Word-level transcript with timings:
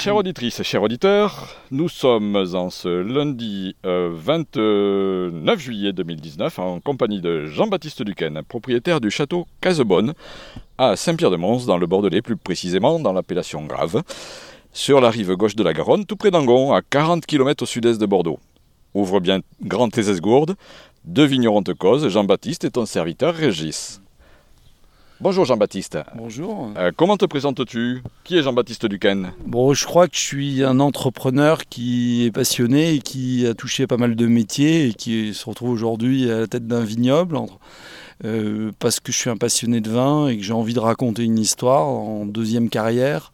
Chères 0.00 0.14
auditrices, 0.14 0.62
chers 0.62 0.84
auditeurs, 0.84 1.56
nous 1.72 1.88
sommes 1.88 2.36
en 2.36 2.70
ce 2.70 2.88
lundi 2.88 3.74
29 3.82 4.56
euh, 4.56 5.56
juillet 5.56 5.92
2019 5.92 6.56
en 6.60 6.78
compagnie 6.78 7.20
de 7.20 7.46
Jean-Baptiste 7.46 8.04
Duquesne, 8.04 8.42
propriétaire 8.46 9.00
du 9.00 9.10
château 9.10 9.48
Casebonne 9.60 10.14
à 10.78 10.94
Saint-Pierre-de-Mons, 10.94 11.66
dans 11.66 11.78
le 11.78 11.88
Bordelais, 11.88 12.22
plus 12.22 12.36
précisément 12.36 13.00
dans 13.00 13.12
l'appellation 13.12 13.66
Grave, 13.66 14.04
sur 14.72 15.00
la 15.00 15.10
rive 15.10 15.34
gauche 15.34 15.56
de 15.56 15.64
la 15.64 15.72
Garonne, 15.72 16.06
tout 16.06 16.14
près 16.14 16.30
d'Angon, 16.30 16.72
à 16.72 16.80
40 16.80 17.26
km 17.26 17.64
au 17.64 17.66
sud-est 17.66 18.00
de 18.00 18.06
Bordeaux. 18.06 18.38
Ouvre 18.94 19.18
bien 19.18 19.40
grand 19.62 19.88
tes 19.88 20.08
esgourdes, 20.08 20.54
deux 21.06 21.26
vignerons 21.26 21.64
te 21.64 21.72
causent, 21.72 22.08
Jean-Baptiste 22.08 22.64
et 22.64 22.70
ton 22.70 22.86
serviteur 22.86 23.34
Régis. 23.34 24.00
Bonjour 25.20 25.44
Jean-Baptiste. 25.44 25.98
Bonjour. 26.14 26.70
Euh, 26.76 26.92
comment 26.96 27.16
te 27.16 27.24
présentes-tu? 27.24 28.04
Qui 28.22 28.38
est 28.38 28.42
Jean-Baptiste 28.42 28.86
Duquesne? 28.86 29.32
Bon, 29.44 29.74
je 29.74 29.84
crois 29.84 30.06
que 30.06 30.14
je 30.14 30.20
suis 30.20 30.62
un 30.62 30.78
entrepreneur 30.78 31.64
qui 31.64 32.24
est 32.24 32.30
passionné 32.30 32.94
et 32.94 32.98
qui 33.00 33.44
a 33.44 33.54
touché 33.54 33.88
pas 33.88 33.96
mal 33.96 34.14
de 34.14 34.26
métiers 34.28 34.86
et 34.86 34.92
qui 34.94 35.34
se 35.34 35.44
retrouve 35.44 35.70
aujourd'hui 35.70 36.30
à 36.30 36.38
la 36.38 36.46
tête 36.46 36.68
d'un 36.68 36.84
vignoble. 36.84 37.36
Euh, 38.24 38.70
parce 38.78 39.00
que 39.00 39.10
je 39.10 39.18
suis 39.18 39.28
un 39.28 39.36
passionné 39.36 39.80
de 39.80 39.90
vin 39.90 40.28
et 40.28 40.36
que 40.36 40.44
j'ai 40.44 40.52
envie 40.52 40.74
de 40.74 40.78
raconter 40.78 41.24
une 41.24 41.38
histoire 41.38 41.88
en 41.88 42.24
deuxième 42.24 42.70
carrière 42.70 43.32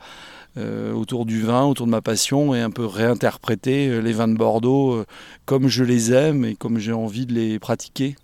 euh, 0.56 0.94
autour 0.94 1.26
du 1.26 1.42
vin, 1.42 1.64
autour 1.66 1.84
de 1.84 1.90
ma 1.90 2.00
passion 2.00 2.54
et 2.54 2.62
un 2.62 2.70
peu 2.70 2.86
réinterpréter 2.86 4.00
les 4.00 4.12
vins 4.14 4.28
de 4.28 4.38
Bordeaux 4.38 5.04
comme 5.44 5.68
je 5.68 5.84
les 5.84 6.14
aime 6.14 6.46
et 6.46 6.54
comme 6.54 6.78
j'ai 6.78 6.94
envie 6.94 7.26
de 7.26 7.34
les 7.34 7.58
pratiquer. 7.58 8.16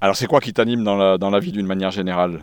Alors 0.00 0.16
c'est 0.16 0.26
quoi 0.26 0.40
qui 0.40 0.52
t'anime 0.52 0.84
dans 0.84 0.96
la, 0.96 1.18
dans 1.18 1.30
la 1.30 1.40
vie 1.40 1.50
d'une 1.50 1.66
manière 1.66 1.90
générale? 1.90 2.40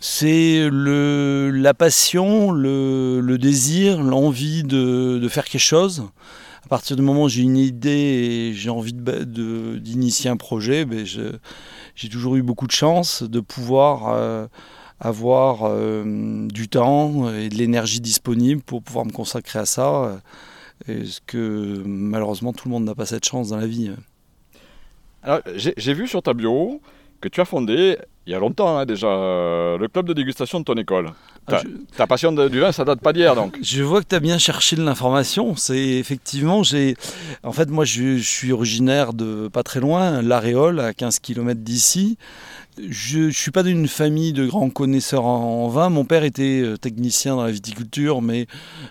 C'est 0.00 0.68
la 0.70 1.74
passion, 1.74 2.52
le, 2.52 3.36
désir, 3.36 4.00
l'envie 4.00 4.62
de, 4.62 5.26
faire 5.28 5.44
quelque 5.44 5.60
chose. 5.60 6.04
À 6.64 6.68
partir 6.68 6.94
du 6.96 7.02
moment 7.02 7.24
où 7.24 7.28
j'ai 7.28 7.42
une 7.42 7.56
idée 7.56 8.50
et 8.50 8.52
j'ai 8.52 8.70
envie 8.70 8.92
d'initier 8.92 10.30
un 10.30 10.36
projet, 10.36 10.84
ben 10.84 11.04
j'ai 11.04 12.08
toujours 12.08 12.36
eu 12.36 12.42
beaucoup 12.42 12.68
de 12.68 12.72
chance 12.72 13.24
de 13.24 13.40
pouvoir 13.40 14.10
euh, 14.10 14.46
avoir 15.00 15.62
euh, 15.64 16.46
du 16.46 16.68
temps 16.68 17.32
et 17.32 17.48
de 17.48 17.56
l'énergie 17.56 18.00
disponible 18.00 18.62
pour 18.62 18.82
pouvoir 18.82 19.06
me 19.06 19.12
consacrer 19.12 19.58
à 19.58 19.66
ça. 19.66 20.20
ce 20.86 21.18
que 21.26 21.82
malheureusement 21.84 22.52
tout 22.52 22.68
le 22.68 22.72
monde 22.72 22.84
n'a 22.84 22.94
pas 22.94 23.06
cette 23.06 23.26
chance 23.26 23.48
dans 23.48 23.56
la 23.56 23.66
vie. 23.66 23.90
J'ai 25.56 25.94
vu 25.94 26.06
sur 26.06 26.22
ta 26.22 26.34
bio 26.34 26.80
que 27.20 27.28
tu 27.28 27.40
as 27.40 27.44
fondé, 27.44 27.98
il 28.26 28.32
y 28.32 28.34
a 28.34 28.38
longtemps 28.38 28.78
hein, 28.78 28.86
déjà, 28.86 29.08
euh, 29.08 29.78
le 29.78 29.88
club 29.88 30.06
de 30.06 30.12
dégustation 30.12 30.60
de 30.60 30.64
ton 30.64 30.74
école. 30.74 31.10
Ah, 31.46 31.62
ta, 31.96 32.06
passion 32.06 32.30
du 32.32 32.60
vin, 32.60 32.72
ça 32.72 32.84
date 32.84 33.00
pas 33.00 33.14
d'hier 33.14 33.34
donc. 33.34 33.58
Je 33.62 33.82
vois 33.82 34.02
que 34.02 34.06
tu 34.06 34.14
as 34.14 34.20
bien 34.20 34.36
cherché 34.38 34.76
de 34.76 34.82
l'information. 34.82 35.56
C'est 35.56 35.78
effectivement, 35.78 36.62
j'ai. 36.62 36.94
En 37.42 37.52
fait, 37.52 37.70
moi, 37.70 37.86
je, 37.86 38.18
suis 38.18 38.52
originaire 38.52 39.14
de 39.14 39.48
pas 39.48 39.62
très 39.62 39.80
loin, 39.80 40.20
l'Aréole, 40.20 40.78
à 40.78 40.92
15 40.92 41.20
km 41.20 41.58
d'ici. 41.60 42.18
Je 42.86 43.20
ne 43.20 43.30
suis 43.30 43.50
pas 43.50 43.62
d'une 43.62 43.88
famille 43.88 44.34
de 44.34 44.46
grands 44.46 44.70
connaisseurs 44.70 45.24
en, 45.24 45.66
vin. 45.68 45.88
Mon 45.88 46.04
père 46.04 46.22
était 46.22 46.60
euh, 46.62 46.76
technicien 46.76 47.34
dans 47.34 47.44
la 47.44 47.50
viticulture, 47.50 48.20
mais, 48.20 48.46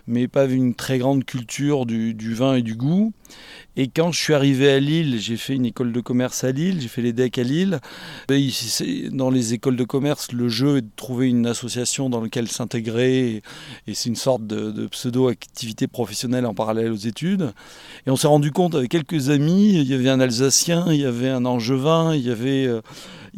mais 0.08 0.28
pas 0.28 0.46
une 0.46 0.74
très 0.74 0.98
grande 0.98 1.24
culture 1.24 1.86
du, 1.86 2.16
du 2.16 2.34
vin 2.34 2.56
et 2.56 2.64
du 2.64 2.76
goût. 2.76 3.14
Et 3.80 3.90
quand 3.90 4.12
je 4.12 4.20
suis 4.20 4.34
arrivé 4.34 4.72
à 4.72 4.80
Lille, 4.80 5.20
j'ai 5.20 5.38
fait 5.38 5.54
une 5.54 5.68
école 5.68 5.92
de 5.92 6.02
commerce 6.02 6.44
à 6.44 6.52
Lille, 6.52 6.82
j'ai 6.82 6.88
fait 6.88 7.04
les 7.04 7.14
DEC 7.14 7.38
à 7.38 7.44
Lille. 7.44 7.80
Dans 9.12 9.30
les 9.30 9.54
écoles 9.54 9.76
de 9.76 9.84
commerce, 9.84 10.32
le 10.32 10.50
jeu 10.50 10.78
est 10.78 10.82
de 10.82 10.90
trouver 10.96 11.30
une 11.30 11.46
association 11.46 12.10
dans 12.10 12.20
laquelle 12.20 12.48
s'intégrer. 12.48 13.44
Et 13.86 13.94
c'est 13.94 14.10
une 14.10 14.16
sorte 14.16 14.48
de, 14.48 14.88
pseudo-activité 14.88 15.86
professionnelle 15.86 16.48
en 16.48 16.56
parallèle 16.56 16.92
aux 16.92 16.96
études. 16.96 17.54
Et 18.08 18.10
on 18.10 18.16
s'est 18.16 18.26
rendu 18.26 18.52
compte 18.52 18.74
avec 18.74 18.90
quelques 18.90 19.30
amis, 19.30 19.76
il 19.76 19.88
y 19.88 19.94
avait 19.94 20.10
un 20.10 20.20
Alsacien, 20.20 20.86
il 20.88 21.02
y 21.02 21.06
avait 21.06 21.30
un 21.30 21.46
Angevin, 21.46 22.16
il 22.16 22.22
y 22.22 22.32
avait... 22.32 22.66
Euh, 22.66 22.82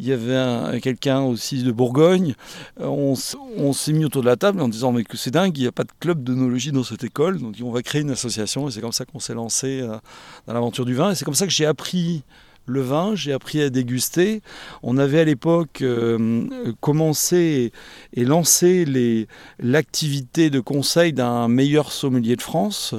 il 0.00 0.06
y 0.06 0.12
avait 0.12 0.80
quelqu'un 0.80 1.20
aussi 1.20 1.62
de 1.62 1.70
Bourgogne. 1.70 2.34
On, 2.78 3.14
on 3.58 3.72
s'est 3.74 3.92
mis 3.92 4.06
autour 4.06 4.22
de 4.22 4.26
la 4.26 4.36
table 4.36 4.62
en 4.62 4.68
disant 4.68 4.92
mais 4.92 5.04
que 5.04 5.18
c'est 5.18 5.30
dingue, 5.30 5.56
il 5.58 5.60
n'y 5.60 5.66
a 5.66 5.72
pas 5.72 5.84
de 5.84 5.92
club 6.00 6.22
d'œnologie 6.22 6.72
dans 6.72 6.84
cette 6.84 7.04
école, 7.04 7.38
donc 7.38 7.56
on 7.62 7.70
va 7.70 7.82
créer 7.82 8.00
une 8.00 8.10
association 8.10 8.66
et 8.66 8.70
c'est 8.70 8.80
comme 8.80 8.92
ça 8.92 9.04
qu'on 9.04 9.18
s'est 9.18 9.34
lancé 9.34 9.82
euh, 9.82 9.98
dans 10.46 10.54
l'aventure 10.54 10.84
du 10.84 10.94
vin 10.94 11.10
et 11.10 11.14
c'est 11.14 11.24
comme 11.24 11.34
ça 11.34 11.46
que 11.46 11.52
j'ai 11.52 11.66
appris 11.66 12.22
le 12.66 12.80
vin, 12.80 13.14
j'ai 13.14 13.32
appris 13.32 13.60
à 13.60 13.70
déguster. 13.70 14.42
On 14.82 14.96
avait 14.96 15.20
à 15.20 15.24
l'époque 15.24 15.82
euh, 15.82 16.46
commencé 16.80 17.72
et 18.14 18.24
lancé 18.24 18.86
l'activité 19.58 20.50
de 20.50 20.60
conseil 20.60 21.12
d'un 21.12 21.48
meilleur 21.48 21.92
sommelier 21.92 22.36
de 22.36 22.42
France, 22.42 22.94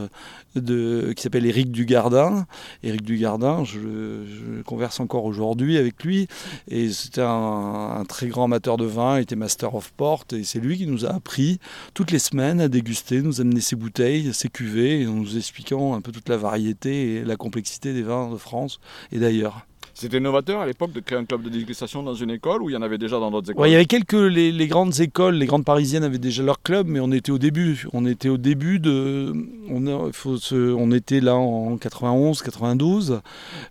qui 0.53 1.21
s'appelle 1.21 1.45
Éric 1.45 1.71
Dugardin. 1.71 2.45
Éric 2.83 3.03
Dugardin, 3.03 3.63
je, 3.63 4.61
converse 4.65 4.99
encore 4.99 5.25
aujourd'hui 5.25 5.77
avec 5.77 6.03
lui, 6.03 6.27
et 6.67 6.89
c'était 6.89 7.21
un, 7.21 8.03
très 8.07 8.27
grand 8.27 8.45
amateur 8.45 8.77
de 8.77 8.85
vin, 8.85 9.17
il 9.17 9.23
était 9.23 9.35
Master 9.35 9.75
of 9.75 9.91
Port, 9.91 10.25
et 10.33 10.43
c'est 10.43 10.59
lui 10.59 10.77
qui 10.77 10.87
nous 10.87 11.05
a 11.05 11.09
appris 11.09 11.59
toutes 11.93 12.11
les 12.11 12.19
semaines 12.19 12.61
à 12.61 12.67
déguster, 12.67 13.21
nous 13.21 13.41
amener 13.41 13.61
ses 13.61 13.75
bouteilles, 13.75 14.33
ses 14.33 14.49
cuvées, 14.49 15.07
en 15.07 15.13
nous 15.13 15.37
expliquant 15.37 15.93
un 15.93 16.01
peu 16.01 16.11
toute 16.11 16.29
la 16.29 16.37
variété 16.37 17.15
et 17.15 17.23
la 17.23 17.35
complexité 17.35 17.93
des 17.93 18.03
vins 18.03 18.31
de 18.31 18.37
France 18.37 18.79
et 19.11 19.19
d'ailleurs. 19.19 19.65
C'était 19.93 20.19
novateur 20.19 20.61
à 20.61 20.65
l'époque 20.65 20.93
de 20.93 20.99
créer 20.99 21.17
un 21.17 21.25
club 21.25 21.43
de 21.43 21.49
dégustation 21.49 22.01
dans 22.03 22.13
une 22.13 22.29
école 22.29 22.61
ou 22.61 22.69
il 22.69 22.73
y 22.73 22.75
en 22.75 22.81
avait 22.81 22.97
déjà 22.97 23.19
dans 23.19 23.29
d'autres 23.29 23.51
écoles 23.51 23.67
Il 23.67 23.71
y 23.71 23.75
avait 23.75 23.85
quelques. 23.85 24.13
Les, 24.13 24.67
grandes 24.67 24.99
écoles, 24.99 25.35
les 25.35 25.45
grandes 25.45 25.65
parisiennes 25.65 26.03
avaient 26.03 26.17
déjà 26.17 26.43
leur 26.43 26.61
club, 26.61 26.87
mais 26.87 26.99
on 26.99 27.11
était 27.11 27.31
au 27.31 27.37
début. 27.37 27.85
On 27.93 28.05
était 28.05 28.29
au 28.29 28.37
début 28.37 28.79
de. 28.79 29.33
On, 29.69 30.91
était 30.91 31.19
là 31.19 31.35
en 31.35 31.77
91, 31.77 32.41
92. 32.41 33.21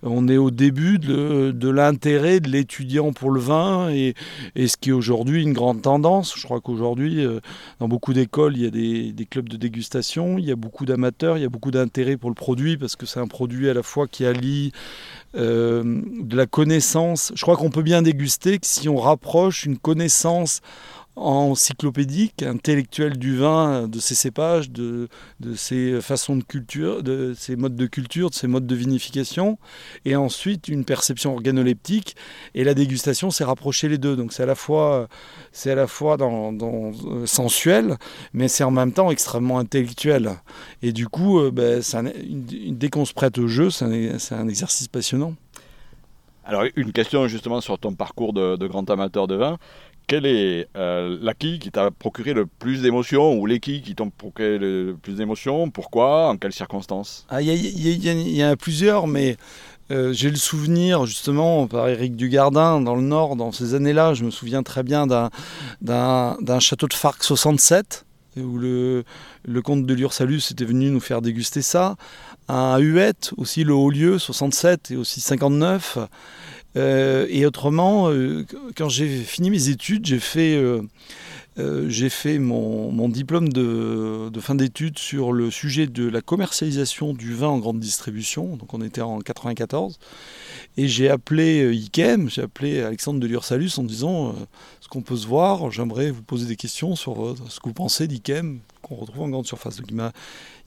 On 0.02 0.28
est 0.28 0.36
au 0.36 0.50
début 0.50 0.98
de, 0.98 1.68
l'intérêt 1.68 2.40
de 2.40 2.48
l'étudiant 2.48 3.12
pour 3.12 3.30
le 3.30 3.40
vin 3.40 3.90
et, 3.90 4.14
ce 4.56 4.76
qui 4.76 4.90
est 4.90 4.92
aujourd'hui 4.92 5.42
une 5.42 5.52
grande 5.52 5.82
tendance. 5.82 6.34
Je 6.36 6.44
crois 6.44 6.60
qu'aujourd'hui, 6.60 7.24
euh, 7.24 7.40
dans 7.80 7.88
beaucoup 7.88 8.12
d'écoles, 8.12 8.56
il 8.56 8.62
y 8.62 8.66
a 8.66 8.70
des, 8.70 9.12
des, 9.12 9.26
clubs 9.26 9.48
de 9.48 9.56
dégustation, 9.56 10.38
il 10.38 10.44
y 10.44 10.52
a 10.52 10.56
beaucoup 10.56 10.84
d'amateurs, 10.84 11.38
il 11.38 11.42
y 11.42 11.46
a 11.46 11.48
beaucoup 11.48 11.70
d'intérêt 11.70 12.16
pour 12.16 12.30
le 12.30 12.34
produit 12.34 12.76
parce 12.76 12.96
que 12.96 13.06
c'est 13.06 13.20
un 13.20 13.26
produit 13.26 13.68
à 13.68 13.74
la 13.74 13.82
fois 13.82 14.06
qui 14.06 14.24
allie 14.24 14.72
de 15.34 16.36
la 16.36 16.46
connaissance. 16.46 17.32
Je 17.34 17.42
crois 17.42 17.56
qu'on 17.56 17.70
peut 17.70 17.82
bien 17.82 18.02
déguster 18.02 18.58
que 18.58 18.66
si 18.66 18.88
on 18.88 18.96
rapproche 18.96 19.64
une 19.64 19.78
connaissance 19.78 20.60
encyclopédique, 21.20 22.42
intellectuelle 22.42 23.18
du 23.18 23.36
vin, 23.36 23.86
de 23.86 23.98
ses 23.98 24.14
cépages, 24.14 24.70
de, 24.70 25.08
de 25.40 25.54
ses 25.54 26.00
façons 26.00 26.36
de 26.36 26.42
culture, 26.42 27.02
de 27.02 27.34
ses 27.36 27.56
modes 27.56 27.76
de 27.76 27.86
culture, 27.86 28.30
de 28.30 28.34
ses 28.34 28.46
modes 28.46 28.66
de 28.66 28.74
vinification, 28.74 29.58
et 30.04 30.16
ensuite 30.16 30.68
une 30.68 30.84
perception 30.84 31.34
organoleptique. 31.34 32.16
Et 32.54 32.64
la 32.64 32.74
dégustation, 32.74 33.30
c'est 33.30 33.44
rapprocher 33.44 33.88
les 33.88 33.98
deux. 33.98 34.16
Donc 34.16 34.32
c'est 34.32 34.42
à 34.42 34.46
la 34.46 34.54
fois, 34.54 35.08
c'est 35.52 35.70
à 35.70 35.74
la 35.74 35.86
fois 35.86 36.16
dans, 36.16 36.52
euh, 36.52 37.26
sensuel, 37.26 37.96
mais 38.32 38.48
c'est 38.48 38.64
en 38.64 38.70
même 38.70 38.92
temps 38.92 39.10
extrêmement 39.10 39.58
intellectuel. 39.58 40.36
Et 40.82 40.92
du 40.92 41.06
coup, 41.06 41.38
euh, 41.40 41.50
ben, 41.50 41.82
dès 41.82 42.88
qu'on 42.88 43.04
se 43.04 43.12
prête 43.12 43.38
au 43.38 43.46
jeu, 43.46 43.70
c'est 43.70 43.84
un, 43.84 44.38
un 44.38 44.48
exercice 44.48 44.88
passionnant. 44.88 45.34
Alors, 46.46 46.64
une 46.74 46.92
question 46.92 47.28
justement 47.28 47.60
sur 47.60 47.78
ton 47.78 47.94
parcours 47.94 48.32
de 48.32 48.66
grand 48.66 48.88
amateur 48.90 49.28
de 49.28 49.36
vin 49.36 49.58
quel 50.10 50.26
est 50.26 50.66
euh, 50.76 51.16
l'acquis 51.22 51.60
qui 51.60 51.70
t'a 51.70 51.92
procuré 51.92 52.32
le 52.32 52.44
plus 52.44 52.82
d'émotions 52.82 53.38
ou 53.38 53.46
les 53.46 53.60
qui 53.60 53.94
t'ont 53.94 54.10
procuré 54.10 54.58
le 54.58 54.96
plus 55.00 55.14
d'émotions 55.14 55.70
Pourquoi 55.70 56.30
En 56.30 56.36
quelles 56.36 56.52
circonstances? 56.52 57.28
Il 57.40 57.46
y, 57.46 58.44
en 58.44 58.48
a 58.48 58.56
plusieurs, 58.56 59.06
mais 59.06 59.36
euh, 59.92 60.12
j'ai 60.12 60.28
le 60.28 60.36
souvenir 60.36 61.06
justement 61.06 61.68
par 61.68 61.88
Éric 61.88 62.16
Dugardin 62.16 62.80
dans 62.80 62.96
le 62.96 63.02
Nord, 63.02 63.36
dans 63.36 63.52
ces 63.52 63.76
années-là, 63.76 64.14
je 64.14 64.24
me 64.24 64.32
souviens 64.32 64.64
très 64.64 64.82
bien 64.82 65.06
d'un 65.06 65.30
château 66.58 66.88
de 66.88 66.94
Farc 66.94 67.22
67 67.22 68.04
où 68.36 68.58
le, 68.58 69.04
le 69.44 69.62
comte 69.62 69.86
de 69.86 69.94
Lursalus 69.94 70.50
était 70.50 70.64
venu 70.64 70.90
nous 70.90 71.00
faire 71.00 71.22
déguster 71.22 71.62
ça. 71.62 71.94
Un 72.48 72.78
Huette, 72.78 73.32
aussi 73.36 73.62
le 73.62 73.74
Haut-Lieu, 73.74 74.18
67 74.18 74.90
et 74.90 74.96
aussi 74.96 75.20
59. 75.20 75.98
Euh, 76.76 77.26
et 77.28 77.46
autrement, 77.46 78.10
euh, 78.10 78.46
quand 78.76 78.88
j'ai 78.88 79.08
fini 79.22 79.50
mes 79.50 79.68
études, 79.68 80.06
j'ai 80.06 80.20
fait, 80.20 80.54
euh, 80.56 81.88
j'ai 81.88 82.08
fait 82.08 82.38
mon, 82.38 83.08
diplôme 83.08 83.48
de, 83.48 84.30
fin 84.40 84.54
d'études 84.54 84.98
sur 84.98 85.32
le 85.32 85.50
sujet 85.50 85.86
de 85.86 86.08
la 86.08 86.20
commercialisation 86.20 87.12
du 87.12 87.34
vin 87.34 87.48
en 87.48 87.58
grande 87.58 87.80
distribution. 87.80 88.56
Donc 88.56 88.72
on 88.72 88.82
était 88.82 89.00
en 89.00 89.18
94. 89.20 89.98
Et 90.76 90.86
j'ai 90.86 91.10
appelé 91.10 91.74
IKEM, 91.74 92.30
j'ai 92.30 92.42
appelé 92.42 92.80
Alexandre 92.80 93.18
de 93.18 93.26
Lursalus 93.26 93.72
en 93.78 93.82
disant 93.82 94.34
ce 94.80 94.88
qu'on 94.88 95.02
peut 95.02 95.16
se 95.16 95.26
voir, 95.26 95.70
j'aimerais 95.70 96.10
vous 96.10 96.22
poser 96.22 96.46
des 96.46 96.56
questions 96.56 96.94
sur 96.94 97.36
ce 97.48 97.58
que 97.58 97.68
vous 97.68 97.74
pensez 97.74 98.06
d'IKEM, 98.06 98.60
qu'on 98.80 98.94
retrouve 98.94 99.22
en 99.22 99.28
grande 99.28 99.46
surface. 99.46 99.76
Donc 99.76 99.88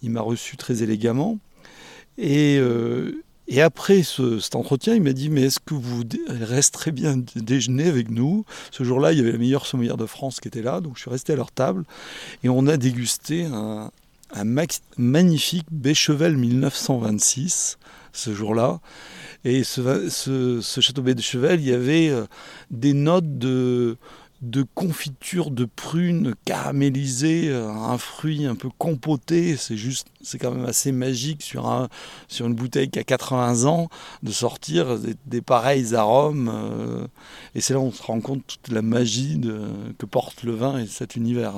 il 0.02 0.10
m'a 0.12 0.22
reçu 0.22 0.58
très 0.58 0.84
élégamment. 0.84 1.40
Et 2.18 2.60
Et 3.48 3.62
après 3.62 4.04
cet 4.04 4.56
entretien, 4.56 4.96
il 4.96 5.02
m'a 5.02 5.14
dit 5.14 5.30
Mais 5.30 5.44
est-ce 5.44 5.60
que 5.60 5.74
vous 5.74 6.04
resterez 6.30 6.92
bien 6.92 7.18
déjeuner 7.36 7.88
avec 7.88 8.10
nous? 8.10 8.46
Ce 8.72 8.84
jour-là, 8.84 9.12
il 9.12 9.18
y 9.18 9.22
avait 9.22 9.34
la 9.34 9.38
meilleure 9.38 9.66
sommelière 9.66 9.98
de 9.98 10.06
France 10.06 10.40
qui 10.40 10.48
était 10.48 10.62
là, 10.62 10.82
donc 10.82 10.96
je 10.96 11.02
suis 11.02 11.10
resté 11.10 11.34
à 11.34 11.36
leur 11.36 11.52
table 11.52 11.84
et 12.44 12.50
on 12.50 12.68
a 12.68 12.78
dégusté 12.78 13.46
un, 13.46 13.92
magnifique 14.98 15.68
Béchevel 15.72 16.38
1926 16.38 17.78
ce 18.14 18.34
jour-là. 18.34 18.80
Et 19.44 19.64
ce, 19.64 20.10
ce, 20.10 20.62
ce 20.62 20.82
château 20.82 21.02
Béchevel, 21.02 21.60
il 21.60 21.68
y 21.68 21.74
avait 21.74 22.10
euh, 22.10 22.26
des 22.72 22.94
notes 22.94 23.38
de 23.38 23.98
de 24.44 24.66
confiture 24.76 25.52
de 25.52 25.66
prunes 25.66 26.36
caramélisées, 26.44 27.50
euh, 27.50 27.70
un 27.70 27.98
fruit 27.98 28.46
un 28.46 28.56
peu 28.56 28.70
compoté. 28.78 29.56
C'est 29.56 29.78
juste, 29.78 30.08
c'est 30.22 30.38
quand 30.38 30.52
même 30.52 30.66
assez 30.66 30.92
magique 30.92 31.42
sur, 31.42 31.68
un, 31.68 31.88
sur 32.28 32.46
une 32.46 32.54
bouteille 32.54 32.90
qui 32.90 33.00
a 33.00 33.04
80 33.04 33.66
ans 33.66 33.90
de 34.22 34.32
sortir 34.32 34.98
des, 35.26 35.42
pareils 35.42 35.96
arômes. 35.96 36.52
Euh, 36.54 37.08
et 37.56 37.62
c'est 37.62 37.74
là 37.74 37.80
où 37.80 37.84
on 37.84 37.92
se 37.92 38.04
rend 38.04 38.20
compte 38.20 38.46
toute 38.46 38.68
la 38.70 38.82
magie 38.82 39.38
de, 39.38 39.62
que 39.98 40.06
porte 40.06 40.44
le 40.44 40.52
vin 40.52 40.78
et 40.78 40.88
cet 40.88 41.16
univers. 41.16 41.54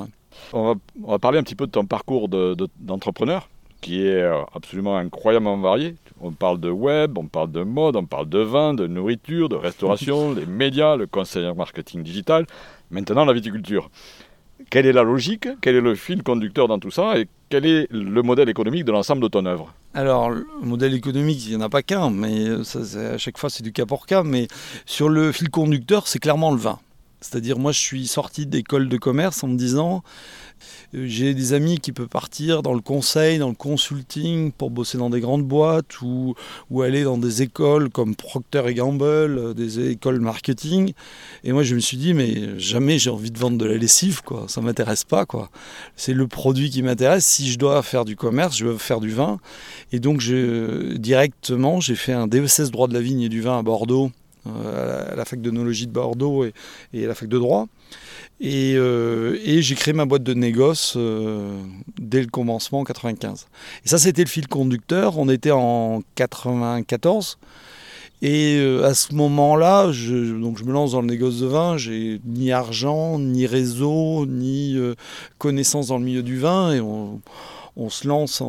On 0.53 0.75
va, 1.07 1.19
parler 1.19 1.39
un 1.39 1.43
petit 1.43 1.55
peu 1.55 1.65
de 1.65 1.71
ton 1.71 1.85
parcours 1.85 2.29
d'entrepreneur. 2.29 3.49
qui 3.81 4.05
est 4.05 4.21
euh, 4.21 4.43
absolument 4.53 4.95
incroyablement 4.97 5.57
varié. 5.57 5.95
On 6.21 6.31
parle 6.31 6.59
de 6.59 6.69
web, 6.69 7.17
on 7.17 7.27
parle 7.27 7.51
de 7.51 7.63
mode, 7.63 7.95
on 7.95 8.05
parle 8.05 8.29
de 8.29 8.39
vin, 8.39 8.73
de 8.73 8.87
nourriture, 8.87 9.49
de 9.49 9.55
restauration, 9.55 10.33
les 10.35 10.45
médias, 10.45 10.95
le 10.95 11.07
conseil 11.07 11.47
en 11.47 11.55
marketing 11.55 12.03
digital. 12.03 12.45
Maintenant, 12.91 13.25
la 13.25 13.33
viticulture. 13.33 13.89
Quelle 14.69 14.85
est 14.85 14.93
la 14.93 15.03
logique? 15.03 15.47
Quel 15.61 15.75
est 15.75 15.81
le 15.81 15.95
fil 15.95 16.23
conducteur 16.23 16.67
dans 16.67 16.79
tout 16.79 16.91
ça? 16.91 17.19
Et 17.19 17.27
quel 17.49 17.65
est 17.65 17.87
le 17.91 18.21
modèle 18.21 18.49
économique 18.49 18.85
de 18.85 18.91
l'ensemble 18.91 19.21
de 19.21 19.27
ton 19.27 19.45
œuvre? 19.45 19.73
Alors, 19.93 20.29
le 20.29 20.45
modèle 20.61 20.93
économique, 20.93 21.45
il 21.45 21.51
n'y 21.51 21.55
en 21.57 21.61
a 21.61 21.69
pas 21.69 21.83
qu'un, 21.83 22.09
mais 22.09 22.47
à 22.49 23.17
chaque 23.17 23.37
fois, 23.37 23.49
c'est 23.49 23.63
du 23.63 23.71
cas 23.71 23.85
pour 23.85 24.05
cas. 24.05 24.23
Mais 24.23 24.47
sur 24.85 25.09
le 25.09 25.31
fil 25.31 25.49
conducteur, 25.49 26.07
c'est 26.07 26.19
clairement 26.19 26.51
le 26.51 26.57
vin. 26.57 26.79
C'est-à-dire, 27.21 27.57
moi, 27.57 27.71
je 27.71 27.79
suis 27.79 28.07
sorti 28.07 28.45
d'école 28.45 28.89
de 28.89 28.97
commerce 28.97 29.43
en 29.43 29.47
me 29.47 29.57
disant, 29.57 30.03
euh, 30.93 31.05
j'ai 31.07 31.33
des 31.33 31.53
amis 31.53 31.79
qui 31.79 31.91
peuvent 31.91 32.07
partir 32.07 32.61
dans 32.61 32.73
le 32.73 32.81
conseil, 32.81 33.37
dans 33.37 33.49
le 33.49 33.55
consulting 33.55 34.51
pour 34.51 34.69
bosser 34.69 34.97
dans 34.97 35.09
des 35.09 35.19
grandes 35.19 35.43
boîtes 35.43 36.01
ou, 36.01 36.35
aller 36.81 37.03
dans 37.03 37.17
des 37.17 37.41
écoles 37.41 37.89
comme 37.89 38.15
Procter 38.15 38.73
Gamble, 38.73 39.05
euh, 39.05 39.53
des 39.53 39.91
écoles 39.91 40.19
marketing. 40.19 40.93
Et 41.43 41.51
moi, 41.51 41.63
je 41.63 41.75
me 41.75 41.79
suis 41.79 41.97
dit, 41.97 42.13
mais 42.13 42.59
jamais 42.59 42.99
j'ai 42.99 43.09
envie 43.09 43.31
de 43.31 43.39
vendre 43.39 43.57
de 43.57 43.65
la 43.65 43.77
lessive, 43.77 44.21
quoi. 44.23 44.45
Ça 44.47 44.61
m'intéresse 44.61 45.03
pas, 45.03 45.25
quoi. 45.25 45.49
C'est 45.95 46.13
le 46.13 46.27
produit 46.27 46.69
qui 46.69 46.83
m'intéresse. 46.83 47.25
Si 47.25 47.49
je 47.49 47.57
dois 47.57 47.81
faire 47.81 48.05
du 48.05 48.15
commerce, 48.15 48.57
je 48.57 48.65
veux 48.65 48.77
faire 48.77 48.99
du 48.99 49.09
vin. 49.09 49.39
Et 49.91 49.99
donc, 49.99 50.21
directement, 50.95 51.79
j'ai 51.79 51.95
fait 51.95 52.13
un 52.13 52.27
DESS 52.27 52.71
droit 52.71 52.87
de 52.87 52.93
la 52.93 53.01
vigne 53.01 53.21
et 53.21 53.29
du 53.29 53.41
vin 53.41 53.57
à 53.57 53.63
Bordeaux, 53.63 54.11
à 54.45 55.15
la 55.15 55.25
fac 55.25 55.41
d'onologie 55.41 55.87
de 55.87 55.91
Bordeaux 55.91 56.45
et, 56.45 56.53
à 57.03 57.07
la 57.07 57.15
fac 57.15 57.27
de 57.27 57.37
droit. 57.37 57.67
Euh, 58.43 59.37
et, 59.43 59.61
j'ai 59.61 59.75
créé 59.75 59.93
ma 59.93 60.05
boîte 60.05 60.23
de 60.23 60.33
négoce 60.33 60.95
euh, 60.97 61.57
dès 61.99 62.21
le 62.21 62.27
commencement 62.27 62.79
en 62.79 62.83
95. 62.83 63.47
Et 63.85 63.89
ça, 63.89 63.97
c'était 63.97 64.23
le 64.23 64.29
fil 64.29 64.47
conducteur. 64.47 65.17
On 65.17 65.29
était 65.29 65.51
en 65.51 66.01
94. 66.15 67.37
Et 68.21 68.57
euh, 68.57 68.83
à 68.83 68.93
ce 68.93 69.13
moment-là, 69.13 69.91
je, 69.91 70.39
donc 70.39 70.57
je 70.57 70.63
me 70.63 70.71
lance 70.71 70.93
dans 70.93 71.01
le 71.01 71.07
négoce 71.07 71.39
de 71.39 71.47
vin. 71.47 71.77
J'ai 71.77 72.19
ni 72.25 72.51
argent, 72.51 73.19
ni 73.19 73.45
réseau, 73.45 74.25
ni 74.25 74.77
connaissance 75.37 75.87
dans 75.87 75.97
le 75.97 76.05
milieu 76.05 76.23
du 76.23 76.37
vin. 76.37 76.73
Et 76.73 76.81
on, 76.81 77.21
on 77.77 77.89
se 77.89 78.07
lance 78.07 78.41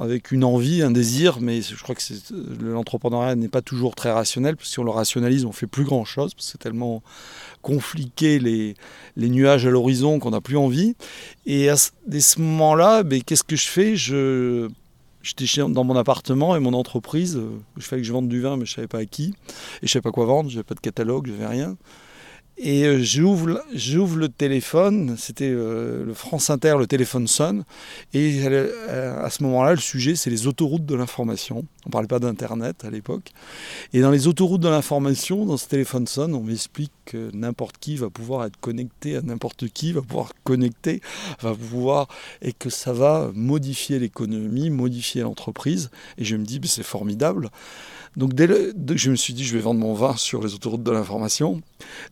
avec 0.00 0.32
une 0.32 0.44
envie, 0.44 0.82
un 0.82 0.90
désir, 0.90 1.40
mais 1.40 1.62
je 1.62 1.82
crois 1.82 1.94
que 1.94 2.02
l'entrepreneuriat 2.62 3.34
n'est 3.34 3.48
pas 3.48 3.62
toujours 3.62 3.94
très 3.94 4.12
rationnel, 4.12 4.56
parce 4.56 4.68
que 4.68 4.72
si 4.72 4.78
on 4.78 4.84
le 4.84 4.90
rationalise, 4.90 5.44
on 5.44 5.52
fait 5.52 5.66
plus 5.66 5.84
grand-chose, 5.84 6.34
parce 6.34 6.46
que 6.46 6.52
c'est 6.52 6.58
tellement 6.58 7.02
compliqué 7.62 8.38
les, 8.38 8.74
nuages 9.16 9.66
à 9.66 9.70
l'horizon 9.70 10.18
qu'on 10.18 10.30
n'a 10.30 10.40
plus 10.40 10.58
envie. 10.58 10.94
Et 11.46 11.70
à 11.70 11.76
ce 11.76 12.40
moment-là, 12.40 13.02
ben, 13.02 13.22
qu'est-ce 13.22 13.44
que 13.44 13.56
je 13.56 13.66
fais? 13.66 13.96
Je, 13.96 14.68
J'étais 15.26 15.46
dans 15.68 15.82
mon 15.82 15.96
appartement 15.96 16.54
et 16.54 16.60
mon 16.60 16.72
entreprise, 16.72 17.36
euh, 17.36 17.58
je 17.76 17.84
fallait 17.84 18.02
que 18.02 18.06
je 18.06 18.12
vende 18.12 18.28
du 18.28 18.40
vin, 18.40 18.56
mais 18.56 18.64
je 18.64 18.70
ne 18.70 18.74
savais 18.76 18.86
pas 18.86 18.98
à 18.98 19.06
qui, 19.06 19.24
et 19.24 19.32
je 19.80 19.86
ne 19.86 19.88
savais 19.88 20.02
pas 20.02 20.12
quoi 20.12 20.24
vendre, 20.24 20.48
je 20.50 20.54
n'avais 20.54 20.64
pas 20.64 20.76
de 20.76 20.80
catalogue, 20.80 21.26
je 21.26 21.32
n'avais 21.32 21.48
rien. 21.48 21.76
Et 22.58 22.84
euh, 22.84 23.02
j'ouvre, 23.02 23.48
le 24.16 24.28
téléphone, 24.28 25.16
c'était 25.18 25.50
euh, 25.50 26.04
le 26.06 26.14
France 26.14 26.48
Inter, 26.48 26.76
le 26.78 26.86
téléphone 26.86 27.26
sonne. 27.26 27.64
Et 28.14 28.40
euh, 28.46 29.22
à 29.22 29.28
ce 29.28 29.42
moment-là, 29.42 29.72
le 29.72 29.80
sujet, 29.80 30.16
c'est 30.16 30.30
les 30.30 30.46
autoroutes 30.46 30.86
de 30.86 30.94
l'information. 30.94 31.64
On 31.84 31.88
ne 31.88 31.92
parlait 31.92 32.08
pas 32.08 32.18
d'Internet 32.18 32.84
à 32.84 32.90
l'époque. 32.90 33.32
Et 33.92 34.00
dans 34.00 34.10
les 34.10 34.26
autoroutes 34.26 34.62
de 34.62 34.70
l'information, 34.70 35.44
dans 35.44 35.58
ce 35.58 35.68
téléphone 35.68 36.06
sonne, 36.06 36.34
on 36.34 36.42
m'explique 36.42 36.92
que 37.04 37.30
n'importe 37.34 37.76
qui 37.78 37.96
va 37.96 38.08
pouvoir 38.08 38.46
être 38.46 38.58
connecté 38.58 39.16
à 39.16 39.22
n'importe 39.22 39.68
qui, 39.68 39.92
va 39.92 40.00
pouvoir 40.00 40.32
connecter, 40.42 41.02
va 41.42 41.54
pouvoir, 41.54 42.08
et 42.40 42.54
que 42.54 42.70
ça 42.70 42.94
va 42.94 43.30
modifier 43.34 43.98
l'économie, 43.98 44.70
modifier 44.70 45.20
l'entreprise. 45.20 45.90
Et 46.16 46.24
je 46.24 46.36
me 46.36 46.44
dis, 46.44 46.58
c'est 46.64 46.82
formidable. 46.82 47.50
Donc 48.16 48.32
dès, 48.32 48.48
que 48.48 48.96
je 48.96 49.10
me 49.10 49.16
suis 49.16 49.34
dit, 49.34 49.44
je 49.44 49.54
vais 49.54 49.60
vendre 49.60 49.80
mon 49.80 49.92
vin 49.92 50.16
sur 50.16 50.42
les 50.42 50.54
autoroutes 50.54 50.82
de 50.82 50.90
l'information, 50.90 51.60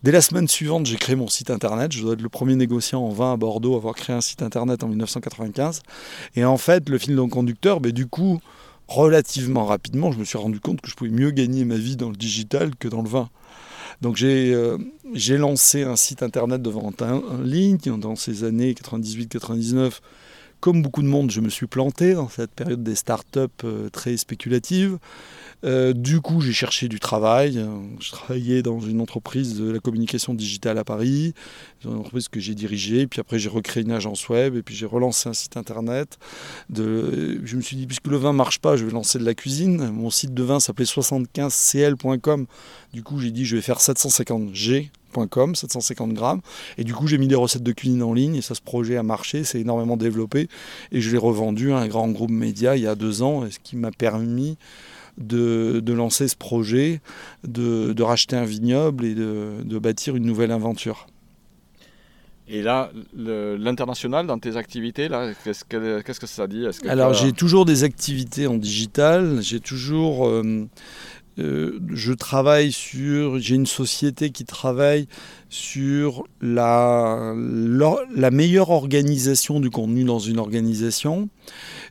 dès 0.03 0.13
la 0.13 0.21
semaine 0.21 0.47
suivante, 0.49 0.85
j'ai 0.85 0.97
créé 0.97 1.17
mon 1.17 1.29
site 1.29 1.51
internet. 1.51 1.93
Je 1.93 2.03
dois 2.03 2.13
être 2.13 2.23
le 2.23 2.29
premier 2.29 2.57
négociant 2.57 3.03
en 3.03 3.09
vin 3.09 3.33
à 3.33 3.37
Bordeaux 3.37 3.75
à 3.75 3.79
avoir 3.79 3.95
créé 3.95 4.15
un 4.15 4.21
site 4.21 4.43
internet 4.43 4.85
en 4.85 4.89
1995. 4.89 5.81
Et 6.37 6.45
en 6.45 6.59
fait, 6.59 6.89
le 6.91 6.99
fil 6.99 7.17
conducteur, 7.31 7.81
ben, 7.81 7.91
du 7.91 8.07
coup, 8.07 8.41
relativement 8.87 9.65
rapidement, 9.65 10.13
je 10.13 10.19
me 10.19 10.25
suis 10.25 10.39
rendu 10.39 10.61
compte 10.61 10.83
que 10.83 10.91
je 10.91 10.95
pouvais 10.95 11.11
mieux 11.11 11.31
gagner 11.31 11.65
ma 11.65 11.77
vie 11.77 11.97
dans 11.97 12.11
le 12.11 12.17
digital 12.17 12.77
que 12.77 12.89
dans 12.89 13.03
le 13.03 13.09
vin. 13.09 13.31
Donc 14.01 14.17
j'ai 14.17 14.53
euh, 14.53 14.77
lancé 15.39 15.85
un 15.85 15.97
site 15.97 16.23
internet 16.23 16.61
de 16.61 16.71
vente 16.71 17.01
en 17.01 17.39
ligne 17.43 17.79
dans 17.79 18.17
ces 18.17 18.45
années 18.45 18.73
98-99 18.73 20.01
comme 20.65 20.81
beaucoup 20.81 21.03
de 21.03 21.07
monde, 21.07 21.31
je 21.31 21.43
me 21.43 21.51
suis 21.51 21.67
planté 21.67 22.15
dans 22.15 22.31
cette 22.31 22.53
période 22.53 22.83
des 22.83 22.95
startups 22.95 23.39
euh, 23.65 23.91
très 23.91 24.17
spéculatives. 24.17 24.97
Euh, 25.63 25.93
du 25.93 26.23
coup, 26.23 26.41
j'ai 26.41 26.55
cherché 26.55 26.89
du 26.89 27.01
travail. 27.01 27.63
Je 28.01 28.11
travaillais 28.11 28.63
dans 28.63 28.81
une 28.81 29.03
entreprise 29.03 29.61
de 29.61 29.71
la 29.71 29.79
communication 29.79 30.33
digitale 30.33 30.79
à 30.79 30.85
Paris, 30.85 31.35
une 31.85 31.97
entreprise 31.97 32.29
que 32.29 32.41
j'ai 32.41 32.55
dirigée. 32.55 33.07
Puis 33.07 33.21
après, 33.21 33.39
j'ai 33.39 33.51
recréé 33.51 33.85
une 33.85 33.93
agence 33.93 34.27
web 34.31 34.57
et 34.57 34.63
puis 34.63 34.75
j'ai 34.75 34.87
relancé 34.87 35.29
un 35.29 35.35
site 35.35 35.59
internet. 35.59 36.17
Je 36.75 37.57
me 37.57 37.61
suis 37.61 37.77
dit, 37.77 37.87
puisque 37.87 38.07
le 38.07 38.17
vin 38.17 38.33
marche 38.33 38.59
pas, 38.59 38.79
je 38.79 38.87
vais 38.87 38.93
lancer 38.93 39.19
de 39.19 39.25
la 39.27 39.35
cuisine. 39.35 39.91
Mon 39.91 40.09
site 40.09 40.33
de 40.33 40.43
vin 40.43 40.61
s'appelait 40.61 40.87
75cl.com. 40.87 42.47
Du 42.95 43.03
coup, 43.03 43.21
j'ai 43.21 43.33
dit, 43.33 43.45
je 43.45 43.57
vais 43.57 43.63
faire 43.63 43.81
750G 43.81 44.89
750 45.55 46.13
grammes. 46.13 46.41
Et 46.79 46.85
du 46.85 46.95
coup, 46.95 47.07
j'ai 47.07 47.19
mis 47.19 47.29
des 47.29 47.35
recettes 47.35 47.63
de 47.63 47.73
cuisine 47.73 48.03
en 48.03 48.13
ligne 48.13 48.37
et 48.37 48.43
ça, 48.43 48.55
ce 48.55 48.63
projet 48.63 48.97
a 48.97 49.03
marché, 49.03 49.45
c'est 49.45 49.61
énormément 49.61 49.97
développé. 49.97 50.49
Et 50.93 51.01
je 51.01 51.11
l'ai 51.11 51.19
revendu 51.19 51.73
à 51.73 51.79
un 51.79 51.89
grand 51.89 52.09
groupe 52.09 52.31
média 52.31 52.77
il 52.77 52.83
y 52.83 52.87
a 52.87 52.95
deux 52.95 53.23
ans, 53.23 53.45
ce 53.51 53.59
qui 53.59 53.77
m'a 53.77 53.91
permis 53.91 54.57
de, 55.19 55.93
lancer 55.93 56.29
ce 56.29 56.37
projet, 56.37 57.01
de, 57.45 58.03
racheter 58.03 58.37
un 58.37 58.45
vignoble 58.45 59.05
et 59.05 59.15
de, 59.15 59.79
bâtir 59.79 60.17
une 60.17 60.25
nouvelle 60.25 60.51
aventure. 60.51 61.07
Et 62.47 62.61
là, 62.61 62.91
l'international 63.17 64.27
dans 64.27 64.39
tes 64.39 64.59
activités, 64.59 65.09
qu'est-ce 65.45 65.65
que, 65.65 66.03
qu'est-ce 66.03 66.21
que 66.21 66.27
ça 66.27 66.47
dit? 66.47 66.67
Alors, 66.87 67.15
j'ai 67.15 67.33
toujours 67.33 67.65
des 67.65 67.85
activités 67.85 68.47
en 68.47 68.57
digital. 68.57 69.39
J'ai 69.41 69.61
toujours 69.61 70.27
euh, 70.29 70.67
euh, 71.39 71.81
je 71.93 72.13
travaille 72.13 72.71
sur, 72.71 73.41
j'ai 73.41 73.57
une 73.57 73.67
société 73.67 74.31
qui 74.31 74.45
travaille 74.45 75.09
sur 75.49 76.25
la, 76.41 77.35
la, 78.15 78.31
meilleure 78.31 78.71
organisation 78.71 79.59
du 79.59 79.71
contenu 79.71 80.05
dans 80.05 80.21
une 80.21 80.39
organisation. 80.39 81.29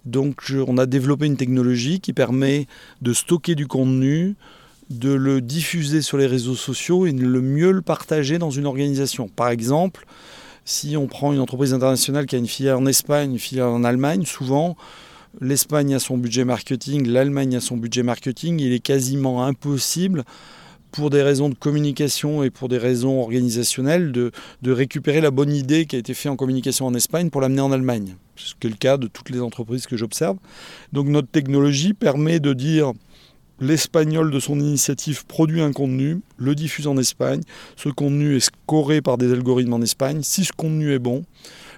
Donc 0.06 0.54
on 0.66 0.78
a 0.78 0.86
développé 0.86 1.26
une 1.26 1.38
technologie 1.38 2.00
qui 2.00 2.14
permet 2.14 2.68
de 3.02 3.12
stocker 3.12 3.56
du 3.56 3.68
contenu, 3.68 4.36
de 4.90 5.12
le 5.12 5.42
diffuser 5.42 6.02
sur 6.02 6.18
les 6.18 6.28
réseaux 6.28 6.56
sociaux 6.56 7.06
et 7.06 7.12
de 7.12 7.26
le 7.26 7.42
mieux 7.42 7.72
le 7.72 7.82
partager 7.82 8.38
dans 8.38 8.52
une 8.52 8.66
organisation. 8.66 9.28
Par 9.28 9.50
exemple, 9.50 10.06
si 10.66 10.96
on 10.96 11.08
prend 11.08 11.34
une 11.34 11.40
entreprise 11.40 11.74
internationale 11.74 12.26
qui 12.26 12.36
a 12.36 12.40
une 12.40 12.48
filiale 12.48 12.78
en 12.78 12.86
Espagne, 12.86 13.32
une 13.32 13.40
filiale 13.40 13.68
en 13.68 13.84
Allemagne, 13.84 14.26
souvent 14.26 14.78
l'Espagne 15.42 15.94
a 15.96 16.00
son 16.00 16.18
budget 16.18 16.46
marketing, 16.46 17.08
l'Allemagne 17.08 17.56
a 17.56 17.62
son 17.62 17.78
budget 17.78 18.04
marketing, 18.04 18.60
il 18.60 18.74
est 18.74 18.80
quasiment 18.80 19.44
impossible 19.44 20.24
pour 20.92 21.10
des 21.10 21.24
raisons 21.24 21.50
de 21.50 21.56
communication 21.56 22.44
et 22.44 22.52
pour 22.52 22.70
des 22.70 22.78
raisons 22.78 23.20
organisationnelles, 23.20 24.12
de, 24.12 24.32
récupérer 24.66 25.22
la 25.22 25.32
bonne 25.32 25.52
idée 25.52 25.86
qui 25.86 25.96
a 25.96 26.00
été 26.00 26.14
faite 26.14 26.32
en 26.32 26.36
communication 26.36 26.86
en 26.86 26.94
Espagne 26.94 27.32
pour 27.32 27.42
l'amener 27.42 27.62
en 27.62 27.72
Allemagne. 27.72 28.16
Ce 28.36 28.54
qui 28.60 28.68
est 28.68 28.70
le 28.70 28.76
cas 28.76 28.98
de 28.98 29.08
toutes 29.08 29.32
les 29.32 29.42
entreprises 29.42 29.88
que 29.88 29.98
j'observe. 29.98 30.38
Donc 30.92 31.08
notre 31.08 31.28
technologie 31.28 31.94
permet 31.94 32.40
de 32.40 32.54
dire 32.54 32.94
l'espagnol 33.60 34.30
de 34.30 34.40
son 34.40 34.60
initiative 34.60 35.26
produit 35.26 35.62
un 35.62 35.72
contenu, 35.72 36.22
le 36.38 36.54
diffuse 36.54 36.88
en 36.88 36.98
Espagne, 36.98 37.42
ce 37.76 37.90
contenu 37.90 38.36
est 38.36 38.40
scoré 38.40 39.02
par 39.02 39.18
des 39.18 39.32
algorithmes 39.32 39.74
en 39.74 39.82
Espagne, 39.82 40.22
si 40.22 40.44
ce 40.44 40.52
contenu 40.52 40.94
est 40.94 41.00
bon, 41.00 41.24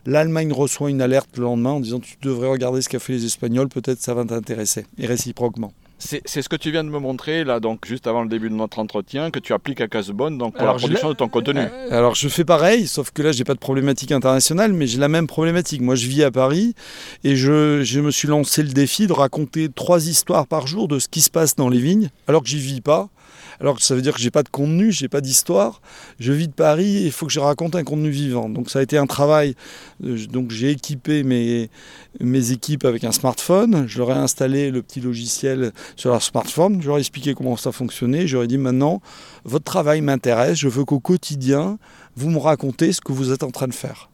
L'Allemagne 0.06 0.54
reçoit 0.54 0.90
une 0.90 1.02
alerte 1.02 1.30
le 1.38 1.44
lendemain 1.44 1.72
en 1.72 1.80
disant 1.80 2.00
tu 2.00 2.16
devrais 2.22 2.48
regarder 2.48 2.82
ce 2.82 2.90
qu'a 2.90 3.00
fait 3.00 3.14
les 3.14 3.26
Espagnols, 3.26 3.70
peut-être 3.70 4.02
ça 4.02 4.14
va 4.14 4.24
t'intéresser, 4.24 4.86
et 4.98 5.06
réciproquement. 5.08 5.74
C'est 5.98 6.22
ce 6.28 6.50
que 6.50 6.58
tu 6.58 6.72
viens 6.72 6.84
de 6.84 6.90
me 6.90 7.00
montrer 7.00 7.44
là, 7.46 7.60
donc 7.60 7.88
juste 7.88 8.06
avant 8.06 8.22
le 8.22 8.28
début 8.30 8.50
de 8.50 8.54
notre 8.54 8.80
entretien, 8.80 9.32
que 9.32 9.40
tu 9.40 9.54
appliques 9.54 9.80
à 9.82 9.88
Casebonne 9.88 10.38
donc 10.38 10.54
pour 10.54 10.62
Alors, 10.62 10.74
la 10.74 10.78
je 10.78 10.84
production 10.84 11.10
de 11.10 11.14
ton 11.16 11.30
contenu. 11.30 11.62
Euh, 11.62 11.90
Alors 11.90 12.16
je 12.16 12.28
fais 12.28 12.44
pareil, 12.44 12.86
sauf 12.86 13.12
que 13.12 13.22
là 13.24 13.32
j'ai 13.32 13.46
pas 13.46 13.54
de 13.54 13.60
problématique 13.60 14.12
internationale, 14.12 14.74
mais 14.74 14.88
j'ai 14.88 15.00
la 15.00 15.08
même 15.08 15.26
problématique. 15.26 15.82
Moi 15.82 15.96
je 15.96 16.08
vis 16.08 16.24
à 16.24 16.32
Paris 16.32 16.76
et 17.24 17.36
je, 17.36 17.82
je 17.84 18.02
me 18.02 18.12
suis 18.12 18.28
lancé 18.28 18.62
le 18.62 18.70
défi 18.70 19.08
de 19.08 19.14
raconter 19.14 19.70
trois 19.74 20.08
histoires 20.08 20.46
par 20.48 20.68
jour 20.68 20.88
de 20.88 21.00
ce 21.00 21.08
qui 21.08 21.22
se 21.22 21.32
passe 21.32 21.56
dans 21.56 21.70
les 21.70 21.80
vignes, 21.80 22.10
alors 22.28 22.44
que 22.44 22.50
j'y 22.50 22.60
vis 22.60 22.82
pas. 22.82 23.10
Alors 23.60 23.82
ça 23.82 23.96
veut 23.96 24.02
dire 24.02 24.14
que 24.14 24.20
j'ai 24.20 24.32
pas 24.32 24.44
de 24.44 24.50
contenu, 24.50 24.92
j'ai 24.92 25.08
pas 25.08 25.22
d'histoire. 25.22 25.82
Je 26.20 26.32
vis 26.34 26.48
de 26.48 26.54
Paris 26.54 27.04
il 27.06 27.12
faut 27.12 27.26
que 27.26 27.32
je 27.32 27.40
raconte 27.40 27.76
un 27.76 27.84
contenu 27.84 28.10
vivant. 28.10 28.50
Donc 28.50 28.70
ça 28.70 28.80
a 28.80 28.82
été 28.82 28.98
un 28.98 29.08
travail. 29.08 29.56
Euh, 30.04 30.18
Donc 30.28 30.52
j'ai 30.52 30.72
équipé 30.72 31.24
mes, 31.24 31.70
mes 32.20 32.52
équipes 32.52 32.86
avec 32.86 33.04
un 33.04 33.12
smartphone. 33.12 33.86
Je 33.88 33.98
leur 34.00 34.12
ai 34.12 34.16
installé 34.16 34.72
le 34.72 34.82
petit 34.82 35.02
logiciel 35.02 35.72
sur 35.96 36.12
leur 36.12 36.22
smartphone. 36.22 36.82
Je 36.82 36.88
leur 36.88 36.98
ai 36.98 37.02
expliqué 37.02 37.34
comment 37.34 37.58
ça 37.58 37.72
fonctionnait. 37.72 38.26
Ai 38.26 38.48
dit 38.48 38.58
maintenant, 38.58 39.02
votre 39.44 39.66
travail 39.66 40.02
m'intéresse. 40.02 40.58
Je 40.58 40.68
veux 40.68 40.86
qu'au 40.86 41.00
quotidien, 41.00 41.78
vous 42.16 42.30
me 42.30 42.38
racontez 42.38 42.92
ce 42.92 43.02
que 43.02 43.12
vous 43.12 43.32
êtes 43.32 43.44
en 43.44 43.52
train 43.52 43.68
de 43.68 43.74
faire. 43.74 44.10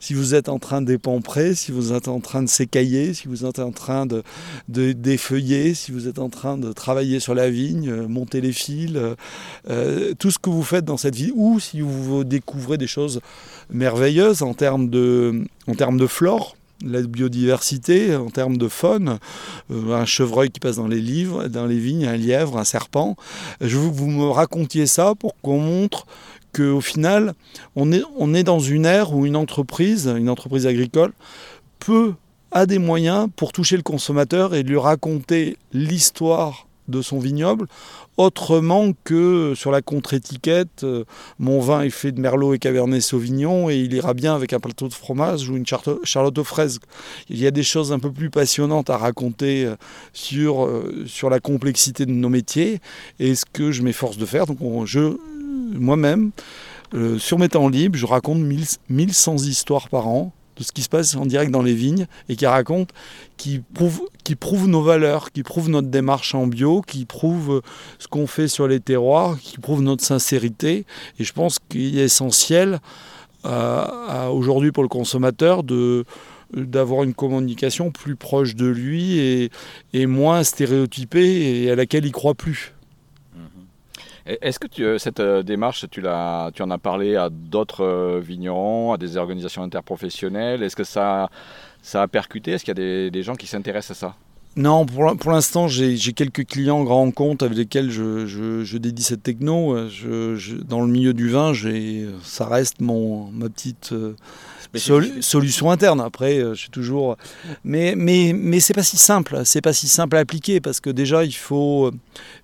Si 0.00 0.14
vous 0.14 0.34
êtes 0.34 0.48
en 0.48 0.58
train 0.58 0.82
d'épamprer, 0.82 1.54
si 1.54 1.72
vous 1.72 1.92
êtes 1.92 2.08
en 2.08 2.20
train 2.20 2.42
de 2.42 2.48
s'écailler, 2.48 3.14
si 3.14 3.28
vous 3.28 3.44
êtes 3.44 3.58
en 3.58 3.72
train 3.72 4.06
de, 4.06 4.22
de 4.68 4.92
défeuiller, 4.92 5.74
si 5.74 5.92
vous 5.92 6.08
êtes 6.08 6.18
en 6.18 6.28
train 6.28 6.58
de 6.58 6.72
travailler 6.72 7.20
sur 7.20 7.34
la 7.34 7.50
vigne, 7.50 7.88
euh, 7.88 8.08
monter 8.08 8.40
les 8.40 8.52
fils, 8.52 8.92
euh, 8.94 9.14
euh, 9.70 10.14
tout 10.18 10.30
ce 10.30 10.38
que 10.38 10.50
vous 10.50 10.62
faites 10.62 10.84
dans 10.84 10.96
cette 10.96 11.14
vie, 11.14 11.32
ou 11.34 11.60
si 11.60 11.80
vous 11.80 12.24
découvrez 12.24 12.78
des 12.78 12.86
choses 12.86 13.20
merveilleuses 13.70 14.42
en 14.42 14.54
termes 14.54 14.88
de, 14.90 15.44
en 15.66 15.74
termes 15.74 15.98
de 15.98 16.06
flore, 16.06 16.56
la 16.84 17.00
biodiversité, 17.00 18.14
en 18.16 18.28
termes 18.28 18.58
de 18.58 18.68
faune, 18.68 19.18
un 19.70 20.04
chevreuil 20.04 20.50
qui 20.50 20.60
passe 20.60 20.76
dans 20.76 20.88
les 20.88 21.00
livres, 21.00 21.48
dans 21.48 21.66
les 21.66 21.78
vignes, 21.78 22.06
un 22.06 22.16
lièvre, 22.16 22.58
un 22.58 22.64
serpent. 22.64 23.16
Je 23.60 23.78
veux 23.78 23.88
que 23.88 23.94
vous 23.94 24.10
me 24.10 24.28
racontiez 24.28 24.86
ça 24.86 25.14
pour 25.18 25.34
qu'on 25.40 25.58
montre 25.58 26.06
qu'au 26.56 26.80
final, 26.80 27.34
on 27.74 27.92
est, 27.92 28.42
dans 28.42 28.60
une 28.60 28.86
ère 28.86 29.14
où 29.14 29.26
une 29.26 29.36
entreprise, 29.36 30.06
une 30.16 30.30
entreprise 30.30 30.66
agricole, 30.66 31.12
peut, 31.78 32.14
a 32.52 32.66
des 32.66 32.78
moyens 32.78 33.28
pour 33.36 33.52
toucher 33.52 33.76
le 33.76 33.82
consommateur 33.82 34.54
et 34.54 34.62
lui 34.62 34.78
raconter 34.78 35.56
l'histoire 35.72 36.66
de 36.88 37.02
son 37.02 37.18
vignoble 37.18 37.66
autrement 38.16 38.92
que 39.04 39.52
sur 39.56 39.70
la 39.70 39.82
contre-étiquette, 39.82 40.84
euh, 40.84 41.04
mon 41.38 41.60
vin 41.60 41.82
est 41.82 41.90
fait 41.90 42.12
de 42.12 42.20
merlot 42.20 42.54
et 42.54 42.58
cabernet 42.58 43.00
sauvignon 43.00 43.68
et 43.68 43.76
il 43.76 43.92
ira 43.92 44.14
bien 44.14 44.34
avec 44.34 44.52
un 44.52 44.60
plateau 44.60 44.88
de 44.88 44.94
fromage 44.94 45.50
ou 45.50 45.56
une 45.56 45.66
charlotte 45.66 46.38
aux 46.38 46.44
fraises. 46.44 46.78
Il 47.28 47.38
y 47.38 47.46
a 47.46 47.50
des 47.50 47.64
choses 47.64 47.92
un 47.92 47.98
peu 47.98 48.10
plus 48.12 48.30
passionnantes 48.30 48.88
à 48.88 48.96
raconter 48.96 49.66
euh, 49.66 49.74
sur, 50.12 50.64
euh, 50.64 51.04
sur 51.06 51.28
la 51.28 51.40
complexité 51.40 52.06
de 52.06 52.12
nos 52.12 52.28
métiers 52.30 52.80
et 53.18 53.34
ce 53.34 53.44
que 53.52 53.72
je 53.72 53.82
m'efforce 53.82 54.16
de 54.16 54.24
faire. 54.24 54.46
Donc 54.46 54.62
on- 54.62 54.86
je, 54.86 55.18
moi-même, 55.78 56.30
euh, 56.94 57.18
sur 57.18 57.38
mes 57.38 57.48
temps 57.48 57.68
libres, 57.68 57.98
je 57.98 58.06
raconte 58.06 58.38
1000 58.38 58.64
1100 58.88 59.36
histoires 59.38 59.88
par 59.88 60.08
an 60.08 60.32
de 60.56 60.62
ce 60.62 60.72
qui 60.72 60.82
se 60.82 60.88
passe 60.88 61.14
en 61.16 61.26
direct 61.26 61.50
dans 61.50 61.62
les 61.62 61.74
vignes 61.74 62.06
et 62.28 62.36
qui 62.36 62.46
racontent, 62.46 62.94
qui 63.36 63.60
prouvent 63.60 64.68
nos 64.68 64.82
valeurs, 64.82 65.30
qui 65.32 65.42
prouvent 65.42 65.68
notre 65.68 65.88
démarche 65.88 66.34
en 66.34 66.46
bio, 66.46 66.80
qui 66.80 67.04
prouvent 67.04 67.60
ce 67.98 68.08
qu'on 68.08 68.26
fait 68.26 68.48
sur 68.48 68.66
les 68.66 68.80
terroirs, 68.80 69.38
qui 69.38 69.58
prouvent 69.58 69.82
notre 69.82 70.04
sincérité. 70.04 70.86
Et 71.18 71.24
je 71.24 71.32
pense 71.32 71.58
qu'il 71.68 71.98
est 71.98 72.04
essentiel 72.04 72.80
euh, 73.44 74.28
aujourd'hui 74.28 74.72
pour 74.72 74.82
le 74.82 74.88
consommateur 74.88 75.62
d'avoir 76.54 77.02
une 77.02 77.14
communication 77.14 77.90
plus 77.90 78.16
proche 78.16 78.54
de 78.54 78.66
lui 78.66 79.18
et, 79.18 79.50
et 79.92 80.06
moins 80.06 80.42
stéréotypée 80.42 81.64
et 81.64 81.70
à 81.70 81.76
laquelle 81.76 82.06
il 82.06 82.12
croit 82.12 82.34
plus. 82.34 82.75
Et 84.26 84.38
Est-ce 84.42 84.58
que 84.58 84.82
euh, 84.82 84.98
cette 84.98 85.20
euh, 85.20 85.42
démarche, 85.42 85.84
tu, 85.90 86.04
en 86.06 86.70
as 86.70 86.78
parlé 86.82 87.16
à 87.16 87.30
d'autres 87.30 87.84
euh, 87.84 88.20
vignerons, 88.20 88.92
à 88.92 88.98
des 88.98 89.16
organisations 89.16 89.62
interprofessionnelles? 89.62 90.62
Est-ce 90.62 90.76
que 90.76 90.84
ça, 90.84 91.30
a 91.94 92.08
percuté? 92.08 92.52
Est-ce 92.52 92.64
qu'il 92.64 92.76
y 92.76 93.06
a 93.06 93.10
des 93.10 93.22
gens 93.22 93.36
qui 93.36 93.46
s'intéressent 93.46 93.96
à 93.96 94.00
ça? 94.08 94.25
Non, 94.56 94.86
pour, 94.86 95.04
l'in- 95.04 95.16
pour 95.16 95.32
l'instant, 95.32 95.68
j'ai 95.68 95.98
quelques 96.14 96.46
clients 96.46 96.82
grands 96.82 97.10
comptes 97.10 97.42
avec 97.42 97.58
lesquels 97.58 97.90
je, 97.90 98.26
je- 98.26 98.64
je 98.64 98.78
dédie 98.78 99.02
cette 99.02 99.22
techno. 99.22 99.74
Euh, 99.76 99.88
Je- 99.90 100.56
dans 100.56 100.80
le 100.80 100.86
milieu 100.90 101.12
du 101.12 101.28
vin, 101.28 101.52
j'ai- 101.52 102.06
ça 102.22 102.46
reste 102.46 102.80
mon, 102.80 103.30
ma 103.32 103.50
petite 103.50 103.90
euh, 103.92 104.14
sol- 104.74 105.22
solution 105.22 105.70
interne. 105.70 106.00
Après, 106.00 106.38
euh, 106.38 106.54
je 106.54 106.60
suis 106.60 106.70
toujours. 106.70 107.18
Mais, 107.64 107.94
mais, 107.96 108.32
mais 108.34 108.60
c'est 108.60 108.72
pas 108.72 108.82
si 108.82 108.96
simple. 108.96 109.42
C'est 109.44 109.60
pas 109.60 109.74
si 109.74 109.88
simple 109.88 110.16
à 110.16 110.20
appliquer 110.20 110.60
parce 110.62 110.80
que 110.80 110.88
déjà, 110.88 111.22
il 111.24 111.34
faut, 111.34 111.90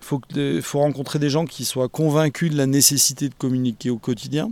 faut, 0.01 0.19
que- 0.19 0.61
faut 0.61 0.81
rencontrer 0.81 1.19
des 1.19 1.31
gens 1.31 1.47
qui 1.47 1.65
soient 1.65 1.89
convaincus 1.89 2.51
de 2.51 2.59
la 2.59 2.67
nécessité 2.67 3.31
de 3.31 3.35
communiquer 3.35 3.89
au 3.89 3.97
quotidien. 3.99 4.51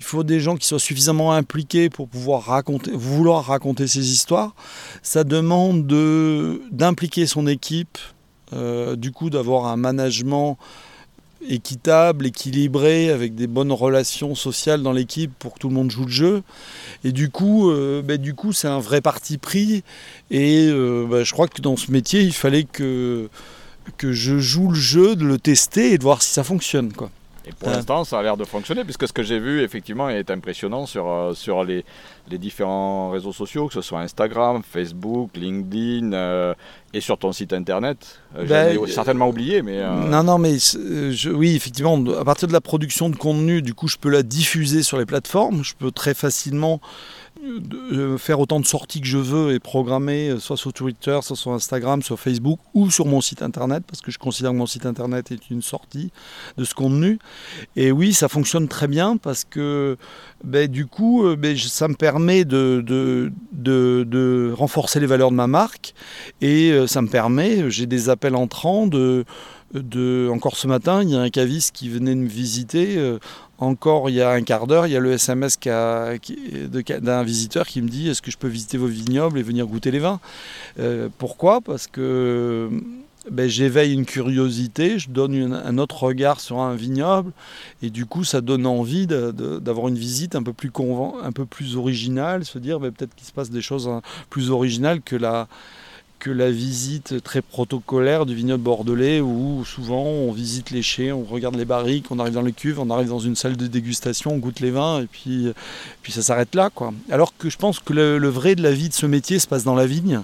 Il 0.00 0.04
faut 0.04 0.22
des 0.22 0.40
gens 0.40 0.56
qui 0.56 0.66
soient 0.66 0.78
suffisamment 0.78 1.32
impliqués 1.32 1.90
pour 1.90 2.08
pouvoir 2.08 2.62
vouloir 2.92 3.46
raconter 3.46 3.86
ces 3.86 4.12
histoires. 4.12 4.54
Ça 5.02 5.24
demande 5.24 5.86
de- 5.86 6.62
d'impliquer 6.70 7.26
son 7.26 7.46
équipe, 7.46 7.98
euh, 8.52 8.96
du 8.96 9.10
coup 9.10 9.28
d'avoir 9.28 9.66
un 9.66 9.76
management 9.76 10.56
équitable, 11.48 12.26
équilibré, 12.26 13.10
avec 13.10 13.34
des 13.34 13.46
bonnes 13.46 13.72
relations 13.72 14.34
sociales 14.34 14.82
dans 14.82 14.92
l'équipe 14.92 15.30
pour 15.38 15.54
que 15.54 15.60
tout 15.60 15.68
le 15.68 15.74
monde 15.74 15.90
joue 15.90 16.04
le 16.04 16.10
jeu. 16.10 16.42
Et 17.04 17.12
du 17.12 17.30
coup, 17.30 17.70
euh, 17.70 18.02
ben, 18.02 18.18
du 18.20 18.34
coup, 18.34 18.52
c'est 18.52 18.68
un 18.68 18.80
vrai 18.80 19.00
parti 19.00 19.38
pris. 19.38 19.82
Et 20.30 20.66
euh, 20.68 21.06
ben, 21.08 21.24
je 21.24 21.32
crois 21.32 21.48
que 21.48 21.60
dans 21.62 21.76
ce 21.76 21.90
métier, 21.90 22.22
il 22.22 22.32
fallait 22.32 22.64
que 22.64 23.28
que 23.96 24.12
je 24.12 24.38
joue 24.38 24.68
le 24.68 24.74
jeu, 24.74 25.16
de 25.16 25.24
le 25.24 25.38
tester 25.38 25.92
et 25.92 25.98
de 25.98 26.02
voir 26.02 26.20
si 26.20 26.30
ça 26.30 26.44
fonctionne. 26.44 26.92
Quoi. 26.92 27.10
Et 27.48 27.52
pour 27.52 27.70
l'instant, 27.70 28.04
ça 28.04 28.18
a 28.18 28.22
l'air 28.22 28.36
de 28.36 28.44
fonctionner, 28.44 28.84
puisque 28.84 29.08
ce 29.08 29.12
que 29.12 29.22
j'ai 29.22 29.38
vu, 29.38 29.62
effectivement, 29.62 30.08
est 30.10 30.30
impressionnant 30.30 30.84
sur, 30.86 31.06
euh, 31.08 31.32
sur 31.34 31.64
les, 31.64 31.84
les 32.30 32.36
différents 32.38 33.10
réseaux 33.10 33.32
sociaux, 33.32 33.68
que 33.68 33.74
ce 33.74 33.80
soit 33.80 34.00
Instagram, 34.00 34.60
Facebook, 34.68 35.30
LinkedIn, 35.34 36.12
euh, 36.12 36.52
et 36.92 37.00
sur 37.00 37.16
ton 37.18 37.32
site 37.32 37.52
internet. 37.52 38.20
Euh, 38.36 38.44
Ben, 38.46 38.74
J'en 38.74 38.84
ai 38.84 38.90
certainement 38.90 39.28
oublié, 39.28 39.62
mais... 39.62 39.82
Non, 39.82 40.22
non, 40.22 40.38
mais 40.38 40.58
je- 40.58 41.30
oui, 41.30 41.54
effectivement, 41.56 41.98
à 42.18 42.24
partir 42.24 42.48
de 42.48 42.52
la 42.52 42.60
production 42.60 43.08
de 43.08 43.16
contenu, 43.16 43.62
du 43.62 43.72
coup, 43.74 43.88
je 43.88 43.96
peux 43.96 44.10
la 44.10 44.22
diffuser 44.22 44.82
sur 44.82 44.98
les 44.98 45.06
plateformes. 45.06 45.64
Je 45.64 45.74
peux 45.74 45.90
très 45.90 46.14
facilement 46.14 46.80
de- 47.58 47.94
euh, 47.96 48.18
faire 48.18 48.40
autant 48.40 48.60
de 48.60 48.66
sorties 48.66 49.00
que 49.00 49.06
je 49.06 49.18
veux 49.18 49.52
et 49.52 49.58
programmer, 49.58 50.30
euh, 50.30 50.38
soit 50.38 50.56
sur 50.56 50.72
Twitter, 50.72 51.18
soit 51.22 51.36
sur 51.36 51.52
Instagram, 51.52 52.02
sur 52.02 52.18
Facebook 52.18 52.58
ou 52.74 52.90
sur 52.90 53.06
mon 53.06 53.20
site 53.20 53.42
internet, 53.42 53.82
parce 53.86 54.00
que 54.00 54.10
je 54.10 54.18
considère 54.18 54.52
que 54.52 54.56
mon 54.56 54.66
site 54.66 54.86
internet 54.86 55.32
est 55.32 55.50
une 55.50 55.62
sortie 55.62 56.10
de 56.56 56.64
ce 56.64 56.74
contenu. 56.74 57.18
Et 57.76 57.90
oui, 57.92 58.12
ça 58.12 58.28
fonctionne 58.28 58.68
très 58.68 58.88
bien 58.88 59.16
parce 59.16 59.44
que 59.44 59.96
ben, 60.44 60.68
du 60.68 60.86
coup, 60.86 61.24
euh, 61.24 61.36
ben, 61.36 61.56
ça 61.56 61.88
me 61.88 61.94
permet 61.94 62.44
de, 62.44 62.82
renforcer 64.54 65.00
les 65.00 65.06
valeurs 65.06 65.30
de 65.30 65.36
ma 65.36 65.46
marque 65.46 65.94
et 66.40 66.72
ça 66.86 67.02
me 67.02 67.08
permet, 67.08 67.70
j'ai 67.70 67.86
des 67.86 68.08
appels 68.08 68.34
entrants 68.34 68.86
de, 68.86 69.24
encore 70.32 70.56
ce 70.56 70.66
matin, 70.66 71.02
il 71.02 71.10
y 71.10 71.16
a 71.16 71.20
un 71.20 71.30
caviste 71.30 71.74
qui 71.74 71.88
venait 71.88 72.14
de 72.14 72.20
me 72.20 72.28
visiter. 72.28 72.96
euh, 72.96 73.18
encore 73.58 74.08
il 74.08 74.16
y 74.16 74.22
a 74.22 74.30
un 74.30 74.42
quart 74.42 74.66
d'heure, 74.66 74.86
il 74.86 74.92
y 74.92 74.96
a 74.96 75.00
le 75.00 75.12
SMS 75.12 75.58
d'un 75.58 77.22
visiteur 77.22 77.66
qui 77.66 77.82
me 77.82 77.88
dit 77.88 78.08
Est-ce 78.08 78.22
que 78.22 78.30
je 78.30 78.38
peux 78.38 78.48
visiter 78.48 78.78
vos 78.78 78.86
vignobles 78.86 79.38
et 79.38 79.42
venir 79.42 79.66
goûter 79.66 79.90
les 79.90 79.98
vins? 79.98 80.20
Euh, 80.78 81.08
Pourquoi? 81.18 81.60
Parce 81.60 81.86
que 81.86 82.70
ben, 83.30 83.48
j'éveille 83.48 83.92
une 83.92 84.06
curiosité, 84.06 84.98
je 84.98 85.10
donne 85.10 85.52
un 85.52 85.78
autre 85.78 86.04
regard 86.04 86.40
sur 86.40 86.60
un 86.60 86.74
vignoble, 86.74 87.32
et 87.82 87.90
du 87.90 88.06
coup, 88.06 88.24
ça 88.24 88.40
donne 88.40 88.64
envie 88.66 89.06
d'avoir 89.06 89.88
une 89.88 89.98
visite 89.98 90.34
un 90.34 90.42
peu 90.42 90.52
plus, 90.52 90.70
un 91.22 91.32
peu 91.32 91.44
plus 91.44 91.76
originale, 91.76 92.44
se 92.44 92.58
dire 92.58 92.80
ben, 92.80 92.90
peut-être 92.90 93.14
qu'il 93.14 93.26
se 93.26 93.32
passe 93.32 93.50
des 93.50 93.60
choses 93.60 93.88
hein, 93.88 94.02
plus 94.30 94.50
originales 94.50 95.02
que 95.02 95.16
la 95.16 95.48
que 96.18 96.30
la 96.30 96.50
visite 96.50 97.22
très 97.22 97.42
protocolaire 97.42 98.26
du 98.26 98.34
vignoble 98.34 98.62
bordelais 98.62 99.20
où 99.20 99.64
souvent 99.64 100.02
on 100.02 100.32
visite 100.32 100.70
les 100.70 100.82
chais, 100.82 101.12
on 101.12 101.24
regarde 101.24 101.56
les 101.56 101.64
barriques, 101.64 102.06
on 102.10 102.18
arrive 102.18 102.34
dans 102.34 102.42
les 102.42 102.52
cuves, 102.52 102.80
on 102.80 102.90
arrive 102.90 103.08
dans 103.08 103.18
une 103.18 103.36
salle 103.36 103.56
de 103.56 103.66
dégustation, 103.66 104.32
on 104.32 104.38
goûte 104.38 104.60
les 104.60 104.70
vins 104.70 105.02
et 105.02 105.06
puis, 105.06 105.52
puis 106.02 106.12
ça 106.12 106.22
s'arrête 106.22 106.54
là. 106.54 106.70
Quoi. 106.74 106.92
Alors 107.10 107.36
que 107.36 107.50
je 107.50 107.56
pense 107.56 107.78
que 107.78 107.92
le, 107.92 108.28
vrai 108.28 108.54
de 108.54 108.62
la 108.62 108.72
vie 108.72 108.88
de 108.88 108.94
ce 108.94 109.06
métier 109.06 109.38
se 109.38 109.46
passe 109.46 109.64
dans 109.64 109.74
la 109.74 109.86
vigne 109.86 110.22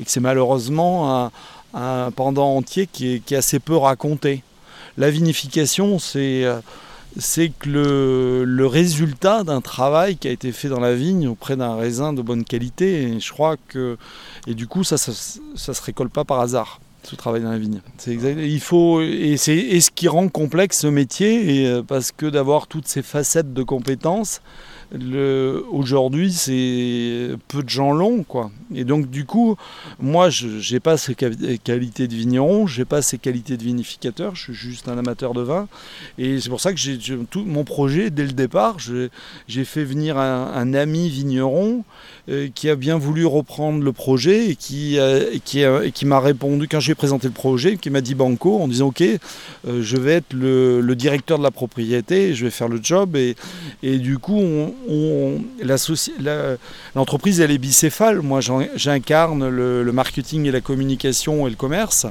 et 0.00 0.04
que 0.04 0.10
c'est 0.10 0.20
malheureusement 0.20 1.30
un, 1.74 2.10
pendant 2.10 2.56
entier 2.56 2.88
qui 2.90 3.14
est, 3.14 3.20
qui 3.20 3.34
est 3.34 3.38
assez 3.38 3.60
peu 3.60 3.76
raconté. 3.76 4.42
La 4.98 5.10
vinification, 5.10 5.98
c'est 5.98 6.44
euh, 6.44 6.60
c'est 7.18 7.50
que 7.50 8.44
le, 8.46 8.66
résultat 8.66 9.44
d'un 9.44 9.60
travail 9.60 10.16
qui 10.16 10.28
a 10.28 10.30
été 10.30 10.52
fait 10.52 10.68
dans 10.68 10.80
la 10.80 10.94
vigne 10.94 11.28
auprès 11.28 11.56
d'un 11.56 11.74
raisin 11.76 12.12
de 12.12 12.22
bonne 12.22 12.44
qualité. 12.44 13.02
Et 13.02 13.20
je 13.20 13.32
crois 13.32 13.56
que 13.68 13.96
et 14.46 14.54
du 14.54 14.66
coup 14.66 14.84
ça 14.84 14.98
ça, 14.98 15.12
ça 15.54 15.74
se 15.74 15.82
récolte 15.82 16.12
pas 16.12 16.24
par 16.24 16.40
hasard 16.40 16.80
ce 17.04 17.14
travail 17.14 17.42
dans 17.42 17.50
la 17.50 17.58
vigne. 17.58 17.80
C'est 17.98 18.10
exact. 18.10 18.38
Il 18.40 18.60
faut 18.60 19.00
et 19.00 19.36
c'est 19.36 19.56
et 19.56 19.80
ce 19.80 19.90
qui 19.90 20.08
rend 20.08 20.28
complexe 20.28 20.80
ce 20.80 20.86
métier 20.88 21.62
et 21.62 21.66
euh, 21.68 21.82
parce 21.82 22.12
que 22.12 22.26
d'avoir 22.26 22.66
toutes 22.66 22.88
ces 22.88 23.02
facettes 23.02 23.54
de 23.54 23.62
compétences 23.62 24.40
aujourd'hui, 24.92 26.32
c'est 26.32 27.30
peu 27.48 27.62
de 27.62 27.68
gens 27.68 27.92
l'ont, 27.92 28.22
quoi. 28.22 28.50
Et 28.74 28.84
donc, 28.84 29.10
du 29.10 29.24
coup, 29.24 29.56
moi, 30.00 30.30
je 30.30 30.72
n'ai 30.72 30.80
pas 30.80 30.96
ces 30.96 31.14
qualités 31.14 32.08
de 32.08 32.14
vigneron, 32.14 32.66
je 32.66 32.80
n'ai 32.80 32.84
pas 32.84 33.02
ces 33.02 33.18
qualités 33.18 33.56
de 33.56 33.62
vinificateur, 33.62 34.34
je 34.34 34.44
suis 34.44 34.54
juste 34.54 34.88
un 34.88 34.98
amateur 34.98 35.34
de 35.34 35.42
vin. 35.42 35.68
Et 36.18 36.40
c'est 36.40 36.48
pour 36.48 36.60
ça 36.60 36.72
que 36.72 36.78
j'ai 36.78 36.98
mon 37.36 37.64
projet, 37.64 38.10
dès 38.10 38.24
le 38.24 38.32
départ, 38.32 38.76
j'ai 38.78 39.64
fait 39.64 39.84
venir 39.84 40.18
un, 40.18 40.74
ami 40.74 41.08
vigneron 41.08 41.84
euh, 42.28 42.48
qui 42.52 42.68
a 42.68 42.74
bien 42.74 42.98
voulu 42.98 43.24
reprendre 43.24 43.82
le 43.82 43.92
projet 43.92 44.50
et 44.50 44.56
qui 44.56 44.98
m'a 46.04 46.20
répondu 46.20 46.66
quand 46.68 46.80
j'ai 46.80 46.94
présenté 46.94 47.28
le 47.28 47.32
projet, 47.32 47.76
qui 47.76 47.88
m'a 47.90 48.00
dit 48.00 48.14
banco 48.14 48.58
en 48.58 48.68
disant 48.68 48.88
Ok, 48.88 49.02
euh, 49.02 49.18
je 49.80 49.96
vais 49.96 50.14
être 50.14 50.32
le, 50.32 50.82
directeur 50.96 51.38
de 51.38 51.42
la 51.42 51.50
propriété, 51.50 52.34
je 52.34 52.44
vais 52.44 52.50
faire 52.50 52.68
le 52.68 52.80
job. 52.82 53.16
Et, 53.16 53.36
et 53.82 53.98
du 53.98 54.18
coup, 54.18 54.38
on, 54.38 54.74
l'entreprise, 56.94 57.40
elle 57.40 57.50
est 57.50 57.58
bicéphale. 57.58 58.22
Moi, 58.22 58.40
j'incarne 58.74 59.48
le, 59.48 59.92
marketing 59.92 60.46
et 60.46 60.50
la 60.50 60.60
communication 60.60 61.46
et 61.46 61.50
le 61.50 61.56
commerce 61.56 62.06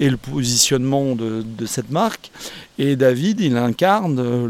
et 0.00 0.10
le 0.10 0.16
positionnement 0.16 1.14
de, 1.14 1.66
cette 1.66 1.90
marque. 1.90 2.30
Et 2.78 2.96
David, 2.96 3.40
il 3.40 3.56
incarne 3.56 4.46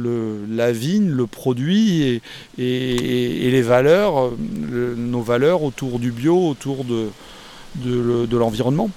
la 0.55 0.73
vigne, 0.73 1.11
le 1.11 1.27
produit 1.27 2.21
et, 2.59 3.51
les 3.51 3.63
valeurs, 3.63 4.33
nos 4.39 5.23
valeurs 5.23 5.63
autour 5.63 5.99
du 5.99 6.11
bio, 6.13 6.49
autour 6.49 6.85
de, 6.85 8.37
l'environnement. 8.37 8.91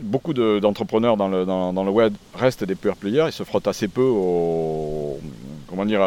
Beaucoup 0.00 0.34
d'entrepreneurs 0.34 1.16
dans, 1.16 1.28
le, 1.28 1.90
web 1.90 2.14
restent 2.34 2.64
des 2.64 2.74
pure 2.74 2.96
players, 2.96 3.26
ils 3.28 3.32
se 3.32 3.44
frottent 3.44 3.68
assez 3.68 3.88
peu 3.88 4.02
au, 4.02 5.18
comment 5.74 5.86
dire, 5.86 6.00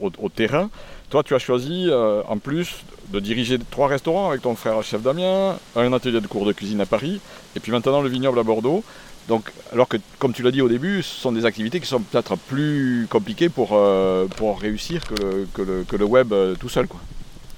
au, 0.00 0.28
terrain. 0.28 0.68
Toi, 1.10 1.22
tu 1.22 1.34
as 1.34 1.38
choisi, 1.38 1.86
euh, 1.88 2.22
en 2.28 2.38
plus, 2.38 2.76
de 3.12 3.20
diriger 3.20 3.58
trois 3.70 3.88
restaurants 3.88 4.30
avec 4.30 4.42
ton 4.42 4.54
frère 4.54 4.82
chef 4.82 5.02
Damien, 5.02 5.56
un 5.76 5.92
atelier 5.92 6.20
de 6.20 6.26
cours 6.26 6.46
de 6.46 6.52
cuisine 6.52 6.80
à 6.80 6.86
Paris, 6.86 7.20
et 7.56 7.60
puis 7.60 7.72
maintenant 7.72 8.00
le 8.00 8.08
vignoble 8.08 8.38
à 8.38 8.42
Bordeaux. 8.42 8.84
Donc, 9.28 9.52
alors 9.72 9.88
que, 9.88 9.96
comme 10.18 10.32
tu 10.32 10.42
l'as 10.42 10.50
dit 10.50 10.62
au 10.62 10.68
début, 10.68 11.02
ce 11.02 11.20
sont 11.20 11.32
des 11.32 11.44
activités 11.44 11.78
qui 11.80 11.86
sont 11.86 12.00
peut-être 12.00 12.36
plus 12.36 13.06
compliquées 13.10 13.48
pour, 13.48 13.70
euh, 13.72 14.26
pour 14.26 14.60
réussir 14.60 15.02
que 15.06 15.14
le, 15.14 15.48
que 15.52 15.62
le, 15.62 15.84
que 15.84 15.96
le 15.96 16.04
web 16.04 16.32
euh, 16.32 16.54
tout 16.54 16.68
seul. 16.68 16.88
Quoi. 16.88 17.00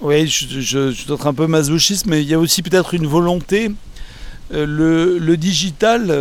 Oui, 0.01 0.27
je, 0.27 0.61
je, 0.61 0.91
suis 0.91 1.07
peut-être 1.07 1.27
un 1.27 1.35
peu 1.35 1.47
masochiste, 1.47 2.07
mais 2.07 2.23
il 2.23 2.29
y 2.29 2.35
a 2.35 2.39
aussi 2.39 2.63
peut-être 2.63 2.95
une 2.95 3.07
volonté. 3.07 3.71
Euh, 4.53 4.67
le, 4.67 5.19
le, 5.19 5.37
digital, 5.37 6.13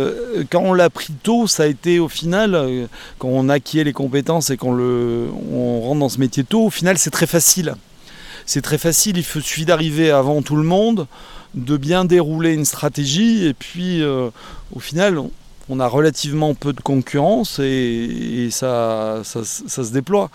quand 0.50 0.62
on 0.62 0.72
l'a 0.72 0.90
pris 0.90 1.12
tôt, 1.12 1.46
ça 1.46 1.64
a 1.64 1.66
été 1.66 1.98
au 1.98 2.08
final, 2.08 2.88
quand 3.18 3.28
on 3.28 3.48
acquiert 3.48 3.84
les 3.84 3.92
compétences 3.92 4.50
et 4.50 4.56
qu'on 4.56 4.78
on 4.78 5.80
rentre 5.80 6.00
dans 6.00 6.08
ce 6.08 6.18
métier 6.18 6.44
tôt, 6.44 6.66
au 6.66 6.70
final 6.70 6.98
c'est 6.98 7.10
très 7.10 7.26
facile 7.26 7.74
c'est 8.46 8.62
très 8.62 8.78
facile, 8.78 9.18
il 9.18 9.24
suffit 9.24 9.64
d'arriver 9.64 10.10
avant 10.10 10.42
tout 10.42 10.56
le 10.56 10.62
monde, 10.62 11.06
de 11.54 11.76
bien 11.76 12.04
dérouler 12.04 12.54
une 12.54 12.64
stratégie, 12.64 13.46
et 13.46 13.54
puis 13.54 14.02
euh, 14.02 14.30
au 14.74 14.80
final, 14.80 15.18
on 15.68 15.80
a 15.80 15.86
relativement 15.86 16.54
peu 16.54 16.72
de 16.72 16.80
concurrence 16.80 17.58
et, 17.58 18.48
ça, 18.50 19.22
se 19.24 19.92
déploie. 19.92 20.30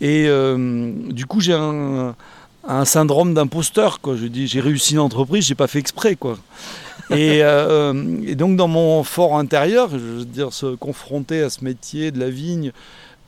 Et 0.00 0.26
euh, 0.28 0.92
du 1.10 1.26
coup, 1.26 1.40
j'ai 1.40 1.54
un, 1.54 2.14
syndrome 2.84 3.34
d'imposteur. 3.34 3.98
Je 4.04 4.26
dis, 4.26 4.46
j'ai 4.46 4.60
réussi 4.60 4.94
une 4.94 5.00
entreprise, 5.00 5.44
j'ai 5.46 5.54
pas 5.54 5.66
fait 5.66 5.78
exprès. 5.78 6.14
Quoi. 6.14 6.38
Et, 7.10 7.42
euh, 7.42 7.92
et, 8.24 8.34
donc, 8.34 8.56
dans 8.56 8.68
mon 8.68 9.02
fort 9.02 9.36
intérieur, 9.36 9.90
je 9.90 9.96
veux 9.96 10.24
dire, 10.24 10.52
se 10.52 10.74
confronter 10.74 11.42
à 11.42 11.50
ce 11.50 11.64
métier 11.64 12.10
de 12.10 12.20
la 12.20 12.30
vigne, 12.30 12.72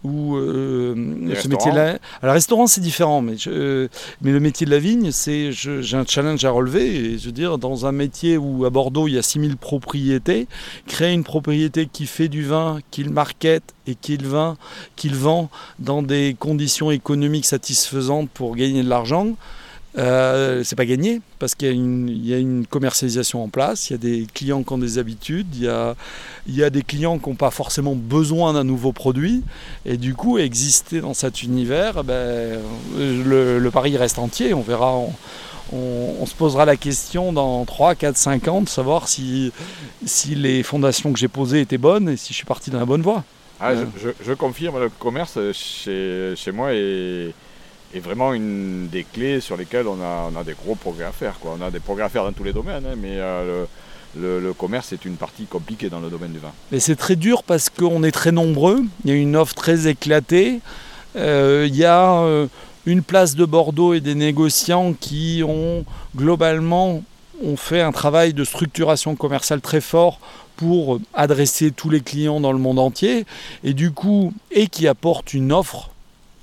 ou 0.05 0.37
euh, 0.37 0.95
ce 1.41 1.49
métier-là. 1.49 1.99
Alors, 2.23 2.35
restaurant, 2.35 2.67
c'est 2.67 2.81
différent, 2.81 3.23
mais, 3.23 3.37
euh, 3.47 3.89
mais 4.21 4.33
le 4.33 4.41
métier 4.41 4.67
de 4.67 4.71
la 4.71 4.79
vigne, 4.79 5.13
c'est 5.13 5.53
j'ai 5.53 5.97
un 5.97 6.05
challenge 6.05 6.45
à 6.45 6.51
relever. 6.51 6.95
Et 6.95 7.19
je 7.19 7.27
veux 7.27 7.33
dire, 7.33 7.59
dans 7.59 7.87
un 7.87 7.93
métier 7.93 8.37
où 8.37 8.65
à 8.65 8.71
Bordeaux, 8.71 9.07
il 9.07 9.15
y 9.15 9.19
a 9.19 9.23
6000 9.23 9.57
propriétés, 9.57 10.49
créer 10.87 11.13
une 11.13 11.25
propriété 11.25 11.89
qui 11.91 12.07
fait 12.07 12.29
du 12.29 12.45
vin, 12.45 12.81
qui 12.91 13.05
le 13.05 13.11
market 13.11 13.63
et 13.87 13.95
qui 13.95 14.17
le 14.17 14.29
vin, 14.29 14.57
qui 14.97 15.09
le 15.09 15.17
vend 15.17 15.51
dans 15.79 16.03
des 16.03 16.37
conditions 16.39 16.91
économiques 16.91 17.47
satisfaisantes 17.47 18.29
pour 18.31 18.57
gagner 18.57 18.83
de 18.83 18.89
l'argent, 18.89 19.37
euh, 19.99 20.63
c'est 20.65 20.77
pas 20.77 20.87
gagné 20.87 21.21
parce 21.39 21.55
qu'il 21.55 22.27
y, 22.27 22.33
a 22.33 22.39
une 22.39 22.67
commercialisation 22.67 23.45
en 23.45 23.49
place, 23.49 23.91
il 23.91 23.93
y 23.93 23.95
a 23.95 23.99
des 23.99 24.27
clients 24.33 24.63
qui 24.63 24.73
ont 24.73 24.79
des 24.79 24.99
habitudes, 24.99 25.49
il 25.55 25.65
y 25.65 25.69
a, 25.69 25.95
il 26.47 26.57
y 26.57 26.65
a 26.65 26.71
des 26.71 26.83
clients 26.83 27.19
qui 27.19 27.29
n'ont 27.29 27.35
pas 27.35 27.51
forcément 27.51 27.95
besoin 27.95 28.55
d'un 28.55 28.65
nouveau 28.65 28.93
produit 28.93 29.43
et 29.85 29.99
du 29.99 30.15
coup 30.15 30.39
exister 30.39 31.03
dans 31.03 31.13
cet 31.13 31.43
univers, 31.43 32.05
ben, 32.05 32.59
le, 32.97 33.71
pari 33.71 33.97
reste 33.97 34.19
entier, 34.19 34.55
on 34.55 34.63
verra. 34.63 34.95
On, 35.75 36.27
se 36.27 36.35
posera 36.35 36.67
la 36.67 36.77
question 36.77 37.33
dans 37.33 37.65
3, 37.65 37.95
4, 37.95 38.17
5 38.17 38.49
ans 38.49 38.61
de 38.61 38.69
savoir 38.69 39.09
si, 39.09 39.53
si 40.05 40.35
les 40.35 40.63
fondations 40.63 41.13
que 41.13 41.19
j'ai 41.19 41.29
posées 41.29 41.61
étaient 41.61 41.79
bonnes 41.79 42.11
et 42.11 42.17
si 42.19 42.35
je 42.35 42.37
suis 42.37 42.45
parti 42.45 42.71
dans 42.71 42.79
la 42.79 42.85
bonne 42.85 43.01
voie. 43.01 43.25
Ah, 43.59 43.73
je, 43.75 44.33
confirme, 44.35 44.79
le 44.79 44.91
commerce 44.91 45.39
chez, 45.53 46.35
chez 46.37 46.53
moi 46.53 46.75
est, 46.75 47.33
est 47.95 48.01
vraiment 48.01 48.33
une 48.33 48.89
des 48.89 49.05
clés 49.05 49.41
sur 49.41 49.57
lesquelles 49.57 49.87
on 49.87 50.01
a, 50.01 50.45
des 50.45 50.55
gros 50.55 50.75
progrès 50.75 51.05
à 51.05 51.13
faire. 51.13 51.35
On 51.45 51.61
a 51.63 51.71
des 51.71 51.81
progrès 51.81 52.05
à 52.05 52.09
faire 52.09 52.25
dans 52.25 52.33
tous 52.33 52.45
les 52.45 52.53
domaines, 52.53 52.85
hein, 52.87 52.97
mais 52.97 53.17
euh, 53.19 53.65
le, 54.19 54.53
commerce 54.53 54.93
est 54.93 55.05
une 55.05 55.17
partie 55.17 55.45
compliquée 55.45 55.89
dans 55.89 56.01
le 56.01 56.09
domaine 56.09 56.33
du 56.33 56.39
vin. 56.39 56.53
Mais 56.71 56.81
c'est 56.81 56.97
très 56.97 57.17
dur 57.17 57.43
parce 57.43 57.71
qu'on 57.71 58.03
est 58.03 58.13
très 58.13 58.33
nombreux, 58.33 58.83
il 59.05 59.11
y 59.11 59.13
a 59.13 59.17
une 59.17 59.37
offre 59.37 59.55
très 59.55 59.87
éclatée, 59.89 60.61
euh, 61.17 61.67
il 61.69 61.77
y 61.77 61.85
a 61.85 62.21
euh, 62.23 62.47
une 62.87 63.03
place 63.03 63.35
de 63.35 63.45
Bordeaux 63.45 63.95
et 63.95 64.01
des 64.01 64.15
négociants 64.15 64.95
qui 64.95 65.43
ont 65.47 65.85
globalement 66.17 67.03
ont 67.45 67.57
fait 67.57 67.81
un 67.81 67.93
travail 67.93 68.35
de 68.35 68.45
structuration 68.45 69.17
commerciale 69.17 69.61
très 69.61 69.81
fort 69.81 70.21
pour 70.57 71.01
adresser 71.13 71.73
tous 71.73 71.91
les 71.91 72.01
clients 72.01 72.41
dans 72.41 72.53
le 72.53 72.59
monde 72.59 72.79
entier 72.79 73.25
et 73.65 73.75
du 73.75 73.91
coup 73.91 74.33
et 74.53 74.69
qui 74.69 74.87
apportent 74.87 75.35
une 75.35 75.53
offre 75.53 75.92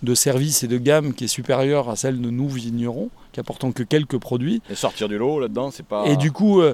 de 0.04 0.16
service 0.16 0.64
et 0.64 0.68
de 0.68 0.78
gamme 0.78 1.14
qui 1.14 1.26
est 1.26 1.30
supérieure 1.30 1.90
à 1.90 1.96
celle 1.96 2.22
de 2.22 2.30
nous 2.30 2.48
vignerons, 2.48 3.10
qui 3.32 3.40
apportons 3.40 3.72
que 3.72 3.84
quelques 3.84 4.18
produits. 4.18 4.62
Et 4.70 4.76
sortir 4.76 5.08
du 5.08 5.18
lot 5.18 5.40
là-dedans, 5.40 5.72
c'est 5.72 5.86
pas. 5.86 6.06
Et 6.06 6.16
du 6.16 6.32
coup, 6.32 6.62
euh, 6.62 6.74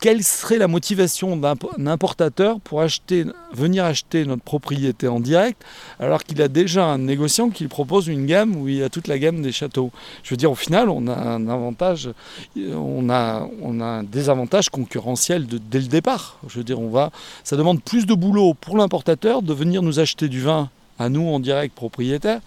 quelle 0.00 0.22
serait 0.22 0.58
la 0.58 0.68
motivation 0.68 1.36
d'un 1.36 1.56
importateur 1.86 2.60
pour 2.60 2.80
acheter, 2.82 3.24
venir 3.52 3.84
acheter 3.84 4.24
notre 4.24 4.42
propriété 4.42 5.08
en 5.08 5.20
direct 5.20 5.64
alors 5.98 6.22
qu'il 6.22 6.40
a 6.42 6.48
déjà 6.48 6.84
un 6.86 6.98
négociant 6.98 7.48
qui 7.48 7.64
lui 7.64 7.68
propose 7.68 8.06
une 8.06 8.26
gamme 8.26 8.56
où 8.56 8.68
il 8.68 8.76
y 8.76 8.82
a 8.82 8.88
toute 8.88 9.08
la 9.08 9.18
gamme 9.18 9.42
des 9.42 9.52
châteaux? 9.52 9.90
Je 10.22 10.30
veux 10.30 10.36
dire, 10.36 10.50
au 10.50 10.56
final, 10.56 10.90
on 10.90 11.06
a 11.06 11.14
un 11.14 11.48
avantage, 11.48 12.10
on 12.56 13.08
a, 13.08 13.48
on 13.62 13.80
a 13.80 13.84
un 13.84 14.02
désavantage 14.02 14.68
concurrentiel 14.68 15.46
de, 15.46 15.58
dès 15.58 15.80
le 15.80 15.88
départ. 15.88 16.38
Je 16.48 16.58
veux 16.58 16.64
dire, 16.64 16.80
on 16.80 16.90
va, 16.90 17.10
ça 17.42 17.56
demande 17.56 17.82
plus 17.82 18.06
de 18.06 18.14
boulot 18.14 18.54
pour 18.54 18.76
l'importateur 18.76 19.42
de 19.42 19.54
venir 19.54 19.82
nous 19.82 19.98
acheter 19.98 20.28
du 20.28 20.42
vin 20.42 20.70
à 20.98 21.08
nous 21.08 21.28
en 21.28 21.40
direct 21.40 21.74
propriétaire 21.74 22.40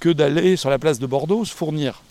que 0.00 0.08
d'aller 0.08 0.56
sur 0.56 0.70
la 0.70 0.78
place 0.78 0.98
de 0.98 1.06
Bordeaux 1.06 1.44
se 1.44 1.54
fournir. 1.54 2.02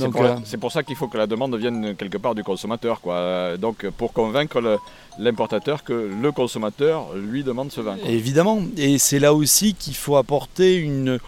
Euh, 0.00 0.36
c'est 0.44 0.56
pour, 0.56 0.72
ça 0.72 0.82
qu'il 0.82 0.96
faut 0.96 1.08
que 1.08 1.16
la 1.16 1.26
demande 1.26 1.54
vienne 1.56 1.94
quelque 1.96 2.18
part 2.18 2.34
du 2.34 2.42
consommateur. 2.42 3.00
Quoi. 3.00 3.56
Donc 3.56 3.86
pour 3.90 4.12
convaincre 4.12 4.80
l'importateur 5.18 5.84
que 5.84 5.92
le 6.20 6.32
consommateur 6.32 7.14
lui 7.14 7.44
demande 7.44 7.70
ce 7.70 7.80
vin. 7.80 7.96
Évidemment, 8.06 8.60
et 8.76 8.98
c'est 8.98 9.18
là 9.18 9.34
aussi 9.34 9.74
qu'il 9.74 9.94
faut 9.94 10.16
apporter 10.16 10.76
une... 10.76 11.18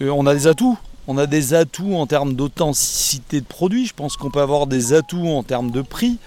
Euh, 0.00 0.10
on 0.10 0.26
a 0.26 0.34
des 0.34 0.46
atouts. 0.46 0.78
On 1.06 1.18
a 1.18 1.26
des 1.26 1.54
atouts 1.54 1.96
en 1.96 2.06
termes 2.06 2.34
d'authenticité 2.34 3.40
de 3.40 3.46
produit. 3.46 3.86
Je 3.86 3.94
pense 3.94 4.16
qu'on 4.16 4.30
peut 4.30 4.40
avoir 4.40 4.66
des 4.66 4.92
atouts 4.92 5.28
en 5.28 5.42
termes 5.42 5.70
de 5.70 5.82
prix, 5.82 6.18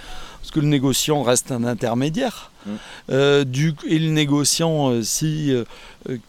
parce 0.47 0.55
que 0.55 0.61
le 0.61 0.67
négociant 0.67 1.23
reste 1.23 1.51
un 1.51 1.65
intermédiaire. 1.65 2.51
Mm. 2.65 2.69
Euh, 3.11 3.43
du, 3.43 3.75
et 3.85 3.99
le 3.99 4.11
négociant, 4.11 4.91
euh, 4.91 5.01
si, 5.01 5.51
euh, 5.51 5.65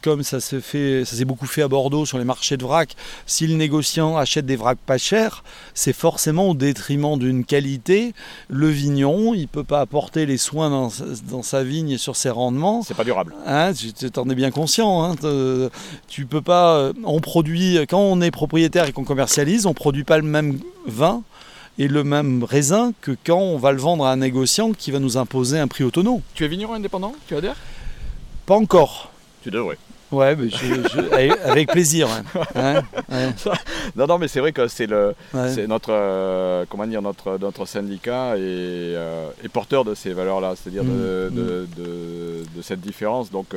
comme 0.03 0.25
ça 0.25 0.41
se 0.41 0.59
fait, 0.59 1.05
ça 1.05 1.15
s'est 1.15 1.25
beaucoup 1.25 1.47
fait 1.47 1.63
à 1.63 1.69
Bordeaux 1.69 2.05
sur 2.05 2.19
les 2.19 2.25
marchés 2.25 2.57
de 2.57 2.65
vrac, 2.65 2.97
si 3.27 3.47
le 3.47 3.55
négociant 3.55 4.17
achète 4.17 4.45
des 4.45 4.57
vracs 4.57 4.81
pas 4.85 4.99
chers, 4.99 5.45
c'est 5.73 5.93
forcément 5.93 6.49
au 6.49 6.55
détriment 6.55 7.17
d'une 7.17 7.45
qualité. 7.45 8.13
Le 8.49 8.67
vigneron, 8.67 9.35
il 9.35 9.47
peut 9.47 9.63
pas 9.63 9.79
apporter 9.79 10.27
les 10.27 10.37
soins 10.37 10.69
dans, 10.69 11.43
sa 11.45 11.63
vigne 11.63 11.91
et 11.91 11.99
sur 11.99 12.17
ses 12.17 12.31
rendements. 12.31 12.83
C'est 12.83 12.97
pas 12.97 13.05
durable. 13.05 13.37
Hein, 13.47 13.73
tu 13.73 14.07
en 14.17 14.29
es 14.29 14.35
bien 14.35 14.51
conscient. 14.51 15.05
Hein, 15.05 15.15
tu 16.09 16.27
peux 16.27 16.43
pas. 16.43 16.91
On 17.05 17.21
produit 17.21 17.79
quand 17.89 18.01
on 18.01 18.21
est 18.21 18.33
propriétaire 18.33 18.87
et 18.87 18.93
qu'on 18.93 19.05
commercialise, 19.05 19.65
on 19.67 19.75
produit 19.75 20.03
pas 20.03 20.17
le 20.17 20.25
même 20.25 20.59
vin 20.87 21.23
et 21.79 21.89
le 21.89 22.05
même 22.05 22.45
raisin 22.45 22.93
que 23.01 23.17
quand 23.25 23.39
on 23.39 23.57
va 23.57 23.73
le 23.73 23.79
vendre 23.79 24.05
à 24.05 24.13
un 24.13 24.17
négociant 24.17 24.73
qui 24.73 24.91
va 24.91 24.99
nous 24.99 25.17
imposer 25.17 25.59
un 25.59 25.69
prix 25.69 25.85
autonome. 25.85 26.21
Tu 26.35 26.45
es 26.45 26.49
vigneron 26.49 26.75
indépendant? 26.75 27.15
Tu 27.27 27.37
adhères? 27.37 27.57
Pas 28.47 28.57
encore. 28.57 29.13
Tu 29.43 29.51
devrais. 29.51 29.79
Ouais, 30.11 30.35
mais 30.37 31.31
avec 31.45 31.69
plaisir. 31.69 32.09
Hein, 32.55 32.83
non, 33.97 34.07
non, 34.07 34.19
mais 34.19 34.27
c'est 34.27 34.41
vrai 34.41 34.53
que 34.53 34.67
c'est 34.67 34.87
le, 34.87 35.15
notre, 35.67 35.91
euh, 35.91 36.65
comment 36.69 36.87
dire, 36.87 37.03
notre, 37.03 37.37
notre 37.39 37.67
syndicat 37.67 38.37
est, 38.37 38.41
euh, 38.41 39.31
porteur 39.53 39.85
de 39.85 39.95
ces 39.95 40.15
valeurs-là, 40.15 40.55
c'est-à-dire 40.57 40.85
mm, 40.85 40.89
mm. 40.89 41.31
de, 41.35 41.67
de, 41.77 42.63
cette 42.63 42.81
différence. 42.81 43.31
Donc, 43.31 43.49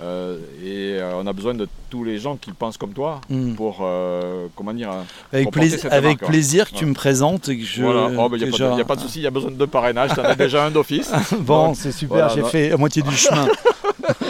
Euh, 0.00 0.38
et 0.64 0.98
euh, 1.00 1.12
on 1.22 1.26
a 1.26 1.32
besoin 1.34 1.52
de 1.54 1.68
tous 1.90 2.02
les 2.02 2.18
gens 2.18 2.36
qui 2.36 2.50
pensent 2.52 2.78
comme 2.78 2.94
toi 2.94 3.20
Mm. 3.28 3.52
pour, 3.54 3.80
euh, 3.82 4.46
comment 4.56 4.72
dire, 4.72 4.90
Avec, 5.32 5.44
pour 5.44 5.52
plaisir, 5.52 5.78
cette 5.80 5.92
avec 5.92 6.04
marque, 6.12 6.22
hein. 6.22 6.26
plaisir 6.28 6.70
que 6.70 6.76
tu 6.76 6.86
me 6.86 6.94
présentes 6.94 7.50
je. 7.50 7.82
voilà, 7.82 8.08
il 8.08 8.10
n'y 8.12 8.16
que 8.16 8.20
a, 8.48 8.50
pas 8.50 8.74
de- 8.74 8.78
y 8.78 8.80
a 8.80 8.84
pas 8.86 8.96
de 8.96 9.00
souci, 9.00 9.18
il 9.20 9.22
y 9.22 9.26
a 9.26 9.30
besoin 9.30 9.50
de 9.50 9.56
deux 9.56 9.66
parrainages, 9.66 10.12
tu 10.14 10.20
en 10.20 10.24
as 10.24 10.34
déjà 10.34 10.64
un 10.64 10.70
d'office. 10.70 11.12
Bon, 11.40 11.74
c'est 11.74 11.92
super, 11.92 12.30
j'ai 12.30 12.42
fait 12.44 12.70
la 12.70 12.76
moitié 12.78 13.02
du 13.02 13.14
chemin. 13.14 13.46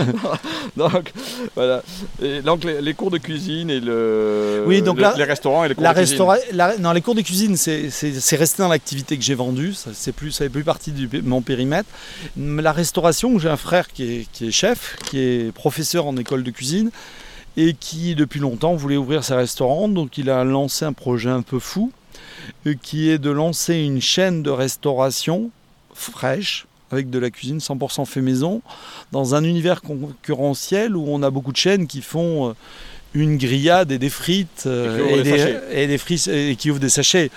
donc, 0.76 1.12
voilà. 1.54 1.82
Et 2.22 2.42
donc 2.42 2.64
les, 2.64 2.80
les 2.80 2.94
cours 2.94 3.10
de 3.10 3.18
cuisine 3.18 3.70
et 3.70 3.80
le, 3.80 4.64
Oui, 4.66 4.82
donc 4.82 4.96
le- 4.96 5.02
là, 5.02 5.14
les 5.16 5.24
restaurants 5.24 5.64
et 5.64 5.68
les 5.68 5.74
cours 5.74 5.84
La 5.84 5.92
de 5.94 5.98
cuisine. 5.98 6.16
restaura- 6.18 6.38
la- 6.52 6.76
non, 6.78 6.92
les 6.92 7.00
cours 7.00 7.14
de 7.14 7.20
cuisine, 7.22 7.56
c'est- 7.56 7.90
resté 8.36 8.62
dans 8.62 8.68
l'activité 8.68 9.16
que 9.16 9.22
j'ai 9.22 9.34
vendue. 9.34 9.74
Ça, 9.74 9.90
c'est 9.94 10.12
plus, 10.12 10.30
ça 10.32 10.44
fait 10.44 10.50
plus 10.50 10.64
partie 10.64 10.92
de 10.92 11.20
mon 11.20 11.42
périmètre. 11.42 11.88
La 12.36 12.72
restauration, 12.72 13.38
j'ai 13.38 13.48
un 13.48 13.56
frère 13.56 13.88
qui 13.88 14.04
est, 14.04 14.26
qui 14.32 14.48
est 14.48 14.50
chef, 14.52 14.96
qui 15.06 15.18
est 15.20 15.52
professeur 15.52 16.06
en 16.06 16.16
école 16.16 16.42
de 16.42 16.50
cuisine 16.50 16.90
et 17.56 17.74
qui, 17.74 18.14
depuis 18.14 18.40
longtemps, 18.40 18.74
voulait 18.74 18.96
ouvrir 18.96 19.24
ses 19.24 19.34
restaurants. 19.34 19.88
Donc, 19.88 20.16
il 20.18 20.30
a 20.30 20.42
lancé 20.44 20.84
un 20.84 20.92
projet 20.94 21.28
un 21.30 21.42
peu 21.42 21.58
fou 21.58 21.92
euh, 22.66 22.74
qui 22.82 23.10
est 23.10 23.18
de 23.18 23.30
lancer 23.30 23.74
une 23.76 24.00
chaîne 24.00 24.42
de 24.42 24.50
restauration 24.50 25.50
fraîche 25.94 26.66
avec 26.92 27.10
de 27.10 27.18
la 27.18 27.30
cuisine 27.30 27.58
100% 27.58 28.06
fait 28.06 28.20
maison 28.20 28.62
dans 29.10 29.34
un 29.34 29.44
univers 29.44 29.82
concurrentiel 29.82 30.96
où 30.96 31.04
on 31.08 31.22
a 31.22 31.30
beaucoup 31.30 31.52
de 31.52 31.56
chaînes 31.56 31.86
qui 31.86 32.02
font 32.02 32.50
euh, 32.50 32.52
une 33.14 33.36
grillade 33.38 33.92
et 33.92 33.98
des 33.98 34.10
frites 34.10 34.64
euh, 34.66 34.98
Et 34.98 34.98
qui 34.98 35.10
ouvrent 35.10 35.18
et, 35.18 35.22
des 35.22 35.30
des, 35.30 35.38
sachets. 35.38 35.82
et 35.82 35.86
des 35.86 35.98
frites 35.98 36.28
et 36.28 36.56
qui 36.56 36.70
ouvrent 36.70 36.80
des 36.80 36.88
sachets. 36.88 37.30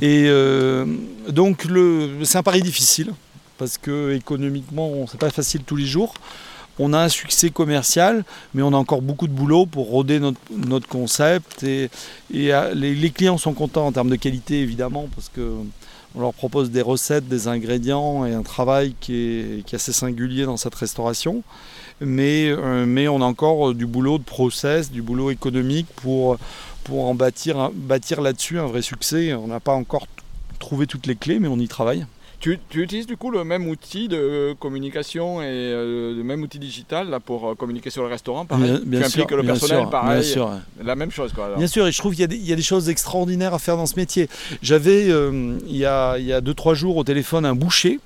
Et 0.00 0.24
euh, 0.26 0.84
donc 1.28 1.64
le, 1.64 2.10
c'est 2.24 2.38
un 2.38 2.42
pari 2.42 2.62
difficile 2.62 3.12
parce 3.58 3.78
que 3.78 4.12
économiquement 4.12 5.06
c'est 5.10 5.20
pas 5.20 5.30
facile 5.30 5.62
tous 5.64 5.76
les 5.76 5.86
jours. 5.86 6.14
On 6.78 6.92
a 6.92 6.98
un 6.98 7.08
succès 7.08 7.48
commercial, 7.48 8.22
mais 8.52 8.60
on 8.60 8.74
a 8.74 8.76
encore 8.76 9.00
beaucoup 9.00 9.28
de 9.28 9.32
boulot 9.32 9.64
pour 9.64 9.86
roder 9.86 10.20
notre, 10.20 10.40
notre 10.50 10.86
concept. 10.86 11.62
Et, 11.62 11.88
et, 12.34 12.52
les, 12.74 12.94
les 12.94 13.10
clients 13.10 13.38
sont 13.38 13.54
contents 13.54 13.86
en 13.86 13.92
termes 13.92 14.10
de 14.10 14.16
qualité, 14.16 14.60
évidemment, 14.60 15.08
parce 15.14 15.30
que 15.30 15.52
on 16.16 16.20
leur 16.20 16.32
propose 16.32 16.70
des 16.70 16.80
recettes, 16.80 17.28
des 17.28 17.46
ingrédients 17.46 18.24
et 18.24 18.32
un 18.32 18.42
travail 18.42 18.94
qui 19.00 19.14
est, 19.14 19.74
assez 19.74 19.92
singulier 19.92 20.46
dans 20.46 20.56
cette 20.56 20.74
restauration. 20.74 21.42
Mais, 22.00 22.48
euh, 22.48 22.86
mais 22.86 23.06
on 23.08 23.20
a 23.20 23.24
encore 23.24 23.74
du 23.74 23.86
boulot 23.86 24.18
de 24.18 24.24
process, 24.24 24.90
du 24.90 25.02
boulot 25.02 25.30
économique 25.30 25.86
pour, 25.96 26.38
pour 26.84 27.06
en 27.06 27.14
bâtir, 27.14 27.70
là-dessus 28.20 28.58
un 28.58 28.66
vrai 28.66 28.82
succès. 28.82 29.34
On 29.34 29.46
n'a 29.46 29.60
pas 29.60 29.74
encore 29.74 30.06
trouvé 30.58 30.86
toutes 30.86 31.06
les 31.06 31.16
clés, 31.16 31.38
mais 31.38 31.48
on 31.48 31.58
y 31.58 31.68
travaille. 31.68 32.06
Tu, 32.38 32.58
tu 32.68 32.82
utilises 32.82 33.06
du 33.06 33.16
coup 33.16 33.30
le 33.30 33.44
même 33.44 33.66
outil 33.66 34.08
de 34.08 34.54
communication 34.60 35.40
et 35.40 35.46
euh, 35.46 36.14
le 36.14 36.22
même 36.22 36.42
outil 36.42 36.58
digital 36.58 37.08
là, 37.08 37.18
pour 37.18 37.48
euh, 37.48 37.54
communiquer 37.54 37.88
sur 37.90 38.02
le 38.02 38.08
restaurant, 38.08 38.44
pareil? 38.44 38.70
Bien- 38.70 38.80
bien 38.84 39.00
Tu 39.02 39.10
sûr, 39.10 39.22
impliques 39.22 39.36
le 39.36 39.42
bien 39.42 39.52
personnel, 39.52 39.78
sûr, 39.80 39.90
pareil 39.90 40.20
bien 40.20 40.30
sûr. 40.30 40.50
La 40.84 40.94
même 40.96 41.10
chose 41.10 41.32
quoi. 41.32 41.46
alors. 41.46 41.58
Bien 41.58 41.66
sûr, 41.66 41.86
et 41.86 41.92
je 41.92 41.98
trouve 41.98 42.12
qu'il 42.12 42.20
y, 42.20 42.24
a 42.24 42.28
des- 42.28 42.36
il 42.36 42.46
y 42.46 42.52
a 42.52 42.56
des 42.56 42.62
choses 42.62 42.88
extraordinaires 42.90 43.54
à 43.54 43.58
faire 43.58 43.76
dans 43.78 43.86
ce 43.86 43.96
métier. 43.96 44.28
J'avais, 44.62 45.08
euh, 45.10 45.58
il 45.66 45.76
y 45.76 45.86
a 45.86 46.18
2-3 46.40 46.74
jours 46.74 46.96
au 46.98 47.04
téléphone, 47.04 47.46
un 47.46 47.54
boucher 47.54 48.00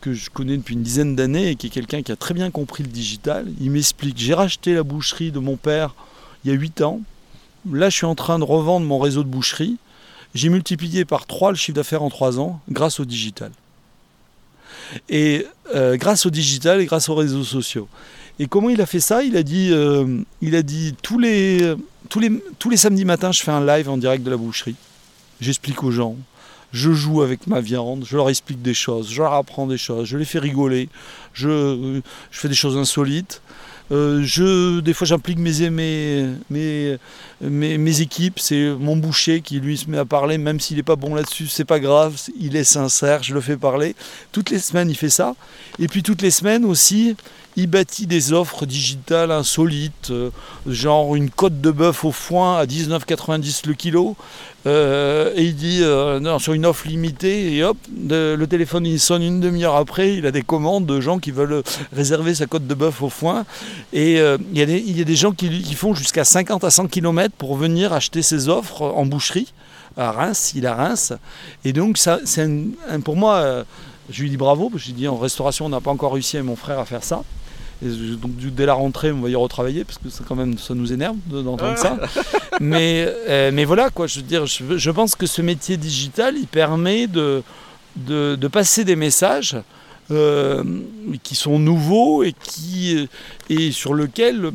que 0.00 0.12
je 0.12 0.28
connais 0.30 0.56
depuis 0.56 0.74
une 0.74 0.82
dizaine 0.82 1.14
d'années 1.14 1.50
et 1.50 1.54
qui 1.56 1.68
est 1.68 1.70
quelqu'un 1.70 2.02
qui 2.02 2.10
a 2.10 2.16
très 2.16 2.34
bien 2.34 2.50
compris 2.50 2.82
le 2.82 2.88
digital. 2.88 3.46
Il 3.60 3.70
m'explique, 3.70 4.18
j'ai 4.18 4.34
racheté 4.34 4.74
la 4.74 4.82
boucherie 4.82 5.30
de 5.30 5.38
mon 5.38 5.56
père 5.56 5.94
il 6.44 6.50
y 6.50 6.54
a 6.54 6.56
8 6.58 6.80
ans. 6.80 7.00
Là, 7.70 7.90
je 7.90 7.96
suis 7.96 8.06
en 8.06 8.14
train 8.14 8.38
de 8.38 8.44
revendre 8.44 8.86
mon 8.86 8.98
réseau 8.98 9.22
de 9.22 9.28
boucherie. 9.28 9.76
J'ai 10.34 10.48
multiplié 10.48 11.04
par 11.04 11.26
3 11.26 11.50
le 11.50 11.56
chiffre 11.56 11.76
d'affaires 11.76 12.02
en 12.02 12.10
3 12.10 12.38
ans 12.38 12.60
grâce 12.70 13.00
au 13.00 13.04
digital. 13.04 13.50
Et 15.08 15.46
euh, 15.74 15.96
grâce 15.96 16.26
au 16.26 16.30
digital 16.30 16.80
et 16.80 16.86
grâce 16.86 17.08
aux 17.08 17.14
réseaux 17.14 17.44
sociaux. 17.44 17.88
Et 18.38 18.46
comment 18.46 18.70
il 18.70 18.80
a 18.80 18.86
fait 18.86 19.00
ça? 19.00 19.22
Il 19.22 19.36
a 19.36 19.42
dit, 19.42 19.70
euh, 19.72 20.22
il 20.40 20.54
a 20.56 20.62
dit 20.62 20.94
tous 21.02 21.18
les, 21.18 21.74
tous 22.08 22.20
les, 22.20 22.30
tous 22.58 22.70
les 22.70 22.76
samedis 22.76 23.04
matins, 23.04 23.32
je 23.32 23.42
fais 23.42 23.50
un 23.50 23.64
live 23.64 23.88
en 23.88 23.96
direct 23.96 24.24
de 24.24 24.30
la 24.30 24.36
boucherie. 24.36 24.76
J'explique 25.40 25.82
aux 25.82 25.90
gens. 25.90 26.16
Je 26.72 26.92
joue 26.92 27.22
avec 27.22 27.48
ma 27.48 27.60
viande, 27.60 28.04
je 28.06 28.16
leur 28.16 28.30
explique 28.30 28.62
des 28.62 28.74
choses, 28.74 29.10
je 29.10 29.20
leur 29.20 29.34
apprends 29.34 29.66
des 29.66 29.76
choses, 29.76 30.06
je 30.06 30.16
les 30.16 30.24
fais 30.24 30.38
rigoler, 30.38 30.88
je, 31.34 32.00
je 32.30 32.38
fais 32.38 32.48
des 32.48 32.54
choses 32.54 32.76
insolites. 32.76 33.42
Euh, 33.92 34.22
je, 34.22 34.80
des 34.80 34.94
fois, 34.94 35.06
j'implique 35.06 35.38
mes, 35.38 35.68
mes, 35.70 36.26
mes, 36.48 36.98
mes, 37.78 38.00
équipes. 38.00 38.38
C'est 38.38 38.70
mon 38.78 38.96
boucher 38.96 39.40
qui 39.40 39.58
lui 39.58 39.76
se 39.76 39.90
met 39.90 39.98
à 39.98 40.04
parler, 40.04 40.38
même 40.38 40.60
s'il 40.60 40.76
n'est 40.76 40.82
pas 40.82 40.96
bon 40.96 41.14
là-dessus, 41.14 41.48
c'est 41.48 41.64
pas 41.64 41.80
grave. 41.80 42.16
Il 42.38 42.56
est 42.56 42.64
sincère, 42.64 43.22
je 43.22 43.34
le 43.34 43.40
fais 43.40 43.56
parler. 43.56 43.96
Toutes 44.32 44.50
les 44.50 44.60
semaines, 44.60 44.90
il 44.90 44.96
fait 44.96 45.10
ça. 45.10 45.34
Et 45.78 45.88
puis 45.88 46.02
toutes 46.02 46.22
les 46.22 46.30
semaines 46.30 46.64
aussi, 46.64 47.16
il 47.60 47.66
bâtit 47.66 48.06
des 48.06 48.32
offres 48.32 48.64
digitales 48.64 49.30
insolites, 49.30 50.10
euh, 50.10 50.30
genre 50.66 51.14
une 51.14 51.30
côte 51.30 51.60
de 51.60 51.70
bœuf 51.70 52.04
au 52.04 52.10
foin 52.12 52.56
à 52.58 52.64
19,90 52.64 53.66
le 53.66 53.74
kilo. 53.74 54.16
Euh, 54.66 55.32
et 55.36 55.44
il 55.44 55.56
dit 55.56 55.82
euh, 55.82 56.38
sur 56.38 56.52
une 56.52 56.66
offre 56.66 56.86
limitée, 56.86 57.54
et 57.56 57.64
hop, 57.64 57.76
le 58.08 58.44
téléphone 58.46 58.84
il 58.86 59.00
sonne 59.00 59.22
une 59.22 59.40
demi-heure 59.40 59.76
après, 59.76 60.14
il 60.16 60.26
a 60.26 60.30
des 60.30 60.42
commandes 60.42 60.86
de 60.86 61.00
gens 61.00 61.18
qui 61.18 61.30
veulent 61.30 61.62
réserver 61.92 62.34
sa 62.34 62.46
côte 62.46 62.66
de 62.66 62.74
bœuf 62.74 63.02
au 63.02 63.08
foin. 63.08 63.44
Et 63.92 64.16
il 64.16 64.58
y, 64.58 64.62
a 64.62 64.66
des- 64.66 65.02
a 65.02 65.14
gens 65.14 65.32
qui, 65.32 65.74
font 65.74 65.94
jusqu'à 65.94 66.24
50 66.24 66.64
à 66.64 66.70
100 66.70 66.88
km 66.88 67.34
pour 67.36 67.56
venir 67.56 67.92
acheter 67.92 68.22
ses 68.22 68.48
offres 68.48 68.82
en 68.82 69.06
boucherie, 69.06 69.52
à 69.96 70.12
Reims, 70.12 70.52
il 70.54 70.66
à 70.66 70.74
Reims. 70.74 71.12
Et 71.64 71.72
donc, 71.72 71.96
ça, 71.98 72.20
c'est 72.24 72.48
pour 73.04 73.16
moi, 73.16 73.64
je 74.10 74.22
lui 74.22 74.30
dis 74.30 74.36
bravo, 74.36 74.68
parce 74.68 74.82
que 74.82 74.88
je 74.88 74.92
lui 74.92 74.98
dis 75.00 75.08
en 75.08 75.16
restauration, 75.16 75.66
on 75.66 75.68
n'a 75.70 75.80
pas 75.80 75.90
encore 75.90 76.12
réussi 76.12 76.36
avec 76.36 76.46
mon 76.46 76.56
frère 76.56 76.78
à 76.78 76.84
faire 76.84 77.04
ça. 77.04 77.22
Donc 77.82 78.32
dès 78.36 78.66
la 78.66 78.74
rentrée, 78.74 79.10
on 79.10 79.20
va 79.20 79.30
y 79.30 79.34
retravailler 79.34 79.84
parce 79.84 79.98
que 79.98 80.10
ça 80.10 80.22
quand 80.26 80.36
même 80.36 80.58
ça 80.58 80.74
nous 80.74 80.92
énerve 80.92 81.16
de- 81.26 81.42
d'entendre 81.42 81.78
ça. 81.78 81.98
Mais, 82.60 83.06
euh, 83.06 83.50
mais 83.52 83.64
voilà 83.64 83.88
quoi, 83.88 84.06
je 84.06 84.16
veux 84.16 84.26
dire, 84.26 84.44
je, 84.46 84.90
pense 84.90 85.14
que 85.14 85.26
ce 85.26 85.40
métier 85.40 85.78
digital, 85.78 86.34
il 86.36 86.46
permet 86.46 87.06
de, 87.06 87.42
de, 87.96 88.48
passer 88.48 88.84
des 88.84 88.96
messages 88.96 89.56
euh, 90.10 90.62
qui 91.22 91.34
sont 91.34 91.58
nouveaux 91.58 92.22
et 92.22 92.34
qui 92.34 93.08
et 93.48 93.72
sur 93.72 93.94
lesquels 93.94 94.50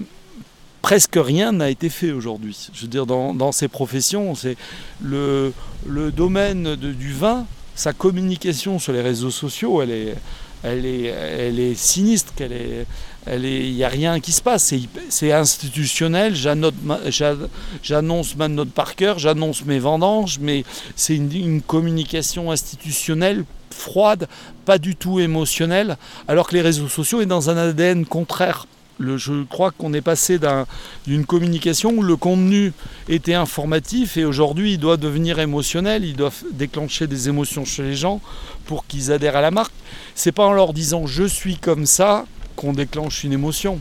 presque 0.84 1.18
rien 1.18 1.52
n'a 1.52 1.72
été 1.72 1.90
fait 1.90 2.12
aujourd'hui. 2.12 2.70
Je 2.74 2.82
veux 2.84 2.88
dire, 2.88 3.08
dans, 3.08 3.34
dans 3.34 3.52
ces 3.52 3.68
professions, 3.68 4.36
c'est 4.36 4.56
le, 5.02 5.52
le 5.88 6.12
domaine 6.12 6.76
du 6.76 7.12
vin, 7.12 7.48
sa 7.74 7.92
communication 7.92 8.78
sur 8.78 8.94
les 8.94 9.02
réseaux 9.02 9.32
sociaux, 9.32 9.82
elle 9.82 9.90
est, 9.90 10.16
elle 10.62 10.86
est, 10.86 11.06
elle 11.06 11.60
est 11.60 11.74
sinistre, 11.74 12.34
elle 12.40 12.54
est, 12.54 12.86
il 13.28 13.74
n'y 13.74 13.84
a 13.84 13.90
rien 13.90 14.20
qui 14.20 14.32
se 14.32 14.42
passe, 14.42 14.74
c'est, 15.10 15.32
institutionnel, 15.32 16.36
j'annonce 16.36 18.36
ma 18.36 18.48
note 18.48 18.70
par 18.70 18.96
cœur, 18.96 19.20
j'annonce 19.20 19.66
mes 19.66 19.80
vendanges, 19.80 20.38
mais 20.40 20.64
c'est 20.96 21.16
une, 21.16 21.62
communication 21.62 22.52
institutionnelle 22.52 23.46
froide, 23.72 24.28
pas 24.66 24.78
du 24.78 24.96
tout 24.96 25.20
émotionnelle, 25.20 25.98
alors 26.28 26.48
que 26.48 26.56
les 26.56 26.62
réseaux 26.62 26.88
sociaux 26.88 27.22
est 27.22 27.26
dans 27.26 27.50
un 27.50 27.58
ADN 27.58 28.06
contraire. 28.06 28.68
Je 29.00 29.44
crois 29.44 29.72
qu'on 29.72 29.94
est 29.94 30.02
passé 30.02 30.40
d'un- 30.40 30.66
d'une 31.06 31.26
communication 31.26 31.92
où 31.98 32.02
le 32.02 32.16
contenu 32.16 32.72
était 33.10 33.34
informatif 33.34 34.16
et 34.16 34.24
aujourd'hui 34.24 34.74
il 34.74 34.78
doit 34.78 34.96
devenir 34.96 35.40
émotionnel, 35.40 36.06
il 36.06 36.16
doit 36.16 36.32
déclencher 36.54 37.06
des 37.06 37.28
émotions 37.28 37.66
chez 37.66 37.84
les 37.84 37.96
gens 37.96 38.22
pour 38.68 38.88
qu'ils 38.88 39.12
adhèrent 39.12 39.36
à 39.36 39.42
la 39.42 39.52
marque. 39.52 39.74
C'est 40.14 40.32
pas 40.32 40.46
en 40.46 40.54
leur 40.54 40.72
disant 40.72 41.08
je 41.08 41.26
suis 41.26 41.58
comme 41.58 41.86
ça 41.86 42.26
qu'on 42.56 42.74
déclenche 42.74 43.24
une 43.24 43.34
émotion. 43.34 43.80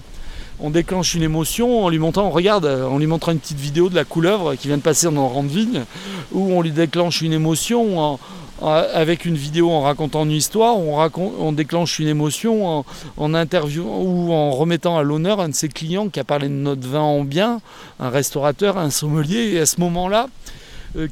On 0.60 0.70
déclenche 0.70 1.14
une 1.14 1.22
émotion 1.22 1.84
en 1.84 1.88
lui 1.88 1.98
montrant, 1.98 2.30
regarde, 2.30 2.64
euh, 2.64 2.86
en 2.86 2.98
lui 2.98 3.06
montrant 3.06 3.32
une 3.32 3.40
petite 3.40 3.58
vidéo 3.58 3.88
de 3.88 3.94
la 3.94 4.04
couleuvre 4.04 4.54
qui 4.54 4.68
vient 4.68 4.76
de 4.76 4.82
passer 4.82 5.06
dans 5.06 5.12
le 5.12 5.20
rang 5.20 5.42
de 5.42 5.48
vigne, 5.48 5.84
où 6.32 6.52
on 6.52 6.62
lui 6.62 6.70
déclenche 6.70 7.22
une 7.22 7.32
émotion 7.32 8.18
avec 8.62 9.24
une 9.24 9.34
vidéo 9.34 9.70
en 9.70 9.82
racontant 9.82 10.24
une 10.24 10.30
histoire, 10.30 10.78
on, 10.78 10.96
raconte, 10.96 11.32
on 11.38 11.52
déclenche 11.52 11.98
une 11.98 12.08
émotion 12.08 12.66
en, 12.66 12.84
en 13.16 13.34
interviewant 13.34 14.00
ou 14.00 14.32
en 14.32 14.52
remettant 14.52 14.96
à 14.96 15.02
l'honneur 15.02 15.40
un 15.40 15.48
de 15.48 15.54
ses 15.54 15.68
clients 15.68 16.08
qui 16.08 16.20
a 16.20 16.24
parlé 16.24 16.48
de 16.48 16.54
notre 16.54 16.86
vin 16.86 17.00
en 17.00 17.24
bien, 17.24 17.60
un 17.98 18.10
restaurateur, 18.10 18.78
un 18.78 18.90
sommelier, 18.90 19.54
et 19.54 19.60
à 19.60 19.66
ce 19.66 19.80
moment-là, 19.80 20.28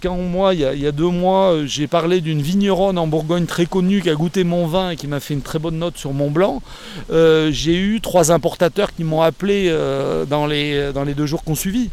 quand 0.01 0.17
moi, 0.17 0.55
il 0.55 0.61
y, 0.61 0.87
a, 0.87 0.93
deux 0.93 1.09
mois, 1.09 1.53
euh, 1.53 1.67
j'ai 1.67 1.87
parlé 1.87 2.21
d'une 2.21 2.41
vigneronne 2.41 2.99
en 2.99 3.07
Bourgogne 3.07 3.47
très 3.47 3.67
connue 3.67 4.01
qui 4.01 4.11
a 4.11 4.15
goûté 4.15 4.45
mon 4.45 4.67
vin 4.67 4.91
et 4.91 4.97
qui 4.97 5.07
m'a 5.07 5.21
fait 5.21 5.35
une 5.35 5.43
très 5.43 5.59
bonne 5.59 5.79
note 5.79 5.99
sur 5.99 6.13
mon 6.13 6.31
blanc, 6.31 6.63
euh, 7.11 7.51
j'ai 7.53 7.77
eu 7.77 8.01
trois 8.01 8.31
importateurs 8.33 8.95
qui 8.95 9.05
m'ont 9.05 9.23
appelé 9.23 9.67
euh, 9.69 10.25
dans, 10.25 10.47
les, 10.47 11.15
deux 11.15 11.27
jours 11.27 11.45
qu'on 11.45 11.55
suivit. 11.55 11.91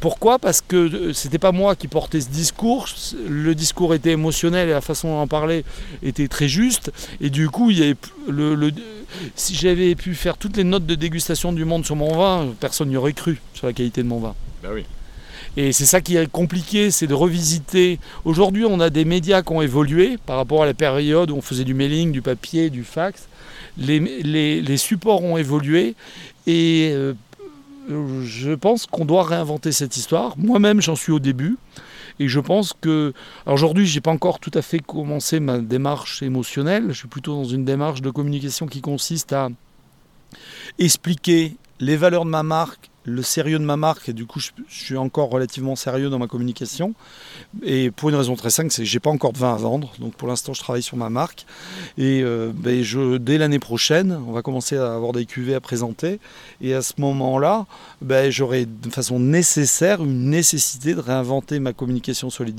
Pourquoi? 0.00 0.38
Parce 0.38 0.60
que 0.60 0.76
euh, 0.76 1.12
c'était 1.12 1.38
pas 1.38 1.52
moi 1.52 1.76
qui 1.76 1.88
portais 1.88 2.20
ce 2.20 2.28
discours, 2.28 2.86
le 3.28 3.54
discours 3.54 3.94
était 3.94 4.12
émotionnel 4.12 4.68
et 4.68 4.72
la 4.72 4.80
façon 4.80 5.08
d'en 5.08 5.26
parler 5.26 5.64
était 6.02 6.28
très 6.28 6.48
juste, 6.48 6.92
et 7.20 7.30
du 7.30 7.48
coup, 7.48 7.70
si 9.34 9.54
j'avais 9.54 9.94
pu 9.94 10.14
faire 10.14 10.36
toutes 10.36 10.56
les 10.56 10.64
notes 10.64 10.86
de 10.86 10.94
dégustation 10.94 11.52
du 11.52 11.64
monde 11.64 11.84
sur 11.84 11.96
mon 11.96 12.16
vin, 12.16 12.54
personne 12.60 12.88
n'y 12.88 12.96
aurait 12.96 13.12
cru 13.12 13.40
sur 13.54 13.66
la 13.66 13.72
qualité 13.72 14.02
de 14.02 14.08
mon 14.08 14.20
vin. 14.20 14.34
Ben 14.62 14.70
oui. 14.72 14.84
Et 15.56 15.72
c'est 15.72 15.86
ça 15.86 16.00
qui 16.00 16.16
est 16.16 16.30
compliqué, 16.30 16.90
c'est 16.90 17.06
de 17.06 17.14
revisiter. 17.14 18.00
Aujourd'hui, 18.24 18.64
on 18.64 18.80
a 18.80 18.90
des 18.90 19.04
médias 19.04 19.42
qui 19.42 19.52
ont 19.52 19.62
évolué 19.62 20.18
par 20.26 20.36
rapport 20.36 20.64
à 20.64 20.66
la 20.66 20.74
période 20.74 21.30
où 21.30 21.36
on 21.36 21.42
faisait 21.42 21.64
du 21.64 21.74
mailing, 21.74 22.10
du 22.10 22.22
papier, 22.22 22.70
du 22.70 22.82
fax. 22.82 23.28
Les, 23.76 24.76
supports 24.76 25.22
ont 25.22 25.36
évolué 25.36 25.94
et 26.46 26.90
euh, 26.92 27.14
je 27.88 28.54
pense 28.54 28.86
qu'on 28.86 29.04
doit 29.04 29.22
réinventer 29.22 29.70
cette 29.70 29.96
histoire. 29.96 30.36
Moi-même, 30.38 30.80
j'en 30.80 30.96
suis 30.96 31.12
au 31.12 31.20
début. 31.20 31.56
Et 32.20 32.28
je 32.28 32.40
pense 32.40 32.72
que. 32.80 33.12
Aujourd'hui, 33.46 33.86
je 33.86 33.96
n'ai 33.96 34.00
pas 34.00 34.12
encore 34.12 34.38
tout 34.38 34.52
à 34.54 34.62
fait 34.62 34.78
commencé 34.78 35.40
ma 35.40 35.58
démarche 35.58 36.22
émotionnelle. 36.22 36.86
Je 36.88 36.98
suis 36.98 37.08
plutôt 37.08 37.34
dans 37.34 37.44
une 37.44 37.64
démarche 37.64 38.02
de 38.02 38.10
communication 38.10 38.66
qui 38.66 38.80
consiste 38.80 39.32
à 39.32 39.48
expliquer 40.78 41.56
les 41.80 41.96
valeurs 41.96 42.24
de 42.24 42.30
ma 42.30 42.42
marque 42.42 42.90
le 43.04 43.22
sérieux 43.22 43.58
de 43.58 43.64
ma 43.64 43.76
marque, 43.76 44.08
et 44.08 44.12
du 44.12 44.26
coup 44.26 44.40
je, 44.40 44.50
suis 44.68 44.96
encore 44.96 45.30
relativement 45.30 45.76
sérieux 45.76 46.08
dans 46.08 46.18
ma 46.18 46.26
communication. 46.26 46.94
Et 47.62 47.90
pour 47.90 48.08
une 48.08 48.14
raison 48.14 48.34
très 48.34 48.50
simple, 48.50 48.70
c'est 48.70 48.82
que 48.82 48.88
j'ai 48.88 49.00
pas 49.00 49.10
encore 49.10 49.32
de 49.32 49.38
vin 49.38 49.52
à 49.52 49.56
vendre, 49.56 49.92
donc 49.98 50.14
pour 50.14 50.26
l'instant 50.26 50.54
je 50.54 50.60
travaille 50.60 50.82
sur 50.82 50.96
ma 50.96 51.10
marque. 51.10 51.46
Et 51.98 52.22
euh, 52.22 52.50
ben, 52.54 52.82
je, 52.82 53.18
dès 53.18 53.38
l'année 53.38 53.58
prochaine, 53.58 54.18
on 54.26 54.32
va 54.32 54.42
commencer 54.42 54.76
à 54.76 54.94
avoir 54.94 55.12
des 55.12 55.26
cuvées 55.26 55.54
à 55.54 55.60
présenter. 55.60 56.18
Et 56.60 56.74
à 56.74 56.82
ce 56.82 56.94
moment-là, 56.98 57.66
ben, 58.00 58.30
j'aurai 58.30 58.66
de 58.66 58.90
façon 58.90 59.18
nécessaire 59.18 60.02
une 60.02 60.30
nécessité 60.30 60.94
de 60.94 61.00
réinventer 61.00 61.58
ma 61.58 61.72
communication 61.72 62.30
sur 62.30 62.44
les, 62.44 62.54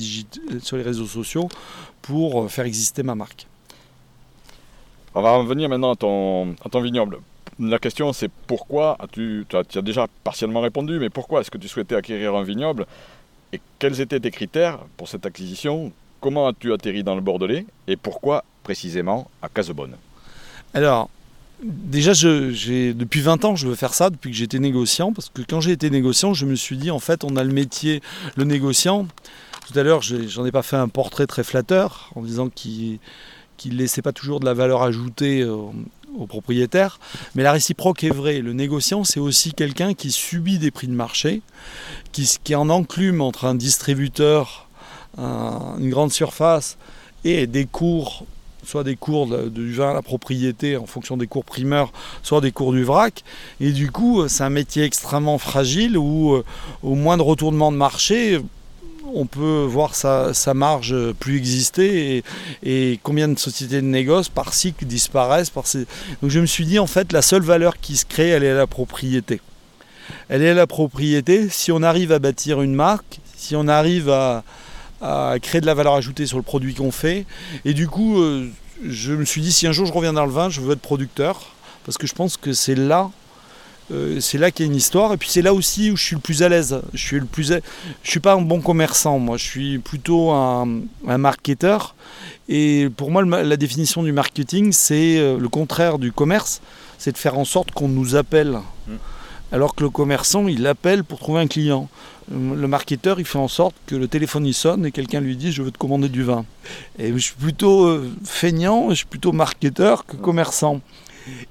réseaux 0.84 1.08
sociaux 1.08 1.50
pour 2.02 2.44
euh, 2.44 2.48
faire 2.48 2.66
exister 2.66 3.02
ma 3.02 3.16
marque. 3.16 3.48
On 5.16 5.22
va 5.22 5.38
revenir 5.38 5.70
maintenant 5.70 5.94
à 5.94 5.96
ton 5.96 6.82
vignoble 6.82 7.20
la 7.60 7.80
question 7.80 8.12
c'est 8.14 8.30
pourquoi, 8.48 8.98
tu, 9.12 9.46
as, 9.54 9.82
déjà 9.82 10.08
partiellement 10.24 10.62
répondu, 10.62 11.00
mais 11.00 11.10
pourquoi 11.10 11.42
est-ce 11.42 11.52
que 11.52 11.58
tu 11.58 11.68
souhaitais 11.68 11.96
acquérir 11.96 12.36
un 12.36 12.44
vignoble 12.44 12.86
et 13.54 13.62
quels 13.80 14.02
étaient 14.02 14.20
tes 14.20 14.32
critères 14.32 14.80
pour 14.98 15.08
cette 15.08 15.26
acquisition? 15.26 15.92
Comment 16.20 16.48
as-tu 16.48 16.74
atterri 16.74 17.04
dans 17.04 17.16
le 17.16 17.22
Bordelais 17.22 17.66
et 17.88 17.96
pourquoi 17.96 18.44
précisément 18.64 19.30
à 19.42 19.50
Casebonne? 19.50 19.96
Alors, 20.74 21.10
déjà, 21.62 22.14
depuis 22.14 23.22
20 23.22 23.46
ans, 23.46 23.56
je 23.56 23.68
veux 23.68 23.76
faire 23.76 23.94
ça, 23.94 24.10
depuis 24.10 24.32
que 24.32 24.36
j'étais 24.36 24.60
négociant, 24.60 25.14
parce 25.14 25.30
que 25.30 25.42
quand 25.42 25.62
j'ai 25.62 25.72
été 25.72 25.90
négociant, 25.90 26.34
je 26.34 26.46
me 26.46 26.56
suis 26.56 26.78
dit, 26.78 26.92
en 26.92 27.00
fait, 27.00 27.24
on 27.24 27.36
a 27.36 27.44
le 27.44 27.54
métier, 27.54 28.02
le 28.36 28.44
négociant. 28.44 29.08
Tout 29.68 29.80
à 29.80 29.84
l'heure, 29.84 30.02
j'en 30.02 30.46
ai 30.46 30.52
pas 30.52 30.64
fait 30.64 30.76
un 30.76 30.88
portrait 30.88 31.28
très 31.28 31.44
flatteur, 31.44 32.12
en 32.16 32.24
disant 32.24 32.50
qu'il 32.50 33.00
ne 33.66 33.74
laissait 33.74 34.02
pas 34.02 34.12
toujours 34.12 34.40
de 34.40 34.46
la 34.46 34.54
valeur 34.54 34.84
ajoutée 34.84 35.48
au 36.18 36.26
propriétaire. 36.26 37.00
Mais 37.36 37.44
la 37.44 37.52
réciproque 37.52 38.04
est 38.04 38.14
vraie. 38.14 38.40
Le 38.40 38.54
négociant, 38.54 39.04
c'est 39.04 39.20
aussi 39.20 39.54
quelqu'un 39.54 39.94
qui 39.94 40.12
subit 40.12 40.60
des 40.60 40.72
prix 40.72 40.88
de 40.88 40.94
marché, 40.94 41.42
qui, 42.12 42.30
qui 42.44 42.56
en 42.56 42.70
enclume 42.70 43.22
entre 43.22 43.46
un 43.46 43.56
distributeur, 43.56 44.68
une 45.18 45.90
grande 45.90 46.12
surface 46.12 46.78
et 47.24 47.48
des 47.48 47.66
cours 47.66 48.26
soit 48.66 48.84
des 48.84 48.96
cours 48.96 49.28
du 49.28 49.74
vin 49.74 49.92
à 49.92 49.94
la 49.94 50.02
propriété 50.02 50.76
en 50.76 50.86
fonction 50.86 51.18
des 51.18 51.28
cours 51.28 51.46
primeurs, 51.46 51.92
soit 52.24 52.42
des 52.42 52.52
cours 52.52 52.74
du 52.74 52.84
vrac. 52.84 53.24
Et 53.60 53.72
du 53.72 53.92
coup, 53.92 54.28
c'est 54.28 54.44
un 54.44 54.50
métier 54.50 54.84
extrêmement 54.84 55.38
fragile 55.38 55.98
où, 55.98 56.34
euh, 56.34 56.44
au 56.84 56.96
moindre 56.96 57.26
retournement 57.26 57.72
de 57.72 57.78
marché, 57.78 58.42
on 59.14 59.26
peut 59.26 59.66
voir 59.68 59.96
sa, 59.96 60.54
marge 60.54 60.96
plus 61.20 61.38
exister 61.38 62.24
et, 62.64 63.00
combien 63.04 63.28
de 63.28 63.38
sociétés 63.38 63.82
de 63.82 63.88
négoce 63.88 64.30
par 64.30 64.54
cycle 64.54 64.86
disparaissent. 64.86 65.50
Par 65.50 65.66
Donc 66.22 66.32
je 66.32 66.40
me 66.40 66.46
suis 66.46 66.66
dit 66.66 66.80
en 66.80 66.88
fait 66.88 67.12
la 67.12 67.22
seule 67.22 67.44
valeur 67.44 67.78
qui 67.80 67.96
se 67.96 68.06
crée 68.06 68.30
elle 68.30 68.44
est 68.44 68.54
la 68.54 68.68
propriété. 68.68 69.42
Elle 70.30 70.42
est 70.42 70.54
la 70.54 70.68
propriété. 70.68 71.50
Si 71.50 71.72
on 71.72 71.82
arrive 71.82 72.12
à 72.12 72.20
bâtir 72.20 72.62
une 72.62 72.76
marque, 72.76 73.20
si 73.36 73.56
on 73.56 73.68
arrive 73.68 74.10
à, 74.10 74.44
créer 75.42 75.62
de 75.62 75.66
la 75.66 75.74
valeur 75.74 75.94
ajoutée 75.94 76.26
sur 76.26 76.38
le 76.38 76.44
produit 76.44 76.74
qu'on 76.74 76.92
fait, 76.92 77.26
et 77.64 77.74
du 77.74 77.88
coup 77.88 78.20
euh, 78.20 78.50
je 78.84 79.14
me 79.14 79.26
suis 79.26 79.42
dit 79.42 79.52
si 79.52 79.68
un 79.68 79.72
jour 79.72 79.86
je 79.86 79.94
reviens 79.94 80.14
dans 80.14 80.26
le 80.26 80.32
vin, 80.32 80.50
je 80.50 80.62
veux 80.62 80.74
être 80.74 80.82
producteur 80.82 81.54
parce 81.86 81.98
que 81.98 82.08
je 82.08 82.16
pense 82.16 82.38
que 82.38 82.54
c'est 82.54 82.76
là 82.76 83.12
euh, 83.92 84.20
c'est 84.20 84.38
là 84.38 84.52
qu'il 84.52 84.66
y 84.66 84.70
a 84.70 84.72
une 84.72 84.78
histoire. 84.78 85.14
Et 85.14 85.18
puis 85.18 85.30
c'est 85.30 85.42
là 85.42 85.54
aussi 85.54 85.92
où 85.92 85.98
je 85.98 86.04
suis 86.04 86.16
le 86.16 86.22
plus 86.22 86.44
à 86.44 86.50
l'aise. 86.50 86.82
Je 86.94 87.06
suis 87.06 87.20
le 87.20 87.26
plus, 87.26 87.54
je 88.04 88.10
suis 88.10 88.20
pas 88.20 88.34
un 88.34 88.42
bon 88.42 88.62
commerçant. 88.62 89.20
Moi, 89.20 89.38
je 89.38 89.44
suis 89.44 89.78
plutôt 89.80 90.32
un, 90.32 90.68
marketeur. 91.06 91.96
Et 92.50 92.90
pour 92.96 93.12
moi, 93.12 93.24
la 93.24 93.58
définition 93.58 94.04
du 94.04 94.12
marketing, 94.12 94.72
c'est 94.72 95.18
euh, 95.18 95.38
le 95.40 95.50
contraire 95.50 96.00
du 96.00 96.12
commerce. 96.12 96.62
C'est 96.98 97.12
de 97.12 97.18
faire 97.18 97.38
en 97.38 97.46
sorte 97.46 97.72
qu'on 97.72 97.88
nous 97.88 98.16
appelle. 98.16 98.60
Mm. 98.88 98.94
Alors 99.52 99.76
que 99.76 99.84
le 99.84 99.90
commerçant, 99.90 100.48
il 100.48 100.66
appelle 100.66 101.04
pour 101.04 101.20
trouver 101.20 101.42
un 101.42 101.48
client. 101.48 101.88
Euh, 102.32 102.56
le 102.56 102.68
marketeur, 102.68 103.20
il 103.20 103.26
fait 103.26 103.38
en 103.38 103.48
sorte 103.48 103.76
que 103.86 103.96
le 103.96 104.08
téléphone 104.08 104.46
il 104.46 104.54
sonne 104.54 104.86
et 104.86 104.92
quelqu'un 104.92 105.22
lui 105.22 105.38
dit 105.38 105.52
je 105.52 105.62
veux 105.62 105.72
te 105.72 105.78
commander 105.78 106.10
du 106.10 106.24
vin. 106.24 106.46
Et 106.98 107.12
je 107.14 107.18
suis 107.18 107.36
plutôt 107.36 108.02
feignant, 108.24 108.90
je 108.90 108.96
suis 108.96 109.06
plutôt 109.06 109.32
marketeur 109.32 110.06
que 110.06 110.16
commerçant. 110.16 110.82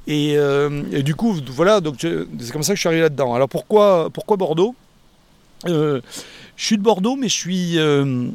Euh, 0.08 0.82
et, 0.92 1.02
du 1.02 1.14
coup, 1.14 1.36
voilà, 1.48 1.80
c'est 1.98 2.52
comme 2.52 2.62
ça 2.62 2.72
que 2.72 2.76
je 2.76 2.80
suis 2.80 2.88
arrivé 2.88 3.02
là-dedans. 3.02 3.34
Alors 3.34 3.48
pourquoi, 3.48 4.10
pourquoi 4.10 4.36
Bordeaux? 4.36 4.74
Euh, 5.66 6.00
Je 6.56 6.64
suis 6.64 6.76
de 6.76 6.82
Bordeaux, 6.82 7.16
mais 7.16 7.28
je 7.28 7.34
suis. 7.34 7.78
Euh, 7.78 8.28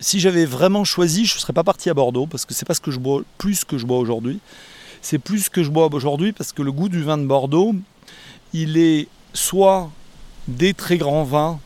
si 0.00 0.20
j'avais 0.20 0.44
vraiment 0.44 0.84
choisi, 0.84 1.26
je 1.26 1.34
ne 1.34 1.40
serais 1.40 1.52
pas 1.52 1.64
parti 1.64 1.90
à 1.90 1.94
Bordeaux 1.94 2.26
parce 2.26 2.44
que 2.44 2.54
c'est 2.54 2.66
pas 2.66 2.74
ce 2.74 2.80
que 2.80 2.90
je 2.90 2.98
bois, 2.98 3.22
plus 3.36 3.64
que 3.64 3.78
je 3.78 3.86
bois 3.86 3.98
aujourd'hui. 3.98 4.38
C'est 5.02 5.18
plus 5.18 5.44
ce 5.44 5.50
que 5.50 5.62
je 5.62 5.70
bois 5.70 5.88
aujourd'hui 5.92 6.32
parce 6.32 6.52
que 6.52 6.62
le 6.62 6.72
goût 6.72 6.88
du 6.88 7.02
vin 7.02 7.18
de 7.18 7.26
Bordeaux, 7.26 7.74
il 8.52 8.78
est 8.78 9.08
soit 9.32 9.90
des 10.46 10.72
très 10.72 10.98
grands 10.98 11.24
vins 11.24 11.58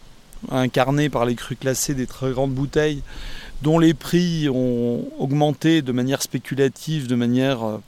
incarnés 0.51 1.09
par 1.09 1.25
les 1.25 1.35
crus 1.35 1.59
classés, 1.59 1.95
des 1.95 2.07
très 2.07 2.33
grandes 2.33 2.53
bouteilles 2.53 3.03
dont 3.63 3.79
les 3.79 3.95
prix 3.95 4.49
ont 4.49 5.07
augmenté 5.19 5.83
de 5.83 5.93
manière 5.93 6.21
spéculative, 6.21 7.07
de 7.07 7.15
manière 7.15 7.79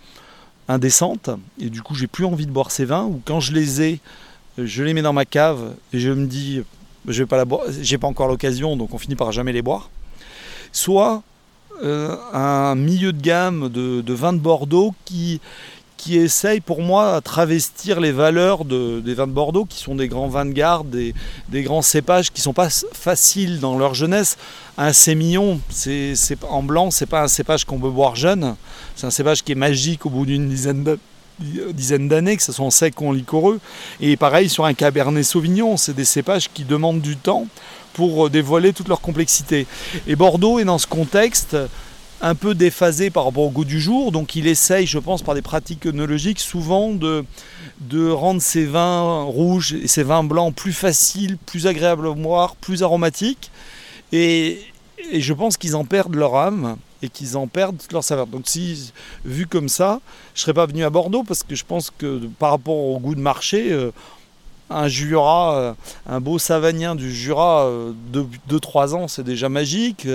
indécente 0.69 1.31
et 1.61 1.71
du 1.71 1.83
coup 1.83 1.95
j'ai 1.95 2.07
plus 2.07 2.25
envie 2.25 2.47
de 2.47 2.51
boire 2.51 2.71
ces 2.71 2.85
vins 2.85 3.05
ou 3.05 3.21
quand 3.25 3.41
je 3.41 3.53
les 3.53 3.83
ai 3.83 4.01
je 4.59 4.83
les 4.83 4.95
mets 4.95 5.03
dans 5.03 5.13
ma 5.13 5.25
cave 5.25 5.75
et 5.93 5.99
je 5.99 6.11
me 6.11 6.27
dis 6.27 6.63
je 7.07 7.23
vais 7.23 7.27
pas 7.27 7.37
la 7.37 7.45
boire 7.45 7.63
j'ai 7.83 7.99
pas 7.99 8.07
encore 8.07 8.29
l'occasion 8.29 8.77
donc 8.77 8.95
on 8.95 8.99
finit 8.99 9.17
par 9.17 9.33
jamais 9.33 9.53
les 9.53 9.63
boire 9.63 9.91
soit 10.73 11.23
euh, 11.83 12.17
un 12.33 12.75
milieu 12.77 13.13
de 13.13 13.21
gamme 13.21 13.69
de, 13.69 14.01
de 14.01 14.15
vins 14.15 14.33
de 14.33 14.39
Bordeaux 14.39 14.95
qui 15.05 15.41
qui 16.05 16.19
essaye 16.19 16.61
pour 16.61 16.83
moi 16.83 17.15
à 17.15 17.23
travestir 17.23 17.99
les 17.99 18.13
valeurs 18.13 18.67
des 18.67 19.15
vins 19.15 19.27
de 19.27 19.33
Bordeaux, 19.33 19.65
qui 19.65 19.79
sont 19.79 19.95
des 19.95 20.07
grands 20.07 20.29
vins 20.29 20.45
de 20.45 20.53
garde, 20.53 20.91
des, 20.91 21.63
grands 21.63 21.81
cépages 21.81 22.31
qui 22.31 22.43
sont 22.43 22.53
pas 22.53 22.69
faciles 22.93 23.59
dans 23.59 23.79
leur 23.79 23.95
jeunesse. 23.95 24.37
Un 24.77 24.93
sémillon, 24.93 25.61
c'est, 25.71 26.15
en 26.47 26.63
blanc, 26.63 26.91
c'est 26.91 27.07
pas 27.07 27.23
un 27.23 27.29
cépage 27.29 27.65
qu'on 27.65 27.79
peut 27.79 27.89
boire 27.89 28.17
jeune, 28.17 28.55
c'est 28.97 29.07
un 29.07 29.11
cépage 29.11 29.43
qui 29.43 29.53
est 29.53 29.57
magique 29.57 30.07
au 30.07 30.11
bout 30.11 30.27
d'une 30.27 30.49
dizaine 30.49 32.09
d'années, 32.09 32.37
que 32.37 32.43
ce 32.43 32.53
soit 32.53 32.65
en 32.65 32.71
sec 32.71 33.01
ou 33.01 33.09
en 33.09 33.13
liquoreux. 33.13 33.61
Et 34.01 34.17
pareil 34.17 34.49
sur 34.49 34.65
un 34.65 34.75
cabernet 34.75 35.25
sauvignon, 35.25 35.77
c'est 35.77 35.95
des 35.95 36.05
cépages 36.05 36.51
qui 36.53 36.65
demandent 36.65 37.01
du 37.01 37.17
temps 37.17 37.47
pour 37.95 38.29
dévoiler 38.31 38.73
toute 38.73 38.89
leur 38.89 39.01
complexité. 39.01 39.67
Et 40.07 40.17
Bordeaux 40.17 40.59
est 40.59 40.65
dans 40.65 40.79
ce 40.79 40.87
contexte 40.87 41.57
un 42.21 42.35
peu 42.35 42.55
déphasé 42.55 43.11
par 43.11 43.25
rapport 43.27 43.45
au 43.45 43.51
goût 43.51 43.65
du 43.65 43.81
jour. 43.81 44.13
Donc 44.13 44.35
il 44.35 44.47
essaye, 44.47 44.87
je 44.87 44.99
pense, 44.99 45.23
par 45.23 45.35
des 45.35 45.43
pratiques 45.43 45.87
œnologiques, 45.87 46.41
souvent 46.41 46.91
de, 46.91 47.25
de 47.81 48.09
rendre 48.09 48.41
ses 48.41 48.65
vins 48.65 49.23
rouges 49.23 49.75
et 49.75 49.89
ses 49.89 50.03
vins 50.03 50.25
blancs 50.25 50.55
plus 50.55 50.73
faciles, 50.73 51.37
plus 51.37 51.67
agréables 51.67 52.07
à 52.07 52.13
boire, 52.13 52.57
plus 52.57 52.83
aromatiques. 52.83 53.51
Et, 54.13 54.61
je 55.13 55.35
pense 55.35 55.59
qu'ils 55.59 55.77
en 55.77 55.85
perdent 55.85 56.15
leur 56.15 56.35
âme 56.37 56.77
et 57.05 57.09
qu'ils 57.09 57.37
en 57.37 57.47
perdent 57.47 57.81
leur 57.93 58.03
saveur. 58.03 58.27
Donc 58.27 58.43
si, 58.47 58.93
vu 59.25 59.47
comme 59.47 59.69
ça, 59.69 60.01
je 60.35 60.41
serais 60.41 60.55
pas 60.55 60.67
venu 60.67 60.85
à 60.85 60.91
Bordeaux 60.91 61.23
parce 61.23 61.43
que 61.43 61.55
je 61.55 61.65
pense 61.65 61.91
que 61.91 62.21
par 62.39 62.51
rapport 62.51 62.77
au 62.77 62.99
goût 62.99 63.15
de 63.15 63.21
marché, 63.21 63.73
euh, 63.73 63.91
un 64.71 64.89
Jura, 64.89 65.57
euh, 65.57 65.73
un 66.09 66.21
beau 66.21 66.39
Savagnin 66.39 66.95
du 66.95 67.15
Jura 67.15 67.67
euh, 67.67 67.93
de 68.13 68.25
2-3 68.51 68.95
ans, 68.95 69.09
c'est 69.09 69.23
déjà 69.23 69.51
magique. 69.51 70.09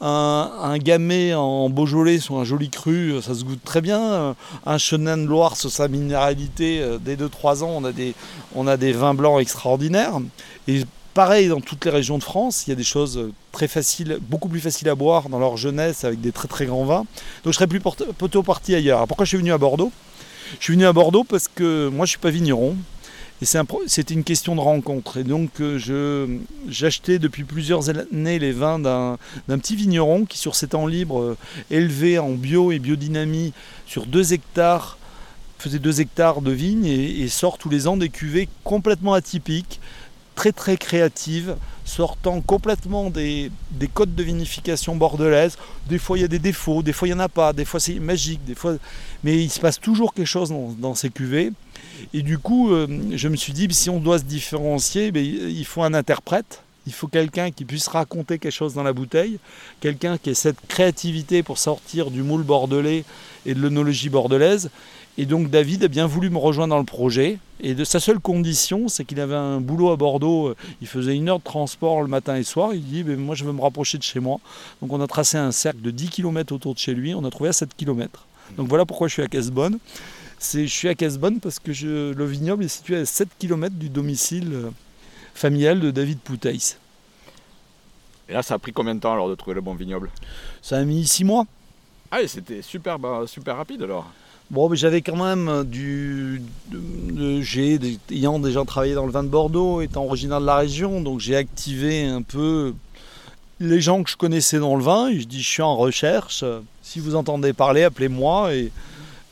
Un, 0.00 0.50
un 0.60 0.78
Gamay 0.78 1.34
en 1.34 1.70
Beaujolais 1.70 2.18
sur 2.18 2.38
un 2.38 2.44
joli 2.44 2.68
cru, 2.68 3.22
ça 3.22 3.34
se 3.34 3.44
goûte 3.44 3.62
très 3.64 3.80
bien. 3.80 4.34
Un 4.66 4.78
Chenin 4.78 5.16
de 5.16 5.26
Loire 5.26 5.56
sur 5.56 5.70
sa 5.70 5.86
minéralité, 5.86 6.84
dès 7.00 7.14
2-3 7.14 7.62
ans, 7.62 7.70
on 7.76 7.84
a, 7.84 7.92
des, 7.92 8.14
on 8.56 8.66
a 8.66 8.76
des 8.76 8.92
vins 8.92 9.14
blancs 9.14 9.40
extraordinaires. 9.40 10.18
Et 10.66 10.82
pareil 11.14 11.48
dans 11.48 11.60
toutes 11.60 11.84
les 11.84 11.90
régions 11.90 12.18
de 12.18 12.24
France, 12.24 12.66
il 12.66 12.70
y 12.70 12.72
a 12.72 12.76
des 12.76 12.84
choses 12.84 13.30
très 13.52 13.68
faciles, 13.68 14.18
beaucoup 14.20 14.48
plus 14.48 14.60
faciles 14.60 14.88
à 14.88 14.94
boire 14.94 15.28
dans 15.28 15.38
leur 15.38 15.56
jeunesse 15.56 16.04
avec 16.04 16.20
des 16.20 16.32
très 16.32 16.48
très 16.48 16.66
grands 16.66 16.84
vins. 16.84 17.06
Donc 17.44 17.52
je 17.52 17.52
serais 17.52 17.68
plus 17.68 17.80
plutôt 18.18 18.42
parti 18.42 18.74
ailleurs. 18.74 19.06
Pourquoi 19.06 19.24
je 19.24 19.30
suis 19.30 19.38
venu 19.38 19.52
à 19.52 19.58
Bordeaux? 19.58 19.92
Je 20.58 20.64
suis 20.64 20.74
venu 20.74 20.86
à 20.86 20.92
Bordeaux 20.92 21.24
parce 21.24 21.48
que 21.48 21.88
moi 21.88 22.04
je 22.04 22.10
suis 22.10 22.18
pas 22.18 22.30
vigneron. 22.30 22.76
Et 23.42 23.46
c'était 23.88 24.14
une 24.14 24.24
question 24.24 24.54
de 24.54 24.60
rencontre. 24.60 25.18
Et 25.18 25.24
donc 25.24 25.60
euh, 25.60 26.38
j'achetais 26.68 27.18
depuis 27.18 27.44
plusieurs 27.44 27.90
années 27.90 28.38
les 28.38 28.52
vins 28.52 28.78
d'un 28.78 29.18
petit 29.58 29.76
vigneron 29.76 30.24
qui 30.24 30.38
sur 30.38 30.54
ses 30.54 30.68
temps 30.68 30.86
libres 30.86 31.20
euh, 31.20 31.36
élevait 31.70 32.18
en 32.18 32.30
bio 32.30 32.72
et 32.72 32.78
biodynamie 32.78 33.52
sur 33.86 34.06
2 34.06 34.32
hectares, 34.32 34.98
faisait 35.58 35.80
2 35.80 36.00
hectares 36.00 36.42
de 36.42 36.52
vignes 36.52 36.86
et, 36.86 37.28
sort 37.28 37.58
tous 37.58 37.68
les 37.68 37.86
ans 37.88 37.96
des 37.96 38.08
cuvées 38.08 38.48
complètement 38.62 39.14
atypiques, 39.14 39.80
très 40.34 40.52
très 40.52 40.76
créative, 40.76 41.56
sortant 41.84 42.40
complètement 42.40 43.10
des, 43.10 43.50
codes 43.92 44.14
de 44.14 44.22
vinification 44.22 44.96
bordelaise. 44.96 45.56
Des 45.88 45.98
fois 45.98 46.18
il 46.18 46.22
y 46.22 46.24
a 46.24 46.28
des 46.28 46.38
défauts, 46.38 46.82
des 46.82 46.92
fois 46.92 47.08
il 47.08 47.12
n'y 47.12 47.16
en 47.16 47.24
a 47.24 47.28
pas, 47.28 47.52
des 47.52 47.64
fois 47.64 47.80
c'est 47.80 47.94
magique, 47.94 48.44
des 48.44 48.54
fois... 48.54 48.76
mais 49.22 49.42
il 49.42 49.50
se 49.50 49.60
passe 49.60 49.80
toujours 49.80 50.14
quelque 50.14 50.26
chose 50.26 50.52
dans, 50.78 50.94
ces 50.94 51.10
cuvées. 51.10 51.52
Et 52.12 52.22
du 52.22 52.38
coup, 52.38 52.72
euh, 52.72 52.86
je 53.14 53.28
me 53.28 53.36
suis 53.36 53.52
dit, 53.52 53.68
si 53.70 53.88
on 53.88 54.00
doit 54.00 54.18
se 54.18 54.24
différencier, 54.24 55.12
ben, 55.12 55.24
il 55.24 55.64
faut 55.64 55.82
un 55.82 55.94
interprète. 55.94 56.62
Il 56.86 56.92
faut 56.92 57.06
quelqu'un 57.06 57.50
qui 57.50 57.64
puisse 57.64 57.88
raconter 57.88 58.38
quelque 58.38 58.52
chose 58.52 58.74
dans 58.74 58.82
la 58.82 58.92
bouteille, 58.92 59.38
quelqu'un 59.80 60.18
qui 60.18 60.30
ait 60.30 60.34
cette 60.34 60.58
créativité 60.68 61.42
pour 61.42 61.56
sortir 61.56 62.10
du 62.10 62.22
moule 62.22 62.42
bordelais 62.42 63.04
et 63.46 63.54
de 63.54 63.60
l'œnologie 63.60 64.10
bordelaise. 64.10 64.70
Et 65.16 65.26
donc 65.26 65.48
David 65.48 65.84
a 65.84 65.88
bien 65.88 66.06
voulu 66.06 66.28
me 66.28 66.38
rejoindre 66.38 66.74
dans 66.74 66.78
le 66.78 66.84
projet. 66.84 67.38
Et 67.60 67.74
de 67.74 67.84
sa 67.84 68.00
seule 68.00 68.18
condition, 68.18 68.88
c'est 68.88 69.04
qu'il 69.04 69.20
avait 69.20 69.36
un 69.36 69.60
boulot 69.60 69.90
à 69.90 69.96
Bordeaux. 69.96 70.54
Il 70.80 70.88
faisait 70.88 71.14
une 71.14 71.28
heure 71.28 71.38
de 71.38 71.44
transport 71.44 72.02
le 72.02 72.08
matin 72.08 72.34
et 72.34 72.38
le 72.38 72.44
soir. 72.44 72.74
Il 72.74 72.82
dit 72.82 73.04
ben, 73.04 73.16
Moi, 73.16 73.36
je 73.36 73.44
veux 73.44 73.52
me 73.52 73.60
rapprocher 73.60 73.96
de 73.96 74.02
chez 74.02 74.18
moi. 74.18 74.40
Donc, 74.82 74.92
on 74.92 75.00
a 75.00 75.06
tracé 75.06 75.38
un 75.38 75.52
cercle 75.52 75.80
de 75.80 75.90
10 75.92 76.10
km 76.10 76.52
autour 76.52 76.74
de 76.74 76.80
chez 76.80 76.94
lui. 76.94 77.14
On 77.14 77.24
a 77.24 77.30
trouvé 77.30 77.50
à 77.50 77.52
7 77.52 77.76
km. 77.76 78.26
Donc, 78.56 78.68
voilà 78.68 78.84
pourquoi 78.84 79.06
je 79.06 79.12
suis 79.12 79.22
à 79.22 79.28
Casbonne. 79.28 79.78
Je 80.40 80.66
suis 80.66 80.88
à 80.88 80.94
Casbonne 80.96 81.38
parce 81.38 81.60
que 81.60 82.12
le 82.12 82.26
vignoble 82.26 82.64
est 82.64 82.68
situé 82.68 82.96
à 82.96 83.06
7 83.06 83.28
km 83.38 83.76
du 83.76 83.88
domicile 83.88 84.50
euh, 84.52 84.70
familial 85.32 85.78
de 85.78 85.92
David 85.92 86.18
Pouteis. 86.18 86.76
Et 88.28 88.32
là, 88.32 88.42
ça 88.42 88.54
a 88.54 88.58
pris 88.58 88.72
combien 88.72 88.96
de 88.96 89.00
temps 89.00 89.12
alors 89.12 89.28
de 89.28 89.34
trouver 89.36 89.54
le 89.54 89.60
bon 89.60 89.74
vignoble? 89.74 90.10
Ça 90.60 90.78
a 90.78 90.84
mis 90.84 91.06
6 91.06 91.24
mois. 91.24 91.46
Ah, 92.10 92.18
c'était 92.26 92.62
super, 92.62 92.98
bah, 92.98 93.24
super 93.26 93.56
rapide 93.56 93.82
alors 93.82 94.10
Bon, 94.54 94.68
mais 94.68 94.76
j'avais 94.76 95.02
quand 95.02 95.16
même 95.16 95.64
du. 95.64 96.40
j'ai, 97.40 97.80
ayant 98.12 98.38
déjà 98.38 98.64
travaillé 98.64 98.94
dans 98.94 99.04
le 99.04 99.10
vin 99.10 99.24
de 99.24 99.28
Bordeaux, 99.28 99.80
étant 99.80 100.04
originaire 100.04 100.40
de 100.40 100.46
la 100.46 100.58
région, 100.58 101.00
donc 101.00 101.18
j'ai 101.18 101.34
activé 101.34 102.04
un 102.04 102.22
peu 102.22 102.72
les 103.58 103.80
gens 103.80 104.04
que 104.04 104.10
je 104.10 104.16
connaissais 104.16 104.60
dans 104.60 104.76
le 104.76 104.84
vin. 104.84 105.08
Et 105.08 105.18
je 105.18 105.26
dis, 105.26 105.42
je 105.42 105.48
suis 105.48 105.62
en 105.62 105.74
recherche. 105.76 106.44
Si 106.82 107.00
vous 107.00 107.16
entendez 107.16 107.52
parler, 107.52 107.82
appelez-moi. 107.82 108.54
Et, 108.54 108.70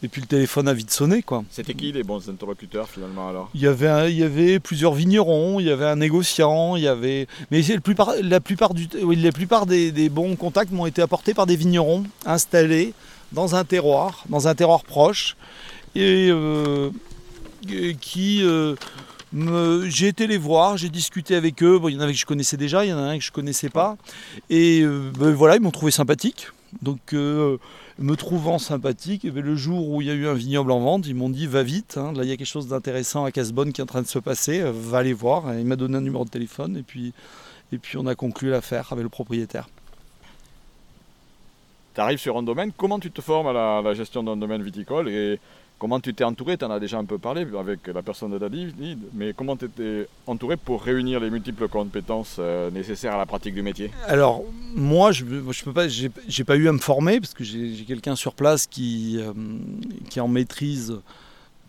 et 0.03 0.09
puis 0.09 0.21
le 0.21 0.27
téléphone 0.27 0.67
a 0.67 0.75
vite 0.75 0.91
sonné, 0.91 1.23
quoi. 1.23 1.45
C'était 1.53 1.75
qui 1.75 1.93
les 1.93 2.03
bons 2.03 2.29
interlocuteurs 2.29 2.89
finalement 2.89 3.29
alors? 3.29 3.49
Il 3.55 3.61
y, 3.61 3.69
avait 3.69 4.13
il 4.13 4.19
y 4.19 4.25
avait 4.25 4.59
plusieurs 4.59 4.93
vignerons, 4.93 5.61
il 5.61 5.67
y 5.67 5.71
avait 5.71 5.87
un 5.87 5.95
négociant, 5.95 6.75
il 6.75 6.83
y 6.83 6.89
avait. 6.89 7.29
Mais 7.53 7.63
la 7.63 7.81
plupart, 7.81 8.15
la 8.21 8.41
plupart, 8.41 8.75
du, 8.75 8.89
la 9.01 9.31
plupart 9.31 9.67
des, 9.67 9.93
des 9.93 10.09
bons 10.09 10.35
contacts 10.35 10.73
m'ont 10.73 10.87
été 10.87 11.01
apportés 11.01 11.33
par 11.33 11.47
des 11.47 11.55
vignerons 11.55 12.03
installés 12.27 12.93
dans 13.33 13.55
un 13.55 13.65
terroir, 13.65 14.25
dans 14.29 14.49
un 14.49 14.55
terroir 14.55 14.85
proche, 14.85 15.37
et 15.95 16.29
euh, 16.31 16.91
qui 18.01 18.43
euh, 18.43 18.75
j'ai 19.89 20.09
été 20.09 20.27
les 20.27 20.39
voir, 20.39 20.77
j'ai 20.77 20.89
discuté 20.89 21.35
avec 21.35 21.63
eux. 21.63 21.79
Bon, 21.79 21.89
il 21.89 21.95
y 21.95 21.99
en 21.99 22.01
avait 22.01 22.13
que 22.13 22.19
je 22.19 22.27
connaissais 22.27 22.57
déjà, 22.57 22.85
il 22.85 22.91
y 22.91 22.93
en 22.93 22.99
a 22.99 23.03
un 23.03 23.19
que 23.19 23.25
je 23.25 23.33
connaissais 23.33 23.71
pas, 23.71 23.97
et 24.51 24.83
euh, 24.83 25.11
ben, 25.19 25.33
voilà, 25.33 25.57
ils 25.57 25.63
m'ont 25.63 25.71
trouvé 25.71 25.93
sympathique. 25.93 26.49
Donc 26.81 27.13
me 27.13 28.15
trouvant 28.17 28.59
sympathique, 28.59 29.27
et 29.27 29.31
ben, 29.31 29.45
le 29.45 29.55
jour 29.57 29.91
où 29.91 30.01
il 30.01 30.09
y 30.09 30.11
a 30.11 30.15
eu 30.15 30.27
un 30.27 30.33
vignoble 30.33 30.71
en 30.71 30.81
vente, 30.81 31.07
ils 31.07 31.15
m'ont 31.15 31.29
dit 31.29 31.47
va 31.47 31.63
vite, 31.63 31.99
hein, 31.99 32.13
là 32.17 32.25
il 32.25 32.31
y 32.31 32.33
a 32.33 32.37
quelque 32.39 32.47
chose 32.47 32.69
d'intéressant 32.69 33.27
à 33.27 33.31
Casbonne 33.31 33.73
qui 33.73 33.83
est 33.83 33.85
en 33.85 33.87
train 33.87 34.01
de 34.01 34.07
se 34.07 34.19
passer, 34.19 34.63
va 34.65 34.99
aller 34.99 35.13
voir. 35.13 35.55
Il 35.59 35.67
m'a 35.67 35.77
donné 35.77 35.99
un 35.99 36.01
numéro 36.01 36.25
de 36.25 36.31
téléphone 36.31 36.79
et 36.79 36.83
puis, 36.83 37.13
et 37.73 37.79
puis 37.79 37.99
on 37.99 38.07
a 38.07 38.15
conclu 38.15 38.49
l'affaire 38.49 38.89
avec 38.91 39.03
le 39.03 39.11
propriétaire 39.11 39.69
tu 41.95 42.01
arrives 42.01 42.19
sur 42.19 42.37
un 42.37 42.43
domaine, 42.43 42.73
comment 42.77 42.99
tu 42.99 43.11
te 43.11 43.21
formes 43.21 43.49
à 43.49 43.83
la, 43.83 43.95
gestion 43.95 44.23
d'un 44.23 44.37
domaine 44.37 44.63
viticole 44.63 45.09
et 45.09 45.39
comment 45.79 46.01
tu 46.01 46.15
t'es 46.15 46.25
entouré? 46.25 46.57
Tu 46.57 46.65
en 46.65 46.71
as 46.71 46.81
déjà 46.81 46.99
un 46.99 47.05
peu 47.05 47.19
parlé 47.19 47.47
avec 47.59 47.87
la 47.87 48.03
personne 48.03 48.33
de 48.33 48.39
David, 48.39 48.99
mais 49.15 49.33
comment 49.33 49.57
tu 49.57 49.67
étais 49.67 50.07
entouré 50.27 50.57
pour 50.57 50.83
réunir 50.83 51.21
les 51.21 51.31
multiples 51.31 51.69
compétences 51.69 52.37
euh, 52.39 52.71
nécessaires 52.71 53.15
à 53.15 53.19
la 53.19 53.27
pratique 53.27 53.55
du 53.55 53.63
métier? 53.63 53.91
Alors, 54.07 54.43
moi, 54.75 55.13
je 55.13 55.25
peux 55.25 55.73
pas, 55.73 55.87
pas 56.47 56.57
eu 56.57 56.69
à 56.69 56.73
me 56.73 56.79
former 56.79 57.21
parce 57.21 57.35
que 57.35 57.45
j'ai 57.45 57.85
quelqu'un 57.87 58.17
sur 58.17 58.35
place 58.35 58.67
qui, 58.67 59.19
euh, 59.21 59.33
qui 60.09 60.21
en 60.21 60.29
maîtrise 60.29 61.01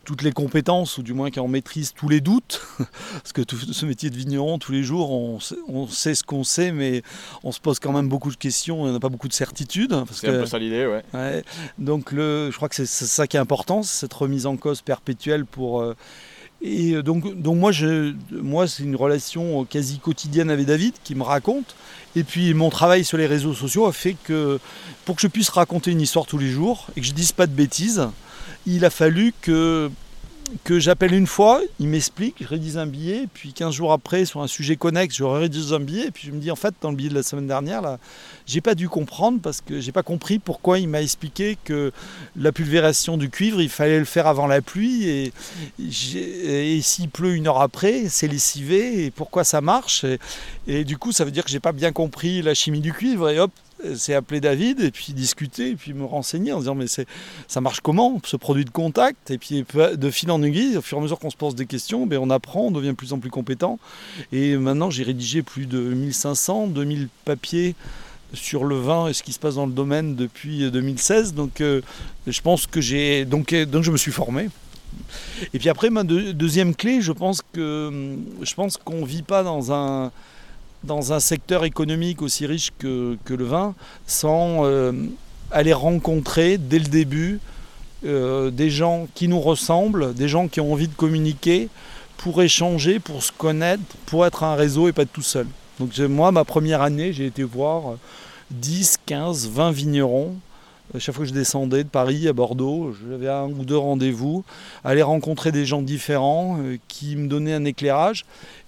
toutes 0.03 0.21
les 0.21 0.31
compétences, 0.31 0.97
ou 0.97 1.03
du 1.03 1.13
moins 1.13 1.29
qui 1.31 1.39
en 1.39 1.47
maîtrise 1.47 1.93
tous 1.93 2.09
les 2.09 2.21
doutes, 2.21 2.61
parce 3.13 3.33
que 3.33 3.41
tout 3.41 3.57
ce 3.57 3.85
métier 3.85 4.09
de 4.09 4.15
vigneron, 4.15 4.59
tous 4.59 4.71
les 4.71 4.83
jours, 4.83 5.11
on 5.11 5.87
sait, 5.87 6.15
ce 6.15 6.23
qu'on 6.23 6.43
sait, 6.43 6.71
mais 6.71 7.03
on 7.43 7.51
se 7.51 7.59
pose 7.59 7.79
quand 7.79 7.93
même 7.93 8.09
beaucoup 8.09 8.31
de 8.31 8.35
questions, 8.35 8.81
on 8.81 8.91
n'a 8.91 8.99
pas 8.99 9.09
beaucoup 9.09 9.27
de 9.27 9.33
certitudes. 9.33 9.95
C'est 10.11 10.29
un 10.29 10.39
peu 10.39 10.45
ça 10.45 10.59
l'idée, 10.59 10.85
ouais. 10.85 11.03
ouais. 11.13 11.43
Donc 11.77 12.11
le, 12.11 12.49
je 12.51 12.55
crois 12.55 12.69
que 12.69 12.75
c'est 12.75 12.85
ça 12.85 13.27
qui 13.27 13.37
est 13.37 13.39
important, 13.39 13.83
cette 13.83 14.13
remise 14.13 14.45
en 14.45 14.57
cause 14.57 14.81
perpétuelle 14.81 15.45
pour... 15.45 15.81
Euh, 15.81 15.95
et 16.65 17.01
donc, 17.03 17.41
donc 17.41 17.57
moi, 17.57 17.73
je, 17.73 18.13
moi 18.31 18.69
c'est 18.69 18.83
une 18.83 18.95
relation 18.95 19.65
quasi 19.65 19.99
quotidienne 19.99 20.49
avec 20.49 20.65
David 20.65 20.93
qui 21.03 21.13
me 21.13 21.23
raconte. 21.23 21.75
Et 22.15 22.23
puis 22.23 22.53
mon 22.53 22.69
travail 22.69 23.03
sur 23.03 23.17
les 23.17 23.25
réseaux 23.25 23.53
sociaux 23.53 23.85
a 23.85 23.91
fait 23.91 24.15
que 24.23 24.59
pour 25.03 25.17
que 25.17 25.21
je 25.21 25.27
puisse 25.27 25.49
raconter 25.49 25.91
une 25.91 25.99
histoire 25.99 26.25
tous 26.25 26.37
les 26.37 26.49
jours 26.49 26.87
et 26.95 27.01
que 27.01 27.07
je 27.07 27.11
dise 27.11 27.33
pas 27.33 27.47
de 27.47 27.51
bêtises, 27.51 28.07
il 28.65 28.85
a 28.85 28.89
fallu 28.89 29.33
que, 29.41 29.89
j'appelle 30.69 31.13
une 31.13 31.27
fois, 31.27 31.61
il 31.79 31.87
m'explique, 31.87 32.35
je 32.41 32.47
rédige 32.47 32.77
un 32.77 32.85
billet, 32.85 33.27
puis 33.33 33.53
15 33.53 33.73
jours 33.73 33.91
après, 33.91 34.25
sur 34.25 34.41
un 34.41 34.47
sujet 34.47 34.75
connexe, 34.75 35.15
je 35.15 35.23
rédige 35.23 35.73
un 35.73 35.79
billet, 35.79 36.07
et 36.07 36.11
puis 36.11 36.27
je 36.27 36.31
me 36.31 36.39
dis, 36.39 36.51
en 36.51 36.55
fait, 36.55 36.73
dans 36.81 36.91
le 36.91 36.95
billet 36.95 37.09
de 37.09 37.15
la 37.15 37.23
semaine 37.23 37.47
dernière, 37.47 37.81
là, 37.81 37.99
j'ai 38.45 38.61
pas 38.61 38.75
dû 38.75 38.89
comprendre 38.89 39.39
parce 39.41 39.61
que 39.61 39.79
j'ai 39.79 39.91
pas 39.91 40.03
compris 40.03 40.39
pourquoi 40.39 40.79
il 40.79 40.87
m'a 40.87 41.01
expliqué 41.01 41.57
que 41.63 41.91
la 42.35 42.51
pulvération 42.51 43.17
du 43.17 43.29
cuivre, 43.29 43.61
il 43.61 43.69
fallait 43.69 43.99
le 43.99 44.05
faire 44.05 44.27
avant 44.27 44.47
la 44.47 44.61
pluie, 44.61 45.07
et, 45.07 45.33
et 45.79 46.81
s'il 46.81 47.09
pleut 47.09 47.33
une 47.33 47.47
heure 47.47 47.61
après, 47.61 48.09
c'est 48.09 48.27
lessivé, 48.27 49.05
et 49.05 49.11
pourquoi 49.11 49.43
ça 49.43 49.61
marche. 49.61 50.03
Et, 50.03 50.19
et 50.67 50.83
du 50.83 50.97
coup, 50.97 51.11
ça 51.11 51.25
veut 51.25 51.31
dire 51.31 51.43
que 51.43 51.49
j'ai 51.49 51.59
pas 51.59 51.71
bien 51.73 51.91
compris 51.91 52.41
la 52.41 52.53
chimie 52.53 52.81
du 52.81 52.93
cuivre, 52.93 53.29
et 53.29 53.39
hop, 53.39 53.51
c'est 53.95 54.13
appeler 54.13 54.41
David 54.41 54.81
et 54.81 54.91
puis 54.91 55.13
discuter 55.13 55.71
et 55.71 55.75
puis 55.75 55.93
me 55.93 56.05
renseigner 56.05 56.53
en 56.53 56.59
disant 56.59 56.75
mais 56.75 56.87
c'est 56.87 57.07
ça 57.47 57.61
marche 57.61 57.81
comment 57.81 58.21
ce 58.25 58.37
produit 58.37 58.65
de 58.65 58.69
contact? 58.69 59.31
Et 59.31 59.37
puis 59.37 59.65
de 59.73 60.09
fil 60.09 60.31
en 60.31 60.41
aiguille 60.43 60.77
au 60.77 60.81
fur 60.81 60.97
et 60.97 61.01
à 61.01 61.03
mesure 61.03 61.19
qu'on 61.19 61.29
se 61.29 61.37
pose 61.37 61.55
des 61.55 61.65
questions 61.65 62.05
ben 62.05 62.19
on 62.21 62.29
apprend 62.29 62.61
on 62.61 62.71
devient 62.71 62.89
de 62.89 62.93
plus 62.93 63.13
en 63.13 63.19
plus 63.19 63.29
compétent. 63.29 63.79
Et 64.31 64.55
maintenant 64.57 64.89
j'ai 64.89 65.03
rédigé 65.03 65.41
plus 65.41 65.65
de 65.65 65.79
1500 65.79 66.67
2000 66.67 67.09
papiers 67.25 67.75
sur 68.33 68.63
le 68.63 68.75
vin 68.75 69.07
et 69.07 69.13
ce 69.13 69.23
qui 69.23 69.33
se 69.33 69.39
passe 69.39 69.55
dans 69.55 69.65
le 69.65 69.73
domaine 69.73 70.15
depuis 70.15 70.69
2016 70.71 71.33
donc 71.33 71.61
euh, 71.61 71.81
je 72.25 72.41
pense 72.41 72.65
que 72.65 72.81
j'ai 72.81 73.25
donc 73.25 73.53
euh, 73.53 73.65
donc 73.65 73.83
je 73.83 73.91
me 73.91 73.97
suis 73.97 74.11
formé. 74.11 74.49
Et 75.53 75.59
puis 75.59 75.69
après 75.69 75.89
ma 75.89 76.03
deuxième 76.03 76.75
clé 76.75 77.01
je 77.01 77.11
pense 77.11 77.41
que 77.53 78.15
je 78.41 78.53
pense 78.53 78.77
qu'on 78.77 79.03
vit 79.05 79.23
pas 79.23 79.43
dans 79.43 79.71
un 79.71 80.11
dans 80.83 81.13
un 81.13 81.19
secteur 81.19 81.63
économique 81.63 82.21
aussi 82.21 82.45
riche 82.45 82.71
que, 82.77 83.17
le 83.27 83.45
vin 83.45 83.75
sans 84.05 84.65
euh, 84.65 84.91
aller 85.51 85.73
rencontrer 85.73 86.57
dès 86.57 86.79
le 86.79 86.85
début 86.85 87.39
euh, 88.05 88.51
des 88.51 88.69
gens 88.69 89.07
qui 89.15 89.27
nous 89.27 89.39
ressemblent, 89.39 90.13
des 90.13 90.27
gens 90.27 90.47
qui 90.47 90.59
ont 90.59 90.73
envie 90.73 90.87
de 90.87 90.93
communiquer 90.93 91.69
pour 92.17 92.41
échanger, 92.41 92.99
pour 92.99 93.23
se 93.23 93.31
connaître, 93.31 93.83
pour 94.05 94.25
être 94.25 94.43
un 94.43 94.55
réseau 94.55 94.87
et 94.87 94.93
pas 94.93 95.05
tout 95.05 95.21
seul. 95.21 95.47
Donc 95.79 95.97
moi, 95.99 96.31
ma 96.31 96.43
première 96.43 96.81
année, 96.81 97.13
j'ai 97.13 97.25
été 97.25 97.43
voir 97.43 97.95
10, 98.51 98.97
15, 99.05 99.49
20 99.49 99.71
vignerons. 99.71 100.35
Chaque 100.99 101.15
fois 101.15 101.23
que 101.23 101.29
je 101.29 101.33
descendais 101.33 101.83
de 101.83 101.89
Paris 101.89 102.27
à 102.27 102.33
Bordeaux, 102.33 102.93
j'avais 103.09 103.29
un 103.29 103.47
ou 103.47 103.65
deux 103.65 103.77
rendez-vous, 103.77 104.43
aller 104.83 105.01
rencontrer 105.01 105.51
des 105.51 105.65
gens 105.65 105.81
différents 105.81 106.59
euh, 106.59 106.77
qui 106.87 107.15
me 107.15 107.27
donnaient 107.27 107.53
un 107.53 107.65
éclairage. 107.65 108.25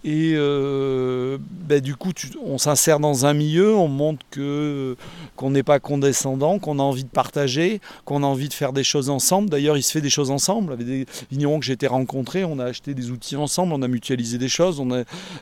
Et 0.08 0.36
ben, 0.36 1.82
du 1.82 1.96
coup, 1.96 2.12
on 2.44 2.60
s'insère 2.60 3.00
dans 3.00 3.26
un 3.26 3.34
milieu, 3.34 3.76
on 3.76 3.88
montre 3.88 4.24
que 4.30 4.96
qu'on 5.36 5.50
n'est 5.50 5.64
pas 5.64 5.80
condescendant, 5.80 6.60
qu'on 6.60 6.80
a 6.80 6.84
envie 6.84 7.04
de 7.04 7.10
partager, 7.10 7.82
qu'on 8.06 8.24
a 8.24 8.26
envie 8.26 8.48
de 8.48 8.54
faire 8.54 8.72
des 8.72 8.84
choses 8.84 9.10
ensemble. 9.10 9.50
D'ailleurs, 9.50 9.78
il 9.78 9.84
se 9.84 9.92
fait 9.92 10.02
des 10.02 10.10
choses 10.12 10.30
ensemble. 10.32 10.74
Avec 10.74 10.86
des 10.86 11.06
vignerons 11.32 11.60
que 11.60 11.66
j'ai 11.66 11.74
été 11.74 11.88
rencontrés, 11.88 12.46
on 12.46 12.60
a 12.60 12.66
acheté 12.66 12.94
des 12.94 13.10
outils 13.10 13.36
ensemble, 13.36 13.74
on 13.74 13.82
a 13.82 13.88
mutualisé 13.88 14.38
des 14.38 14.48
choses. 14.48 14.82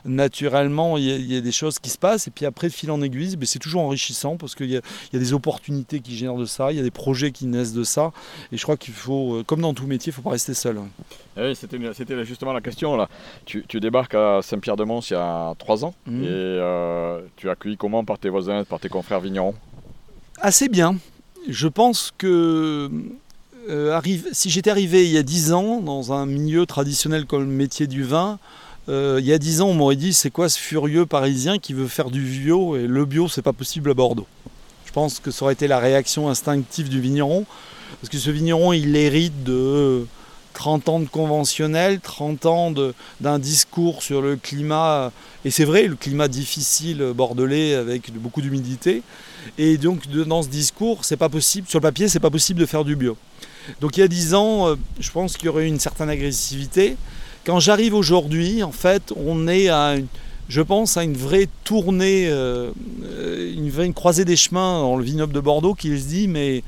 Naturellement, 0.04 0.96
il 0.96 1.30
y, 1.30 1.36
a, 1.36 1.40
des 1.40 1.52
choses 1.52 1.78
qui 1.78 1.90
se 1.90 1.98
passent. 1.98 2.26
Et 2.26 2.30
puis 2.30 2.46
après, 2.46 2.70
fil 2.70 2.90
en 2.90 3.02
aiguille, 3.02 3.36
ben, 3.36 3.46
c'est 3.46 3.58
toujours 3.58 3.82
enrichissant 3.82 4.36
parce 4.36 4.54
qu'il 4.54 4.70
y, 4.70 4.74
y, 4.74 4.76
a 4.78 5.18
des 5.18 5.32
opportunités 5.34 6.00
qui 6.00 6.16
génèrent 6.16 6.36
de 6.36 6.46
ça, 6.46 6.72
il 6.72 6.76
y 6.76 6.80
a 6.80 6.82
des 6.82 6.90
projets 6.90 7.30
qui 7.30 7.46
naissent 7.46 7.74
de 7.74 7.84
ça. 7.84 8.12
Et 8.50 8.56
je 8.56 8.62
crois 8.62 8.76
qu'il 8.76 8.94
faut, 8.94 9.34
euh, 9.34 9.42
comme 9.44 9.60
dans 9.60 9.74
tout 9.74 9.86
métier, 9.86 10.10
il 10.10 10.14
ne 10.14 10.16
faut 10.16 10.22
pas 10.22 10.30
rester 10.30 10.54
seul. 10.54 10.80
Oui, 11.36 11.56
c'était 11.56 11.78
justement 12.24 12.52
la 12.52 12.60
question. 12.60 12.96
Là. 12.96 13.08
Tu, 13.44 13.64
tu 13.66 13.80
débarques 13.80 14.14
à 14.14 14.40
Saint-Pierre-de-Mons 14.42 15.10
il 15.10 15.14
y 15.14 15.16
a 15.16 15.54
trois 15.58 15.84
ans 15.84 15.94
mmh. 16.06 16.22
et 16.22 16.28
euh, 16.28 17.20
tu 17.36 17.48
es 17.48 17.50
accueilli 17.50 17.76
comment 17.76 18.04
par 18.04 18.18
tes 18.18 18.28
voisins, 18.28 18.62
par 18.64 18.78
tes 18.78 18.88
confrères 18.88 19.20
vignerons? 19.20 19.54
Assez 20.40 20.68
bien. 20.68 20.96
Je 21.48 21.68
pense 21.68 22.12
que 22.16 22.90
euh, 23.68 23.92
arrive, 23.92 24.28
si 24.32 24.48
j'étais 24.48 24.70
arrivé 24.70 25.04
il 25.04 25.12
y 25.12 25.18
a 25.18 25.22
dix 25.22 25.52
ans 25.52 25.80
dans 25.80 26.12
un 26.12 26.26
milieu 26.26 26.66
traditionnel 26.66 27.26
comme 27.26 27.40
le 27.40 27.46
métier 27.46 27.86
du 27.86 28.04
vin, 28.04 28.38
euh, 28.88 29.16
il 29.18 29.26
y 29.26 29.32
a 29.32 29.38
dix 29.38 29.60
ans 29.60 29.68
on 29.68 29.74
m'aurait 29.74 29.96
dit 29.96 30.12
c'est 30.12 30.30
quoi 30.30 30.48
ce 30.48 30.58
furieux 30.58 31.06
parisien 31.06 31.58
qui 31.58 31.72
veut 31.72 31.88
faire 31.88 32.10
du 32.10 32.20
bio 32.20 32.76
et 32.76 32.86
le 32.86 33.04
bio 33.04 33.28
c'est 33.28 33.42
pas 33.42 33.52
possible 33.52 33.90
à 33.90 33.94
Bordeaux? 33.94 34.26
Je 34.86 34.92
pense 34.92 35.18
que 35.18 35.30
ça 35.30 35.44
aurait 35.44 35.54
été 35.54 35.66
la 35.66 35.78
réaction 35.78 36.28
instinctive 36.28 36.88
du 36.88 37.00
vigneron 37.00 37.44
parce 38.00 38.08
que 38.08 38.18
ce 38.18 38.30
vigneron 38.30 38.72
il 38.72 38.94
hérite 38.94 39.42
de 39.44 40.06
30 40.54 40.88
ans 40.88 41.00
de 41.00 41.06
conventionnel, 41.06 42.00
30 42.00 42.46
ans 42.46 42.72
d'un 43.20 43.38
discours 43.38 44.02
sur 44.02 44.22
le 44.22 44.36
climat, 44.36 45.12
et 45.44 45.50
c'est 45.50 45.64
vrai, 45.64 45.86
le 45.86 45.96
climat 45.96 46.28
difficile 46.28 47.12
bordelais 47.14 47.74
avec 47.74 48.12
beaucoup 48.14 48.40
d'humidité. 48.40 49.02
Et 49.58 49.76
donc 49.76 50.08
dans 50.08 50.42
ce 50.42 50.48
discours, 50.48 51.04
c'est 51.04 51.18
pas 51.18 51.28
possible, 51.28 51.68
sur 51.68 51.78
le 51.78 51.82
papier, 51.82 52.08
c'est 52.08 52.20
pas 52.20 52.30
possible 52.30 52.60
de 52.60 52.66
faire 52.66 52.84
du 52.84 52.96
bio. 52.96 53.16
Donc 53.80 53.96
il 53.96 54.00
y 54.00 54.02
a 54.02 54.08
10 54.08 54.34
ans, 54.34 54.68
euh, 54.68 54.76
je 55.00 55.10
pense 55.10 55.36
qu'il 55.36 55.46
y 55.46 55.48
aurait 55.48 55.64
eu 55.64 55.68
une 55.68 55.80
certaine 55.80 56.08
agressivité. 56.08 56.96
Quand 57.44 57.60
j'arrive 57.60 57.94
aujourd'hui, 57.94 58.62
en 58.62 58.72
fait, 58.72 59.12
on 59.16 59.48
est 59.48 59.68
à, 59.68 59.96
je 60.48 60.62
pense, 60.62 60.96
à 60.96 61.04
une 61.04 61.16
vraie 61.16 61.48
tournée, 61.64 62.26
euh, 62.28 62.70
une, 63.54 63.70
vraie, 63.70 63.90
croisée 63.92 64.24
des 64.24 64.36
chemins 64.36 64.80
dans 64.80 64.96
le 64.96 65.04
vignoble 65.04 65.32
de 65.32 65.40
Bordeaux 65.40 65.74
qui 65.74 65.98
se 65.98 66.06
dit, 66.06 66.28
mais 66.28 66.62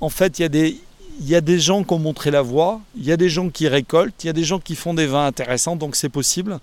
en 0.00 0.08
fait, 0.08 0.38
il 0.38 0.42
y 0.42 0.44
a 0.44 0.48
des, 0.48 0.80
il 1.20 1.28
y 1.28 1.34
a 1.34 1.42
des 1.42 1.58
gens 1.58 1.84
qui 1.84 1.92
ont 1.92 1.98
montré 1.98 2.30
la 2.30 2.40
voie, 2.40 2.80
il 2.96 3.04
y 3.04 3.12
a 3.12 3.18
des 3.18 3.28
gens 3.28 3.50
qui 3.50 3.68
récoltent, 3.68 4.24
il 4.24 4.28
y 4.28 4.30
a 4.30 4.32
des 4.32 4.42
gens 4.42 4.58
qui 4.58 4.74
font 4.74 4.94
des 4.94 5.06
vins 5.06 5.26
intéressants, 5.26 5.76
donc 5.76 5.94
c'est 5.94 6.08
possible. 6.08 6.58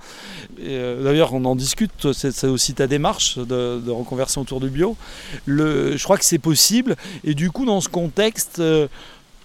Euh, 0.60 1.04
d'ailleurs, 1.04 1.34
on 1.34 1.46
en 1.46 1.56
discute, 1.56 2.12
c'est 2.12 2.48
aussi 2.48 2.74
ta 2.74 2.88
démarche 2.88 3.38
de, 3.38 3.90
reconversion 3.90 4.42
autour 4.42 4.60
du 4.60 4.70
bio. 4.70 4.98
je 5.46 6.04
crois 6.04 6.18
que 6.18 6.26
c'est 6.26 6.40
possible, 6.40 6.96
et 7.24 7.36
du 7.36 7.52
coup, 7.52 7.66
dans 7.66 7.82
ce 7.82 7.90
contexte, 7.90 8.58
euh, 8.58 8.88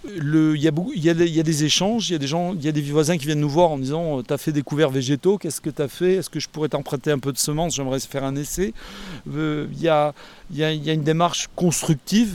il, 0.07 0.57
y 0.57 0.69
a 0.69 1.15
des 1.43 1.65
échanges, 1.65 2.09
il 2.09 2.15
y 2.15 2.17
a 2.17 2.19
des 2.19 2.27
gens, 2.27 2.55
il 2.55 2.65
y 2.65 2.69
a 2.69 2.73
des 2.73 2.81
voisins 2.81 3.19
qui 3.19 3.27
viennent 3.27 3.41
nous 3.41 3.51
voir 3.51 3.71
en 3.71 3.79
disant 3.79 4.19
euh, 4.19 4.23
Tu 4.27 4.33
as 4.33 4.39
fait 4.39 4.53
des 4.53 4.63
couverts 4.63 4.91
végétaux, 4.91 5.37
qu'est-ce 5.37 5.61
que 5.61 5.71
tu 5.71 5.83
as 5.83 5.89
fait 5.89 6.15
Est-ce 6.15 6.31
que 6.31 6.41
je 6.41 6.49
pourrais 6.49 6.71
t'emprunter 6.71 7.11
un 7.11 7.19
peu 7.19 7.33
de 7.33 7.39
semences 7.39 7.77
J'aimerais 7.77 8.01
faire 8.01 8.25
un 8.25 8.35
essai. 8.35 8.73
il 9.27 9.79
y 9.79 9.89
a 9.89 10.15
une 10.55 11.05
démarche 11.05 11.51
constructive, 11.55 12.35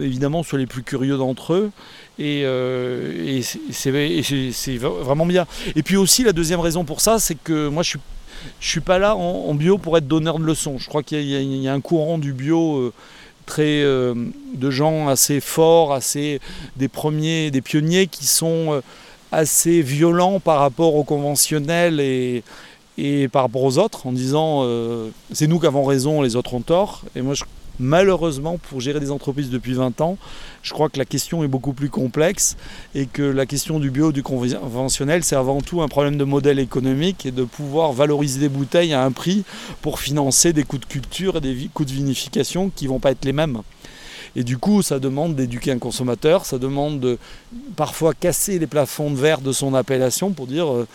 évidemment 0.00 0.42
sur 0.42 0.56
les 0.56 0.66
plus 0.66 0.82
curieux 0.82 1.16
d'entre 1.16 1.54
eux. 1.54 1.70
Et, 2.18 2.42
euh, 2.44 3.40
c'est 3.70 4.76
vraiment 4.78 5.26
bien. 5.26 5.46
Et 5.74 5.82
puis 5.82 5.96
aussi, 5.96 6.24
la 6.24 6.32
deuxième 6.32 6.60
raison 6.60 6.84
pour 6.84 7.00
ça, 7.00 7.18
c'est 7.18 7.34
que 7.34 7.68
moi, 7.68 7.82
je 7.82 7.90
suis, 7.90 7.98
je 8.60 8.68
suis 8.68 8.80
pas 8.80 8.98
là 8.98 9.16
en, 9.16 9.54
bio 9.54 9.78
pour 9.78 9.96
être 9.98 10.06
donneur 10.06 10.38
de 10.38 10.44
leçons. 10.44 10.78
Je 10.78 10.88
crois 10.88 11.02
qu'il 11.02 11.22
y, 11.22 11.68
a 11.68 11.72
un 11.72 11.80
courant 11.80 12.18
du 12.18 12.32
bio 12.32 12.76
euh, 12.76 12.92
très 13.44 13.82
euh, 13.82 14.14
de 14.54 14.70
gens 14.70 15.08
assez 15.08 15.40
forts, 15.40 15.92
assez 15.92 16.40
des 16.76 16.88
premiers, 16.88 17.50
des 17.50 17.60
pionniers 17.60 18.06
qui 18.06 18.26
sont 18.26 18.80
assez 19.32 19.82
violents 19.82 20.40
par 20.40 20.60
rapport 20.60 20.94
au 20.94 21.04
conventionnel 21.04 22.00
et, 22.00 22.42
et 22.96 23.28
par 23.28 23.42
rapport 23.42 23.64
aux 23.64 23.78
autres, 23.78 24.06
en 24.06 24.12
disant 24.12 24.64
c'est 25.32 25.48
nous 25.48 25.58
qui 25.58 25.66
avons 25.66 25.84
raison, 25.84 26.22
les 26.22 26.36
autres 26.36 26.54
ont 26.54 26.60
tort. 26.60 27.02
Et 27.14 27.22
moi, 27.22 27.34
je 27.34 27.44
malheureusement, 27.78 28.58
pour 28.58 28.80
gérer 28.80 29.00
des 29.00 29.10
entreprises 29.10 29.50
depuis 29.50 29.74
20 29.74 30.00
ans, 30.00 30.18
je 30.62 30.72
crois 30.72 30.88
que 30.88 30.98
la 30.98 31.04
question 31.04 31.44
est 31.44 31.48
beaucoup 31.48 31.72
plus 31.72 31.90
complexe 31.90 32.56
et 32.94 33.06
que 33.06 33.22
la 33.22 33.46
question 33.46 33.78
du 33.78 33.90
bio, 33.90 34.12
du 34.12 34.22
conventionnel, 34.22 35.24
c'est 35.24 35.36
avant 35.36 35.60
tout 35.60 35.82
un 35.82 35.88
problème 35.88 36.16
de 36.16 36.24
modèle 36.24 36.58
économique 36.58 37.26
et 37.26 37.30
de 37.30 37.44
pouvoir 37.44 37.92
valoriser 37.92 38.40
des 38.40 38.48
bouteilles 38.48 38.92
à 38.92 39.04
un 39.04 39.12
prix 39.12 39.44
pour 39.82 40.00
financer 40.00 40.52
des 40.52 40.64
coûts 40.64 40.78
de 40.78 40.86
culture 40.86 41.36
et 41.36 41.40
des 41.40 41.70
coûts 41.72 41.84
de 41.84 41.92
vinification 41.92 42.70
qui 42.74 42.84
ne 42.84 42.90
vont 42.90 43.00
pas 43.00 43.12
être 43.12 43.24
les 43.24 43.32
mêmes. 43.32 43.62
Et 44.38 44.44
du 44.44 44.58
coup, 44.58 44.82
ça 44.82 44.98
demande 44.98 45.34
d'éduquer 45.34 45.72
un 45.72 45.78
consommateur, 45.78 46.44
ça 46.44 46.58
demande 46.58 47.00
de 47.00 47.18
parfois 47.74 48.12
casser 48.12 48.58
les 48.58 48.66
plafonds 48.66 49.10
de 49.10 49.16
verre 49.16 49.40
de 49.40 49.50
son 49.50 49.72
appellation 49.72 50.32
pour 50.32 50.46
dire 50.46 50.70
euh, 50.70 50.86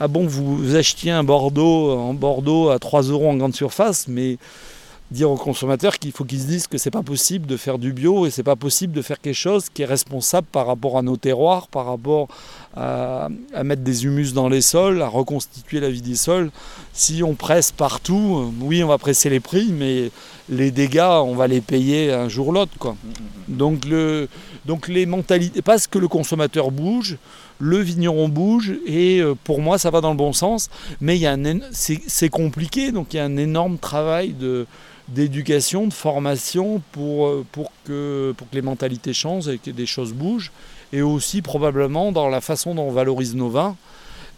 Ah 0.00 0.08
bon, 0.08 0.26
vous 0.26 0.74
achetiez 0.74 1.12
un 1.12 1.22
Bordeaux 1.22 1.92
en 1.92 2.12
Bordeaux 2.12 2.70
à 2.70 2.80
3 2.80 3.02
euros 3.02 3.30
en 3.30 3.36
grande 3.36 3.54
surface, 3.54 4.08
mais 4.08 4.36
dire 5.10 5.30
aux 5.30 5.36
consommateurs 5.36 5.98
qu'il 5.98 6.12
faut 6.12 6.24
qu'ils 6.24 6.40
se 6.40 6.46
disent 6.46 6.66
que 6.66 6.76
c'est 6.76 6.90
pas 6.90 7.02
possible 7.02 7.46
de 7.46 7.56
faire 7.56 7.78
du 7.78 7.92
bio 7.92 8.26
et 8.26 8.30
c'est 8.30 8.42
pas 8.42 8.56
possible 8.56 8.92
de 8.92 9.02
faire 9.02 9.20
quelque 9.20 9.34
chose 9.34 9.66
qui 9.72 9.82
est 9.82 9.86
responsable 9.86 10.46
par 10.52 10.66
rapport 10.66 10.98
à 10.98 11.02
nos 11.02 11.16
terroirs, 11.16 11.68
par 11.68 11.86
rapport 11.86 12.28
à, 12.76 13.28
mettre 13.64 13.82
des 13.82 14.04
humus 14.04 14.32
dans 14.34 14.48
les 14.48 14.60
sols, 14.60 15.00
à 15.02 15.08
reconstituer 15.08 15.80
la 15.80 15.90
vie 15.90 16.02
des 16.02 16.14
sols. 16.14 16.50
Si 16.92 17.22
on 17.22 17.34
presse 17.34 17.72
partout, 17.72 18.36
euh, 18.38 18.64
oui, 18.64 18.84
on 18.84 18.88
va 18.88 18.98
presser 18.98 19.30
les 19.30 19.40
prix, 19.40 19.72
mais 19.72 20.10
les 20.48 20.70
dégâts, 20.70 21.22
on 21.22 21.34
va 21.34 21.46
les 21.46 21.60
payer 21.60 22.12
un 22.12 22.28
jour 22.28 22.52
l'autre, 22.52 22.72
quoi. 22.78 22.96
Donc 23.48 23.84
le, 23.86 24.28
donc 24.66 24.88
les 24.88 25.06
mentalités, 25.06 25.62
parce 25.62 25.86
que 25.86 25.98
le 25.98 26.08
consommateur 26.08 26.70
bouge, 26.70 27.16
le 27.58 27.78
vigneron 27.78 28.28
bouge 28.28 28.74
et 28.86 29.20
euh, 29.20 29.34
pour 29.42 29.60
moi 29.60 29.78
ça 29.78 29.90
va 29.90 30.00
dans 30.00 30.10
le 30.10 30.16
bon 30.16 30.32
sens, 30.32 30.68
mais 31.00 31.18
c'est 31.72 32.28
compliqué, 32.28 32.92
donc 32.92 33.14
il 33.14 33.16
y 33.16 33.20
a 33.20 33.24
un 33.24 33.36
énorme 33.36 33.78
travail 33.78 34.32
de 34.32 34.66
d'éducation, 35.08 35.86
de 35.86 35.92
formation 35.92 36.82
pour, 36.92 37.26
euh, 37.26 37.46
pour, 37.52 37.72
que, 37.84 38.34
pour 38.36 38.48
que 38.48 38.54
les 38.54 38.62
mentalités 38.62 39.12
changent 39.12 39.48
et 39.48 39.58
que 39.58 39.70
des 39.70 39.86
choses 39.86 40.12
bougent. 40.12 40.52
Et 40.92 41.02
aussi 41.02 41.42
probablement 41.42 42.12
dans 42.12 42.28
la 42.28 42.40
façon 42.40 42.74
dont 42.74 42.84
on 42.84 42.92
valorise 42.92 43.34
nos 43.34 43.48
vins. 43.48 43.76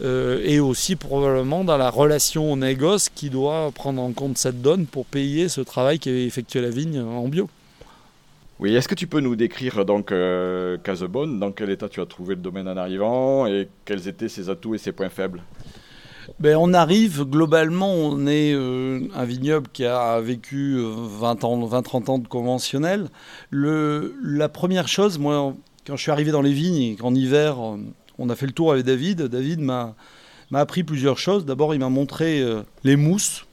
Euh, 0.03 0.41
et 0.45 0.61
aussi 0.61 0.97
probablement 0.97 1.63
dans 1.63 1.77
la 1.77 1.91
relation 1.91 2.51
au 2.51 2.57
négoce 2.57 3.11
qui 3.11 3.29
doit 3.29 3.71
prendre 3.75 4.01
en 4.01 4.13
compte 4.13 4.39
cette 4.39 4.63
donne 4.63 4.87
pour 4.87 5.05
payer 5.05 5.51
ce 5.51 5.61
travail 5.61 5.99
qu'avait 5.99 6.25
effectué 6.25 6.63
la 6.63 6.71
vigne 6.71 7.01
en 7.01 7.29
bio. 7.29 7.51
Oui, 8.61 8.75
est-ce 8.75 8.89
que 8.89 8.95
tu 8.95 9.07
peux 9.07 9.21
nous 9.21 9.37
décrire 9.37 9.85
donc 9.85 10.13
euh, 10.13 10.79
Casebonne, 10.79 11.39
dans 11.39 11.51
quel 11.51 11.71
état 11.71 11.89
tu 11.89 12.01
as 12.01 12.07
trouvé 12.07 12.35
le 12.35 12.41
domaine 12.41 12.69
en 12.69 12.77
arrivant 12.77 13.47
et 13.47 13.69
quels 13.85 14.09
étaient 14.09 14.29
ses 14.29 14.49
atouts 14.49 14.75
et 14.75 14.79
ses 14.79 14.93
points 14.93 15.09
faibles? 15.09 15.43
Ben, 16.39 16.57
on 16.57 16.73
arrive, 16.73 17.25
globalement, 17.25 17.93
on 17.93 18.27
est 18.27 18.53
euh, 18.55 19.01
un 19.15 19.25
vignoble 19.25 19.69
qui 19.73 19.85
a 19.85 20.21
vécu 20.21 20.77
20 20.79 21.45
euh, 21.45 21.47
ans, 21.47 21.69
20-30 21.69 22.11
ans 22.11 22.19
de 22.19 22.29
conventionnel. 22.29 23.09
Le, 23.51 24.15
la 24.23 24.49
première 24.49 24.89
chose, 24.89 25.19
moi, 25.19 25.55
quand 25.87 25.97
je 25.97 26.03
suis 26.03 26.11
arrivé 26.11 26.31
dans 26.31 26.43
les 26.43 26.53
vignes 26.53 26.83
et 26.83 26.97
qu'en 26.97 27.15
hiver, 27.15 27.59
euh, 27.59 27.77
on 28.19 28.31
a 28.31 28.37
fait 28.37 28.47
le 28.47 28.53
tour 28.53 28.73
avec 28.73 28.85
David, 28.85 29.23
David 29.23 29.61
m'a 29.61 29.95
appris 30.53 30.83
plusieurs 30.83 31.19
choses. 31.19 31.45
D'abord, 31.47 31.75
il 31.75 31.81
m'a 31.81 31.89
montré 31.89 32.45
les 32.85 32.97
mousses 32.97 33.47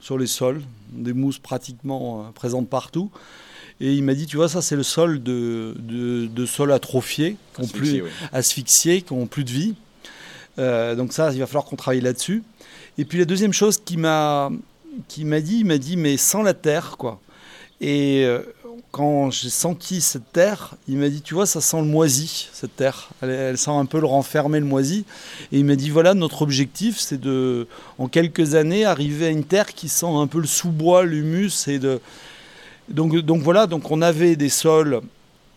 sur 0.00 0.16
les 0.16 0.26
sols, 0.26 0.62
des 0.92 1.12
mousses 1.12 1.38
pratiquement 1.38 2.30
présentes 2.34 2.70
partout. 2.70 3.10
Et 3.80 3.92
il 3.92 4.02
m'a 4.02 4.14
dit, 4.14 4.26
tu 4.26 4.36
vois, 4.36 4.48
ça 4.48 4.62
c'est 4.62 4.76
le 4.76 4.82
sol 4.82 5.22
de, 5.22 5.74
de, 5.78 6.46
sol 6.46 6.72
atrophié, 6.72 7.36
asphyxié, 7.58 8.04
asphyxié, 8.32 9.02
qui 9.02 9.12
n'ont 9.12 9.26
plus 9.26 9.44
de 9.44 9.50
vie. 9.50 9.74
Euh, 10.58 10.94
donc 10.94 11.12
ça, 11.12 11.32
il 11.32 11.38
va 11.38 11.46
falloir 11.46 11.64
qu'on 11.64 11.76
travaille 11.76 12.00
là-dessus. 12.00 12.42
Et 12.98 13.04
puis 13.04 13.18
la 13.18 13.24
deuxième 13.24 13.52
chose 13.52 13.80
qui 13.84 13.96
m'a 13.96 14.50
qui 15.08 15.24
m'a 15.24 15.40
dit, 15.40 15.58
il 15.58 15.66
m'a 15.66 15.78
dit 15.78 15.96
mais 15.96 16.16
sans 16.16 16.42
la 16.42 16.54
terre 16.54 16.96
quoi. 16.96 17.20
Et 17.80 18.24
euh, 18.24 18.40
quand 18.92 19.32
j'ai 19.32 19.50
senti 19.50 20.00
cette 20.00 20.32
terre, 20.32 20.74
il 20.86 20.98
m'a 20.98 21.08
dit 21.08 21.20
tu 21.20 21.34
vois 21.34 21.46
ça 21.46 21.60
sent 21.60 21.78
le 21.78 21.86
moisi 21.86 22.48
cette 22.52 22.76
terre. 22.76 23.10
Elle, 23.22 23.58
sent 23.58 23.72
un 23.72 23.86
peu 23.86 23.98
le 23.98 24.06
renfermer 24.06 24.60
le 24.60 24.66
moisi. 24.66 25.04
Et 25.50 25.58
il 25.58 25.64
m'a 25.64 25.74
dit 25.74 25.90
voilà 25.90 26.14
notre 26.14 26.42
objectif 26.42 26.98
c'est 26.98 27.20
de 27.20 27.66
en 27.98 28.06
quelques 28.06 28.54
années 28.54 28.84
arriver 28.84 29.26
à 29.26 29.30
une 29.30 29.44
terre 29.44 29.74
qui 29.74 29.88
sent 29.88 30.06
un 30.06 30.28
peu 30.28 30.38
le 30.38 30.46
sous-bois, 30.46 31.04
l'humus 31.04 31.66
et 31.66 31.80
de 31.80 32.00
donc 32.88 33.16
donc 33.16 33.42
voilà 33.42 33.66
donc 33.66 33.90
on 33.90 34.02
avait 34.02 34.36
des 34.36 34.50
sols 34.50 35.00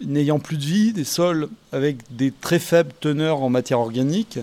n'ayant 0.01 0.39
plus 0.39 0.57
de 0.57 0.63
vie, 0.63 0.93
des 0.93 1.03
sols 1.03 1.49
avec 1.71 1.97
des 2.09 2.31
très 2.31 2.59
faibles 2.59 2.93
teneurs 2.99 3.41
en 3.41 3.49
matière 3.49 3.79
organique 3.79 4.39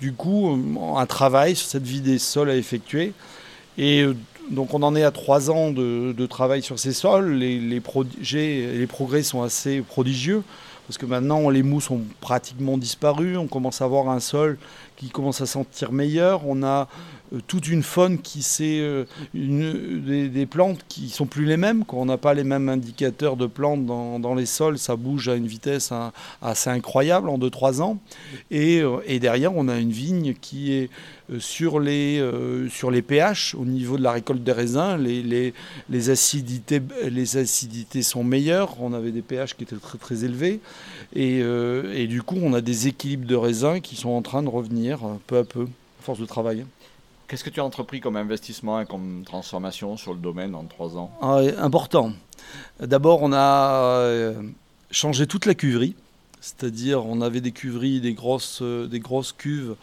du 0.00 0.12
coup 0.12 0.58
un 0.96 1.06
travail 1.06 1.56
sur 1.56 1.68
cette 1.68 1.84
vie 1.84 2.00
des 2.00 2.18
sols 2.18 2.50
à 2.50 2.56
effectuer. 2.56 3.12
Et 3.78 4.02
euh, 4.02 4.16
donc 4.50 4.74
on 4.74 4.82
en 4.82 4.94
est 4.94 5.04
à 5.04 5.10
trois 5.10 5.50
ans 5.50 5.70
de, 5.70 6.26
travail 6.26 6.62
sur 6.62 6.78
ces 6.78 6.92
sols. 6.92 7.32
Les, 7.34 7.80
progrès 7.80 9.22
sont 9.22 9.42
assez 9.42 9.80
prodigieux 9.80 10.42
parce 10.86 10.98
que 10.98 11.06
maintenant 11.06 11.48
les 11.48 11.62
mousses 11.62 11.90
ont 11.90 12.02
pratiquement 12.20 12.76
disparu. 12.78 13.36
On 13.36 13.46
commence 13.46 13.80
à 13.80 13.84
avoir 13.84 14.08
un 14.10 14.20
sol 14.20 14.58
qui 14.96 15.08
commence 15.08 15.40
à 15.40 15.46
sentir 15.46 15.92
meilleur. 15.92 16.46
On 16.46 16.62
a 16.62 16.82
euh, 16.82 16.84
toute 17.46 17.68
une 17.68 17.82
faune 17.82 18.18
qui 18.18 18.42
c'est 18.42 18.80
euh, 18.80 19.04
des, 19.34 20.46
plantes 20.46 20.80
qui 20.88 21.08
sont 21.08 21.26
plus 21.26 21.44
les 21.44 21.56
mêmes. 21.56 21.84
Quand 21.84 21.98
on 21.98 22.04
n'a 22.04 22.18
pas 22.18 22.34
les 22.34 22.44
mêmes 22.44 22.68
indicateurs 22.68 23.36
de 23.36 23.46
plantes 23.46 23.86
dans, 23.86 24.34
les 24.34 24.46
sols, 24.46 24.78
ça 24.78 24.96
bouge 24.96 25.28
à 25.28 25.34
une 25.34 25.46
vitesse 25.46 25.92
assez 26.40 26.70
incroyable 26.70 27.28
en 27.28 27.38
2-3 27.38 27.80
ans. 27.80 27.98
Et, 28.50 28.80
euh, 28.80 28.98
et, 29.06 29.18
derrière, 29.18 29.56
on 29.56 29.68
a 29.68 29.78
une 29.78 29.92
vigne 29.92 30.34
qui 30.34 30.72
est 30.72 30.90
sur 31.38 31.80
les, 31.80 32.22
pH 33.06 33.54
au 33.54 33.64
niveau 33.64 33.96
de 33.96 34.02
la 34.02 34.12
récolte 34.12 34.42
des 34.42 34.52
raisins. 34.52 34.98
Les 34.98 36.10
acidités 36.10 36.82
sont 38.02 38.24
meilleures. 38.24 38.80
On 38.80 38.92
avait 38.92 39.12
des 39.12 39.22
pH 39.22 39.56
qui 39.56 39.62
étaient 39.62 39.76
très 39.76 39.98
très 39.98 40.24
élevés. 40.24 40.60
Et, 41.14 41.38
et 41.38 42.06
du 42.06 42.22
coup, 42.22 42.38
on 42.42 42.52
a 42.52 42.60
des 42.60 42.88
équilibres 42.88 43.26
de 43.26 43.36
raisins 43.36 43.80
qui 43.80 43.96
sont 43.96 44.10
en 44.10 44.22
train 44.22 44.42
de 44.42 44.48
revenir 44.48 45.00
peu 45.26 45.38
à 45.38 45.44
peu, 45.44 45.62
à 45.62 46.02
force 46.02 46.18
de 46.18 46.26
travail. 46.26 46.66
Qu'est-ce 47.32 47.44
que 47.44 47.48
tu 47.48 47.60
as 47.60 47.64
entrepris 47.64 48.00
comme 48.00 48.16
investissement 48.16 48.78
et 48.78 48.84
comme 48.84 49.22
transformation 49.24 49.96
sur 49.96 50.12
le 50.12 50.20
domaine 50.20 50.54
en 50.54 50.64
trois 50.64 50.98
ans 50.98 51.10
ah, 51.22 51.40
Important. 51.60 52.12
D'abord, 52.78 53.22
on 53.22 53.32
a 53.32 53.72
euh, 53.72 54.34
changé 54.90 55.26
toute 55.26 55.46
la 55.46 55.54
cuverie. 55.54 55.94
C'est-à-dire, 56.42 57.06
on 57.06 57.22
avait 57.22 57.40
des 57.40 57.52
cuveries, 57.52 58.02
des 58.02 58.12
grosses, 58.12 58.58
euh, 58.60 58.86
des 58.86 59.00
grosses 59.00 59.32
cuves 59.32 59.76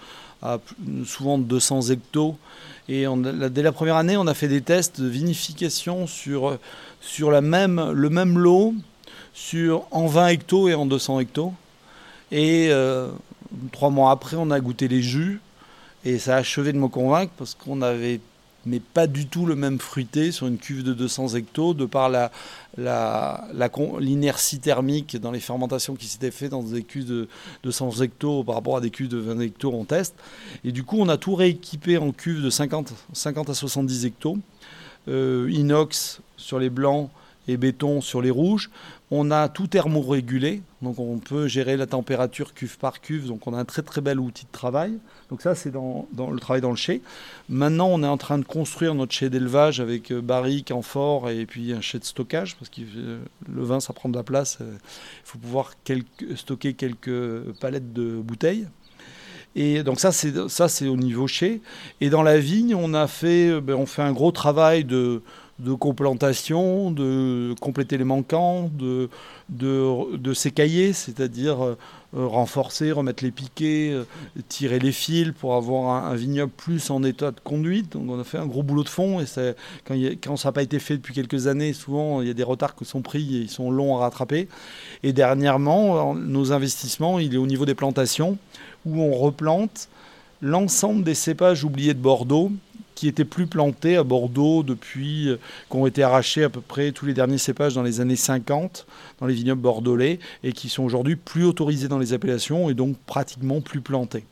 à 0.44 0.60
souvent 1.06 1.40
200 1.40 1.90
hectos. 1.90 2.38
Et 2.88 3.08
dès 3.50 3.64
la 3.64 3.72
première 3.72 3.96
année, 3.96 4.16
on 4.16 4.28
a 4.28 4.36
fait 4.36 4.48
des 4.48 4.62
tests 4.62 5.02
de 5.02 5.08
vinification 5.08 6.06
sur, 6.06 6.60
sur 7.02 7.32
la 7.32 7.42
même, 7.42 7.94
le 7.94 8.12
même 8.12 8.38
lot 8.38 8.76
sur, 9.34 9.88
en 9.90 10.06
20 10.06 10.28
hectos 10.28 10.70
et 10.70 10.76
en 10.76 10.86
200 10.86 11.22
hectos. 11.22 11.52
Et 12.32 12.68
euh, 12.70 13.10
Trois 13.72 13.90
mois 13.90 14.12
après, 14.12 14.38
on 14.38 14.52
a 14.52 14.60
goûté 14.60 14.88
les 14.88 15.02
jus 15.02 15.42
et 16.06 16.18
ça 16.18 16.36
a 16.36 16.40
achevé 16.40 16.74
de 16.74 16.78
me 16.78 16.88
convaincre 16.88 17.32
parce 17.38 17.56
qu'on 17.56 17.82
avait 17.82 18.20
mais 18.66 18.80
pas 18.80 19.08
du 19.08 19.28
tout 19.28 19.46
le 19.46 19.56
même 19.56 19.80
fruité 19.80 20.32
sur 20.32 20.48
une 20.48 20.58
cuve 20.58 20.84
de 20.84 20.94
200 20.94 21.36
hectos, 21.36 21.74
de 21.74 21.86
par 21.86 22.12
l'inertie 22.78 24.60
thermique 24.60 25.18
dans 25.18 25.32
les 25.32 25.40
fermentations 25.40 25.96
qui 25.96 26.08
s'étaient 26.08 26.32
faites 26.32 26.52
dans 26.52 26.64
des 26.64 26.84
cuves 26.84 27.06
de 27.06 27.28
200 27.64 28.02
hectos 28.02 28.44
par 28.44 28.56
rapport 28.56 28.78
à 28.78 28.82
des 28.82 28.90
cuves 28.90 29.08
de 29.08 29.18
20 29.18 29.40
hectos 29.40 29.74
en 29.74 29.86
test. 29.86 30.16
Et 30.64 30.72
du 30.72 30.84
coup, 30.84 30.98
on 31.00 31.10
a 31.10 31.18
tout 31.18 31.36
rééquipé 31.36 31.98
en 31.98 32.12
cuves 32.12 32.44
de 32.44 32.50
50, 32.50 32.94
50 33.14 33.50
à 33.50 33.54
70 33.54 34.06
hectos, 34.06 34.38
euh, 35.08 35.50
inox 35.52 36.22
sur 36.38 36.60
les 36.60 36.70
blancs 36.70 37.10
et 37.48 37.58
béton 37.58 38.02
sur 38.02 38.22
les 38.22 38.32
rouges. 38.32 38.70
On 39.12 39.32
a 39.32 39.50
tout 39.50 39.66
thermorégulé, 39.66 40.62
donc 40.84 41.00
on 41.00 41.18
peut 41.18 41.48
gérer 41.48 41.78
la 41.78 41.88
température 41.88 42.54
cuve 42.54 42.78
par 42.78 43.02
cuve, 43.02 43.26
donc 43.26 43.48
on 43.48 43.56
a 43.56 43.58
un 43.58 43.66
très 43.66 43.82
très 43.82 44.02
bel 44.02 44.20
outil 44.20 44.46
de 44.46 44.52
travail. 44.52 45.00
Donc 45.30 45.42
ça 45.42 45.56
c'est 45.56 45.72
dans, 45.72 46.08
le 46.16 46.40
travail 46.40 46.62
dans 46.62 46.70
le 46.70 46.76
chai. 46.76 47.02
Maintenant 47.50 47.88
on 47.88 48.04
est 48.04 48.08
en 48.08 48.18
train 48.18 48.38
de 48.38 48.46
construire 48.46 48.94
notre 48.94 49.12
chai 49.12 49.32
d'élevage 49.32 49.80
avec 49.80 50.12
euh, 50.12 50.22
barrique, 50.22 50.70
amphore 50.70 51.32
et 51.32 51.48
puis 51.48 51.74
un 51.74 51.82
chai 51.82 51.98
de 51.98 52.04
stockage, 52.04 52.56
parce 52.58 52.70
que 52.70 52.82
euh, 52.82 53.20
le 53.52 53.64
vin 53.64 53.80
ça 53.80 53.94
prend 53.94 54.10
de 54.10 54.16
la 54.16 54.24
place, 54.24 54.60
euh, 54.62 54.76
il 54.76 55.26
faut 55.26 55.40
pouvoir 55.40 55.72
stocker 56.36 56.74
quelques 56.74 57.42
palettes 57.60 57.92
de 57.94 58.22
bouteilles. 58.22 58.68
Et 59.56 59.82
donc 59.82 60.00
ça 60.00 60.12
c'est 60.12 60.50
ça 60.50 60.70
c'est 60.70 60.88
au 60.88 60.98
niveau 60.98 61.26
chai. 61.26 61.62
Et 62.00 62.12
dans 62.12 62.22
la 62.22 62.38
vigne 62.38 62.76
on 62.76 62.94
a 62.94 63.08
fait, 63.08 63.60
ben, 63.60 63.74
on 63.74 63.88
fait 63.88 64.04
un 64.04 64.14
gros 64.14 64.32
travail 64.32 64.84
de 64.84 65.24
de 65.60 65.74
complantation, 65.74 66.92
de 66.92 67.54
compléter 67.60 67.98
les 67.98 68.06
manquants, 68.06 68.72
de, 68.74 69.10
de, 69.50 70.16
de 70.16 70.34
s'écailler, 70.34 70.94
c'est-à-dire 70.94 71.62
euh, 71.64 71.76
renforcer, 72.14 72.92
remettre 72.94 73.24
les 73.24 73.32
piquets, 73.32 73.92
euh, 73.92 74.06
tirer 74.48 74.80
les 74.80 74.94
fils 74.94 75.34
pour 75.38 75.56
avoir 75.56 76.06
un, 76.06 76.16
vignoble 76.16 76.52
plus 76.56 76.90
en 76.90 77.04
état 77.04 77.32
de 77.32 77.40
conduite. 77.42 77.96
On 77.96 78.20
a 78.20 78.24
fait 78.24 78.38
un 78.38 78.46
gros 78.46 78.64
boulot 78.64 78.84
de 78.84 78.90
fond 78.90 79.20
et 79.20 79.26
quand, 79.86 79.96
quand, 80.24 80.38
ça 80.38 80.50
n'a 80.50 80.54
pas 80.54 80.64
été 80.64 80.80
fait 80.80 80.96
depuis 80.96 81.14
quelques 81.14 81.48
années, 81.48 81.74
souvent 81.74 82.22
il 82.22 82.28
y 82.30 82.32
a 82.32 82.34
des 82.34 82.44
retards 82.44 82.76
qui 82.76 82.86
sont 82.86 83.02
pris 83.02 83.36
et 83.36 83.40
ils 83.42 83.50
sont 83.50 83.70
longs 83.70 83.98
à 83.98 84.00
rattraper. 84.00 84.48
Et 85.04 85.12
dernièrement, 85.12 86.16
nos 86.16 86.54
investissements, 86.54 87.20
il 87.20 87.34
est 87.34 87.38
au 87.38 87.48
niveau 87.48 87.66
des 87.66 87.76
plantations 87.76 88.38
où 88.86 89.02
on 89.02 89.14
replante 89.14 89.90
l'ensemble 90.42 91.04
des 91.04 91.16
cépages 91.16 91.66
oubliés 91.66 91.94
de 91.94 92.00
Bordeaux 92.00 92.52
qui 93.00 93.08
étaient 93.08 93.24
plus 93.24 93.48
plantés 93.48 93.96
à 93.96 94.04
Bordeaux 94.04 94.62
depuis, 94.62 95.30
euh, 95.30 95.40
qui 95.72 95.78
ont 95.78 95.88
été 95.88 96.04
arrachés 96.04 96.44
à 96.44 96.50
peu 96.50 96.60
près 96.60 96.92
tous 96.92 97.06
les 97.06 97.14
derniers 97.14 97.38
cépages 97.38 97.74
dans 97.74 97.82
les 97.82 98.02
années 98.02 98.18
50 98.18 98.86
dans 99.22 99.26
les 99.26 99.34
vignobles 99.34 99.62
bordelais 99.62 100.20
et 100.44 100.52
qui 100.52 100.68
sont 100.68 100.84
aujourd'hui 100.84 101.16
plus 101.16 101.46
autorisés 101.46 101.88
dans 101.88 101.98
les 101.98 102.12
appellations 102.12 102.70
et 102.70 102.74
donc 102.74 102.98
pratiquement 103.06 103.62
plus 103.62 103.80
plantés. 103.80 104.26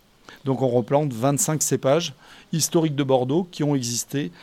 Donc 0.43 0.61
on 0.61 0.67
replante 0.67 1.13
25 1.13 1.63
cépages 1.63 2.13
historiques 2.51 2.97
de 2.97 3.03
Bordeaux 3.03 3.47
qui 3.49 3.63
ont 3.63 3.73
existé 3.73 4.33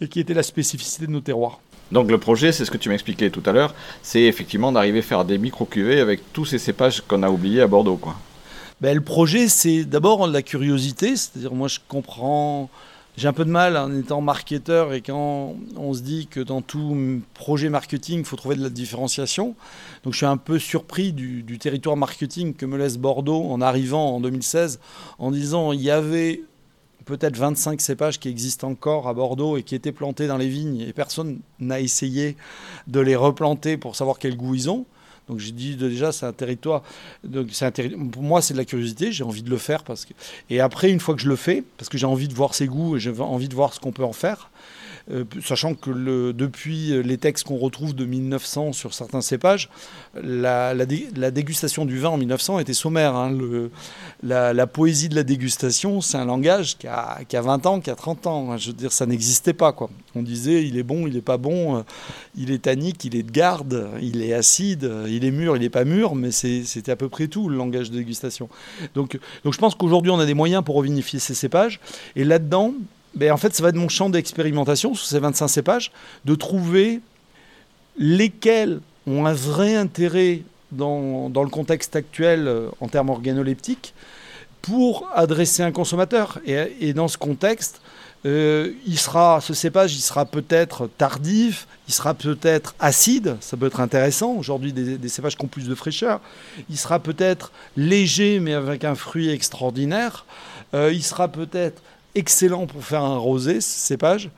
et 0.00 0.08
qui 0.08 0.18
étaient 0.18 0.34
la 0.34 0.42
spécificité 0.42 1.06
de 1.06 1.12
nos 1.12 1.20
terroirs. 1.20 1.60
Donc 1.92 2.10
le 2.10 2.18
projet, 2.18 2.50
c'est 2.50 2.64
ce 2.64 2.72
que 2.72 2.76
tu 2.76 2.88
m'expliquais 2.88 3.30
tout 3.30 3.42
à 3.46 3.52
l'heure, 3.52 3.72
c'est 4.02 4.22
effectivement 4.22 4.72
d'arriver 4.72 4.98
à 4.98 5.02
faire 5.02 5.24
des 5.24 5.38
micro-cuvées 5.38 6.00
avec 6.00 6.32
tous 6.32 6.44
ces 6.44 6.58
cépages 6.58 7.02
qu'on 7.02 7.22
a 7.22 7.30
oubliés 7.30 7.60
à 7.60 7.68
Bordeaux. 7.68 7.98
Quoi. 7.98 8.16
Ben, 8.80 8.96
le 8.96 9.00
projet, 9.00 9.46
c'est 9.46 9.84
d'abord 9.84 10.26
la 10.26 10.42
curiosité, 10.42 11.14
c'est-à-dire 11.14 11.54
moi 11.54 11.68
je 11.68 11.78
comprends 11.86 12.68
j'ai 13.16 13.28
un 13.28 13.32
peu 13.32 13.44
de 13.44 13.50
mal 13.50 13.76
en 13.76 13.94
étant 13.94 14.20
marketeur 14.20 14.92
et 14.92 15.02
quand 15.02 15.54
on 15.76 15.92
se 15.92 16.00
dit 16.00 16.26
que 16.26 16.40
dans 16.40 16.62
tout 16.62 17.20
projet 17.34 17.68
marketing, 17.68 18.20
il 18.20 18.24
faut 18.24 18.36
trouver 18.36 18.56
de 18.56 18.62
la 18.62 18.70
différenciation. 18.70 19.54
Donc 20.04 20.14
je 20.14 20.18
suis 20.18 20.26
un 20.26 20.36
peu 20.36 20.58
surpris 20.58 21.12
du, 21.12 21.58
territoire 21.58 21.96
marketing 21.96 22.54
que 22.54 22.64
me 22.66 22.78
laisse 22.78 22.96
Bordeaux 22.96 23.44
en 23.50 23.60
arrivant 23.60 24.16
en 24.16 24.20
2016 24.20 24.80
en 25.18 25.30
disant 25.30 25.72
il 25.72 25.82
y 25.82 25.90
avait 25.90 26.42
peut-être 27.04 27.36
25 27.36 27.80
cépages 27.80 28.20
qui 28.20 28.28
existent 28.28 28.68
encore 28.68 29.08
à 29.08 29.14
Bordeaux 29.14 29.56
et 29.56 29.64
qui 29.64 29.74
étaient 29.74 29.92
plantés 29.92 30.26
dans 30.26 30.36
les 30.36 30.48
vignes 30.48 30.80
et 30.80 30.92
personne 30.92 31.40
n'a 31.58 31.80
essayé 31.80 32.36
de 32.86 33.00
les 33.00 33.16
replanter 33.16 33.76
pour 33.76 33.96
savoir 33.96 34.18
quel 34.18 34.36
goût 34.36 34.54
ils 34.54 34.70
ont. 34.70 34.86
Donc 35.30 35.38
j'ai 35.38 35.52
dit 35.52 35.76
déjà, 35.76 36.10
c'est 36.10 36.26
un 36.26 36.32
territoire. 36.32 36.82
Donc 37.22 37.48
c'est 37.52 37.88
pour 38.10 38.22
moi, 38.22 38.42
c'est 38.42 38.52
de 38.52 38.58
la 38.58 38.64
curiosité. 38.64 39.12
J'ai 39.12 39.22
envie 39.22 39.44
de 39.44 39.50
le 39.50 39.58
faire 39.58 39.84
parce 39.84 40.04
que. 40.04 40.12
Et 40.50 40.58
après, 40.60 40.90
une 40.90 40.98
fois 40.98 41.14
que 41.14 41.20
je 41.20 41.28
le 41.28 41.36
fais, 41.36 41.62
parce 41.78 41.88
que 41.88 41.96
j'ai 41.96 42.06
envie 42.06 42.26
de 42.26 42.34
voir 42.34 42.52
ses 42.52 42.66
goûts 42.66 42.96
et 42.96 43.00
j'ai 43.00 43.12
envie 43.20 43.48
de 43.48 43.54
voir 43.54 43.72
ce 43.72 43.78
qu'on 43.78 43.92
peut 43.92 44.04
en 44.04 44.12
faire. 44.12 44.50
Euh, 45.10 45.24
sachant 45.42 45.74
que 45.74 46.32
depuis 46.32 47.02
les 47.02 47.18
textes 47.18 47.46
qu'on 47.46 47.56
retrouve 47.56 47.94
de 47.94 48.04
1900 48.04 48.72
sur 48.72 48.94
certains 48.94 49.20
cépages, 49.20 49.68
la, 50.22 50.74
dégustation 51.30 51.84
du 51.84 51.98
vin 51.98 52.10
en 52.10 52.18
1900 52.18 52.58
était 52.58 52.74
sommaire. 52.74 53.14
Hein. 53.14 53.36
La, 54.22 54.66
poésie 54.66 55.08
de 55.08 55.14
la 55.14 55.22
dégustation, 55.22 56.00
c'est 56.00 56.18
un 56.18 56.24
langage 56.24 56.76
qui 56.78 56.86
a, 56.86 57.20
qui 57.28 57.36
a, 57.36 57.42
20 57.42 57.66
ans, 57.66 57.80
qui 57.80 57.90
a 57.90 57.94
30 57.94 58.26
ans. 58.26 58.56
Je 58.56 58.68
veux 58.68 58.72
dire, 58.72 58.92
ça 58.92 59.06
n'existait 59.06 59.52
pas. 59.52 59.74
On 60.14 60.22
disait, 60.22 60.66
il 60.66 60.76
est 60.76 60.82
bon, 60.82 61.06
il 61.06 61.14
n'est 61.14 61.20
pas 61.20 61.38
bon, 61.38 61.78
euh, 61.78 61.82
il 62.36 62.50
est 62.50 62.62
tannique, 62.62 63.04
il 63.04 63.16
est 63.16 63.22
de 63.22 63.30
garde, 63.30 63.88
il 64.00 64.22
est 64.22 64.34
acide, 64.34 64.90
il 65.08 65.24
est 65.24 65.30
mûr, 65.30 65.56
il 65.56 65.60
n'est 65.60 65.70
pas 65.70 65.84
mûr, 65.84 66.14
mais 66.14 66.30
c'était 66.30 66.92
à 66.92 66.96
peu 66.96 67.08
près 67.08 67.28
tout 67.28 67.48
le 67.48 67.56
langage 67.56 67.90
de 67.90 67.96
dégustation. 67.96 68.48
Donc, 68.94 69.18
donc 69.44 69.54
je 69.54 69.58
pense 69.58 69.74
qu'aujourd'hui, 69.74 70.10
on 70.10 70.18
a 70.18 70.26
des 70.26 70.34
moyens 70.34 70.62
pour 70.64 70.76
revinifier 70.76 71.18
ces 71.18 71.34
cépages. 71.34 71.80
Et 72.16 72.24
là-dedans, 72.24 72.74
ben, 73.14 73.32
en 73.32 73.36
fait, 73.36 73.54
ça 73.54 73.62
va 73.62 73.70
être 73.70 73.76
mon 73.76 73.88
champ 73.88 74.10
d'expérimentation 74.10 74.94
sur 74.94 75.06
ces 75.06 75.18
25 75.18 75.48
cépages, 75.48 75.92
de 76.24 76.34
trouver 76.34 77.00
lesquels 77.98 78.80
ont 79.06 79.26
un 79.26 79.32
vrai 79.32 79.74
intérêt 79.74 80.42
dans, 80.72 81.28
le 81.34 81.50
contexte 81.50 81.96
actuel 81.96 82.46
euh, 82.46 82.68
en 82.80 82.88
termes 82.88 83.10
organoleptiques 83.10 83.94
pour 84.62 85.08
adresser 85.14 85.62
un 85.62 85.72
consommateur. 85.72 86.38
Et, 86.44 86.92
dans 86.92 87.08
ce 87.08 87.18
contexte, 87.18 87.80
euh, 88.26 88.72
il 88.86 88.98
sera, 88.98 89.40
ce 89.40 89.54
cépage, 89.54 89.94
il 89.94 90.00
sera 90.00 90.26
peut-être 90.26 90.88
tardif, 90.98 91.66
il 91.88 91.94
sera 91.94 92.12
peut-être 92.12 92.74
acide, 92.78 93.36
ça 93.40 93.56
peut 93.56 93.66
être 93.66 93.80
intéressant. 93.80 94.34
Aujourd'hui, 94.34 94.72
des, 94.72 95.08
cépages 95.08 95.36
qui 95.36 95.44
ont 95.44 95.48
plus 95.48 95.66
de 95.66 95.74
fraîcheur. 95.74 96.20
Il 96.68 96.76
sera 96.76 96.98
peut-être 96.98 97.52
léger, 97.76 98.38
mais 98.38 98.52
avec 98.52 98.84
un 98.84 98.94
fruit 98.94 99.30
extraordinaire. 99.30 100.26
Euh, 100.74 100.92
il 100.92 101.02
sera 101.02 101.28
peut-être 101.28 101.82
excellent 102.14 102.66
pour 102.66 102.84
faire 102.84 103.02
un 103.02 103.16
rosé, 103.16 103.60
ce 103.60 103.78
cépage. 103.78 104.30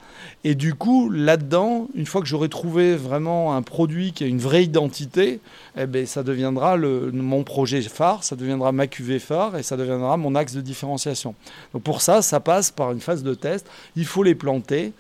Et 0.44 0.54
du 0.54 0.74
coup, 0.74 1.08
là-dedans, 1.10 1.88
une 1.94 2.06
fois 2.06 2.20
que 2.20 2.26
j'aurai 2.26 2.48
trouvé 2.48 2.96
vraiment 2.96 3.54
un 3.54 3.62
produit 3.62 4.12
qui 4.12 4.24
a 4.24 4.26
une 4.26 4.38
vraie 4.38 4.64
identité, 4.64 5.40
eh 5.76 5.86
ben, 5.86 6.06
ça 6.06 6.22
deviendra 6.22 6.76
le, 6.76 7.10
mon 7.12 7.44
projet 7.44 7.80
phare, 7.82 8.24
ça 8.24 8.36
deviendra 8.36 8.72
ma 8.72 8.86
cuvée 8.86 9.18
phare 9.18 9.56
et 9.56 9.62
ça 9.62 9.76
deviendra 9.76 10.16
mon 10.16 10.34
axe 10.34 10.54
de 10.54 10.60
différenciation. 10.60 11.34
Donc 11.72 11.82
pour 11.82 12.02
ça, 12.02 12.22
ça 12.22 12.40
passe 12.40 12.70
par 12.70 12.92
une 12.92 13.00
phase 13.00 13.22
de 13.22 13.34
test. 13.34 13.66
Il 13.96 14.06
faut 14.06 14.22
les 14.22 14.34
planter. 14.34 14.92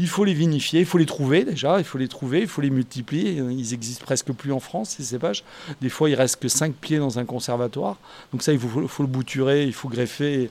Il 0.00 0.08
faut 0.08 0.24
les 0.24 0.32
vinifier, 0.32 0.80
il 0.80 0.86
faut 0.86 0.96
les 0.96 1.04
trouver 1.04 1.44
déjà, 1.44 1.76
il 1.76 1.84
faut 1.84 1.98
les 1.98 2.08
trouver, 2.08 2.40
il 2.40 2.46
faut 2.46 2.62
les 2.62 2.70
multiplier. 2.70 3.32
Ils 3.32 3.74
existent 3.74 4.02
presque 4.02 4.32
plus 4.32 4.50
en 4.50 4.58
France, 4.58 4.94
ces 4.96 5.02
cépages. 5.02 5.44
Des 5.82 5.90
fois, 5.90 6.08
il 6.08 6.14
reste 6.14 6.36
que 6.40 6.48
5 6.48 6.72
pieds 6.72 6.96
dans 6.96 7.18
un 7.18 7.26
conservatoire. 7.26 7.98
Donc 8.32 8.42
ça, 8.42 8.54
il 8.54 8.58
faut, 8.58 9.02
le 9.02 9.06
bouturer, 9.06 9.64
il 9.64 9.74
faut 9.74 9.90
greffer 9.90 10.48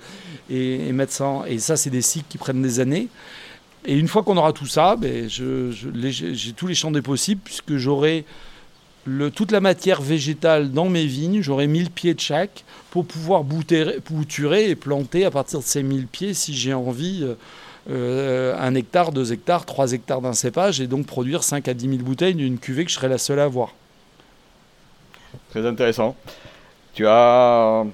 et, 0.52 0.91
mettre 0.91 1.14
ça. 1.14 1.45
Et 1.47 1.58
ça, 1.58 1.78
c'est 1.78 1.89
des 1.89 2.04
cycles 2.04 2.28
qui 2.30 2.38
prennent 2.38 2.62
des 2.62 2.80
années. 2.80 3.08
Et 3.86 3.97
une 3.97 4.08
fois 4.08 4.22
qu'on 4.22 4.38
aura 4.38 4.54
tout 4.54 4.68
ça, 4.68 4.95
ben, 4.95 5.28
j'ai 5.28 6.54
tous 6.56 6.68
les 6.68 6.76
champs 6.76 6.91
des 6.91 7.02
possibles, 7.02 7.41
puisque 7.43 7.76
j'aurai 7.78 8.26
toute 9.34 9.52
la 9.52 9.62
matière 9.62 10.00
végétale 10.00 10.72
dans 10.72 10.89
mes 10.89 11.08
vignes, 11.08 11.41
j'aurai 11.41 11.66
1000 11.66 11.89
pieds 11.89 12.14
de 12.14 12.20
chaque 12.20 12.64
pour 12.91 13.08
pouvoir 13.08 13.43
bouturer 13.43 14.70
et 14.70 14.76
planter 14.76 15.26
à 15.26 15.32
partir 15.32 15.58
de 15.58 15.64
ces 15.64 15.82
1000 15.82 16.06
pieds 16.06 16.36
si 16.36 16.54
j'ai 16.54 16.76
envie. 16.76 17.26
Euh, 17.89 18.53
euh, 18.53 18.57
un 18.59 18.75
hectare, 18.75 19.11
deux 19.11 19.32
hectares, 19.32 19.65
trois 19.65 19.93
hectares 19.93 20.21
d'un 20.21 20.34
cépage 20.34 20.82
et 20.82 20.88
donc 20.88 21.05
produire 21.05 21.43
5 21.43 21.67
à 21.67 21.73
10 21.73 21.89
000 21.89 21.97
bouteilles 22.03 22.36
d'une 22.36 22.59
cuvée 22.59 22.84
que 22.84 22.91
je 22.91 22.95
serais 22.95 23.07
la 23.07 23.17
seule 23.17 23.39
à 23.39 23.45
avoir. 23.45 23.73
Très 25.49 25.65
intéressant. 25.65 26.15
Tu 26.93 27.07
as 27.07 27.86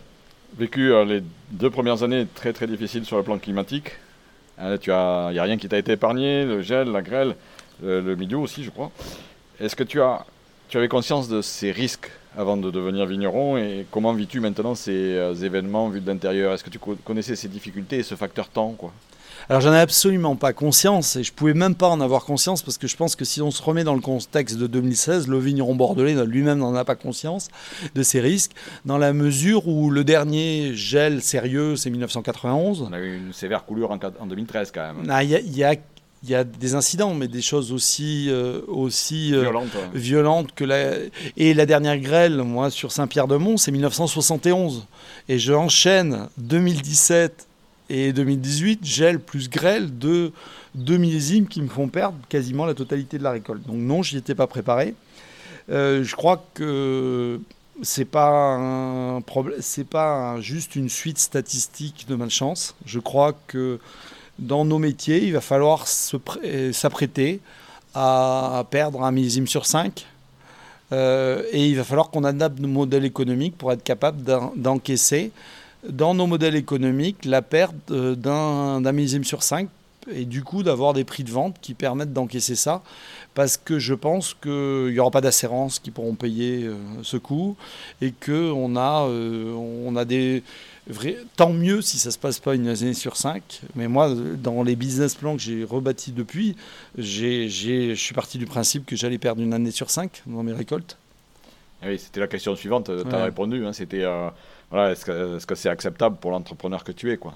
vécu 0.57 0.91
euh, 0.91 1.05
les 1.05 1.23
deux 1.51 1.69
premières 1.69 2.03
années 2.03 2.25
très 2.33 2.53
très 2.53 2.67
difficiles 2.67 3.05
sur 3.05 3.17
le 3.17 3.23
plan 3.23 3.37
climatique. 3.37 3.91
Il 4.57 4.79
n'y 4.85 4.89
a 4.89 5.43
rien 5.43 5.57
qui 5.57 5.67
t'a 5.67 5.77
été 5.77 5.93
épargné, 5.93 6.45
le 6.45 6.61
gel, 6.61 6.89
la 6.89 7.01
grêle, 7.01 7.35
le, 7.83 8.15
milieu 8.15 8.37
aussi, 8.37 8.63
je 8.63 8.69
crois. 8.69 8.89
Est-ce 9.59 9.75
que 9.75 9.83
tu 9.83 10.01
as, 10.01 10.25
tu 10.69 10.77
avais 10.77 10.87
conscience 10.87 11.27
de 11.27 11.41
ces 11.41 11.71
risques 11.71 12.09
avant 12.37 12.57
de 12.57 12.71
devenir 12.71 13.05
vigneron 13.05 13.57
et 13.57 13.85
comment 13.91 14.13
vis-tu 14.13 14.39
maintenant 14.39 14.75
ces 14.75 14.91
euh, 14.91 15.33
événements 15.35 15.89
vus 15.89 16.01
de 16.01 16.07
l'intérieur? 16.07 16.53
Est-ce 16.53 16.63
que 16.63 16.69
tu 16.69 16.79
connaissais 16.79 17.35
ces 17.35 17.47
difficultés 17.47 17.97
et 17.97 18.03
ce 18.03 18.15
facteur 18.15 18.47
temps 18.47 18.71
quoi? 18.71 18.93
Alors 19.49 19.61
j'en 19.61 19.73
ai 19.73 19.79
absolument 19.79 20.35
pas 20.35 20.53
conscience 20.53 21.15
et 21.15 21.23
je 21.23 21.31
pouvais 21.31 21.53
même 21.53 21.75
pas 21.75 21.87
en 21.87 22.01
avoir 22.01 22.25
conscience 22.25 22.61
parce 22.61 22.77
que 22.77 22.87
je 22.87 22.95
pense 22.95 23.15
que 23.15 23.25
si 23.25 23.41
on 23.41 23.51
se 23.51 23.61
remet 23.61 23.83
dans 23.83 23.93
le 23.93 24.01
contexte 24.01 24.57
de 24.57 24.67
2016, 24.67 25.27
le 25.27 25.37
vigneron 25.39 25.75
bordelais 25.75 26.15
lui-même 26.25 26.59
n'en 26.59 26.75
a 26.75 26.85
pas 26.85 26.95
conscience 26.95 27.49
de 27.93 28.03
ces 28.03 28.21
risques 28.21 28.51
dans 28.85 28.97
la 28.97 29.13
mesure 29.13 29.67
où 29.67 29.89
le 29.91 30.03
dernier 30.03 30.73
gel 30.73 31.21
sérieux 31.21 31.75
c'est 31.75 31.89
1991. 31.89 32.87
On 32.89 32.93
a 32.93 32.99
eu 32.99 33.17
une 33.17 33.33
sévère 33.33 33.65
coulure 33.65 33.91
en, 33.91 34.25
2013 34.25 34.71
quand 34.73 34.93
même. 34.93 35.07
Ah, 35.09 35.23
il 35.23 35.29
y, 35.29 35.63
a 35.63 35.75
il 36.25 36.31
y 36.31 36.35
a 36.35 36.43
des 36.43 36.73
incidents, 36.73 37.13
mais 37.13 37.27
des 37.27 37.41
choses 37.41 37.71
aussi, 37.71 38.27
euh, 38.29 38.61
aussi 38.67 39.33
euh, 39.33 39.41
violentes, 39.41 39.77
violentes, 39.93 40.55
que 40.55 40.63
la... 40.63 40.93
Et 41.37 41.53
la 41.53 41.67
dernière 41.67 41.99
grêle, 41.99 42.37
moi, 42.37 42.71
sur 42.71 42.91
Saint-Pierre-de-Mont, 42.91 43.57
c'est 43.57 43.71
1971. 43.71 44.87
Et 45.29 45.37
je 45.37 45.53
enchaîne 45.53 46.27
2017 46.37 47.47
et 47.89 48.13
2018, 48.13 48.85
gel 48.85 49.19
plus 49.19 49.49
grêle, 49.49 49.97
de 49.97 50.31
deux 50.73 50.97
millésimes 50.97 51.47
qui 51.47 51.61
me 51.61 51.67
font 51.67 51.87
perdre 51.87 52.17
quasiment 52.29 52.65
la 52.65 52.73
totalité 52.73 53.17
de 53.17 53.23
la 53.23 53.31
récolte. 53.31 53.65
Donc 53.65 53.77
non, 53.77 54.03
je 54.03 54.13
n'y 54.13 54.19
étais 54.19 54.35
pas 54.35 54.47
préparé. 54.47 54.95
Euh, 55.69 56.03
je 56.03 56.15
crois 56.15 56.45
que 56.53 57.39
c'est 57.81 58.05
pas 58.05 58.55
un 58.55 59.21
problème, 59.21 59.59
pas 59.89 60.39
juste 60.39 60.75
une 60.75 60.89
suite 60.89 61.17
statistique 61.17 62.05
de 62.07 62.15
malchance. 62.15 62.75
Je 62.85 62.99
crois 62.99 63.33
que 63.47 63.79
dans 64.39 64.65
nos 64.65 64.79
métiers, 64.79 65.23
il 65.23 65.33
va 65.33 65.41
falloir 65.41 65.87
s'apprêter 65.87 67.39
à 67.93 68.65
perdre 68.69 69.03
un 69.03 69.11
millésime 69.11 69.47
sur 69.47 69.65
cinq. 69.65 70.05
Euh, 70.91 71.41
et 71.51 71.67
il 71.67 71.75
va 71.75 71.83
falloir 71.83 72.11
qu'on 72.11 72.23
adapte 72.23 72.59
nos 72.59 72.67
modèles 72.67 73.05
économiques 73.05 73.57
pour 73.57 73.71
être 73.71 73.83
capable 73.83 74.23
d'encaisser 74.55 75.31
dans 75.89 76.13
nos 76.13 76.27
modèles 76.27 76.55
économiques 76.55 77.25
la 77.25 77.41
perte 77.41 77.75
euh, 77.91 78.15
d'un 78.15 78.91
millésime 78.91 79.23
sur 79.23 79.43
cinq 79.43 79.69
et 80.11 80.25
du 80.25 80.43
coup 80.43 80.61
d'avoir 80.61 80.93
des 80.93 81.03
prix 81.03 81.23
de 81.23 81.31
vente 81.31 81.55
qui 81.61 81.73
permettent 81.73 82.13
d'encaisser 82.13 82.55
ça 82.55 82.83
parce 83.33 83.57
que 83.57 83.79
je 83.79 83.93
pense 83.93 84.35
qu'il 84.35 84.91
n'y 84.91 84.99
aura 84.99 85.11
pas 85.11 85.21
d'assurance 85.21 85.79
qui 85.79 85.91
pourront 85.91 86.15
payer 86.15 86.63
euh, 86.63 86.75
ce 87.03 87.17
coût 87.17 87.57
et 88.01 88.11
qu'on 88.11 88.75
a, 88.75 89.01
on 89.07 89.95
a 89.95 90.05
des 90.05 90.43
tant 91.35 91.51
mieux 91.51 91.81
si 91.81 91.97
ça 91.97 92.11
se 92.11 92.17
passe 92.17 92.39
pas 92.39 92.55
une 92.55 92.67
année 92.67 92.93
sur 92.93 93.17
cinq. 93.17 93.61
Mais 93.75 93.87
moi, 93.87 94.13
dans 94.37 94.63
les 94.63 94.75
business 94.75 95.15
plans 95.15 95.35
que 95.35 95.41
j'ai 95.41 95.63
rebâtis 95.63 96.11
depuis, 96.11 96.55
je 96.97 97.95
suis 97.95 98.13
parti 98.13 98.37
du 98.37 98.45
principe 98.45 98.85
que 98.85 98.95
j'allais 98.95 99.17
perdre 99.17 99.41
une 99.41 99.53
année 99.53 99.71
sur 99.71 99.89
cinq 99.89 100.21
dans 100.27 100.43
mes 100.43 100.53
récoltes. 100.53 100.97
Ah 101.81 101.87
oui, 101.87 101.99
c'était 101.99 102.19
la 102.19 102.27
question 102.27 102.55
suivante. 102.55 102.85
Tu 102.85 103.15
as 103.15 103.23
répondu. 103.23 103.65
Hein, 103.65 103.73
c'était 103.73 104.03
euh, 104.03 104.29
voilà, 104.71 104.91
est-ce 104.91 105.45
que 105.45 105.55
c'est 105.55 105.69
acceptable 105.69 106.17
pour 106.17 106.31
l'entrepreneur 106.31 106.83
que 106.83 106.91
tu 106.91 107.11
es 107.11 107.17
quoi? 107.17 107.33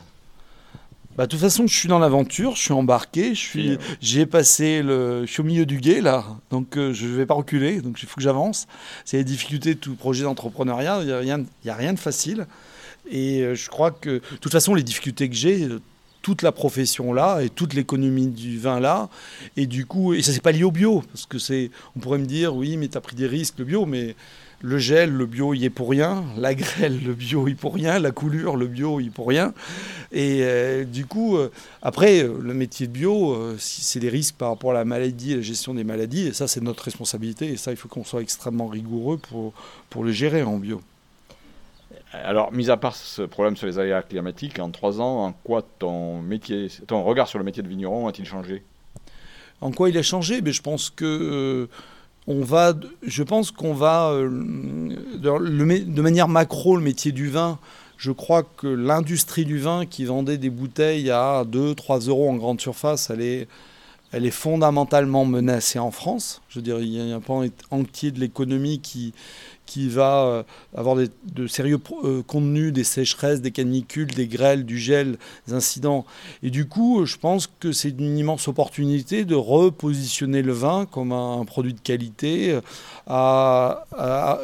Bah, 1.19 1.25
de 1.25 1.31
toute 1.31 1.41
façon, 1.41 1.67
je 1.67 1.75
suis 1.75 1.89
dans 1.89 1.99
l'aventure, 1.99 2.55
je 2.55 2.61
suis 2.61 2.71
embarqué, 2.71 3.35
je 3.35 3.39
suis, 3.39 3.77
j'ai 3.99 4.25
passé 4.25 4.81
le, 4.81 5.25
je 5.25 5.31
suis 5.31 5.41
au 5.41 5.43
milieu 5.43 5.65
du 5.65 5.79
guet 5.79 5.99
là, 5.99 6.23
donc 6.49 6.77
euh, 6.77 6.93
je 6.93 7.07
ne 7.07 7.11
vais 7.11 7.25
pas 7.25 7.33
reculer, 7.33 7.81
donc 7.81 8.01
il 8.01 8.07
faut 8.07 8.15
que 8.15 8.21
j'avance. 8.21 8.67
C'est 9.03 9.17
les 9.17 9.25
difficultés 9.25 9.73
de 9.73 9.79
tout 9.79 9.95
projet 9.95 10.23
d'entrepreneuriat, 10.23 10.99
il 11.01 11.07
n'y 11.07 11.11
a, 11.11 11.19
rien, 11.19 11.43
a 11.67 11.73
rien 11.73 11.91
de 11.91 11.99
facile. 11.99 12.47
Et 13.11 13.41
euh, 13.41 13.53
je 13.53 13.67
crois 13.69 13.91
que, 13.91 14.09
de 14.09 14.37
toute 14.39 14.51
façon, 14.53 14.73
les 14.75 14.83
difficultés 14.83 15.27
que 15.27 15.35
j'ai, 15.35 15.63
euh, 15.63 15.81
toute 16.21 16.41
la 16.41 16.53
profession 16.53 17.11
là 17.11 17.41
et 17.41 17.49
toute 17.49 17.73
l'économie 17.73 18.27
du 18.27 18.57
vin 18.57 18.79
là, 18.79 19.09
et 19.57 19.65
du 19.65 19.85
coup, 19.85 20.13
et 20.13 20.21
ça 20.21 20.31
c'est 20.31 20.41
pas 20.41 20.53
lié 20.53 20.63
au 20.63 20.71
bio, 20.71 21.03
parce 21.11 21.25
que 21.25 21.37
c'est, 21.37 21.69
on 21.97 21.99
pourrait 21.99 22.19
me 22.19 22.27
dire, 22.27 22.55
oui, 22.55 22.77
mais 22.77 22.87
tu 22.87 22.97
as 22.97 23.01
pris 23.01 23.17
des 23.17 23.27
risques, 23.27 23.55
le 23.57 23.65
bio, 23.65 23.85
mais 23.85 24.15
le 24.61 24.77
gel, 24.77 25.11
le 25.11 25.25
bio, 25.25 25.53
il 25.53 25.63
est 25.63 25.69
pour 25.69 25.89
rien. 25.89 26.23
La 26.37 26.53
grêle, 26.53 27.03
le 27.03 27.13
bio, 27.13 27.47
il 27.47 27.51
est 27.51 27.55
pour 27.55 27.73
rien. 27.73 27.99
La 27.99 28.11
coulure, 28.11 28.55
le 28.55 28.67
bio, 28.67 28.99
il 28.99 29.07
est 29.07 29.11
pour 29.11 29.27
rien. 29.27 29.53
Et 30.11 30.39
euh, 30.41 30.83
du 30.83 31.05
coup, 31.05 31.37
après, 31.81 32.23
le 32.23 32.53
métier 32.53 32.87
de 32.87 32.91
bio, 32.91 33.55
c'est 33.57 33.99
des 33.99 34.09
risques 34.09 34.35
par 34.35 34.49
rapport 34.49 34.71
à 34.71 34.75
la 34.75 34.85
maladie, 34.85 35.33
à 35.33 35.37
la 35.37 35.41
gestion 35.41 35.73
des 35.73 35.83
maladies. 35.83 36.27
Et 36.27 36.33
ça, 36.33 36.47
c'est 36.47 36.61
notre 36.61 36.83
responsabilité. 36.83 37.47
Et 37.47 37.57
ça, 37.57 37.71
il 37.71 37.77
faut 37.77 37.87
qu'on 37.87 38.03
soit 38.03 38.21
extrêmement 38.21 38.67
rigoureux 38.67 39.17
pour, 39.17 39.53
pour 39.89 40.03
le 40.03 40.11
gérer 40.11 40.43
en 40.43 40.57
bio. 40.57 40.81
Alors, 42.11 42.51
mis 42.51 42.71
à 42.71 42.77
part 42.77 42.95
ce 42.95 43.21
problème 43.21 43.55
sur 43.55 43.67
les 43.67 43.77
aléas 43.77 44.01
climatiques, 44.01 44.57
en 44.57 44.71
trois 44.71 44.99
ans, 44.99 45.25
en 45.25 45.31
quoi 45.31 45.63
ton 45.77 46.21
métier, 46.23 46.67
ton 46.87 47.03
regard 47.03 47.27
sur 47.27 47.37
le 47.37 47.45
métier 47.45 47.61
de 47.61 47.67
vigneron 47.67 48.07
a-t-il 48.07 48.27
changé? 48.27 48.63
En 49.61 49.71
quoi 49.71 49.89
il 49.91 49.97
a 49.97 50.01
changé? 50.01 50.41
Mais 50.41 50.51
je 50.51 50.63
pense 50.63 50.89
que 50.89 51.05
euh, 51.05 51.69
on 52.27 52.41
va, 52.41 52.73
je 53.03 53.23
pense 53.23 53.51
qu'on 53.51 53.73
va, 53.73 54.11
euh, 54.11 54.29
de, 54.29 56.01
manière 56.01 56.27
macro, 56.27 56.75
le 56.75 56.83
métier 56.83 57.11
du 57.11 57.29
vin. 57.29 57.59
Je 57.97 58.11
crois 58.11 58.43
que 58.43 58.67
l'industrie 58.67 59.45
du 59.45 59.57
vin 59.59 59.85
qui 59.85 60.05
vendait 60.05 60.37
des 60.37 60.49
bouteilles 60.49 61.09
à 61.09 61.43
2-3 61.43 62.07
euros 62.07 62.29
en 62.29 62.35
grande 62.35 62.61
surface, 62.61 63.09
elle 63.09 63.21
est, 63.21 63.47
elle 64.11 64.25
est 64.25 64.31
fondamentalement 64.31 65.25
menacée 65.25 65.79
en 65.79 65.91
France. 65.91 66.41
Je 66.49 66.59
dire, 66.59 66.79
il 66.79 66.87
y 66.87 66.99
a 66.99 67.15
un 67.15 67.19
pan 67.19 67.43
entier 67.69 68.11
de 68.11 68.19
l'économie 68.19 68.79
qui, 68.79 69.13
qui 69.69 69.87
va 69.87 70.23
euh, 70.23 70.43
avoir 70.75 70.95
de 70.95 71.47
sérieux 71.47 71.79
euh, 72.03 72.23
contenus, 72.23 72.73
des 72.73 72.83
sécheresses, 72.83 73.39
des 73.39 73.51
canicules, 73.51 74.07
des 74.07 74.25
grêles, 74.25 74.65
du 74.65 74.79
gel, 74.79 75.17
des 75.47 75.53
incidents. 75.53 76.05
Et 76.41 76.49
du 76.49 76.67
coup, 76.67 77.05
je 77.05 77.17
pense 77.17 77.47
que 77.59 77.71
c'est 77.71 77.89
une 77.89 78.17
immense 78.17 78.47
opportunité 78.47 79.25
de 79.25 79.35
repositionner 79.35 80.41
le 80.41 80.53
vin 80.53 80.87
comme 80.87 81.11
un, 81.11 81.45
produit 81.45 81.75
de 81.75 81.79
qualité 81.79 82.59
euh, 83.09 83.73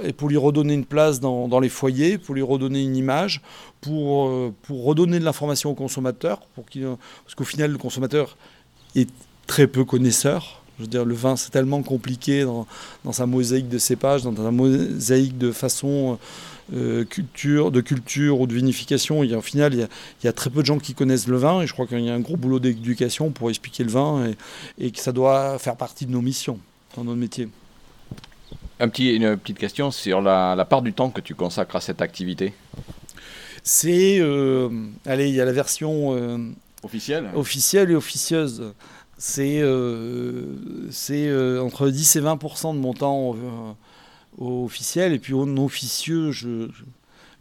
et 0.03 0.13
pour 0.13 0.29
lui 0.29 0.37
redonner 0.37 0.75
une 0.75 0.85
place 0.85 1.19
dans, 1.19 1.59
les 1.59 1.69
foyers, 1.69 2.19
pour 2.19 2.35
lui 2.35 2.43
redonner 2.43 2.83
une 2.83 2.95
image, 2.95 3.41
pour, 3.81 4.31
pour 4.61 4.83
redonner 4.83 5.19
de 5.19 5.25
l'information 5.25 5.71
au 5.71 5.75
consommateur, 5.75 6.41
pour 6.53 6.65
parce 6.65 7.35
qu'au 7.35 7.43
final, 7.43 7.71
le 7.71 7.77
consommateur 7.77 8.37
est 8.95 9.09
très 9.47 9.67
peu 9.67 9.85
connaisseur 9.85 10.61
je 10.77 10.83
veux 10.83 10.89
dire, 10.89 11.05
le 11.05 11.15
vin, 11.15 11.35
c'est 11.35 11.51
tellement 11.51 11.81
compliqué 11.83 12.43
dans, 12.43 12.67
sa 13.11 13.25
mosaïque 13.25 13.69
de 13.69 13.77
cépages, 13.77 14.23
dans 14.23 14.35
sa 14.35 14.51
mosaïque 14.51 15.37
de 15.37 15.51
façon 15.51 16.19
euh, 16.73 17.05
culture, 17.05 17.71
de 17.71 17.79
culture 17.79 18.41
ou 18.41 18.47
de 18.47 18.53
vinification. 18.53 19.23
Il 19.23 19.31
y 19.31 19.33
a, 19.33 19.37
au 19.37 19.41
final, 19.41 19.73
il 19.73 19.87
y, 20.23 20.27
a, 20.27 20.33
très 20.33 20.49
peu 20.49 20.61
de 20.61 20.65
gens 20.65 20.77
qui 20.77 20.93
connaissent 20.93 21.27
le 21.27 21.37
vin 21.37 21.61
et 21.61 21.67
je 21.67 21.73
crois 21.73 21.87
qu'il 21.87 22.01
y 22.01 22.09
a 22.09 22.13
un 22.13 22.19
gros 22.19 22.35
boulot 22.35 22.59
d'éducation 22.59 23.31
pour 23.31 23.49
expliquer 23.49 23.85
le 23.85 23.91
vin 23.91 24.31
et, 24.77 24.91
que 24.91 24.99
ça 24.99 25.13
doit 25.13 25.57
faire 25.59 25.77
partie 25.77 26.05
de 26.05 26.11
nos 26.11 26.21
missions 26.21 26.59
dans 26.97 27.05
notre 27.05 27.19
métier. 27.19 27.47
Un 28.81 28.89
petit, 28.89 29.15
une 29.15 29.37
petite 29.37 29.57
question 29.57 29.91
sur 29.91 30.21
la, 30.21 30.65
part 30.69 30.81
du 30.81 30.91
temps 30.91 31.09
que 31.09 31.21
tu 31.21 31.35
consacres 31.35 31.77
à 31.77 31.81
cette 31.81 32.01
activité. 32.01 32.53
C'est, 33.63 34.19
euh, 34.19 34.69
allez, 35.05 35.29
il 35.29 35.35
y 35.35 35.39
a 35.39 35.45
la 35.45 35.53
version 35.53 36.13
euh, 36.13 36.37
officielle, 36.83 37.29
officielle 37.33 37.91
et 37.91 37.95
officieuse 37.95 38.73
c'est 39.17 39.59
euh, 39.59 40.43
euh, 41.11 41.61
entre 41.61 41.89
10 41.89 42.15
et 42.17 42.21
20% 42.21 42.73
de 42.73 42.79
mon 42.79 42.93
temps 42.93 43.35
euh, 43.35 43.73
officiel. 44.37 45.13
Et 45.13 45.19
puis 45.19 45.33
non 45.33 45.65
officieux, 45.65 46.31
je, 46.31 46.67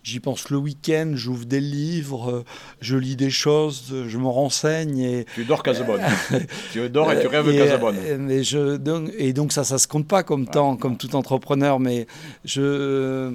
J'y 0.04 0.20
pense 0.20 0.50
le 0.50 0.58
week-end, 0.58 1.12
j'ouvre 1.14 1.46
des 1.46 1.62
livres, 1.62 2.44
je 2.82 2.94
lis 2.94 3.16
des 3.16 3.30
choses, 3.30 4.04
je 4.06 4.18
me 4.18 4.26
renseigne. 4.26 4.98
Et... 4.98 5.26
Tu 5.34 5.46
dors 5.46 5.62
Casabonne. 5.62 6.02
tu 6.72 6.90
dors 6.90 7.10
et 7.10 7.22
tu 7.22 7.26
rêves 7.26 7.48
et, 7.48 7.56
Casabonne. 7.56 8.30
Et, 8.30 8.44
je, 8.44 8.76
donc, 8.76 9.10
et 9.16 9.32
donc 9.32 9.50
ça, 9.50 9.64
ça 9.64 9.78
se 9.78 9.88
compte 9.88 10.06
pas 10.06 10.22
comme 10.22 10.46
temps, 10.46 10.76
comme 10.76 10.98
tout 10.98 11.16
entrepreneur. 11.16 11.80
Mais 11.80 12.06
je, 12.44 13.32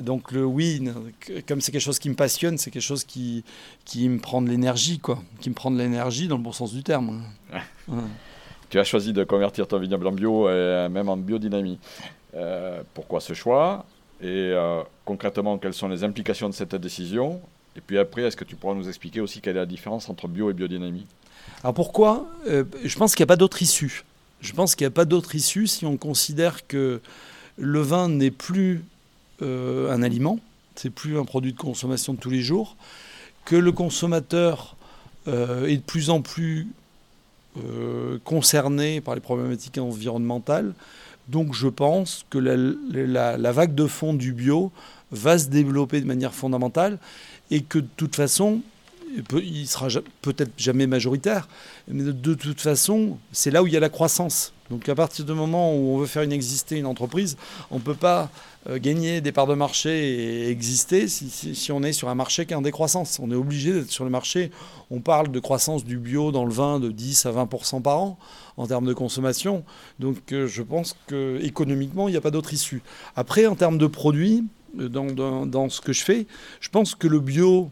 donc 0.00 0.32
le 0.32 0.44
oui, 0.44 0.90
comme 1.48 1.62
c'est 1.62 1.72
quelque 1.72 1.80
chose 1.80 1.98
qui 1.98 2.10
me 2.10 2.16
passionne, 2.16 2.58
c'est 2.58 2.70
quelque 2.70 2.82
chose 2.82 3.04
qui, 3.04 3.42
qui 3.86 4.06
me 4.10 4.18
prend 4.18 4.42
de 4.42 4.50
l'énergie, 4.50 4.98
quoi. 4.98 5.22
Qui 5.40 5.48
me 5.48 5.54
prend 5.54 5.70
de 5.70 5.78
l'énergie 5.78 6.28
dans 6.28 6.36
le 6.36 6.42
bon 6.42 6.52
sens 6.52 6.74
du 6.74 6.82
terme. 6.82 7.22
Tu 8.68 8.78
as 8.78 8.84
choisi 8.84 9.14
de 9.14 9.24
convertir 9.24 9.66
ton 9.66 9.78
vignoble 9.78 10.06
en 10.06 10.12
bio 10.12 10.50
et 10.50 10.86
même 10.90 11.08
en 11.08 11.16
biodynamie. 11.16 11.78
Euh, 12.34 12.82
pourquoi 12.92 13.20
ce 13.20 13.32
choix? 13.32 13.86
Et 14.22 14.52
euh, 14.52 14.82
concrètement, 15.04 15.58
quelles 15.58 15.74
sont 15.74 15.88
les 15.88 16.04
implications 16.04 16.48
de 16.48 16.54
cette 16.54 16.74
décision? 16.74 17.40
Et 17.76 17.80
puis 17.80 17.98
après, 17.98 18.22
est-ce 18.22 18.36
que 18.36 18.44
tu 18.44 18.56
pourras 18.56 18.74
nous 18.74 18.88
expliquer 18.88 19.20
aussi 19.20 19.40
quelle 19.40 19.56
est 19.56 19.60
la 19.60 19.66
différence 19.66 20.08
entre 20.10 20.28
bio 20.28 20.50
et 20.50 20.52
biodynamie? 20.52 21.06
Alors 21.62 21.74
pourquoi? 21.74 22.28
Euh, 22.48 22.64
Je 22.84 22.96
pense 22.98 23.14
qu'il 23.14 23.22
n'y 23.22 23.28
a 23.28 23.32
pas 23.32 23.36
d'autre 23.36 23.62
issue. 23.62 24.04
Je 24.40 24.52
pense 24.52 24.74
qu'il 24.74 24.84
n'y 24.84 24.88
a 24.88 24.94
pas 24.94 25.04
d'autre 25.06 25.34
issue 25.34 25.66
si 25.66 25.86
on 25.86 25.96
considère 25.96 26.66
que 26.66 27.00
le 27.56 27.80
vin 27.80 28.08
n'est 28.08 28.30
plus 28.30 28.84
euh, 29.42 29.90
un 29.90 30.02
aliment, 30.02 30.38
c'est 30.74 30.90
plus 30.90 31.18
un 31.18 31.24
produit 31.24 31.52
de 31.52 31.58
consommation 31.58 32.12
de 32.12 32.18
tous 32.18 32.30
les 32.30 32.42
jours, 32.42 32.76
que 33.44 33.56
le 33.56 33.72
consommateur 33.72 34.76
est 35.26 35.76
de 35.76 35.82
plus 35.82 36.10
en 36.10 36.22
plus 36.22 36.66
concerné 38.24 39.00
par 39.00 39.14
les 39.14 39.20
problématiques 39.20 39.78
environnementales, 39.78 40.72
donc 41.30 41.54
je 41.54 41.68
pense 41.68 42.24
que 42.30 42.38
la, 42.38 43.52
vague 43.52 43.74
de 43.74 43.86
fond 43.86 44.14
du 44.14 44.32
bio 44.32 44.72
va 45.10 45.38
se 45.38 45.48
développer 45.48 46.00
de 46.00 46.06
manière 46.06 46.34
fondamentale 46.34 46.98
et 47.50 47.62
que 47.62 47.78
de 47.78 47.88
toute 47.96 48.16
façon, 48.16 48.60
il 49.42 49.66
sera 49.66 49.88
peut-être 50.22 50.52
jamais 50.56 50.86
majoritaire, 50.86 51.48
mais 51.88 52.04
de, 52.04 52.34
toute 52.34 52.60
façon, 52.60 53.18
c'est 53.32 53.50
là 53.50 53.62
où 53.62 53.66
il 53.66 53.72
y 53.72 53.76
a 53.76 53.80
la 53.80 53.88
croissance. 53.88 54.52
Donc 54.70 54.88
à 54.88 54.94
partir 54.94 55.24
du 55.24 55.32
moment 55.32 55.74
où 55.74 55.94
on 55.94 55.98
veut 55.98 56.06
faire 56.06 56.22
une 56.22 56.32
exister 56.32 56.78
une 56.78 56.86
entreprise, 56.86 57.36
on 57.72 57.76
ne 57.76 57.80
peut 57.80 57.94
pas 57.94 58.30
euh, 58.68 58.78
gagner 58.78 59.20
des 59.20 59.32
parts 59.32 59.48
de 59.48 59.54
marché 59.54 60.44
et 60.44 60.48
exister 60.50 61.08
si, 61.08 61.72
on 61.72 61.82
est 61.82 61.92
sur 61.92 62.08
un 62.08 62.14
marché 62.14 62.46
qui 62.46 62.52
est 62.52 62.56
en 62.56 62.62
décroissance. 62.62 63.18
On 63.20 63.32
est 63.32 63.34
obligé 63.34 63.72
d'être 63.72 63.90
sur 63.90 64.04
le 64.04 64.10
marché. 64.10 64.52
On 64.90 65.00
parle 65.00 65.32
de 65.32 65.40
croissance 65.40 65.84
du 65.84 65.98
bio 65.98 66.30
dans 66.30 66.44
le 66.44 66.52
vin 66.52 66.78
de 66.78 66.90
10 66.90 67.26
à 67.26 67.32
20% 67.32 67.82
par 67.82 67.98
an 67.98 68.18
en 68.56 68.66
termes 68.68 68.86
de 68.86 68.94
consommation. 68.94 69.64
Donc 69.98 70.32
euh, 70.32 70.46
je 70.46 70.62
pense 70.62 70.96
qu'économiquement, 71.08 72.06
il 72.06 72.12
n'y 72.12 72.16
a 72.16 72.20
pas 72.20 72.30
d'autre 72.30 72.52
issue. 72.54 72.82
Après, 73.16 73.46
en 73.46 73.56
termes 73.56 73.78
de 73.78 73.88
produits, 73.88 74.44
euh, 74.78 74.88
dans, 74.88 75.46
dans, 75.46 75.68
ce 75.68 75.80
que 75.80 75.92
je 75.92 76.04
fais, 76.04 76.26
je 76.60 76.68
pense 76.68 76.94
que 76.94 77.08
le 77.08 77.18
bio 77.18 77.70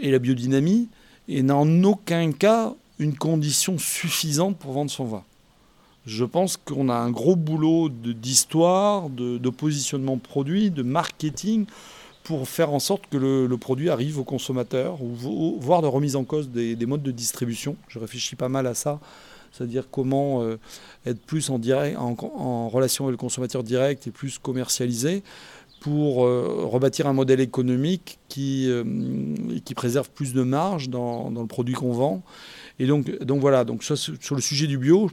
et 0.00 0.10
la 0.10 0.18
biodynamie 0.18 0.88
et 1.28 1.42
en 1.50 1.84
aucun 1.84 2.32
cas 2.32 2.74
une 2.98 3.16
condition 3.16 3.78
suffisante 3.78 4.56
pour 4.56 4.72
vendre 4.72 4.90
son 4.90 5.04
vin. 5.04 5.24
Je 6.06 6.24
pense 6.24 6.56
qu'on 6.56 6.88
a 6.88 6.94
un 6.94 7.10
gros 7.10 7.34
boulot 7.34 7.88
d'histoire, 7.88 9.10
de, 9.10 9.38
de, 9.38 9.50
positionnement 9.50 10.18
produit, 10.18 10.70
de 10.70 10.82
marketing 10.82 11.66
pour 12.22 12.48
faire 12.48 12.72
en 12.72 12.78
sorte 12.78 13.04
que 13.10 13.16
le, 13.16 13.56
produit 13.56 13.90
arrive 13.90 14.18
au 14.18 14.24
consommateur, 14.24 15.00
ou, 15.02 15.58
voire 15.60 15.82
de 15.82 15.86
remise 15.86 16.16
en 16.16 16.24
cause 16.24 16.48
des, 16.48 16.86
modes 16.86 17.02
de 17.02 17.10
distribution. 17.10 17.76
Je 17.88 17.98
réfléchis 17.98 18.34
pas 18.34 18.48
mal 18.48 18.66
à 18.66 18.74
ça, 18.74 18.98
c'est-à-dire 19.52 19.84
comment 19.90 20.42
euh, 20.42 20.58
être 21.06 21.20
plus 21.20 21.50
en, 21.50 21.60
en, 21.96 22.68
relation 22.68 23.04
avec 23.04 23.12
le 23.12 23.20
consommateur 23.20 23.62
direct 23.62 24.06
et 24.06 24.10
plus 24.10 24.38
commercialisé 24.38 25.22
pour 25.80 26.24
euh, 26.24 26.64
rebâtir 26.64 27.06
un 27.06 27.12
modèle 27.12 27.40
économique 27.40 28.18
qui, 28.28 28.68
euh, 28.68 28.84
qui 29.64 29.74
préserve 29.74 30.10
plus 30.10 30.32
de 30.32 30.42
marge 30.42 30.88
dans, 30.88 31.30
dans 31.30 31.42
le 31.42 31.46
produit 31.46 31.74
qu'on 31.74 31.92
vend. 31.92 32.22
Et 32.78 32.86
donc, 32.86 33.10
donc 33.22 33.40
voilà, 33.40 33.64
donc 33.64 33.84
sur 33.84 34.34
le 34.34 34.40
sujet 34.40 34.66
du 34.66 34.78
bio, 34.78 35.10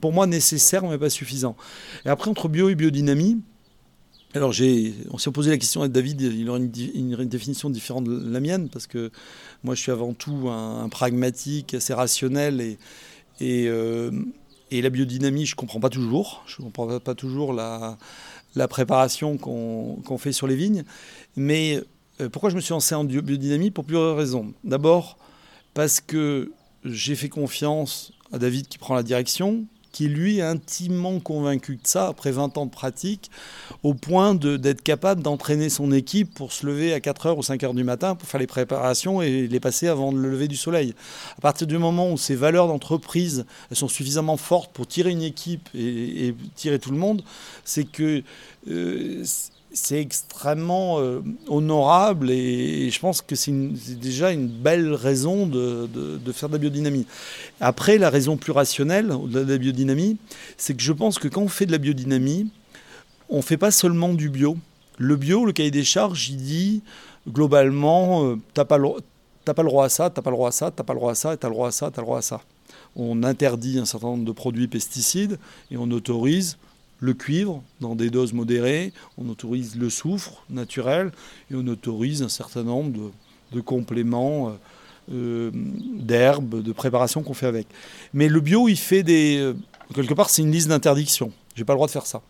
pour 0.00 0.12
moi 0.12 0.26
nécessaire 0.26 0.84
mais 0.84 0.98
pas 0.98 1.10
suffisant. 1.10 1.56
Et 2.04 2.08
après, 2.08 2.30
entre 2.30 2.48
bio 2.48 2.68
et 2.68 2.74
biodynamie, 2.74 3.40
alors 4.34 4.52
on 5.10 5.18
s'est 5.18 5.30
posé 5.30 5.50
la 5.50 5.58
question 5.58 5.82
à 5.82 5.88
David, 5.88 6.20
il 6.20 6.48
aurait 6.50 6.60
une, 6.60 7.28
définition 7.28 7.70
différente 7.70 8.04
de 8.04 8.30
la 8.30 8.40
mienne, 8.40 8.68
parce 8.68 8.86
que 8.86 9.10
moi 9.64 9.74
je 9.74 9.80
suis 9.80 9.92
avant 9.92 10.12
tout 10.12 10.48
un, 10.48 10.88
pragmatique, 10.88 11.74
assez 11.74 11.94
rationnel, 11.94 12.60
et, 12.60 12.78
et, 13.40 13.68
euh, 13.68 14.10
la 14.70 14.90
biodynamie 14.90 15.46
je 15.46 15.54
ne 15.54 15.56
comprends 15.56 15.80
pas 15.80 15.88
toujours, 15.88 16.44
je 16.46 16.60
ne 16.60 16.66
comprends 16.66 16.98
pas 16.98 17.14
toujours 17.14 17.52
la, 17.52 17.96
la 18.56 18.68
préparation 18.68 19.36
qu'on 19.36 20.18
fait 20.18 20.32
sur 20.32 20.46
les 20.46 20.56
vignes. 20.56 20.84
Mais 21.36 21.80
euh, 22.20 22.28
pourquoi 22.28 22.50
je 22.50 22.56
me 22.56 22.60
suis 22.60 22.72
lancé 22.72 22.94
en 22.94 23.04
biodynamie? 23.04 23.70
Pour 23.70 23.84
plusieurs 23.84 24.16
raisons. 24.16 24.52
D'abord, 24.64 25.18
parce 25.74 26.00
que 26.00 26.50
j'ai 26.84 27.14
fait 27.14 27.28
confiance 27.28 28.12
à 28.32 28.38
David 28.38 28.66
qui 28.66 28.78
prend 28.78 28.94
la 28.94 29.02
direction, 29.02 29.66
qui 29.96 30.08
lui 30.08 30.42
intimement 30.42 31.20
convaincu 31.20 31.76
de 31.76 31.86
ça 31.86 32.08
après 32.08 32.30
20 32.30 32.58
ans 32.58 32.66
de 32.66 32.70
pratique, 32.70 33.30
au 33.82 33.94
point 33.94 34.34
d'être 34.34 34.82
capable 34.82 35.22
d'entraîner 35.22 35.70
son 35.70 35.90
équipe 35.90 36.34
pour 36.34 36.52
se 36.52 36.66
lever 36.66 36.92
à 36.92 36.98
4h 36.98 37.34
ou 37.34 37.40
5h 37.40 37.74
du 37.74 37.82
matin 37.82 38.14
pour 38.14 38.28
faire 38.28 38.38
les 38.38 38.46
préparations 38.46 39.22
et 39.22 39.46
les 39.46 39.58
passer 39.58 39.88
avant 39.88 40.12
le 40.12 40.28
lever 40.28 40.48
du 40.48 40.56
soleil. 40.56 40.94
À 41.38 41.40
partir 41.40 41.66
du 41.66 41.78
moment 41.78 42.12
où 42.12 42.18
ces 42.18 42.34
valeurs 42.36 42.68
d'entreprise 42.68 43.46
sont 43.72 43.88
suffisamment 43.88 44.36
fortes 44.36 44.70
pour 44.74 44.86
tirer 44.86 45.12
une 45.12 45.22
équipe 45.22 45.66
et, 45.74 46.34
tirer 46.56 46.78
tout 46.78 46.90
le 46.90 46.98
monde, 46.98 47.24
c'est 47.64 47.84
que... 47.84 48.22
Euh, 48.68 49.24
c'est 49.76 50.00
extrêmement 50.00 51.00
euh, 51.00 51.20
honorable 51.48 52.30
et, 52.30 52.90
je 52.90 52.98
pense 52.98 53.20
que 53.20 53.36
c'est 53.36 53.52
déjà 53.52 54.32
une 54.32 54.48
belle 54.48 54.94
raison 54.94 55.46
de, 55.46 55.88
faire 56.32 56.48
de 56.48 56.54
la 56.54 56.58
biodynamie. 56.58 57.06
Après, 57.60 57.98
la 57.98 58.10
raison 58.10 58.36
plus 58.36 58.52
rationnelle 58.52 59.08
de 59.08 59.40
la 59.40 59.58
biodynamie, 59.58 60.16
c'est 60.56 60.74
que 60.74 60.82
je 60.82 60.92
pense 60.92 61.18
que 61.18 61.28
quand 61.28 61.42
on 61.42 61.48
fait 61.48 61.66
de 61.66 61.72
la 61.72 61.78
biodynamie, 61.78 62.48
on 63.28 63.38
ne 63.38 63.42
fait 63.42 63.58
pas 63.58 63.70
seulement 63.70 64.14
du 64.14 64.30
bio. 64.30 64.56
Le 64.98 65.16
bio, 65.16 65.44
le 65.44 65.52
cahier 65.52 65.70
des 65.70 65.84
charges, 65.84 66.30
il 66.30 66.38
dit 66.38 66.82
globalement, 67.28 68.24
euh, 68.24 68.34
tu 68.54 68.60
n'as 68.60 68.64
pas, 68.64 68.78
pas, 68.78 69.62
le 69.62 69.68
droit 69.68 69.84
à 69.84 69.88
ça, 69.90 70.08
tu 70.08 70.18
n'as 70.18 70.22
pas 70.22 70.30
le 70.30 70.36
droit 70.36 70.48
à 70.48 70.52
ça, 70.52 70.70
tu 70.70 70.80
n'as 70.80 70.84
pas 70.84 70.94
le 70.94 71.00
droit 71.00 71.12
à 71.12 71.14
ça, 71.14 71.36
tu 71.36 71.44
as 71.44 71.48
le 71.48 71.54
droit 71.54 71.68
à 71.68 71.72
ça, 71.72 71.90
tu 71.90 71.98
as 71.98 72.02
le 72.02 72.06
droit 72.06 72.18
à 72.18 72.22
ça. 72.22 72.40
On 72.94 73.22
interdit 73.24 73.78
un 73.78 73.84
certain 73.84 74.06
nombre 74.06 74.24
de 74.24 74.32
produits 74.32 74.68
pesticides 74.68 75.38
et 75.70 75.76
on 75.76 75.90
autorise 75.90 76.56
le 76.98 77.14
cuivre 77.14 77.62
dans 77.80 77.94
des 77.94 78.10
doses 78.10 78.32
modérées, 78.32 78.92
on 79.18 79.28
autorise 79.28 79.76
le 79.76 79.90
soufre 79.90 80.44
naturel 80.50 81.12
et 81.50 81.54
on 81.54 81.66
autorise 81.66 82.22
un 82.22 82.28
certain 82.28 82.62
nombre 82.62 83.12
de, 83.52 83.60
compléments 83.60 84.48
euh, 84.48 84.52
euh, 85.12 85.50
d'herbes, 85.52 86.62
de 86.62 86.72
préparations 86.72 87.22
qu'on 87.22 87.34
fait 87.34 87.46
avec. 87.46 87.66
Mais 88.12 88.28
le 88.28 88.40
bio, 88.40 88.68
il 88.68 88.76
fait 88.76 89.02
des... 89.02 89.38
Euh, 89.38 89.54
quelque 89.94 90.14
part, 90.14 90.30
c'est 90.30 90.42
une 90.42 90.52
liste 90.52 90.68
d'interdictions. 90.68 91.32
J'ai 91.54 91.64
pas 91.64 91.72
le 91.72 91.78
droit 91.78 91.86
de 91.86 91.92
faire 91.92 92.06
ça. 92.06 92.22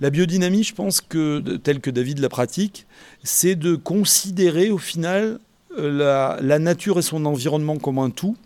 La 0.00 0.10
biodynamie, 0.10 0.62
je 0.62 0.74
pense 0.74 1.00
que, 1.00 1.56
telle 1.56 1.80
que 1.80 1.90
David 1.90 2.18
la 2.18 2.28
pratique, 2.28 2.86
c'est 3.22 3.54
de 3.54 3.76
considérer 3.76 4.70
au 4.70 4.78
final 4.78 5.40
la 5.78 6.58
nature 6.58 6.98
et 6.98 7.02
son 7.02 7.26
environnement 7.26 7.76
comme 7.76 7.98
un 7.98 8.08
tout, 8.08 8.36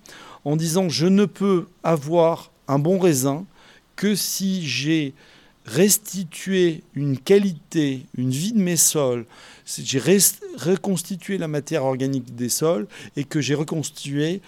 en 0.44 0.56
disant 0.56 0.88
je 0.88 1.06
ne 1.06 1.26
peux 1.26 1.66
avoir 1.82 2.50
un 2.66 2.78
bon 2.78 2.98
raisin 2.98 3.44
que 3.96 4.14
si 4.14 4.66
j'ai 4.66 5.12
restituer 5.66 6.82
une 6.94 7.18
qualité, 7.18 8.06
une 8.16 8.30
vie 8.30 8.52
de 8.52 8.60
mes 8.60 8.76
sols, 8.76 9.26
j'ai 9.66 10.00
reconstitué 10.56 11.38
la 11.38 11.48
matière 11.48 11.84
organique 11.84 12.34
des 12.34 12.48
sols 12.48 12.88
et 13.16 13.24
que 13.24 13.40
j'ai 13.40 13.54
reconstitué 13.54 14.40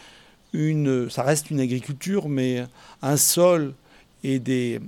une, 0.52 1.08
ça 1.10 1.22
reste 1.22 1.50
une 1.50 1.60
agriculture, 1.60 2.28
mais 2.28 2.64
un 3.02 3.16
sol 3.16 3.74
et 4.24 4.38
des, 4.38 4.80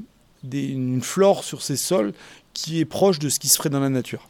une 0.53 1.03
flore 1.03 1.45
sur 1.45 1.63
ces 1.63 1.77
sols 1.77 2.13
qui 2.53 2.81
est 2.81 2.85
proche 2.85 3.19
de 3.19 3.29
ce 3.29 3.39
qui 3.39 3.49
se 3.49 3.57
ferait 3.57 3.71
dans 3.71 3.81
la 3.81 3.89
nature, 3.89 4.29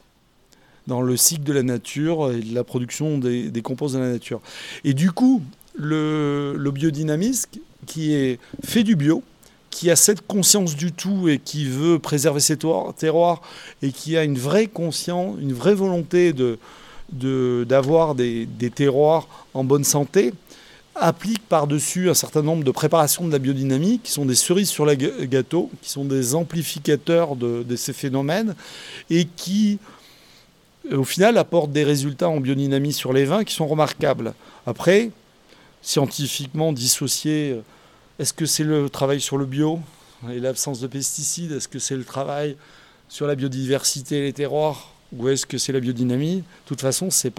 dans 0.86 1.02
le 1.02 1.16
cycle 1.16 1.44
de 1.44 1.52
la 1.52 1.62
nature 1.62 2.32
et 2.32 2.40
de 2.40 2.54
la 2.54 2.64
production 2.64 3.18
des, 3.18 3.50
des 3.50 3.62
composés 3.62 3.98
de 3.98 4.02
la 4.02 4.10
nature. 4.10 4.40
Et 4.84 4.94
du 4.94 5.10
coup, 5.10 5.42
le, 5.74 6.54
le 6.56 6.70
biodynamisme 6.70 7.50
qui 7.86 8.12
est 8.12 8.38
fait 8.64 8.82
du 8.82 8.96
bio, 8.96 9.22
qui 9.74 9.90
a 9.90 9.96
cette 9.96 10.24
conscience 10.24 10.76
du 10.76 10.92
tout 10.92 11.28
et 11.28 11.40
qui 11.40 11.66
veut 11.66 11.98
préserver 11.98 12.38
ses 12.38 12.56
terroirs 12.96 13.42
et 13.82 13.90
qui 13.90 14.16
a 14.16 14.22
une 14.22 14.38
vraie 14.38 14.68
conscience, 14.68 15.36
une 15.40 15.52
vraie 15.52 15.74
volonté 15.74 16.32
de, 16.32 16.58
d'avoir 17.64 18.14
des, 18.14 18.46
terroirs 18.72 19.26
en 19.52 19.64
bonne 19.64 19.82
santé, 19.82 20.32
applique 20.94 21.44
par-dessus 21.48 22.08
un 22.08 22.14
certain 22.14 22.42
nombre 22.42 22.62
de 22.62 22.70
préparations 22.70 23.26
de 23.26 23.32
la 23.32 23.40
biodynamie 23.40 23.98
qui 23.98 24.12
sont 24.12 24.24
des 24.24 24.36
cerises 24.36 24.68
sur 24.68 24.86
le 24.86 24.94
gâteau, 24.94 25.70
qui 25.82 25.90
sont 25.90 26.04
des 26.04 26.36
amplificateurs 26.36 27.34
de, 27.34 27.74
ces 27.74 27.92
phénomènes 27.92 28.54
et 29.10 29.24
qui, 29.24 29.80
au 30.92 31.02
final, 31.02 31.36
apportent 31.36 31.72
des 31.72 31.82
résultats 31.82 32.28
en 32.28 32.38
biodynamie 32.38 32.92
sur 32.92 33.12
les 33.12 33.24
vins 33.24 33.42
qui 33.42 33.52
sont 33.52 33.66
remarquables. 33.66 34.34
Après, 34.68 35.10
scientifiquement 35.82 36.72
dissociés 36.72 37.56
est-ce 38.18 38.32
que 38.32 38.46
c'est 38.46 38.64
le 38.64 38.88
travail 38.88 39.20
sur 39.20 39.38
le 39.38 39.46
bio 39.46 39.80
et 40.30 40.40
l'absence 40.40 40.80
de 40.80 40.86
pesticides? 40.86 41.52
Est-ce 41.52 41.68
que 41.68 41.78
c'est 41.78 41.96
le 41.96 42.04
travail 42.04 42.56
sur 43.08 43.26
la 43.26 43.34
biodiversité 43.34 44.18
et 44.18 44.22
les 44.22 44.32
terroirs? 44.32 44.90
Ou 45.16 45.28
est-ce 45.28 45.46
que 45.46 45.58
c'est 45.58 45.72
la 45.72 45.80
biodynamie? 45.80 46.36
De 46.36 46.42
toute 46.66 46.80
façon, 46.80 47.10
c'est 47.10 47.32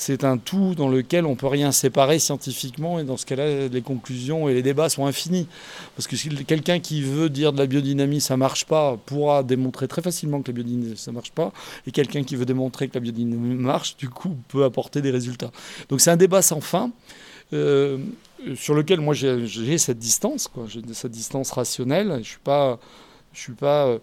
c'est 0.00 0.22
un 0.22 0.38
tout 0.38 0.76
dans 0.76 0.88
lequel 0.88 1.26
on 1.26 1.34
peut 1.34 1.48
rien 1.48 1.72
séparer 1.72 2.20
scientifiquement 2.20 3.00
et 3.00 3.04
dans 3.04 3.16
ce 3.16 3.26
cas-là, 3.26 3.66
les 3.66 3.82
conclusions 3.82 4.48
et 4.48 4.54
les 4.54 4.62
débats 4.62 4.88
sont 4.88 5.06
infinis. 5.06 5.48
Parce 5.96 6.06
que 6.06 6.14
quelqu'un 6.44 6.78
qui 6.78 7.02
veut 7.02 7.28
dire 7.28 7.52
de 7.52 7.58
la 7.58 7.66
biodynamie 7.66 8.20
ça 8.20 8.36
marche 8.36 8.64
pas 8.64 8.96
pourra 9.06 9.42
démontrer 9.42 9.88
très 9.88 10.00
facilement 10.00 10.40
que 10.40 10.52
la 10.52 10.54
biodynamie 10.54 10.96
ça 10.96 11.10
marche 11.10 11.32
pas, 11.32 11.52
et 11.88 11.90
quelqu'un 11.90 12.22
qui 12.22 12.36
veut 12.36 12.46
démontrer 12.46 12.86
que 12.86 12.94
la 12.94 13.00
biodynamie 13.00 13.56
marche, 13.56 13.96
du 13.96 14.08
coup, 14.08 14.36
peut 14.46 14.62
apporter 14.62 15.02
des 15.02 15.10
résultats. 15.10 15.50
Donc 15.88 16.00
c'est 16.00 16.12
un 16.12 16.16
débat 16.16 16.42
sans 16.42 16.60
fin. 16.60 16.92
Euh, 17.52 17.98
sur 18.54 18.74
lequel 18.74 19.00
moi 19.00 19.14
j'ai 19.14 19.78
cette 19.78 19.98
distance. 19.98 20.50
J'ai 20.68 20.82
cette 20.92 21.12
distance 21.12 21.50
rationnelle. 21.50 22.20
Je 22.22 22.28
suis 22.28 22.38
pas, 22.38 22.78
je 23.32 23.40
suis 23.40 23.52
pas, 23.52 23.98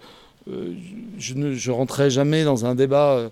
euh, 0.49 0.73
je 1.17 1.33
ne 1.33 1.53
je 1.53 1.71
rentrerai 1.71 2.09
jamais 2.09 2.43
dans 2.43 2.65
un 2.65 2.75
débat 2.75 3.29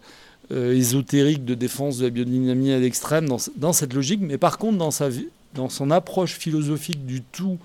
euh, 0.51 0.73
ésotérique 0.73 1.45
de 1.45 1.55
défense 1.55 1.97
de 1.97 2.05
la 2.05 2.09
biodynamie 2.09 2.71
à 2.71 2.79
l'extrême 2.79 3.27
dans, 3.27 3.37
dans, 3.55 3.73
cette 3.73 3.93
logique. 3.93 4.21
Mais 4.21 4.37
par 4.37 4.57
contre, 4.57 4.77
dans 4.77 4.91
sa 4.91 5.09
dans 5.53 5.69
son 5.69 5.91
approche 5.91 6.33
philosophique 6.33 7.05
du 7.05 7.21
tout, 7.21 7.59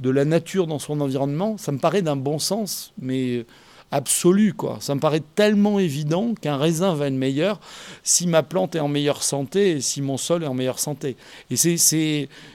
de 0.00 0.10
la 0.10 0.24
nature 0.24 0.66
dans 0.66 0.78
son 0.78 1.00
environnement, 1.00 1.56
ça 1.58 1.72
me 1.72 1.78
paraît 1.78 2.02
d'un 2.02 2.16
bon 2.16 2.38
sens, 2.38 2.92
mais 2.98 3.44
absolu. 3.90 4.52
Quoi. 4.54 4.78
Ça 4.80 4.94
me 4.94 5.00
paraît 5.00 5.22
tellement 5.34 5.78
évident 5.78 6.34
qu'un 6.34 6.56
raisin 6.56 6.94
va 6.94 7.06
être 7.06 7.14
meilleur 7.14 7.60
si 8.02 8.26
ma 8.26 8.42
plante 8.42 8.74
est 8.74 8.80
en 8.80 8.88
meilleure 8.88 9.22
santé 9.22 9.72
et 9.72 9.80
si 9.80 10.02
mon 10.02 10.16
sol 10.16 10.44
est 10.44 10.46
en 10.46 10.54
meilleure 10.54 10.78
santé. 10.78 11.16
Et 11.50 11.56
c'est, 11.56 11.76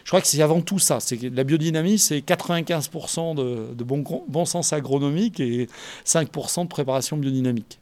je 0.03 0.09
crois 0.09 0.21
que 0.21 0.27
c'est 0.27 0.41
avant 0.41 0.61
tout 0.61 0.79
ça. 0.79 0.99
C'est 0.99 1.21
la 1.21 1.43
biodynamie, 1.43 1.97
c'est 1.97 2.19
95% 2.19 3.35
de, 3.35 3.73
de 3.73 3.83
bon, 3.83 4.03
bon 4.27 4.45
sens 4.45 4.73
agronomique 4.73 5.39
et 5.39 5.67
5% 6.05 6.63
de 6.63 6.67
préparation 6.67 7.17
biodynamique. 7.17 7.78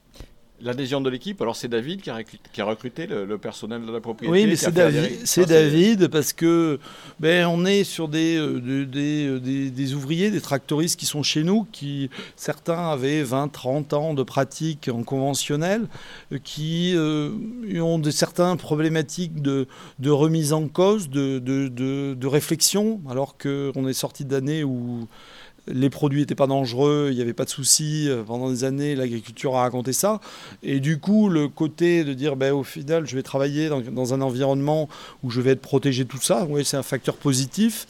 L'adhésion 0.60 1.02
de 1.02 1.10
l'équipe, 1.12 1.40
alors 1.40 1.56
c'est 1.56 1.68
David 1.68 2.02
qui 2.02 2.10
a, 2.10 2.24
qui 2.24 2.62
a 2.62 2.66
recruté 2.66 3.06
le, 3.06 3.38
personnel 3.38 3.86
de 3.86 3.92
la 3.92 4.00
propriété. 4.00 4.32
Oui, 4.32 4.48
mais 4.48 4.56
c'est 4.56 4.72
David, 4.72 5.12
c'est 5.24 5.46
David 5.46 6.08
parce 6.08 6.34
que 6.34 6.80
ben, 7.20 7.46
on 7.46 7.64
est 7.64 7.84
sur 7.84 8.08
des, 8.08 8.38
euh, 8.38 8.86
des, 8.86 9.28
euh, 9.28 9.40
des, 9.40 9.70
des, 9.70 9.94
ouvriers, 9.94 10.32
des 10.32 10.42
tractoristes 10.42 11.00
qui 11.00 11.06
sont 11.06 11.22
chez 11.22 11.44
nous, 11.44 11.68
qui 11.72 12.10
certains 12.36 12.90
avaient 12.90 13.22
20, 13.22 13.50
30 13.50 13.94
ans 13.94 14.14
de 14.16 14.24
pratique 14.24 14.90
en 14.92 15.04
conventionnel, 15.04 15.88
euh, 16.32 16.40
qui 16.44 16.96
ont 17.80 18.00
de 18.00 18.10
certaines 18.10 18.58
problématiques 18.58 19.40
de, 19.42 19.68
de 20.00 20.10
remise 20.10 20.54
en 20.54 20.68
cause, 20.68 21.10
de, 21.10 21.38
de, 21.38 21.68
de 21.68 22.28
réflexion, 22.28 23.00
alors 23.08 23.38
qu'on 23.38 23.88
est 23.88 23.94
sorti 23.94 24.26
d'années 24.26 24.64
où 24.64 25.08
les 25.68 25.90
produits 25.90 26.22
n'étaient 26.22 26.36
pas 26.36 26.48
dangereux, 26.48 27.10
il 27.12 27.16
n'y 27.16 27.22
avait 27.22 27.34
pas 27.34 27.46
de 27.46 27.50
soucis. 27.50 28.10
Pendant 28.26 28.50
des 28.50 28.64
années, 28.64 28.96
l'agriculture 28.96 29.56
a 29.56 29.62
raconté 29.62 29.94
ça. 29.94 30.20
Et 30.64 30.80
du 30.80 31.00
coup, 31.00 31.30
le 31.30 31.48
côté 31.48 32.04
de 32.04 32.14
dire, 32.14 32.36
ben, 32.36 32.54
au 32.54 32.64
final, 32.64 33.06
je 33.06 33.16
vais 33.16 33.24
travailler 33.24 33.70
dans, 33.70 34.14
un 34.14 34.22
environnement 34.22 34.88
où 35.24 35.30
je 35.30 35.42
vais 35.42 35.52
être 35.52 35.62
protégé 35.62 36.06
tout 36.06 36.22
ça, 36.22 36.46
oui, 36.50 36.64
c'est 36.64 36.78
un 36.78 36.84
facteur 36.84 37.16
positif. 37.16 37.88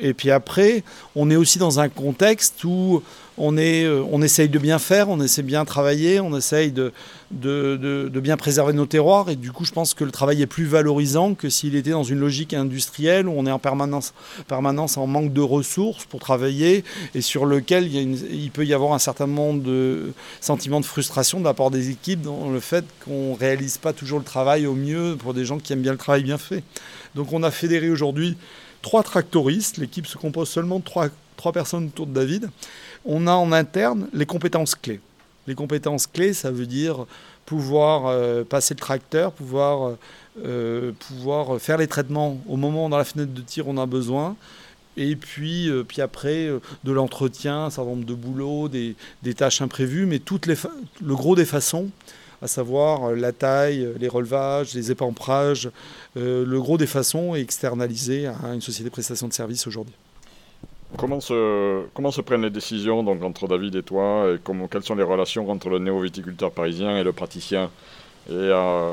Et 0.00 0.14
puis 0.14 0.30
après, 0.30 0.82
on 1.14 1.30
est 1.30 1.36
aussi 1.36 1.58
dans 1.58 1.80
un 1.80 1.88
contexte 1.88 2.64
où 2.64 3.02
on, 3.38 3.56
est, 3.56 3.84
euh, 3.84 4.22
essaye 4.22 4.48
de 4.48 4.58
bien 4.58 4.78
faire, 4.78 5.08
on 5.08 5.20
essaie 5.20 5.42
de 5.42 5.46
bien 5.46 5.64
travailler, 5.64 6.20
on 6.20 6.36
essaye 6.36 6.72
de, 6.72 6.92
bien 7.30 8.36
préserver 8.36 8.72
nos 8.72 8.86
terroirs. 8.86 9.30
Et 9.30 9.36
du 9.36 9.52
coup, 9.52 9.64
je 9.64 9.72
pense 9.72 9.94
que 9.94 10.04
le 10.04 10.10
travail 10.10 10.42
est 10.42 10.46
plus 10.46 10.66
valorisant 10.66 11.34
que 11.34 11.48
s'il 11.48 11.74
était 11.74 11.90
dans 11.90 12.04
une 12.04 12.18
logique 12.18 12.54
industrielle 12.54 13.28
où 13.28 13.34
on 13.36 13.46
est 13.46 13.50
en 13.50 13.58
permanence, 13.58 14.12
en 14.50 15.06
manque 15.06 15.32
de 15.32 15.40
ressources 15.40 16.04
pour 16.04 16.20
travailler 16.20 16.84
et 17.14 17.20
sur 17.20 17.46
lequel 17.46 17.92
il, 17.92 18.50
peut 18.50 18.66
y 18.66 18.74
avoir 18.74 18.92
un 18.92 18.98
certain 18.98 19.26
nombre 19.26 19.62
de 19.62 20.12
de 20.48 20.84
frustration 20.84 21.40
de 21.40 21.44
la 21.44 21.54
part 21.54 21.70
des 21.70 21.90
équipes 21.90 22.22
dans 22.22 22.50
le 22.50 22.60
fait 22.60 22.84
qu'on 23.04 23.32
ne 23.32 23.38
réalise 23.38 23.78
pas 23.78 23.92
toujours 23.92 24.18
le 24.18 24.24
travail 24.24 24.66
au 24.66 24.74
mieux 24.74 25.16
pour 25.18 25.34
des 25.34 25.44
gens 25.44 25.58
qui 25.58 25.72
aiment 25.72 25.82
bien 25.82 25.92
le 25.92 25.98
travail 25.98 26.22
bien 26.22 26.38
fait. 26.38 26.62
Donc 27.14 27.32
on 27.32 27.42
a 27.42 27.50
fédéré 27.50 27.90
aujourd'hui 27.90 28.36
trois 28.82 29.02
tractoristes. 29.02 29.76
L'équipe 29.78 30.06
se 30.06 30.18
compose 30.18 30.48
seulement 30.48 30.78
de 30.78 30.84
trois, 30.84 31.08
trois 31.40 31.52
personnes 31.52 31.86
autour 31.86 32.06
de 32.06 32.12
David 32.12 32.50
on 33.04 33.26
a 33.26 33.32
en 33.32 33.52
interne 33.52 34.08
les 34.12 34.26
compétences 34.26 34.74
clés. 34.74 35.00
Les 35.46 35.54
compétences 35.54 36.06
clés, 36.06 36.32
ça 36.32 36.50
veut 36.50 36.66
dire 36.66 37.06
pouvoir 37.46 38.06
euh, 38.06 38.44
passer 38.44 38.74
le 38.74 38.80
tracteur, 38.80 39.32
pouvoir, 39.32 39.96
euh, 40.44 40.92
pouvoir 41.08 41.60
faire 41.60 41.78
les 41.78 41.88
traitements 41.88 42.40
au 42.46 42.56
moment 42.56 42.88
dans 42.88 42.98
la 42.98 43.04
fenêtre 43.04 43.32
de 43.32 43.40
tir 43.40 43.66
on 43.66 43.76
a 43.78 43.86
besoin. 43.86 44.36
Et 44.96 45.16
puis, 45.16 45.68
euh, 45.70 45.82
puis 45.82 46.02
après, 46.02 46.50
de 46.84 46.92
l'entretien, 46.92 47.64
un 47.64 47.70
certain 47.70 47.90
nombre 47.90 48.04
de 48.04 48.14
boulots, 48.14 48.68
des, 48.68 48.94
tâches 49.34 49.62
imprévues, 49.62 50.06
mais 50.06 50.18
toutes 50.18 50.46
les 50.46 50.56
le 51.02 51.16
gros 51.16 51.34
des 51.34 51.46
façons, 51.46 51.88
à 52.42 52.46
savoir 52.46 53.12
la 53.12 53.32
taille, 53.32 53.88
les 53.98 54.08
relevages, 54.08 54.74
les 54.74 54.90
épamprages, 54.90 55.70
le 56.16 56.58
gros 56.58 56.78
des 56.78 56.86
façons 56.86 57.34
est 57.34 57.40
externalisé 57.40 58.26
à 58.26 58.54
une 58.54 58.62
société 58.62 58.84
de 58.84 58.92
prestation 58.92 59.28
de 59.28 59.32
services 59.32 59.66
aujourd'hui. 59.66 59.94
Comment 60.96 61.20
se, 61.20 61.84
comment 61.94 62.10
se 62.10 62.20
prennent 62.20 62.42
les 62.42 62.50
décisions 62.50 63.02
donc, 63.02 63.22
entre 63.22 63.46
David 63.46 63.76
et 63.76 63.82
toi 63.82 64.32
et 64.32 64.38
comment, 64.42 64.66
Quelles 64.66 64.82
sont 64.82 64.96
les 64.96 65.04
relations 65.04 65.48
entre 65.48 65.68
le 65.68 65.78
néo-viticulteur 65.78 66.50
parisien 66.50 66.98
et 66.98 67.04
le 67.04 67.12
praticien? 67.12 67.70
Et 68.28 68.32
euh, 68.32 68.92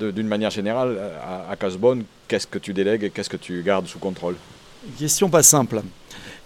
d'une 0.00 0.28
manière 0.28 0.50
générale, 0.50 0.98
à, 1.22 1.50
à 1.50 1.56
Casbonne, 1.56 2.04
qu'est-ce 2.28 2.46
que 2.46 2.58
tu 2.58 2.72
délègues 2.72 3.04
et 3.04 3.10
qu'est-ce 3.10 3.30
que 3.30 3.36
tu 3.36 3.62
gardes 3.62 3.86
sous 3.86 3.98
contrôle? 3.98 4.36
Question 4.98 5.28
pas 5.28 5.42
simple. 5.42 5.82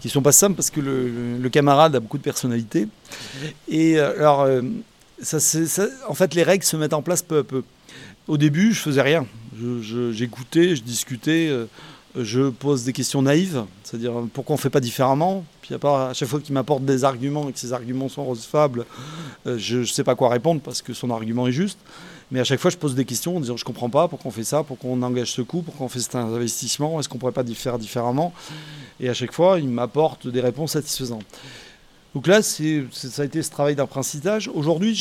Question 0.01 0.23
pas 0.23 0.33
simple 0.33 0.57
parce 0.57 0.71
que 0.71 0.81
le, 0.81 1.49
camarade 1.51 1.95
a 1.95 2.01
beaucoup 2.01 2.19
de 2.19 2.23
personnalité. 2.23 2.89
Et 3.69 3.99
euh, 3.99 4.19
alors, 4.19 4.43
euh, 4.43 4.63
ça, 5.21 5.39
en 6.09 6.15
fait, 6.15 6.35
les 6.35 6.43
règles 6.43 6.65
se 6.65 6.77
mettent 6.77 6.95
en 6.95 7.03
place 7.03 7.23
peu 7.23 7.39
à 7.39 7.45
peu. 7.45 7.63
Au 8.27 8.39
début, 8.39 8.73
je 8.73 8.81
faisais 8.81 9.03
rien. 9.03 9.27
J'écoutais, 10.13 10.71
je, 10.71 10.75
je, 10.77 10.83
discutais 10.83 11.51
je 12.17 12.51
pose 12.51 12.85
des 12.85 12.93
questions 12.93 13.23
naïves, 13.23 13.65
c'est-à-dire 13.85 14.13
pourquoi 14.33 14.55
on 14.55 14.59
ne 14.59 14.61
fait 14.61 14.71
pas 14.71 14.81
différemment? 14.81 15.45
Puis 15.63 15.75
à, 15.75 16.13
chaque 16.13 16.29
fois 16.29 16.41
qu'il 16.41 16.55
m'apporte 16.55 16.85
des 16.85 17.05
arguments 17.05 17.49
et 17.49 17.53
que 17.53 17.59
ces 17.59 17.73
arguments 17.73 18.09
sont 18.09 18.25
recevables, 18.25 18.85
euh, 19.47 19.57
je 19.59 19.79
ne 19.79 19.85
sais 19.85 20.05
pas 20.05 20.15
quoi 20.15 20.29
répondre 20.29 20.61
parce 20.61 20.83
que 20.83 20.93
son 20.93 21.11
argument 21.11 21.47
est 21.47 21.53
juste. 21.53 21.79
Mais 22.31 22.41
à 22.41 22.45
chaque 22.45 22.61
fois, 22.61 22.71
je 22.71 22.77
pose 22.77 22.95
des 22.95 23.05
questions 23.05 23.37
en 23.37 23.41
disant 23.41 23.57
je 23.57 23.63
ne 23.63 23.67
comprends 23.67 23.91
pas 23.91 24.09
pourquoi 24.09 24.31
on 24.31 24.33
fait 24.33 24.45
ça, 24.45 24.63
pourquoi 24.63 24.91
on 24.91 25.03
engage 25.03 25.33
ce 25.33 25.43
coût, 25.43 25.63
pourquoi 25.63 25.87
on 25.87 25.89
fait 25.89 26.01
cet 26.01 26.15
investissement, 26.15 26.99
est-ce 26.99 27.09
qu'on 27.09 27.17
ne 27.17 27.21
pourrait 27.21 27.33
pas 27.33 27.45
faire 27.45 27.79
différemment? 27.79 28.33
Et 29.01 29.09
à 29.09 29.15
chaque 29.15 29.33
fois, 29.33 29.59
il 29.59 29.69
m'apporte 29.69 30.27
des 30.27 30.41
réponses 30.41 30.73
satisfaisantes. 30.73 31.25
Donc 32.15 32.27
là, 32.27 32.43
ça 32.43 33.23
a 33.23 33.25
été 33.25 33.43
ce 33.43 33.51
travail 33.51 33.75
d'apprentissage. 33.75 34.51
Aujourd'hui, 34.53 35.01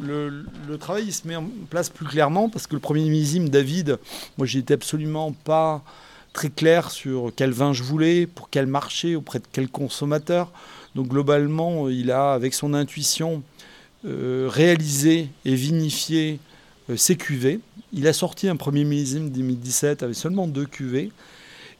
le, 0.00 0.78
travail 0.80 1.12
se 1.12 1.28
met 1.28 1.36
en 1.36 1.44
place 1.68 1.90
plus 1.90 2.06
clairement 2.06 2.48
parce 2.48 2.66
que 2.66 2.74
le 2.74 2.80
premier 2.80 3.02
millésime, 3.02 3.50
David, 3.50 3.98
moi, 4.38 4.46
j'étais 4.46 4.74
absolument 4.74 5.32
pas 5.44 5.82
très 6.32 6.50
clair 6.50 6.90
sur 6.90 7.32
quel 7.34 7.50
vin 7.50 7.72
je 7.72 7.82
voulais, 7.82 8.26
pour 8.26 8.50
quel 8.50 8.66
marché, 8.66 9.16
auprès 9.16 9.38
de 9.38 9.44
quel 9.52 9.68
consommateur. 9.68 10.50
Donc 10.94 11.08
globalement, 11.08 11.88
il 11.88 12.10
a, 12.10 12.32
avec 12.32 12.54
son 12.54 12.74
intuition, 12.74 13.42
euh, 14.04 14.48
réalisé 14.50 15.28
et 15.44 15.54
vinifié 15.54 16.40
euh, 16.90 16.96
ses 16.96 17.16
cuvées. 17.16 17.60
Il 17.92 18.06
a 18.08 18.12
sorti 18.12 18.48
un 18.48 18.56
premier 18.56 18.84
millésime 18.84 19.30
2017 19.30 20.02
avec 20.02 20.16
seulement 20.16 20.46
deux 20.46 20.66
cuvées. 20.66 21.10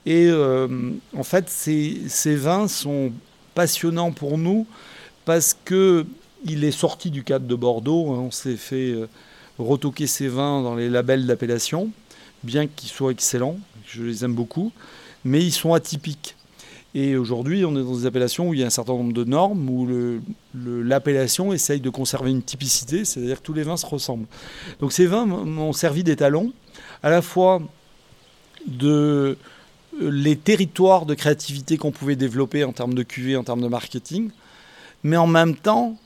Et 0.06 0.26
euh, 0.28 0.92
en 1.16 1.24
fait, 1.24 1.48
ces, 1.48 2.36
vins 2.36 2.68
sont 2.68 3.12
passionnants 3.54 4.12
pour 4.12 4.38
nous 4.38 4.66
parce 5.24 5.56
que 5.64 6.06
il 6.44 6.64
est 6.64 6.72
sorti 6.72 7.10
du 7.10 7.22
cadre 7.22 7.46
de 7.46 7.54
Bordeaux. 7.54 8.12
Hein. 8.12 8.24
On 8.26 8.30
s'est 8.30 8.56
fait 8.56 8.94
retoquer 9.58 10.06
ces 10.06 10.28
vins 10.28 10.62
dans 10.62 10.74
les 10.74 10.88
labels 10.88 11.26
d'appellation, 11.26 11.90
bien 12.42 12.66
qu'ils 12.66 12.88
soient 12.88 13.12
excellents 13.12 13.58
je 13.92 14.02
les 14.02 14.24
aime 14.24 14.34
beaucoup, 14.34 14.72
mais 15.24 15.42
ils 15.42 15.52
sont 15.52 15.74
atypiques. 15.74 16.36
Et 16.94 17.16
aujourd'hui, 17.16 17.64
on 17.64 17.72
est 17.72 17.82
dans 17.82 17.96
des 17.96 18.06
appellations 18.06 18.48
où 18.48 18.54
il 18.54 18.60
y 18.60 18.62
a 18.62 18.66
un 18.66 18.70
certain 18.70 18.92
nombre 18.92 19.14
de 19.14 19.24
normes, 19.24 19.68
où 19.68 19.88
l'appellation 20.54 21.52
essaye 21.52 21.80
de 21.80 21.88
conserver 21.88 22.30
une 22.30 22.42
typicité, 22.42 23.04
c'est-à-dire 23.04 23.38
que 23.38 23.46
tous 23.46 23.54
les 23.54 23.62
vins 23.62 23.78
se 23.78 23.86
ressemblent. 23.86 24.26
Donc 24.80 24.92
ces 24.92 25.06
vins 25.06 25.24
m'ont 25.24 25.72
servi 25.72 26.04
d'étalon, 26.04 26.52
à 27.02 27.08
la 27.08 27.22
fois 27.22 27.62
de 28.66 29.36
euh, 30.00 30.10
les 30.10 30.36
territoires 30.36 31.06
de 31.06 31.14
créativité 31.14 31.76
qu'on 31.76 31.92
pouvait 31.92 32.16
développer 32.16 32.64
en 32.64 32.72
termes 32.72 32.94
de 32.94 33.02
cuvée, 33.02 33.36
en 33.36 33.44
termes 33.44 33.62
de 33.62 33.68
marketing, 33.68 34.30
mais 35.02 35.16
en 35.16 35.26
même 35.26 35.56
temps 35.56 35.96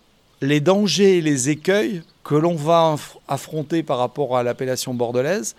les 0.40 0.60
dangers 0.60 1.18
et 1.18 1.20
les 1.20 1.50
écueils 1.50 2.02
que 2.24 2.34
l'on 2.34 2.54
va 2.54 2.96
affronter 3.28 3.82
par 3.82 3.98
rapport 3.98 4.36
à 4.36 4.42
l'appellation 4.42 4.94
bordelaise 4.94 5.54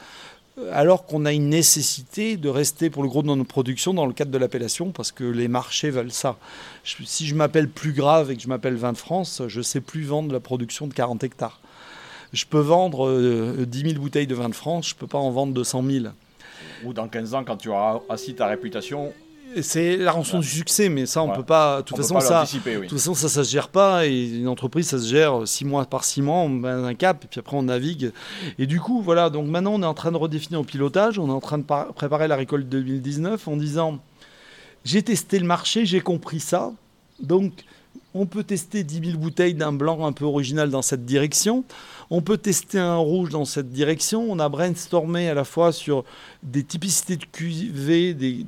alors 0.71 1.05
qu'on 1.05 1.25
a 1.25 1.33
une 1.33 1.49
nécessité 1.49 2.35
de 2.37 2.49
rester 2.49 2.89
pour 2.89 3.03
le 3.03 3.09
gros 3.09 3.21
de 3.21 3.27
nos 3.27 3.43
productions 3.43 3.93
dans 3.93 4.05
le 4.05 4.13
cadre 4.13 4.31
de 4.31 4.37
l'appellation 4.37 4.91
parce 4.91 5.11
que 5.11 5.23
les 5.23 5.47
marchés 5.47 5.89
veulent 5.89 6.11
ça. 6.11 6.37
si 6.83 7.27
je 7.27 7.35
m'appelle 7.35 7.69
plus 7.69 7.93
grave 7.93 8.31
et 8.31 8.35
que 8.35 8.41
je 8.41 8.47
m'appelle 8.47 8.75
vin 8.75 8.93
de 8.93 8.97
France, 8.97 9.43
je 9.47 9.59
ne 9.59 9.63
sais 9.63 9.81
plus 9.81 10.03
vendre 10.03 10.33
la 10.33 10.39
production 10.39 10.87
de 10.87 10.93
40 10.93 11.23
hectares. 11.23 11.59
Je 12.33 12.45
peux 12.45 12.59
vendre 12.59 13.09
10 13.65 13.83
euh, 13.83 13.89
000 13.89 14.01
bouteilles 14.01 14.27
de 14.27 14.35
vin 14.35 14.49
de 14.49 14.55
France, 14.55 14.89
je 14.89 14.95
ne 14.95 14.99
peux 14.99 15.07
pas 15.07 15.19
en 15.19 15.31
vendre 15.31 15.53
200 15.53 15.83
000. 15.83 16.05
Ou 16.83 16.93
dans 16.93 17.07
15 17.07 17.35
ans, 17.35 17.43
quand 17.43 17.57
tu 17.57 17.69
auras 17.69 18.01
assis 18.09 18.33
ta 18.33 18.47
réputation, 18.47 19.13
c'est 19.61 19.97
la 19.97 20.11
rançon 20.11 20.39
du 20.39 20.47
succès, 20.47 20.89
mais 20.89 21.05
ça, 21.05 21.23
on 21.23 21.29
peut 21.29 21.43
pas. 21.43 21.77
De 21.77 21.81
toute 21.83 21.97
façon, 21.97 22.19
ça, 22.19 22.45
toute 22.45 22.89
façon, 22.89 23.13
ça, 23.13 23.29
ça 23.29 23.43
se 23.43 23.51
gère 23.51 23.69
pas. 23.69 24.05
Et 24.05 24.37
une 24.37 24.47
entreprise, 24.47 24.87
ça 24.87 24.99
se 24.99 25.07
gère 25.07 25.47
six 25.47 25.65
mois 25.65 25.85
par 25.85 26.03
six 26.03 26.21
mois, 26.21 26.37
on 26.37 26.49
met 26.49 26.69
un 26.69 26.93
cap, 26.93 27.23
et 27.23 27.27
puis 27.27 27.39
après, 27.39 27.57
on 27.57 27.63
navigue. 27.63 28.11
Et 28.59 28.65
du 28.65 28.79
coup, 28.79 29.01
voilà. 29.01 29.29
Donc 29.29 29.47
maintenant, 29.47 29.73
on 29.73 29.81
est 29.81 29.87
en 29.87 29.93
train 29.93 30.11
de 30.11 30.17
redéfinir 30.17 30.59
au 30.59 30.63
pilotage. 30.63 31.19
On 31.19 31.27
est 31.27 31.31
en 31.31 31.41
train 31.41 31.57
de 31.57 31.65
préparer 31.93 32.27
la 32.27 32.35
récolte 32.35 32.67
2019 32.67 33.47
en 33.47 33.57
disant 33.57 33.99
j'ai 34.85 35.03
testé 35.03 35.39
le 35.39 35.45
marché, 35.45 35.85
j'ai 35.85 36.01
compris 36.01 36.39
ça. 36.39 36.71
Donc, 37.19 37.51
on 38.19 38.25
peut 38.25 38.43
tester 38.43 38.83
10 38.83 39.09
000 39.11 39.17
bouteilles 39.17 39.53
d'un 39.53 39.71
blanc 39.71 40.05
un 40.05 40.11
peu 40.11 40.25
original 40.25 40.69
dans 40.69 40.81
cette 40.81 41.05
direction. 41.05 41.63
On 42.09 42.21
peut 42.21 42.37
tester 42.37 42.79
un 42.79 42.97
rouge 42.97 43.29
dans 43.29 43.45
cette 43.45 43.69
direction. 43.69 44.25
On 44.29 44.39
a 44.39 44.49
brainstormé 44.49 45.29
à 45.29 45.33
la 45.33 45.43
fois 45.43 45.71
sur 45.71 46.03
des 46.43 46.63
typicités 46.63 47.17
de 47.17 47.25
cuvée, 47.25 48.13
des, 48.13 48.43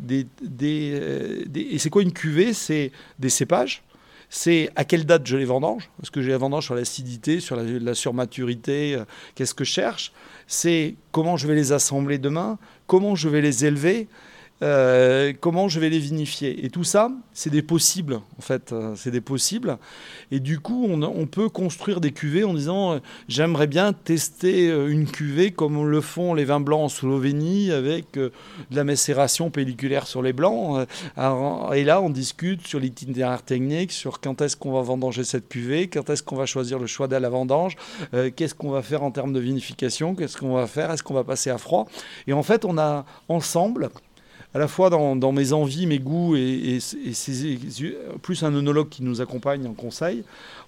euh, 0.71 1.45
et 1.53 1.77
c'est 1.77 1.89
quoi 1.89 2.01
une 2.01 2.13
cuvée? 2.13 2.53
C'est 2.53 2.91
des 3.19 3.29
cépages. 3.29 3.83
C'est 4.29 4.69
à 4.75 4.85
quelle 4.85 5.05
date 5.05 5.25
je 5.25 5.37
les 5.37 5.45
vendange? 5.45 5.89
Est-ce 6.01 6.11
que 6.11 6.21
j'ai 6.21 6.29
la 6.31 6.37
vendange 6.37 6.65
sur 6.65 6.75
l'acidité, 6.75 7.39
sur 7.39 7.55
la, 7.55 7.95
surmaturité? 7.95 9.01
Qu'est-ce 9.33 9.55
que 9.55 9.63
je 9.63 9.71
cherche? 9.71 10.11
C'est 10.45 10.95
comment 11.11 11.35
je 11.35 11.47
vais 11.47 11.55
les 11.55 11.71
assembler 11.71 12.19
demain? 12.19 12.59
Comment 12.85 13.15
je 13.15 13.27
vais 13.27 13.41
les 13.41 13.65
élever? 13.65 14.07
Euh, 14.61 15.31
comment 15.39 15.69
je 15.69 15.79
vais 15.79 15.89
les 15.89 15.99
vinifier? 15.99 16.65
Et 16.65 16.69
tout 16.69 16.83
ça, 16.83 17.09
c'est 17.33 17.49
des 17.49 17.61
possibles, 17.61 18.19
en 18.37 18.41
fait. 18.41 18.73
Euh, 18.73 18.93
c'est 18.95 19.11
des 19.11 19.21
possibles. 19.21 19.77
Et 20.31 20.39
du 20.39 20.59
coup, 20.59 20.87
on, 20.89 21.25
peut 21.27 21.49
construire 21.49 22.01
des 22.01 22.11
cuvées 22.11 22.43
en 22.43 22.53
disant 22.53 22.93
euh, 22.93 22.99
j'aimerais 23.27 23.67
bien 23.67 23.93
tester 23.93 24.67
une 24.67 25.09
cuvée 25.09 25.51
comme 25.51 25.87
le 25.87 26.01
font 26.01 26.33
les 26.33 26.43
vins 26.43 26.59
blancs 26.59 26.81
en 26.81 26.89
Slovénie 26.89 27.71
avec 27.71 28.13
de 28.13 28.31
la 28.71 28.83
macération 28.83 29.49
pelliculaire 29.49 30.07
sur 30.07 30.21
les 30.21 30.33
blancs. 30.33 30.87
et 31.17 31.83
là, 31.83 32.01
on 32.01 32.09
discute 32.09 32.65
sur 32.65 32.79
l'itinéraire 32.79 33.43
technique, 33.43 33.91
sur 33.91 34.19
quand 34.19 34.41
est-ce 34.41 34.57
qu'on 34.57 34.73
va 34.73 34.81
vendanger 34.81 35.23
cette 35.23 35.47
cuvée, 35.47 35.87
quand 35.87 36.09
est-ce 36.09 36.23
qu'on 36.23 36.35
va 36.35 36.45
choisir 36.45 36.79
le 36.79 36.87
choix 36.87 37.07
de 37.07 37.15
la 37.15 37.29
vendange, 37.29 37.75
qu'est-ce 38.35 38.55
qu'on 38.55 38.71
va 38.71 38.81
faire 38.81 39.03
en 39.03 39.11
termes 39.11 39.33
de 39.33 39.39
vinification, 39.39 40.15
qu'est-ce 40.15 40.37
qu'on 40.37 40.53
va 40.53 40.67
faire, 40.67 40.91
est-ce 40.91 41.03
qu'on 41.03 41.13
va 41.13 41.23
passer 41.23 41.49
à 41.49 41.57
froid? 41.57 41.87
Et 42.27 42.33
en 42.33 42.43
fait, 42.43 42.65
on 42.65 42.77
a 42.77 43.05
ensemble 43.27 43.89
à 44.53 44.59
la 44.59 44.67
fois 44.67 44.89
dans, 44.89 45.31
mes 45.31 45.53
envies, 45.53 45.85
mes 45.85 45.99
goûts 45.99 46.35
et, 46.35 46.79
plus 48.21 48.43
un 48.43 48.53
onologue 48.55 48.89
qui 48.89 49.03
nous 49.03 49.21
accompagne 49.21 49.67
en 49.67 49.73
conseil. 49.73 50.23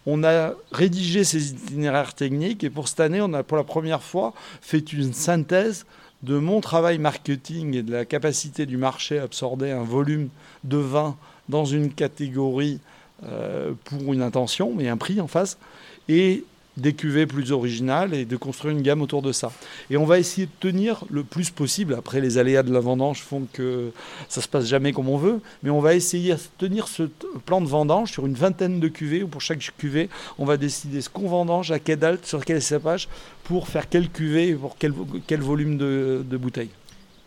On 0.05 0.23
a 0.23 0.53
rédigé 0.71 1.23
ces 1.23 1.51
itinéraires 1.51 2.13
techniques 2.13 2.63
et 2.63 2.69
pour 2.69 2.87
cette 2.87 2.99
année, 2.99 3.21
on 3.21 3.33
a 3.33 3.43
pour 3.43 3.57
la 3.57 3.63
première 3.63 4.03
fois 4.03 4.33
fait 4.61 4.93
une 4.93 5.13
synthèse 5.13 5.85
de 6.21 6.37
mon 6.37 6.61
travail 6.61 6.99
marketing 6.99 7.75
et 7.75 7.81
de 7.81 7.91
la 7.91 8.05
capacité 8.05 8.67
du 8.67 8.77
marché 8.77 9.17
à 9.17 9.23
absorber 9.23 9.71
un 9.71 9.83
volume 9.83 10.29
de 10.63 10.77
vin 10.77 11.17
dans 11.49 11.65
une 11.65 11.91
catégorie 11.91 12.79
pour 13.83 14.13
une 14.13 14.21
intention, 14.21 14.73
mais 14.75 14.89
un 14.89 14.97
prix 14.97 15.21
en 15.21 15.27
face, 15.27 15.57
et 16.09 16.43
des 16.77 16.93
cuvées 16.93 17.25
plus 17.25 17.51
originales 17.51 18.13
et 18.13 18.25
de 18.25 18.37
construire 18.37 18.75
une 18.75 18.81
gamme 18.81 19.01
autour 19.01 19.21
de 19.21 19.31
ça. 19.31 19.51
Et 19.89 19.97
on 19.97 20.05
va 20.05 20.19
essayer 20.19 20.47
de 20.47 20.51
tenir 20.59 21.03
le 21.09 21.23
plus 21.23 21.49
possible. 21.49 21.95
Après, 21.95 22.21
les 22.21 22.37
aléas 22.37 22.63
de 22.63 22.71
la 22.71 22.79
vendange 22.79 23.21
font 23.21 23.47
que 23.51 23.91
ça 24.29 24.41
se 24.41 24.47
passe 24.47 24.65
jamais 24.65 24.93
comme 24.93 25.09
on 25.09 25.17
veut, 25.17 25.41
mais 25.63 25.69
on 25.69 25.81
va 25.81 25.95
essayer 25.95 26.33
de 26.33 26.39
tenir 26.57 26.87
ce 26.87 27.03
plan 27.45 27.61
de 27.61 27.67
vendange 27.67 28.11
sur 28.11 28.25
une 28.25 28.35
vingtaine 28.35 28.79
de 28.79 28.87
cuvées, 28.87 29.23
où 29.23 29.27
pour 29.27 29.41
chaque 29.41 29.59
cuvée, 29.77 30.09
on 30.37 30.45
va 30.45 30.57
décider 30.57 31.01
ce 31.01 31.09
qu'on 31.09 31.27
vendange, 31.27 31.71
à 31.71 31.79
quelle 31.79 31.99
date, 31.99 32.25
sur 32.25 32.45
quel 32.45 32.61
cépage, 32.61 33.09
pour 33.43 33.67
faire 33.67 33.89
quelle 33.89 34.09
cuvée 34.09 34.49
et 34.49 34.53
pour 34.53 34.77
quel, 34.77 34.93
quel 35.27 35.41
volume 35.41 35.77
de, 35.77 36.23
de 36.25 36.37
bouteilles. 36.37 36.69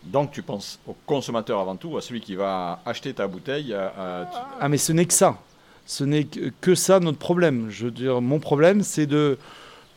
Donc 0.03 0.31
tu 0.31 0.41
penses 0.41 0.79
au 0.87 0.95
consommateur 1.05 1.59
avant 1.59 1.75
tout, 1.75 1.97
à 1.97 2.01
celui 2.01 2.21
qui 2.21 2.35
va 2.35 2.79
acheter 2.85 3.13
ta 3.13 3.27
bouteille. 3.27 3.75
Ah 3.75 4.69
mais 4.69 4.77
ce 4.77 4.91
n'est 4.91 5.05
que 5.05 5.13
ça 5.13 5.39
ce 5.85 6.03
n'est 6.03 6.27
que 6.61 6.75
ça 6.75 6.99
notre 6.99 7.17
problème. 7.17 7.69
Je 7.69 7.85
veux 7.85 7.91
dire, 7.91 8.21
mon 8.21 8.39
problème, 8.39 8.81
c'est 8.81 9.05
de, 9.05 9.37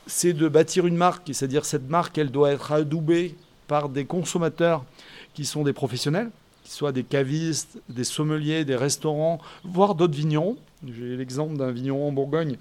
c'est 0.07 0.33
de 0.33 0.49
bâtir 0.49 0.87
une 0.87 0.97
marque, 0.97 1.31
c'est-à-dire 1.33 1.65
cette 1.65 1.89
marque, 1.89 2.19
elle 2.19 2.31
doit 2.31 2.53
être 2.53 2.73
adoubée 2.73 3.35
par 3.67 3.89
des 3.89 4.05
consommateurs 4.05 4.85
qui 5.35 5.45
sont 5.45 5.63
des 5.63 5.73
professionnels, 5.73 6.31
qui 6.65 6.73
soient 6.73 6.93
des 6.93 7.05
cavistes, 7.05 7.79
des 7.89 8.05
sommeliers, 8.05 8.65
des 8.65 8.77
restaurants, 8.77 9.39
voire 9.65 9.95
d'autres 9.95 10.17
vignerons. 10.17 10.57
J'ai 10.87 11.17
l'exemple 11.17 11.57
d'un 11.57 11.71
vigneron 11.71 12.09
en 12.09 12.13
Bourgogne 12.13 12.57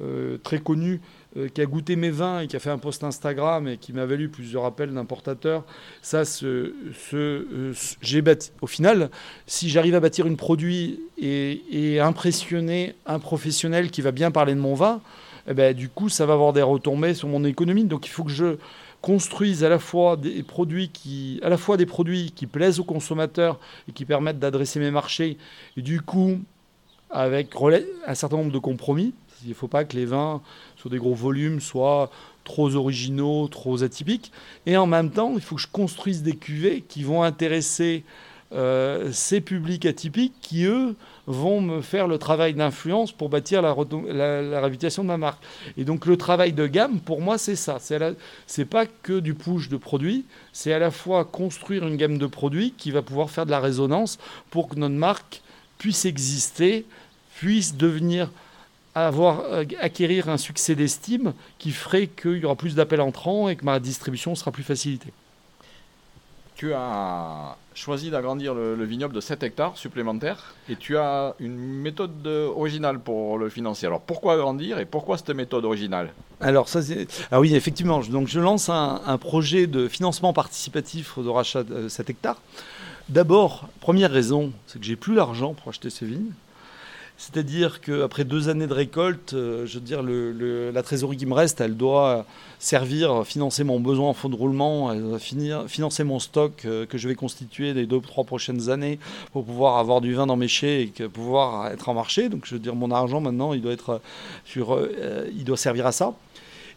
euh, 0.00 0.38
très 0.42 0.58
connu 0.58 1.00
euh, 1.36 1.48
qui 1.48 1.60
a 1.60 1.66
goûté 1.66 1.96
mes 1.96 2.10
vins 2.10 2.40
et 2.40 2.46
qui 2.46 2.56
a 2.56 2.58
fait 2.58 2.70
un 2.70 2.78
post 2.78 3.02
Instagram 3.02 3.66
et 3.66 3.76
qui 3.76 3.92
m'a 3.92 4.06
valu 4.06 4.28
plusieurs 4.28 4.64
appels 4.64 4.92
d'importateurs. 4.92 5.64
Ça, 6.00 6.22
euh, 6.42 7.72
j'ai. 8.00 8.22
Au 8.60 8.66
final, 8.66 9.10
si 9.46 9.68
j'arrive 9.68 9.94
à 9.94 10.00
bâtir 10.00 10.26
un 10.26 10.34
produit 10.34 11.00
et, 11.18 11.98
impressionner 12.00 12.94
un 13.06 13.18
professionnel 13.18 13.90
qui 13.90 14.00
va 14.00 14.12
bien 14.12 14.30
parler 14.30 14.54
de 14.54 14.60
mon 14.60 14.74
vin, 14.74 15.00
eh 15.48 15.54
ben, 15.54 15.74
du 15.74 15.88
coup, 15.88 16.08
ça 16.08 16.26
va 16.26 16.34
avoir 16.34 16.52
des 16.52 16.62
retombées 16.62 17.14
sur 17.14 17.28
mon 17.28 17.44
économie. 17.44 17.84
Donc, 17.84 18.06
il 18.06 18.10
faut 18.10 18.24
que 18.24 18.30
je 18.30 18.56
construise 19.02 19.64
à 19.64 19.68
la 19.68 19.78
fois 19.78 20.16
des 20.16 20.42
produits 20.42 20.88
qui, 20.88 21.38
à 21.42 21.48
la 21.48 21.58
fois 21.58 21.76
des 21.76 21.84
produits 21.84 22.32
qui 22.34 22.46
plaisent 22.46 22.80
aux 22.80 22.84
consommateurs 22.84 23.58
et 23.88 23.92
qui 23.92 24.04
permettent 24.04 24.38
d'adresser 24.38 24.80
mes 24.80 24.90
marchés. 24.90 25.36
Et 25.76 25.82
du 25.82 26.00
coup, 26.00 26.38
avec 27.14 27.54
un 28.06 28.14
certain 28.14 28.36
nombre 28.36 28.52
de 28.52 28.58
compromis. 28.58 29.14
Il 29.44 29.50
ne 29.50 29.54
faut 29.54 29.68
pas 29.68 29.84
que 29.84 29.96
les 29.96 30.04
vins 30.04 30.42
sur 30.84 30.90
des 30.90 30.98
gros 30.98 31.14
volumes 31.14 31.60
soient 31.60 32.10
trop 32.44 32.74
originaux, 32.74 33.48
trop 33.48 33.82
atypiques. 33.82 34.30
Et 34.66 34.76
en 34.76 34.86
même 34.86 35.10
temps, 35.10 35.32
il 35.34 35.40
faut 35.40 35.54
que 35.54 35.62
je 35.62 35.66
construise 35.66 36.22
des 36.22 36.36
cuvées 36.36 36.84
qui 36.86 37.02
vont 37.04 37.22
intéresser 37.22 38.04
euh, 38.52 39.10
ces 39.10 39.40
publics 39.40 39.86
atypiques 39.86 40.34
qui, 40.42 40.66
eux, 40.66 40.94
vont 41.26 41.62
me 41.62 41.80
faire 41.80 42.06
le 42.06 42.18
travail 42.18 42.52
d'influence 42.52 43.12
pour 43.12 43.30
bâtir 43.30 43.62
la, 43.62 43.74
la, 44.42 44.60
réputation 44.60 45.04
de 45.04 45.08
ma 45.08 45.16
marque. 45.16 45.42
Et 45.78 45.84
donc 45.84 46.04
le 46.04 46.18
travail 46.18 46.52
de 46.52 46.66
gamme, 46.66 47.00
pour 47.00 47.22
moi, 47.22 47.38
c'est 47.38 47.56
ça. 47.56 47.78
C'est 48.46 48.66
pas 48.66 48.84
que 48.84 49.20
du 49.20 49.32
push 49.32 49.70
de 49.70 49.78
produits, 49.78 50.26
c'est 50.52 50.74
à 50.74 50.78
la 50.78 50.90
fois 50.90 51.24
construire 51.24 51.86
une 51.86 51.96
gamme 51.96 52.18
de 52.18 52.26
produits 52.26 52.74
qui 52.76 52.90
va 52.90 53.00
pouvoir 53.00 53.30
faire 53.30 53.46
de 53.46 53.50
la 53.50 53.60
résonance 53.60 54.18
pour 54.50 54.68
que 54.68 54.74
notre 54.74 54.96
marque 54.96 55.40
puisse 55.78 56.04
exister, 56.04 56.84
puisse 57.36 57.74
devenir 57.74 58.28
avoir, 58.94 59.40
euh, 59.40 59.64
acquérir 59.80 60.28
un 60.28 60.36
succès 60.36 60.74
d'estime 60.74 61.32
qui 61.58 61.70
ferait 61.70 62.06
qu'il 62.06 62.38
y 62.38 62.44
aura 62.44 62.56
plus 62.56 62.74
d'appels 62.74 63.00
entrants 63.00 63.48
et 63.48 63.56
que 63.56 63.64
ma 63.64 63.80
distribution 63.80 64.34
sera 64.34 64.52
plus 64.52 64.62
facilitée. 64.62 65.12
Tu 66.56 66.72
as 66.72 67.56
choisi 67.74 68.10
d'agrandir 68.10 68.54
le, 68.54 68.84
vignoble 68.84 69.12
de 69.12 69.20
7 69.20 69.42
hectares 69.42 69.76
supplémentaires 69.76 70.54
et 70.68 70.76
tu 70.76 70.96
as 70.96 71.34
une 71.40 71.56
méthode 71.56 72.24
originale 72.26 73.00
pour 73.00 73.38
le 73.38 73.48
financer. 73.48 73.86
Alors 73.86 74.00
pourquoi 74.00 74.34
agrandir 74.34 74.78
et 74.78 74.84
pourquoi 74.84 75.18
cette 75.18 75.30
méthode 75.30 75.64
originale? 75.64 76.12
Alors, 76.40 76.68
ça, 76.68 76.80
ah 77.32 77.40
oui, 77.40 77.56
effectivement. 77.56 78.00
Donc, 78.00 78.28
je 78.28 78.38
lance 78.38 78.68
un, 78.68 79.00
un, 79.04 79.18
projet 79.18 79.66
de 79.66 79.88
financement 79.88 80.32
participatif 80.32 81.18
de 81.18 81.28
rachat 81.28 81.64
de 81.64 81.88
7 81.88 82.10
hectares. 82.10 82.40
D'abord, 83.08 83.68
première 83.80 84.10
raison, 84.10 84.52
c'est 84.66 84.78
que 84.78 84.84
j'ai 84.84 84.96
plus 84.96 85.14
l'argent 85.14 85.54
pour 85.54 85.68
acheter 85.68 85.90
ces 85.90 86.06
vignes. 86.06 86.32
C'est-à-dire 87.16 87.80
qu'après 87.80 88.24
deux 88.24 88.48
années 88.48 88.66
de 88.66 88.72
récolte, 88.72 89.34
euh, 89.34 89.66
je 89.66 89.78
la 90.72 90.82
trésorerie 90.82 91.16
qui 91.16 91.26
me 91.26 91.34
reste, 91.34 91.60
elle 91.60 91.76
doit 91.76 92.26
servir, 92.58 93.24
financer 93.24 93.62
mon 93.62 93.78
besoin 93.78 94.08
en 94.08 94.14
fonds 94.14 94.28
de 94.28 94.34
roulement, 94.34 94.92
elle 94.92 95.02
doit 95.02 95.18
financer 95.20 96.02
mon 96.02 96.18
stock 96.18 96.64
euh, 96.64 96.86
que 96.86 96.98
je 96.98 97.08
vais 97.08 97.14
constituer 97.14 97.72
les 97.72 97.86
deux 97.86 97.96
ou 97.96 98.00
trois 98.00 98.24
prochaines 98.24 98.68
années 98.68 98.98
pour 99.32 99.44
pouvoir 99.44 99.78
avoir 99.78 100.00
du 100.00 100.12
vin 100.12 100.26
dans 100.26 100.36
mes 100.36 100.48
chais 100.48 100.90
et 100.98 101.08
pouvoir 101.08 101.68
être 101.68 101.88
en 101.88 101.94
marché. 101.94 102.28
Donc, 102.28 102.46
je 102.46 102.54
veux 102.54 102.60
dire, 102.60 102.74
mon 102.74 102.90
argent 102.90 103.20
maintenant, 103.20 103.52
il 103.52 103.62
doit, 103.62 103.72
être 103.72 104.00
sur, 104.44 104.74
euh, 104.74 105.28
il 105.36 105.44
doit 105.44 105.56
servir 105.56 105.86
à 105.86 105.92
ça. 105.92 106.14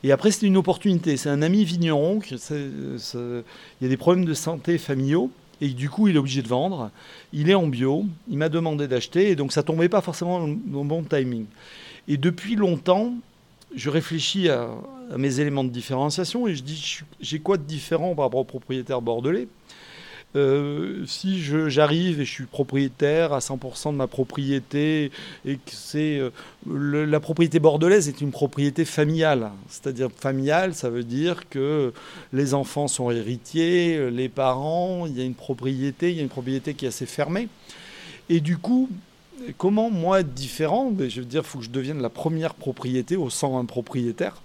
Et 0.03 0.11
après, 0.11 0.29
c'est 0.29 0.45
une 0.45 0.57
opportunité. 0.57 1.17
C'est 1.17 1.29
un 1.29 1.41
ami 1.41 1.63
vigneron. 1.63 2.19
il 2.29 3.43
y 3.81 3.85
a 3.85 3.89
des 3.89 3.97
problèmes 3.97 4.25
de 4.25 4.35
santé 4.35 4.77
familiaux 4.77 5.31
et 5.61 5.69
du 5.69 5.89
coup 5.89 6.07
il 6.07 6.15
est 6.15 6.19
obligé 6.19 6.41
de 6.41 6.47
vendre. 6.47 6.91
Il 7.33 7.49
est 7.49 7.55
en 7.55 7.67
bio, 7.67 8.05
il 8.29 8.37
m'a 8.37 8.49
demandé 8.49 8.87
d'acheter 8.87 9.29
et 9.29 9.35
donc 9.35 9.51
ça 9.51 9.63
tombait 9.63 9.89
pas 9.89 10.01
forcément 10.01 10.47
dans 10.47 10.85
bon 10.85 11.03
timing. 11.03 11.45
Et 12.07 12.17
depuis 12.17 12.55
longtemps, 12.55 13.13
je 13.75 13.89
réfléchis 13.89 14.49
à, 14.49 14.69
à 15.11 15.17
mes 15.17 15.39
éléments 15.39 15.63
de 15.63 15.69
différenciation 15.69 16.47
et 16.47 16.55
je 16.55 16.63
dis 16.63 16.99
j'ai 17.19 17.39
quoi 17.39 17.57
de 17.57 17.63
différent 17.63 18.15
par 18.15 18.25
rapport 18.25 18.39
aux 18.41 18.45
propriétaires 18.45 19.01
bordelais? 19.01 19.47
Euh, 20.35 21.05
si 21.05 21.41
j'arrive 21.41 22.19
et 22.19 22.25
je 22.25 22.31
suis 22.31 22.45
propriétaire 22.45 23.33
à 23.33 23.39
100% 23.39 23.91
de 23.91 23.97
ma 23.97 24.07
propriété 24.07 25.11
et 25.45 25.55
que 25.55 25.71
c'est 25.71 26.19
euh, 26.19 26.31
la 26.65 27.19
propriété 27.19 27.59
bordelaise 27.59 28.09
est 28.09 28.21
une 28.21 28.31
propriété 28.31 28.83
familiale, 28.85 29.51
c'est-à-dire 29.69 30.09
familiale, 30.11 30.73
ça 30.73 30.89
veut 30.89 31.03
dire 31.05 31.47
que 31.49 31.93
les 32.33 32.53
enfants 32.53 32.87
sont 32.87 33.09
héritiers, 33.09 34.11
les 34.11 34.29
parents, 34.29 35.05
il 35.07 35.17
y 35.17 35.21
a 35.21 35.25
une 35.25 35.33
propriété, 35.33 36.11
il 36.11 36.17
y 36.17 36.19
a 36.19 36.23
une 36.23 36.29
propriété 36.29 36.73
qui 36.73 36.85
est 36.85 36.89
assez 36.89 37.05
fermée. 37.05 37.47
Et 38.29 38.41
du 38.41 38.57
coup, 38.57 38.89
comment 39.57 39.89
moi 39.89 40.23
différent? 40.23 40.91
Ben, 40.91 41.09
Je 41.09 41.21
veux 41.21 41.25
dire, 41.25 41.45
faut 41.45 41.59
que 41.59 41.65
je 41.65 41.69
devienne 41.69 42.01
la 42.01 42.09
première 42.09 42.53
propriété 42.53 43.15
aux 43.15 43.29
101 43.29 43.65
propriétaires 43.65 44.41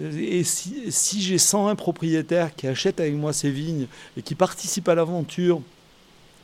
et 0.00 0.42
si, 0.44 1.22
j'ai 1.22 1.38
101 1.38 1.74
propriétaires 1.74 2.54
qui 2.54 2.66
achètent 2.66 3.00
avec 3.00 3.14
moi 3.14 3.32
ces 3.32 3.50
vignes 3.50 3.86
et 4.16 4.22
qui 4.22 4.34
participent 4.34 4.88
à 4.88 4.94
l'aventure 4.94 5.60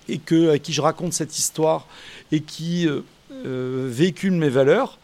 et 0.09 0.19
que, 0.19 0.51
à 0.51 0.59
qui 0.59 0.73
je 0.73 0.83
raconte 0.83 1.13
cette 1.15 1.37
histoire 1.39 1.87
et 2.31 2.41
qui 2.41 2.87
euh, 2.87 3.01
euh, 3.33 3.89
véhiculent 3.91 4.33
mes 4.33 4.51
valeurs, 4.51 4.99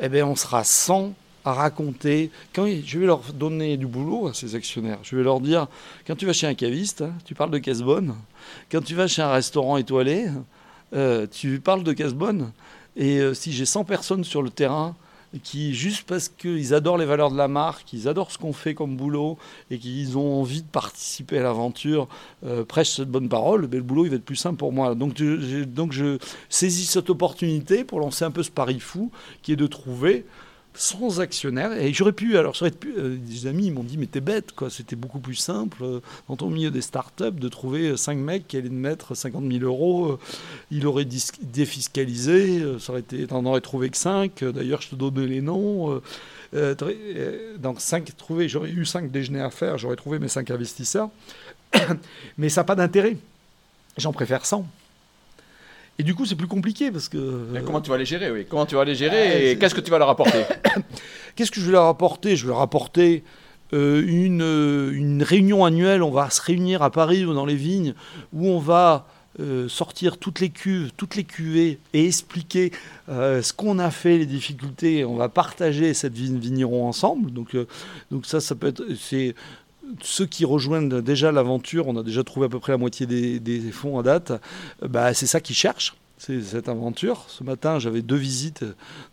eh 0.00 0.08
bien, 0.08 0.26
on 0.26 0.36
sera 0.36 0.64
100 0.64 1.12
à 1.44 1.52
raconter. 1.52 2.30
Quand 2.54 2.66
je 2.66 2.98
vais 2.98 3.06
leur 3.06 3.20
donner 3.34 3.76
du 3.76 3.86
boulot 3.86 4.28
à 4.28 4.34
ces 4.34 4.54
actionnaires. 4.54 4.98
Je 5.02 5.16
vais 5.16 5.22
leur 5.22 5.40
dire 5.40 5.68
quand 6.06 6.16
tu 6.16 6.26
vas 6.26 6.32
chez 6.32 6.46
un 6.46 6.54
caviste, 6.54 7.02
hein, 7.02 7.12
tu 7.24 7.34
parles 7.34 7.50
de 7.50 7.58
caisse 7.58 7.82
bonne. 7.82 8.14
Quand 8.70 8.82
tu 8.82 8.94
vas 8.94 9.08
chez 9.08 9.22
un 9.22 9.30
restaurant 9.30 9.76
étoilé, 9.76 10.28
euh, 10.94 11.26
tu 11.30 11.60
parles 11.60 11.82
de 11.82 11.92
caisse 11.92 12.14
bonne. 12.14 12.52
Et 12.96 13.20
si 13.34 13.52
j'ai 13.52 13.66
100 13.66 13.84
personnes 13.84 14.24
sur 14.24 14.42
le 14.42 14.50
terrain 14.50 14.96
qui, 15.42 15.74
juste 15.74 16.04
parce 16.06 16.28
qu'ils 16.28 16.74
adorent 16.74 16.98
les 16.98 17.06
valeurs 17.06 17.30
de 17.30 17.36
la 17.36 17.48
marque, 17.48 17.92
ils 17.92 18.08
adorent 18.08 18.32
ce 18.32 18.38
qu'on 18.38 18.52
fait 18.52 18.74
comme 18.74 18.96
boulot 18.96 19.38
et 19.70 19.78
qu'ils 19.78 20.18
ont 20.18 20.40
envie 20.40 20.62
de 20.62 20.68
participer 20.68 21.38
à 21.38 21.42
l'aventure, 21.42 22.08
euh, 22.44 22.64
prêchent 22.64 22.96
cette 22.96 23.10
bonne 23.10 23.28
parole, 23.28 23.66
ben, 23.66 23.78
le 23.78 23.82
boulot 23.84 24.04
il 24.06 24.10
va 24.10 24.16
être 24.16 24.24
plus 24.24 24.36
simple 24.36 24.56
pour 24.56 24.72
moi. 24.72 24.94
Donc 24.94 25.14
je, 25.16 25.64
donc 25.64 25.92
je 25.92 26.18
saisis 26.48 26.86
cette 26.86 27.10
opportunité 27.10 27.84
pour 27.84 28.00
lancer 28.00 28.24
un 28.24 28.30
peu 28.30 28.42
ce 28.42 28.50
pari 28.50 28.80
fou 28.80 29.10
qui 29.42 29.52
est 29.52 29.56
de 29.56 29.66
trouver 29.66 30.24
sans 30.74 31.20
actionnaire. 31.20 31.72
Et 31.72 31.92
j'aurais 31.92 32.12
pu, 32.12 32.36
alors 32.36 32.54
euh, 32.62 33.16
des 33.16 33.46
amis 33.46 33.70
m'ont 33.70 33.82
dit, 33.82 33.98
mais 33.98 34.06
t'es 34.06 34.20
bête, 34.20 34.52
quoi. 34.52 34.70
C'était 34.70 34.96
beaucoup 34.96 35.18
plus 35.18 35.34
simple, 35.34 35.82
euh, 35.82 36.00
dans 36.28 36.36
ton 36.36 36.50
milieu 36.50 36.70
des 36.70 36.80
startups, 36.80 37.32
de 37.32 37.48
trouver 37.48 37.96
cinq 37.96 38.16
mecs 38.16 38.46
qui 38.46 38.56
allaient 38.56 38.68
mettre 38.68 39.14
50 39.14 39.50
000 39.50 39.64
euros. 39.64 40.12
Euh, 40.12 40.18
il 40.70 40.86
aurait 40.86 41.06
défiscalisé, 41.42 42.62
ça 42.78 42.92
aurait 42.92 43.00
été, 43.00 43.26
t'en 43.26 43.44
aurais 43.44 43.60
trouvé 43.60 43.90
que 43.90 43.96
5. 43.96 44.44
D'ailleurs, 44.44 44.80
je 44.80 44.90
te 44.90 44.94
donnais 44.94 45.26
les 45.26 45.40
noms. 45.40 46.00
donc, 46.52 47.80
cinq 47.80 48.16
trouvés, 48.16 48.48
j'aurais 48.48 48.70
eu 48.70 48.84
cinq 48.84 49.10
déjeuners 49.10 49.40
à 49.40 49.50
faire, 49.50 49.78
j'aurais 49.78 49.96
trouvé 49.96 50.18
mes 50.18 50.28
cinq 50.28 50.50
investisseurs. 50.50 51.10
mais 52.38 52.48
ça 52.48 52.60
n'a 52.60 52.64
pas 52.64 52.74
d'intérêt. 52.74 53.16
J'en 53.96 54.12
préfère 54.12 54.46
100. 54.46 54.66
Et 56.00 56.02
du 56.02 56.14
coup, 56.14 56.24
c'est 56.24 56.34
plus 56.34 56.46
compliqué 56.46 56.90
parce 56.90 57.10
que. 57.10 57.60
comment 57.66 57.82
tu 57.82 57.90
vas 57.90 57.98
les 57.98 58.06
gérer, 58.06 58.30
oui. 58.30 58.46
Comment 58.48 58.64
tu 58.64 58.74
vas 58.74 58.86
les 58.86 58.94
gérer 58.94 59.50
et 59.50 59.58
qu'est-ce 59.58 59.74
que 59.74 59.82
tu 59.82 59.90
vas 59.90 59.98
leur 59.98 60.08
apporter 60.08 60.44
Qu'est-ce 61.36 61.50
que 61.50 61.60
je 61.60 61.66
vais 61.66 61.72
leur 61.72 61.84
apporter? 61.84 62.36
Je 62.36 62.46
vais 62.46 62.52
leur 62.52 62.62
apporter 62.62 63.22
euh, 63.74 64.02
une, 64.06 64.40
euh, 64.40 64.92
une, 64.94 65.22
réunion 65.22 65.62
annuelle. 65.62 66.02
On 66.02 66.10
va 66.10 66.30
se 66.30 66.40
réunir 66.40 66.82
à 66.82 66.88
Paris 66.88 67.26
ou 67.26 67.34
dans 67.34 67.44
les 67.44 67.54
vignes 67.54 67.92
où 68.32 68.48
on 68.48 68.58
va 68.58 69.08
euh, 69.40 69.68
sortir 69.68 70.16
toutes 70.16 70.40
les 70.40 70.48
cuves, 70.48 70.90
toutes 70.96 71.16
les 71.16 71.24
cuvées 71.24 71.78
et 71.92 72.06
expliquer 72.06 72.72
ce 73.08 73.52
qu'on 73.52 73.78
a 73.78 73.90
fait, 73.90 74.16
les 74.16 74.26
difficultés. 74.26 75.04
On 75.04 75.16
va 75.16 75.28
partager 75.28 75.92
cette 75.92 76.14
vigne 76.14 76.38
vigneron 76.38 76.88
ensemble. 76.88 77.30
Donc, 77.30 77.54
donc 78.10 78.24
ça, 78.24 78.40
ça 78.40 78.54
peut 78.54 78.68
être. 78.68 78.84
C'est 78.98 79.34
ceux 80.02 80.26
qui 80.26 80.44
rejoignent 80.44 81.00
déjà 81.00 81.32
l'aventure, 81.32 81.88
on 81.88 81.96
a 81.96 82.02
déjà 82.02 82.24
trouvé 82.24 82.46
à 82.46 82.48
peu 82.48 82.58
près 82.58 82.72
la 82.72 82.78
moitié 82.78 83.06
des, 83.06 83.60
fonds 83.72 83.98
à 83.98 84.02
date, 84.02 84.32
bah, 84.82 85.14
c'est 85.14 85.26
ça 85.26 85.40
qu'ils 85.40 85.56
cherchent. 85.56 85.94
cette 86.18 86.68
aventure. 86.68 87.24
Ce 87.28 87.44
matin, 87.44 87.78
j'avais 87.78 88.02
deux 88.02 88.16
visites 88.16 88.64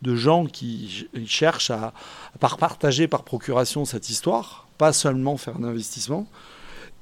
de 0.01 0.15
gens 0.15 0.45
qui 0.45 1.07
cherchent 1.25 1.71
à, 1.71 1.93
à 2.39 2.57
partager 2.57 3.07
par 3.07 3.23
procuration 3.23 3.85
cette 3.85 4.09
histoire, 4.09 4.67
pas 4.77 4.93
seulement 4.93 5.37
faire 5.37 5.57
un 5.57 5.63
investissement. 5.63 6.27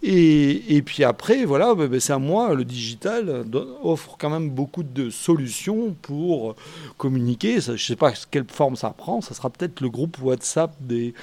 Et, 0.08 0.84
puis 0.86 1.04
après, 1.04 1.46
voilà, 1.46 1.74
bah, 1.74 1.88
bah, 1.88 2.00
c'est 2.00 2.14
à 2.14 2.20
moi, 2.20 2.54
le 2.54 2.64
digital 2.64 3.44
offre 3.82 4.18
quand 4.20 4.30
même 4.30 4.52
beaucoup 4.52 4.84
de 4.84 5.10
solutions 5.10 5.96
pour 6.04 6.56
communiquer. 6.98 7.60
je 7.60 7.72
ne 7.72 7.78
sais 7.78 7.96
pas 7.96 8.14
quelle 8.30 8.46
forme 8.48 8.76
ça 8.76 8.92
prend. 8.92 9.22
Ça 9.22 9.34
sera 9.34 9.50
peut-être 9.50 9.82
le 9.82 9.90
groupe 9.90 10.18
WhatsApp 10.22 10.76
des, 10.80 11.16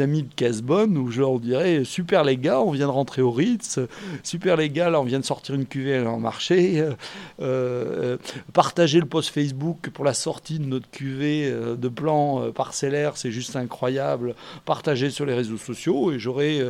amis 0.00 0.24
de 0.24 0.34
Casbonne 0.34 0.98
où 0.98 1.12
je 1.12 1.20
leur 1.20 1.38
dirais 1.38 1.84
Super 1.84 2.24
les 2.24 2.36
gars, 2.36 2.60
on 2.60 2.72
vient 2.72 2.86
de 2.86 2.92
rentrer 2.92 3.22
au 3.22 3.30
Ritz. 3.30 3.78
Super 4.24 4.56
les 4.56 4.68
gars, 4.68 4.90
là, 4.90 5.00
on 5.00 5.04
vient 5.04 5.20
de 5.20 5.24
sortir 5.24 5.54
une 5.54 5.66
cuvée 5.66 6.04
en 6.04 6.18
marché. 6.18 6.80
Euh, 6.80 6.94
euh, 7.40 8.16
partagez 8.52 8.98
le 8.98 9.06
post 9.06 9.30
Facebook 9.30 9.90
pour 9.90 10.04
la 10.04 10.14
sortie 10.14 10.58
de 10.58 10.64
notre 10.64 10.90
cuvée 10.90 11.48
euh, 11.48 11.76
de 11.76 11.88
plan 11.88 12.50
parcellaire, 12.50 13.16
c'est 13.16 13.30
juste 13.30 13.54
incroyable. 13.54 14.34
Partagez 14.64 15.10
sur 15.10 15.24
les 15.24 15.34
réseaux 15.34 15.56
sociaux 15.56 16.10
et 16.10 16.18
j'aurai 16.18 16.60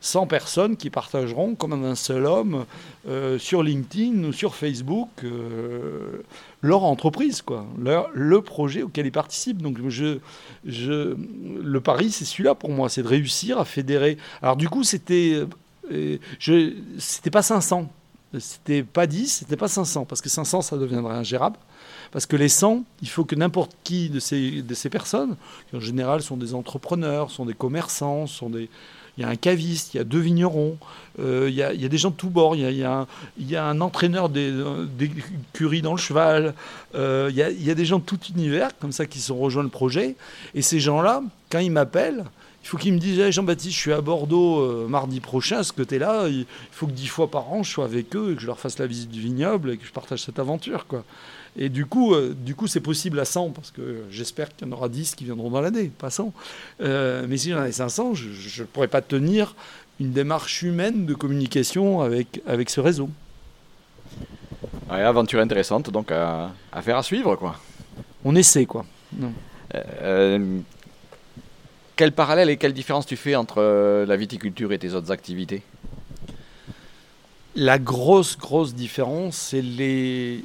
100 0.00 0.26
personnes 0.26 0.76
qui 0.76 0.90
partagent 0.90 1.13
comme 1.58 1.84
un 1.84 1.94
seul 1.94 2.26
homme 2.26 2.64
euh, 3.08 3.38
sur 3.38 3.62
LinkedIn 3.62 4.24
ou 4.24 4.32
sur 4.32 4.54
Facebook 4.54 5.08
euh, 5.22 6.22
leur 6.60 6.82
entreprise, 6.84 7.42
quoi, 7.42 7.66
leur, 7.78 8.08
le 8.12 8.40
projet 8.40 8.82
auquel 8.82 9.06
ils 9.06 9.12
participent. 9.12 9.62
Donc 9.62 9.78
je, 9.88 10.18
je, 10.64 11.16
le 11.62 11.80
pari, 11.80 12.10
c'est 12.10 12.24
celui-là 12.24 12.54
pour 12.54 12.70
moi, 12.70 12.88
c'est 12.88 13.02
de 13.02 13.08
réussir 13.08 13.58
à 13.58 13.64
fédérer. 13.64 14.16
Alors 14.42 14.56
du 14.56 14.68
coup, 14.68 14.82
c'était, 14.82 15.44
euh, 15.92 16.18
je, 16.38 16.72
c'était 16.98 17.30
pas 17.30 17.42
500, 17.42 17.88
c'était 18.38 18.82
pas 18.82 19.06
10, 19.06 19.28
c'était 19.28 19.56
pas 19.56 19.68
500, 19.68 20.06
parce 20.06 20.20
que 20.20 20.28
500, 20.28 20.62
ça 20.62 20.76
deviendrait 20.76 21.14
ingérable. 21.14 21.58
Parce 22.10 22.26
que 22.26 22.36
les 22.36 22.48
100, 22.48 22.84
il 23.02 23.08
faut 23.08 23.24
que 23.24 23.34
n'importe 23.34 23.76
qui 23.82 24.08
de 24.08 24.20
ces, 24.20 24.62
de 24.62 24.74
ces 24.74 24.88
personnes, 24.88 25.36
qui 25.68 25.76
en 25.76 25.80
général 25.80 26.22
sont 26.22 26.36
des 26.36 26.54
entrepreneurs, 26.54 27.30
sont 27.30 27.44
des 27.44 27.54
commerçants, 27.54 28.26
sont 28.26 28.50
des, 28.50 28.68
il 29.16 29.22
y 29.22 29.24
a 29.24 29.28
un 29.28 29.36
caviste, 29.36 29.94
il 29.94 29.98
y 29.98 30.00
a 30.00 30.04
deux 30.04 30.18
vignerons, 30.18 30.76
euh, 31.20 31.46
il, 31.48 31.54
y 31.54 31.62
a, 31.62 31.72
des 31.72 31.98
gens 31.98 32.10
de 32.10 32.16
tous 32.16 32.30
bords, 32.30 32.56
il 32.56 32.72
y 32.72 32.84
a, 32.84 33.64
un 33.64 33.80
entraîneur 33.80 34.28
d'écurie 34.28 35.82
dans 35.82 35.92
le 35.92 35.98
cheval, 35.98 36.54
euh, 36.94 37.28
il, 37.30 37.36
y 37.36 37.70
a, 37.70 37.74
des 37.74 37.84
gens 37.84 37.98
de 37.98 38.04
tout 38.04 38.18
univers 38.34 38.76
comme 38.78 38.92
ça 38.92 39.06
qui 39.06 39.20
sont 39.20 39.36
rejoints 39.36 39.62
le 39.62 39.68
projet. 39.68 40.16
Et 40.54 40.62
ces 40.62 40.80
gens-là, 40.80 41.22
quand 41.50 41.60
ils 41.60 41.70
m'appellent, 41.70 42.24
il 42.64 42.66
faut 42.66 42.78
qu'ils 42.78 42.94
me 42.94 42.98
disent 42.98 43.30
Jean-Baptiste, 43.30 43.74
je 43.74 43.78
suis 43.78 43.92
à 43.92 44.00
Bordeaux 44.00 44.60
euh, 44.60 44.88
mardi 44.88 45.20
prochain, 45.20 45.60
est-ce 45.60 45.74
que 45.74 45.82
tu 45.82 45.96
es 45.96 45.98
là 45.98 46.28
Il 46.28 46.46
faut 46.72 46.86
que 46.86 46.92
dix 46.92 47.08
fois 47.08 47.30
par 47.30 47.52
an, 47.52 47.62
je 47.62 47.70
sois 47.70 47.84
avec 47.84 48.16
eux 48.16 48.32
et 48.32 48.34
que 48.36 48.40
je 48.40 48.46
leur 48.46 48.58
fasse 48.58 48.78
la 48.78 48.86
visite 48.86 49.10
du 49.10 49.20
vignoble 49.20 49.72
et 49.72 49.76
que 49.76 49.84
je 49.86 49.92
partage 49.92 50.22
cette 50.22 50.38
aventure. 50.38 50.86
quoi. 50.86 51.04
Et 51.58 51.68
du 51.68 51.84
coup, 51.84 52.14
euh, 52.14 52.34
du 52.34 52.54
coup, 52.54 52.66
c'est 52.66 52.80
possible 52.80 53.20
à 53.20 53.26
100 53.26 53.50
parce 53.50 53.70
que 53.70 54.04
j'espère 54.10 54.48
qu'il 54.48 54.66
y 54.66 54.70
en 54.70 54.72
aura 54.72 54.88
10 54.88 55.14
qui 55.14 55.24
viendront 55.24 55.50
dans 55.50 55.60
l'année, 55.60 55.90
pas 55.98 56.08
100. 56.08 56.32
Euh, 56.80 57.26
mais 57.28 57.36
si 57.36 57.50
j'en 57.50 57.62
ai 57.62 57.70
500, 57.70 58.14
je 58.14 58.62
ne 58.62 58.66
pourrais 58.66 58.88
pas 58.88 59.02
tenir 59.02 59.54
une 60.00 60.12
démarche 60.12 60.62
humaine 60.62 61.04
de 61.04 61.12
communication 61.12 62.00
avec, 62.00 62.40
avec 62.46 62.70
ce 62.70 62.80
réseau. 62.80 63.10
aventure 64.88 65.40
intéressante, 65.40 65.90
donc 65.90 66.10
à, 66.10 66.50
faire 66.80 66.96
à 66.96 67.02
suivre, 67.02 67.36
quoi. 67.36 67.60
On 68.24 68.34
essaie, 68.34 68.64
quoi. 68.64 68.86
Euh, 69.74 70.60
quel 71.96 72.12
parallèle 72.12 72.50
et 72.50 72.56
quelle 72.56 72.72
différence 72.72 73.06
tu 73.06 73.16
fais 73.16 73.36
entre 73.36 74.04
la 74.04 74.16
viticulture 74.16 74.72
et 74.72 74.78
tes 74.78 74.94
autres 74.94 75.10
activités? 75.10 75.62
La 77.56 77.78
grosse, 77.78 78.36
grosse 78.36 78.74
différence, 78.74 79.36
c'est 79.36 79.62
les, 79.62 80.42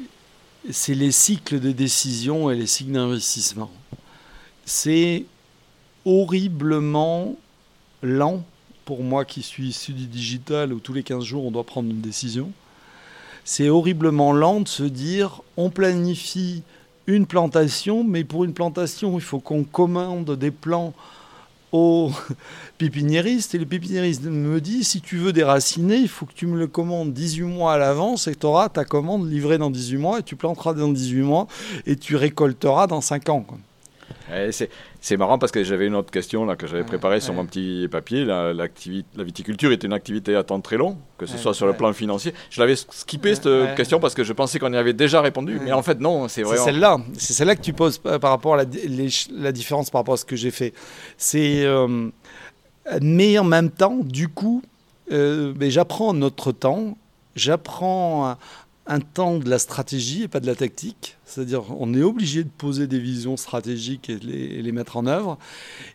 cycles 1.11 1.59
de 1.59 1.71
décision 1.71 2.51
et 2.51 2.55
les 2.55 2.67
cycles 2.67 2.91
d'investissement. 2.91 3.71
C'est 4.65 5.25
horriblement 6.05 7.35
lent 8.03 8.43
pour 8.85 9.03
moi 9.03 9.25
qui 9.25 9.41
suis 9.41 9.69
issu 9.69 9.93
du 9.93 10.05
digital 10.05 10.71
où 10.71 10.79
tous 10.79 10.93
les 10.93 11.03
15 11.03 11.23
jours 11.23 11.45
on 11.45 11.51
doit 11.51 11.63
prendre 11.63 11.89
une 11.89 12.01
décision. 12.01 12.51
C'est 13.43 13.69
horriblement 13.69 14.31
lent 14.31 14.61
de 14.61 14.67
se 14.67 14.83
dire 14.83 15.41
on 15.57 15.71
planifie 15.71 16.61
une 17.07 17.25
plantation, 17.25 18.03
mais 18.03 18.23
pour 18.23 18.43
une 18.43 18.53
plantation 18.53 19.17
il 19.17 19.23
faut 19.23 19.39
qu'on 19.39 19.63
commande 19.63 20.35
des 20.35 20.51
plants 20.51 20.93
au 21.71 22.11
pépiniériste 22.77 23.55
et 23.55 23.57
le 23.57 23.65
pépiniériste 23.65 24.23
me 24.23 24.59
dit 24.61 24.83
si 24.83 25.01
tu 25.01 25.17
veux 25.17 25.33
déraciner, 25.33 25.97
il 25.97 26.07
faut 26.07 26.25
que 26.25 26.33
tu 26.33 26.47
me 26.47 26.57
le 26.57 26.67
commandes 26.67 27.13
18 27.13 27.43
mois 27.43 27.73
à 27.73 27.77
l'avance 27.77 28.27
et 28.27 28.35
tu 28.35 28.45
auras 28.45 28.69
ta 28.69 28.85
commande 28.85 29.29
livrée 29.29 29.57
dans 29.57 29.69
18 29.69 29.97
mois 29.97 30.19
et 30.19 30.23
tu 30.23 30.35
planteras 30.35 30.73
dans 30.73 30.89
18 30.89 31.21
mois 31.21 31.47
et 31.85 31.95
tu 31.95 32.15
récolteras 32.15 32.87
dans 32.87 33.01
5 33.01 33.29
ans. 33.29 33.45
C'est 35.01 35.17
marrant 35.17 35.39
parce 35.39 35.51
que 35.51 35.63
j'avais 35.63 35.87
une 35.87 35.95
autre 35.95 36.11
question 36.11 36.45
là, 36.45 36.55
que 36.55 36.67
j'avais 36.67 36.83
préparée 36.83 37.19
sur 37.19 37.33
mon 37.33 37.45
petit 37.45 37.87
papier. 37.89 38.25
La, 38.25 38.53
la, 38.53 38.67
viticulture 39.17 39.71
est 39.71 39.83
une 39.83 39.93
activité 39.93 40.35
à 40.35 40.43
temps 40.43 40.61
très 40.61 40.77
long, 40.77 40.97
que 41.17 41.25
ce 41.25 41.37
soit 41.37 41.53
sur 41.53 41.65
le 41.65 41.73
plan 41.73 41.91
financier. 41.93 42.33
Je 42.49 42.61
l'avais 42.61 42.75
skippé 42.75 43.35
cette 43.35 43.75
question 43.75 43.99
parce 43.99 44.13
que 44.13 44.23
je 44.23 44.33
pensais 44.33 44.59
qu'on 44.59 44.73
y 44.73 44.77
avait 44.77 44.93
déjà 44.93 45.21
répondu, 45.21 45.59
mais 45.63 45.71
en 45.71 45.81
fait 45.81 45.99
non, 45.99 46.27
c'est 46.27 46.43
vrai. 46.43 46.57
C'est 46.57 46.65
celle-là, 46.65 46.97
c'est 47.17 47.33
celle-là 47.33 47.55
que 47.55 47.61
tu 47.61 47.73
poses 47.73 47.97
par 47.97 48.21
rapport 48.21 48.55
à 48.55 48.57
la, 48.57 48.65
la, 48.65 49.51
différence 49.51 49.89
par 49.89 50.01
rapport 50.01 50.13
à 50.13 50.17
ce 50.17 50.25
que 50.25 50.35
j'ai 50.35 50.51
fait. 50.51 50.73
C'est 51.17 51.65
euh, 51.65 52.09
mais 53.01 53.37
en 53.37 53.43
même 53.43 53.69
temps, 53.69 53.97
du 54.01 54.27
coup, 54.27 54.61
euh, 55.11 55.53
j'apprends 55.59 56.13
notre 56.13 56.51
temps, 56.51 56.97
j'apprends 57.35 58.35
un 58.89 58.99
temps 58.99 59.37
de 59.37 59.49
la 59.49 59.59
stratégie 59.59 60.23
et 60.23 60.27
pas 60.27 60.41
de 60.41 60.47
la 60.47 60.55
tactique. 60.55 61.17
C'est-à-dire 61.25 61.63
on 61.79 61.93
est 61.93 62.01
obligé 62.01 62.43
de 62.43 62.49
poser 62.49 62.87
des 62.87 62.99
visions 62.99 63.37
stratégiques 63.37 64.09
et 64.09 64.17
les, 64.17 64.61
les 64.61 64.71
mettre 64.71 64.97
en 64.97 65.05
œuvre. 65.05 65.37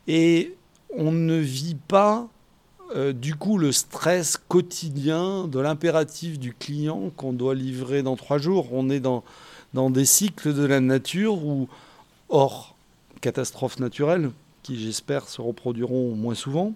Et 0.06 0.54
on 0.96 1.12
ne 1.12 1.36
vit 1.36 1.76
pas 1.88 2.28
euh, 2.94 3.12
du 3.12 3.34
coup 3.34 3.58
le 3.58 3.72
stress 3.72 4.36
quotidien 4.36 5.48
de 5.48 5.58
l'impératif 5.58 6.38
du 6.38 6.54
client 6.54 7.10
qu'on 7.16 7.32
doit 7.32 7.54
livrer 7.54 8.02
dans 8.02 8.16
trois 8.16 8.38
jours. 8.38 8.68
On 8.72 8.88
est 8.88 9.00
dans, 9.00 9.24
dans 9.74 9.90
des 9.90 10.04
cycles 10.04 10.54
de 10.54 10.64
la 10.64 10.80
nature 10.80 11.44
où, 11.44 11.68
hors 12.28 12.76
catastrophe 13.20 13.80
naturelle, 13.80 14.30
qui 14.64 14.80
j'espère 14.80 15.28
se 15.28 15.40
reproduiront 15.40 16.16
moins 16.16 16.34
souvent, 16.34 16.72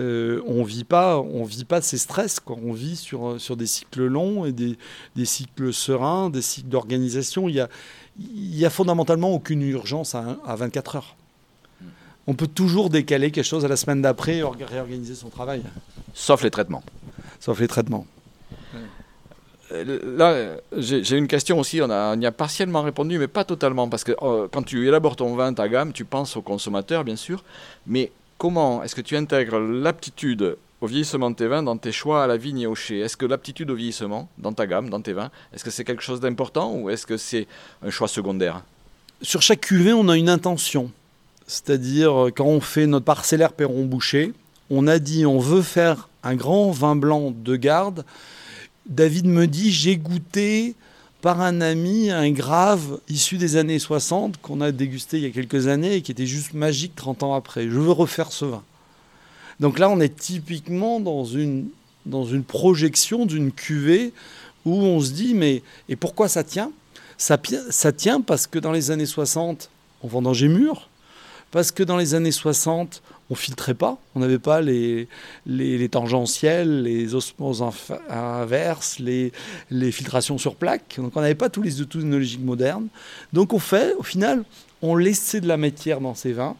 euh, 0.00 0.42
on 0.46 0.62
vit 0.62 0.84
pas, 0.84 1.18
on 1.18 1.44
vit 1.44 1.64
pas 1.64 1.80
ces 1.80 1.96
stress. 1.96 2.40
Quoi. 2.40 2.56
On 2.62 2.72
vit 2.72 2.96
sur, 2.96 3.40
sur 3.40 3.56
des 3.56 3.66
cycles 3.66 4.04
longs 4.04 4.44
et 4.44 4.52
des, 4.52 4.76
des 5.16 5.24
cycles 5.24 5.72
sereins, 5.72 6.28
des 6.28 6.42
cycles 6.42 6.68
d'organisation. 6.68 7.48
Il 7.48 7.54
y 7.54 7.60
a, 7.60 7.68
il 8.18 8.58
y 8.58 8.66
a 8.66 8.70
fondamentalement 8.70 9.32
aucune 9.32 9.62
urgence 9.62 10.14
à, 10.14 10.38
à 10.44 10.56
24 10.56 10.96
heures. 10.96 11.16
On 12.26 12.34
peut 12.34 12.48
toujours 12.48 12.90
décaler 12.90 13.30
quelque 13.30 13.46
chose 13.46 13.64
à 13.64 13.68
la 13.68 13.76
semaine 13.76 14.02
d'après 14.02 14.38
et 14.38 14.42
réorganiser 14.42 15.14
son 15.14 15.30
travail. 15.30 15.62
Sauf 16.12 16.42
les 16.42 16.50
traitements. 16.50 16.82
Sauf 17.38 17.60
les 17.60 17.68
traitements. 17.68 18.06
Euh, 19.72 19.98
là, 20.16 20.56
j'ai 20.76 21.16
une 21.16 21.28
question 21.28 21.58
aussi, 21.58 21.80
on, 21.82 21.90
a, 21.90 22.16
y 22.16 22.26
a 22.26 22.32
partiellement 22.32 22.82
répondu, 22.82 23.18
mais 23.18 23.28
pas 23.28 23.44
totalement, 23.44 23.88
parce 23.88 24.04
que 24.04 24.12
euh, 24.22 24.48
quand 24.50 24.62
tu 24.62 24.86
élabores 24.86 25.16
ton 25.16 25.34
vin, 25.34 25.52
ta 25.52 25.68
gamme, 25.68 25.92
tu 25.92 26.04
penses 26.04 26.36
au 26.36 26.42
consommateur, 26.42 27.04
bien 27.04 27.16
sûr, 27.16 27.44
mais 27.86 28.10
comment 28.38 28.82
est-ce 28.82 28.94
que 28.94 29.00
tu 29.00 29.16
intègres 29.16 29.58
l'aptitude 29.58 30.56
au 30.80 30.86
vieillissement 30.86 31.30
de 31.30 31.36
tes 31.36 31.46
vins 31.46 31.62
dans 31.62 31.76
tes 31.76 31.92
choix 31.92 32.24
à 32.24 32.26
la 32.26 32.36
vigne 32.36 32.60
et 32.60 32.66
au 32.66 32.74
chai? 32.74 33.00
Est-ce 33.00 33.16
que 33.16 33.26
l'aptitude 33.26 33.70
au 33.70 33.74
vieillissement, 33.74 34.28
dans 34.38 34.52
ta 34.52 34.66
gamme, 34.66 34.90
dans 34.90 35.00
tes 35.00 35.12
vins, 35.12 35.30
est-ce 35.52 35.62
que 35.62 35.70
c'est 35.70 35.84
quelque 35.84 36.02
chose 36.02 36.20
d'important 36.20 36.72
ou 36.74 36.90
est-ce 36.90 37.06
que 37.06 37.16
c'est 37.16 37.46
un 37.82 37.90
choix 37.90 38.08
secondaire? 38.08 38.62
Sur 39.22 39.42
chaque 39.42 39.60
cuvée, 39.60 39.92
on 39.92 40.08
a 40.08 40.16
une 40.16 40.30
intention. 40.30 40.90
C'est-à-dire, 41.46 42.28
quand 42.34 42.46
on 42.46 42.60
fait 42.60 42.86
notre 42.86 43.04
parcellaire 43.04 43.52
Perron 43.52 43.84
Boucher, 43.84 44.32
on 44.70 44.86
a 44.86 44.98
dit 44.98 45.26
on 45.26 45.38
veut 45.38 45.62
faire 45.62 46.08
un 46.22 46.36
grand 46.36 46.70
vin 46.70 46.96
blanc 46.96 47.32
de 47.36 47.56
garde 47.56 48.04
David 48.90 49.26
me 49.26 49.46
dit 49.46 49.70
j'ai 49.70 49.96
goûté 49.96 50.74
par 51.22 51.40
un 51.40 51.60
ami 51.60 52.10
un 52.10 52.30
grave 52.32 52.98
issu 53.08 53.38
des 53.38 53.56
années 53.56 53.78
60 53.78 54.40
qu'on 54.42 54.60
a 54.60 54.72
dégusté 54.72 55.18
il 55.18 55.22
y 55.22 55.26
a 55.26 55.30
quelques 55.30 55.68
années 55.68 55.94
et 55.94 56.02
qui 56.02 56.10
était 56.10 56.26
juste 56.26 56.54
magique 56.54 56.96
30 56.96 57.22
ans 57.22 57.34
après. 57.34 57.64
Je 57.64 57.78
veux 57.78 57.92
refaire 57.92 58.32
ce 58.32 58.46
vin. 58.46 58.62
Donc 59.60 59.78
là, 59.78 59.88
on 59.90 60.00
est 60.00 60.16
typiquement 60.16 60.98
dans 60.98 61.24
une, 61.24 61.68
dans 62.04 62.24
une 62.24 62.42
projection 62.42 63.26
d'une 63.26 63.52
cuvée 63.52 64.12
où 64.64 64.74
on 64.74 65.00
se 65.00 65.12
dit 65.12 65.34
mais 65.34 65.62
et 65.88 65.94
pourquoi 65.94 66.28
ça 66.28 66.42
tient? 66.42 66.72
Ça, 67.16 67.38
ça 67.68 67.92
tient 67.92 68.20
parce 68.20 68.46
que 68.46 68.58
dans 68.58 68.72
les 68.72 68.90
années 68.90 69.06
60, 69.06 69.70
on 70.02 70.08
vendangeait 70.08 70.48
mûr, 70.48 70.88
parce 71.50 71.70
que 71.70 71.82
dans 71.82 71.98
les 71.98 72.14
années 72.14 72.32
60, 72.32 73.02
on 73.30 73.36
filtrait 73.36 73.74
pas, 73.74 73.96
on 74.14 74.20
n'avait 74.20 74.40
pas 74.40 74.60
les, 74.60 75.08
les, 75.46 75.88
tangentiels, 75.88 76.82
les 76.82 77.14
osmoses 77.14 77.64
inverses, 78.08 78.98
les, 78.98 79.32
les 79.70 79.92
filtrations 79.92 80.36
sur 80.36 80.56
plaque, 80.56 80.96
donc 80.98 81.16
on 81.16 81.20
n'avait 81.20 81.36
pas 81.36 81.48
tous 81.48 81.62
les 81.62 81.80
outils 81.80 81.98
technologiques 81.98 82.44
modernes. 82.44 82.88
Donc 83.32 83.52
on 83.52 83.60
fait, 83.60 83.94
au 83.94 84.02
final, 84.02 84.44
on 84.82 84.96
laissait 84.96 85.40
de 85.40 85.46
la 85.46 85.56
matière 85.56 86.00
dans 86.00 86.14
ces 86.14 86.32
vins, 86.32 86.56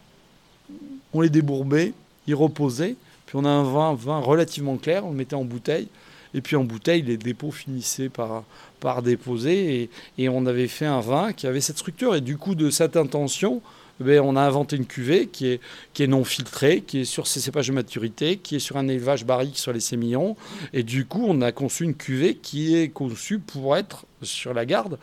on 1.12 1.20
les 1.20 1.30
débourbait, 1.30 1.92
ils 2.28 2.36
reposaient, 2.36 2.94
puis 3.26 3.36
on 3.36 3.44
a 3.44 3.48
un 3.48 3.64
vin, 3.64 3.94
vin 3.94 4.18
relativement 4.18 4.76
clair, 4.76 5.04
on 5.06 5.10
le 5.10 5.16
mettait 5.16 5.36
en 5.36 5.44
bouteille, 5.44 5.86
Et 6.34 6.40
puis 6.40 6.56
en 6.56 6.64
bouteille, 6.64 7.02
les 7.02 7.16
dépôts 7.16 7.52
finissaient 7.52 8.08
par, 8.08 8.44
par 8.80 9.02
déposer. 9.02 9.82
Et, 9.82 9.90
et 10.18 10.28
on 10.28 10.46
avait 10.46 10.66
fait 10.66 10.86
un 10.86 11.00
vin 11.00 11.32
qui 11.32 11.46
avait 11.46 11.60
cette 11.60 11.78
structure. 11.78 12.16
Et 12.16 12.20
du 12.20 12.36
coup, 12.36 12.56
de 12.56 12.70
cette 12.70 12.96
intention, 12.96 13.62
eh 14.06 14.20
on 14.20 14.36
a 14.36 14.40
inventé 14.40 14.76
une 14.76 14.86
cuvée 14.86 15.26
qui 15.26 15.46
est, 15.46 16.06
non 16.06 16.24
filtrée, 16.24 16.82
qui 16.86 17.00
est 17.00 17.04
sur 17.04 17.26
ses 17.26 17.40
cépages 17.40 17.68
de 17.68 17.72
maturité, 17.72 18.36
qui 18.36 18.56
est 18.56 18.60
sur 18.60 18.76
un 18.76 18.88
élevage 18.88 19.24
barrique 19.24 19.58
sur 19.58 19.72
les 19.72 19.80
sémillons. 19.80 20.36
Et 20.72 20.82
du 20.82 21.04
coup, 21.04 21.24
on 21.26 21.40
a 21.42 21.52
conçu 21.52 21.84
une 21.84 21.94
cuvée 21.94 22.34
qui 22.36 22.76
est 22.76 22.88
conçue 22.88 23.38
pour 23.38 23.76
être 23.76 24.06
sur 24.22 24.54
la 24.54 24.64
garde. 24.64 24.98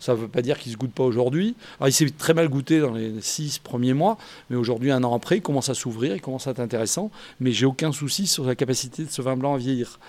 Ça 0.00 0.12
ne 0.12 0.18
veut 0.18 0.28
pas 0.28 0.40
dire 0.40 0.58
qu'il 0.58 0.70
ne 0.70 0.76
se 0.76 0.78
goûte 0.78 0.92
pas 0.92 1.04
aujourd'hui. 1.04 1.54
Il 1.84 1.92
s'est 1.92 2.08
très 2.10 2.32
mal 2.32 2.48
goûté 2.48 2.80
dans 2.80 2.94
les 2.94 3.20
six 3.20 3.58
premiers 3.58 3.92
mois, 3.92 4.16
mais 4.48 4.56
aujourd'hui, 4.56 4.90
un 4.90 5.04
an 5.04 5.14
après, 5.14 5.36
il 5.36 5.42
commence 5.42 5.68
à 5.68 5.74
s'ouvrir, 5.74 6.14
il 6.14 6.22
commence 6.22 6.46
à 6.46 6.52
être 6.52 6.60
intéressant. 6.60 7.10
Mais 7.38 7.52
j'ai 7.52 7.66
aucun 7.66 7.92
souci 7.92 8.26
sur 8.26 8.44
la 8.44 8.54
capacité 8.54 9.04
de 9.04 9.10
ce 9.10 9.20
vin 9.20 9.36
blanc 9.36 9.54
à 9.54 9.58
vieillir. 9.58 10.00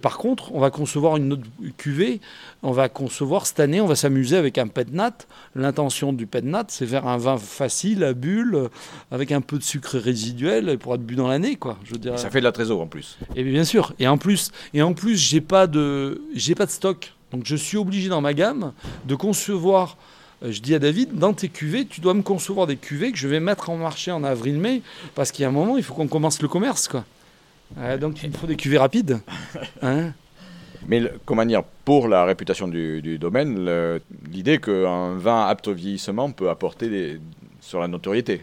Par 0.00 0.18
contre, 0.18 0.52
on 0.54 0.60
va 0.60 0.70
concevoir 0.70 1.16
une 1.16 1.32
autre 1.32 1.42
cuvée. 1.76 2.20
On 2.62 2.72
va 2.72 2.88
concevoir 2.88 3.46
cette 3.46 3.60
année, 3.60 3.80
on 3.80 3.86
va 3.86 3.96
s'amuser 3.96 4.36
avec 4.36 4.58
un 4.58 4.68
pet 4.68 4.92
nat. 4.92 5.12
L'intention 5.54 6.12
du 6.12 6.26
pet 6.26 6.44
nat, 6.44 6.64
c'est 6.68 6.86
faire 6.86 7.06
un 7.06 7.16
vin 7.16 7.36
facile 7.38 8.04
à 8.04 8.12
bulle, 8.12 8.68
avec 9.10 9.32
un 9.32 9.40
peu 9.40 9.58
de 9.58 9.62
sucre 9.62 9.98
résiduel 9.98 10.78
pour 10.78 10.94
être 10.94 11.02
bu 11.02 11.14
dans 11.14 11.28
l'année, 11.28 11.56
quoi. 11.56 11.78
Je 11.84 11.96
dirais. 11.96 12.18
Ça 12.18 12.30
fait 12.30 12.40
de 12.40 12.44
la 12.44 12.52
trésor 12.52 12.80
en 12.80 12.86
plus. 12.86 13.18
Et 13.36 13.44
bien 13.44 13.64
sûr. 13.64 13.92
Et 13.98 14.08
en 14.08 14.18
plus, 14.18 14.50
et 14.74 14.82
en 14.82 14.94
plus, 14.94 15.16
j'ai 15.16 15.40
pas 15.40 15.66
de, 15.66 16.22
j'ai 16.34 16.54
pas 16.54 16.66
de 16.66 16.70
stock. 16.70 17.14
Donc 17.32 17.42
je 17.44 17.56
suis 17.56 17.76
obligé 17.76 18.08
dans 18.08 18.20
ma 18.20 18.34
gamme 18.34 18.72
de 19.06 19.14
concevoir. 19.14 19.96
Euh, 20.42 20.52
je 20.52 20.60
dis 20.60 20.74
à 20.74 20.78
David, 20.78 21.18
dans 21.18 21.32
tes 21.32 21.48
cuvées, 21.48 21.84
tu 21.84 22.00
dois 22.00 22.14
me 22.14 22.22
concevoir 22.22 22.66
des 22.66 22.76
cuvées 22.76 23.12
que 23.12 23.18
je 23.18 23.28
vais 23.28 23.40
mettre 23.40 23.70
en 23.70 23.76
marché 23.76 24.10
en 24.10 24.24
avril-mai, 24.24 24.82
parce 25.14 25.32
qu'il 25.32 25.42
y 25.42 25.46
a 25.46 25.48
un 25.48 25.52
moment, 25.52 25.76
il 25.76 25.82
faut 25.82 25.94
qu'on 25.94 26.08
commence 26.08 26.40
le 26.40 26.48
commerce, 26.48 26.88
quoi. 26.88 27.04
Donc 28.00 28.22
il 28.22 28.32
faut 28.32 28.46
des 28.46 28.56
cuvées 28.56 28.78
rapides. 28.78 29.20
Hein 29.82 30.12
mais 30.88 31.02
comment 31.26 31.44
dire, 31.44 31.62
pour 31.84 32.08
la 32.08 32.24
réputation 32.24 32.66
du, 32.66 33.18
domaine, 33.18 33.68
l'idée 34.32 34.58
qu'un 34.58 35.14
vin 35.16 35.46
apte 35.46 35.68
au 35.68 35.74
vieillissement 35.74 36.32
peut 36.32 36.48
apporter 36.48 36.88
des, 36.88 37.20
sur 37.60 37.80
la 37.80 37.86
notoriété. 37.86 38.40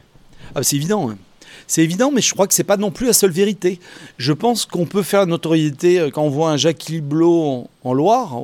Ah, 0.55 0.63
c'est 0.63 0.75
évident. 0.75 1.09
Hein. 1.09 1.17
C'est 1.65 1.83
évident, 1.83 2.11
mais 2.11 2.21
je 2.21 2.33
crois 2.33 2.47
que 2.47 2.53
c'est 2.53 2.63
pas 2.63 2.77
non 2.77 2.91
plus 2.91 3.07
la 3.07 3.13
seule 3.13 3.31
vérité. 3.31 3.79
Je 4.17 4.31
pense 4.31 4.65
qu'on 4.65 4.85
peut 4.85 5.01
faire 5.01 5.21
la 5.21 5.25
notoriété 5.25 5.99
euh, 5.99 6.09
quand 6.09 6.23
on 6.23 6.29
voit 6.29 6.51
un 6.51 6.57
Jacques 6.57 6.85
Liblot 6.85 7.69
en, 7.87 7.93
Loire, 7.93 8.41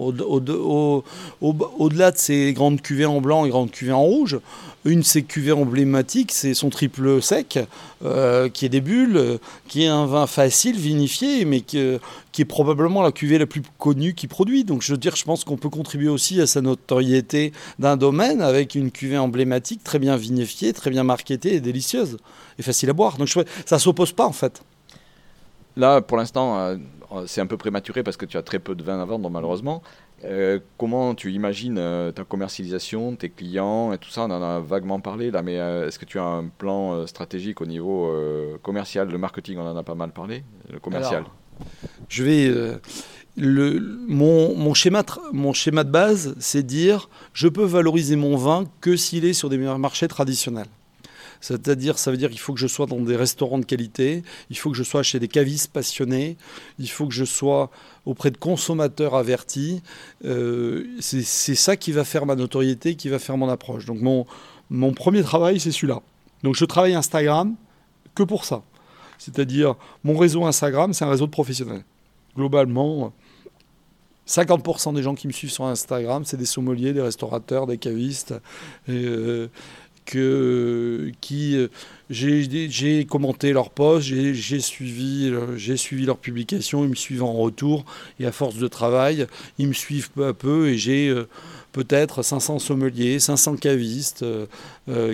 au-delà 1.41 2.11
de 2.11 2.17
ses 2.17 2.53
grandes 2.53 2.81
cuvées 2.81 3.05
en 3.05 3.21
blanc 3.21 3.45
et 3.45 3.49
grandes 3.49 3.71
cuvées 3.71 3.91
en 3.91 4.03
rouge. 4.03 4.39
Une 4.85 4.99
de 4.99 5.05
ses 5.05 5.23
cuvées 5.23 5.53
emblématiques, 5.53 6.33
c'est 6.33 6.53
son 6.53 6.69
triple 6.69 7.21
sec, 7.21 7.57
euh, 8.03 8.49
qui 8.49 8.65
est 8.65 8.69
des 8.69 8.81
bulles, 8.81 9.39
qui 9.69 9.83
est 9.83 9.87
un 9.87 10.05
vin 10.05 10.27
facile, 10.27 10.75
vinifié, 10.75 11.45
mais 11.45 11.61
qui, 11.61 11.81
qui 12.33 12.41
est 12.41 12.45
probablement 12.45 13.01
la 13.01 13.13
cuvée 13.13 13.37
la 13.37 13.45
plus 13.45 13.61
connue 13.77 14.13
qu'il 14.13 14.27
produit. 14.27 14.65
Donc 14.65 14.81
je 14.81 14.91
veux 14.91 14.97
dire, 14.97 15.15
je 15.15 15.23
pense 15.23 15.45
qu'on 15.45 15.55
peut 15.55 15.69
contribuer 15.69 16.09
aussi 16.09 16.41
à 16.41 16.47
sa 16.47 16.59
notoriété 16.59 17.53
d'un 17.79 17.95
domaine 17.95 18.41
avec 18.41 18.75
une 18.75 18.91
cuvée 18.91 19.17
emblématique, 19.17 19.85
très 19.85 19.99
bien 19.99 20.17
vinifiée, 20.17 20.73
très 20.73 20.89
bien 20.89 21.03
marketée 21.03 21.55
et 21.55 21.61
délicieuse, 21.61 22.17
et 22.59 22.61
facile 22.61 22.89
à 22.89 22.93
boire. 22.93 23.17
Donc 23.17 23.29
je, 23.29 23.39
ça 23.65 23.79
s'oppose 23.79 24.11
pas 24.11 24.25
en 24.25 24.33
fait. 24.33 24.61
Là, 25.75 26.01
pour 26.01 26.17
l'instant, 26.17 26.57
euh, 26.59 26.75
c'est 27.25 27.41
un 27.41 27.47
peu 27.47 27.57
prématuré 27.57 28.03
parce 28.03 28.17
que 28.17 28.25
tu 28.25 28.37
as 28.37 28.43
très 28.43 28.59
peu 28.59 28.75
de 28.75 28.83
vin 28.83 29.01
à 29.01 29.05
vendre, 29.05 29.29
malheureusement. 29.29 29.81
Euh, 30.23 30.59
comment 30.77 31.15
tu 31.15 31.33
imagines 31.33 31.77
euh, 31.77 32.11
ta 32.11 32.23
commercialisation, 32.23 33.15
tes 33.15 33.29
clients 33.29 33.91
et 33.91 33.97
tout 33.97 34.09
ça? 34.09 34.21
On 34.23 34.31
en 34.31 34.41
a 34.41 34.59
vaguement 34.59 34.99
parlé 34.99 35.31
là, 35.31 35.41
mais 35.41 35.55
est-ce 35.55 35.99
que 35.99 36.05
tu 36.05 36.19
as 36.19 36.23
un 36.23 36.45
plan 36.45 37.05
stratégique 37.07 37.59
au 37.61 37.65
niveau 37.65 38.13
commercial? 38.61 39.09
Le 39.09 39.17
marketing, 39.17 39.57
on 39.57 39.67
en 39.67 39.75
a 39.75 39.83
pas 39.83 39.95
mal 39.95 40.11
parlé. 40.11 40.43
Le 40.71 40.79
commercial 40.79 41.25
Je 42.07 42.23
vais. 42.23 42.79
Le, 43.35 43.79
mon, 44.07 44.55
mon, 44.55 44.75
schéma, 44.75 45.03
mon 45.31 45.53
schéma 45.53 45.83
de 45.83 45.89
base, 45.89 46.35
c'est 46.37 46.61
dire 46.61 47.09
je 47.33 47.47
peux 47.47 47.63
valoriser 47.63 48.15
mon 48.15 48.37
vin 48.37 48.65
que 48.79 48.95
s'il 48.95 49.25
est 49.25 49.33
sur 49.33 49.49
des 49.49 49.57
marchés 49.57 50.07
traditionnels. 50.07 50.67
C'est-à-dire, 51.43 51.99
ça 51.99 52.09
veut 52.09 52.15
dire 52.15 52.29
qu'il 52.29 52.39
faut 52.39 52.53
que 52.53 52.59
je 52.59 52.67
sois 52.67 52.85
dans 52.85 53.01
des 53.01 53.17
restaurants 53.17 53.59
de 53.59 53.65
qualité, 53.65 54.23
il 54.49 54.57
faut 54.57 54.71
que 54.71 54.77
je 54.77 54.83
sois 54.83 55.03
chez 55.03 55.19
des 55.19 55.27
cavistes 55.27 55.73
passionnés, 55.73 56.37
il 56.79 56.89
faut 56.89 57.05
que 57.05 57.13
je 57.13 57.25
sois 57.25 57.69
auprès 58.05 58.31
de 58.31 58.37
consommateurs 58.37 59.13
avertis. 59.13 59.83
Euh, 60.23 60.85
c'est 61.01 61.25
ça 61.25 61.75
qui 61.75 61.91
va 61.91 62.05
faire 62.05 62.25
ma 62.25 62.35
notoriété, 62.35 62.95
qui 62.95 63.09
va 63.09 63.19
faire 63.19 63.35
mon 63.35 63.49
approche. 63.49 63.83
Donc 63.83 63.99
mon, 63.99 64.25
mon 64.69 64.93
premier 64.93 65.21
travail, 65.21 65.59
c'est 65.59 65.73
celui-là. 65.73 66.01
Donc 66.43 66.55
je 66.55 66.63
travaille 66.63 66.93
Instagram 66.93 67.55
que 68.15 68.23
pour 68.23 68.45
ça. 68.45 68.63
C'est-à-dire, 69.17 69.75
mon 70.05 70.15
réseau 70.17 70.45
Instagram, 70.45 70.93
c'est 70.93 71.03
un 71.03 71.09
réseau 71.09 71.25
de 71.25 71.31
professionnels. 71.31 71.83
Globalement, 72.37 73.11
50% 74.27 74.93
des 74.93 75.03
gens 75.03 75.15
qui 75.15 75.27
me 75.27 75.33
suivent 75.33 75.51
sur 75.51 75.65
Instagram, 75.65 76.23
c'est 76.25 76.37
des 76.37 76.45
sommeliers, 76.45 76.93
des 76.93 77.01
restaurateurs, 77.01 77.67
des 77.67 77.77
cavistes. 77.77 78.33
Euh, 78.87 79.49
que, 80.05 81.11
qui 81.21 81.55
euh, 81.55 81.67
j'ai 82.09 83.05
commenté 83.05 83.53
leurs 83.53 83.69
posts, 83.69 84.07
j'ai 84.07 84.59
suivi, 84.59 85.29
euh, 85.29 85.77
suivi 85.77 86.05
leurs 86.05 86.17
publications, 86.17 86.83
ils 86.83 86.89
me 86.89 86.95
suivent 86.95 87.23
en 87.23 87.33
retour 87.33 87.85
et 88.19 88.25
à 88.25 88.31
force 88.31 88.55
de 88.55 88.67
travail, 88.67 89.27
ils 89.57 89.67
me 89.67 89.73
suivent 89.73 90.11
peu 90.11 90.27
à 90.27 90.33
peu 90.33 90.69
et 90.69 90.77
j'ai 90.77 91.09
euh, 91.09 91.27
peut-être 91.71 92.21
500 92.21 92.59
sommeliers, 92.59 93.19
500 93.19 93.55
cavistes 93.55 94.23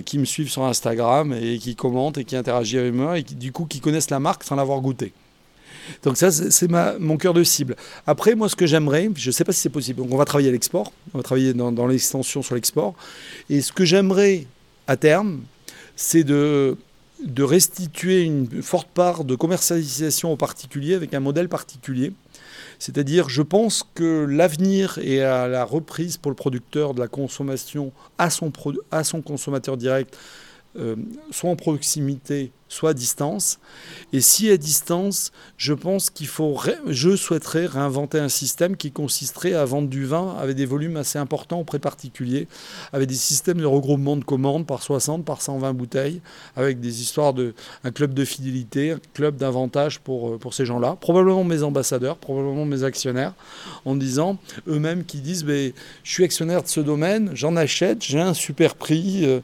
qui 0.05 0.19
me 0.19 0.25
suivent 0.25 0.49
sur 0.49 0.65
Instagram 0.65 1.33
et 1.33 1.57
qui 1.57 1.75
commentent 1.75 2.17
et 2.17 2.25
qui 2.25 2.35
interagissent 2.35 2.79
avec 2.79 2.93
moi 2.93 3.17
et 3.17 3.23
qui 3.23 3.35
du 3.35 3.53
coup 3.53 3.65
qui 3.65 3.79
connaissent 3.79 4.09
la 4.09 4.19
marque 4.19 4.43
sans 4.43 4.57
l'avoir 4.57 4.81
goûté. 4.81 5.13
Donc 6.03 6.17
ça, 6.17 6.31
c'est 6.31 6.69
mon 6.99 7.17
cœur 7.17 7.33
de 7.33 7.43
cible. 7.43 7.75
Après, 8.05 8.35
moi, 8.35 8.49
ce 8.49 8.55
que 8.55 8.67
j'aimerais, 8.67 9.09
je 9.15 9.29
ne 9.29 9.31
sais 9.31 9.43
pas 9.43 9.53
si 9.53 9.61
c'est 9.61 9.69
possible, 9.69 10.01
donc 10.01 10.13
on 10.13 10.17
va 10.17 10.25
travailler 10.25 10.49
à 10.49 10.51
l'export, 10.51 10.91
on 11.13 11.17
va 11.17 11.23
travailler 11.23 11.53
dans 11.53 11.87
l'extension 11.87 12.41
sur 12.41 12.55
l'export, 12.55 12.93
et 13.49 13.61
ce 13.61 13.71
que 13.71 13.85
j'aimerais 13.85 14.45
à 14.89 14.97
terme, 14.97 15.41
c'est 15.95 16.23
de, 16.23 16.75
restituer 17.37 18.23
une 18.23 18.63
forte 18.63 18.89
part 18.89 19.23
de 19.23 19.35
commercialisation 19.35 20.33
aux 20.33 20.35
particuliers 20.35 20.95
avec 20.95 21.13
un 21.13 21.19
modèle 21.19 21.47
particulier. 21.47 22.11
C'est-à-dire, 22.79 23.29
je 23.29 23.43
pense 23.43 23.85
que 23.93 24.25
l'avenir 24.27 24.97
et 24.99 25.21
à 25.21 25.47
la 25.47 25.63
reprise 25.63 26.17
pour 26.17 26.31
le 26.31 26.35
producteur 26.35 26.95
de 26.95 26.99
la 27.01 27.07
consommation 27.07 27.91
à 28.17 28.31
son, 28.31 28.51
à 28.89 29.03
son 29.03 29.21
consommateur 29.21 29.77
direct, 29.77 30.17
euh, 30.75 30.95
soit 31.29 31.51
en 31.51 31.55
proximité, 31.55 32.51
soit 32.69 32.91
à 32.91 32.93
distance. 32.93 33.59
Et 34.13 34.21
si 34.21 34.49
à 34.49 34.57
distance, 34.57 35.31
je 35.57 35.73
pense 35.73 36.09
qu'il 36.09 36.27
faut, 36.27 36.57
je 36.87 37.15
souhaiterais 37.15 37.65
réinventer 37.65 38.19
un 38.19 38.29
système 38.29 38.77
qui 38.77 38.91
consisterait 38.91 39.53
à 39.53 39.65
vendre 39.65 39.89
du 39.89 40.05
vin 40.05 40.35
avec 40.39 40.55
des 40.55 40.65
volumes 40.65 40.95
assez 40.95 41.19
importants 41.19 41.59
auprès 41.59 41.79
particuliers, 41.79 42.47
avec 42.93 43.09
des 43.09 43.15
systèmes 43.15 43.57
de 43.57 43.65
regroupement 43.65 44.15
de 44.15 44.23
commandes 44.23 44.65
par 44.65 44.81
60, 44.81 45.25
par 45.25 45.41
120 45.41 45.73
bouteilles, 45.73 46.21
avec 46.55 46.79
des 46.79 47.01
histoires 47.01 47.33
de 47.33 47.53
un 47.83 47.91
club 47.91 48.13
de 48.13 48.23
fidélité, 48.23 48.91
un 48.91 48.99
club 49.13 49.37
d'avantage 49.37 49.99
pour, 49.99 50.29
euh, 50.29 50.37
pour 50.37 50.53
ces 50.53 50.65
gens-là, 50.65 50.95
probablement 50.99 51.43
mes 51.43 51.63
ambassadeurs, 51.63 52.17
probablement 52.17 52.65
mes 52.65 52.83
actionnaires, 52.83 53.33
en 53.85 53.95
disant 53.95 54.37
eux-mêmes 54.67 55.03
qui 55.05 55.17
disent 55.17 55.43
ben, 55.43 55.71
je 56.03 56.11
suis 56.11 56.23
actionnaire 56.23 56.63
de 56.63 56.67
ce 56.67 56.79
domaine, 56.79 57.31
j'en 57.33 57.55
achète, 57.55 58.03
j'ai 58.03 58.19
un 58.19 58.33
super 58.33 58.75
prix, 58.75 59.25
euh, 59.25 59.39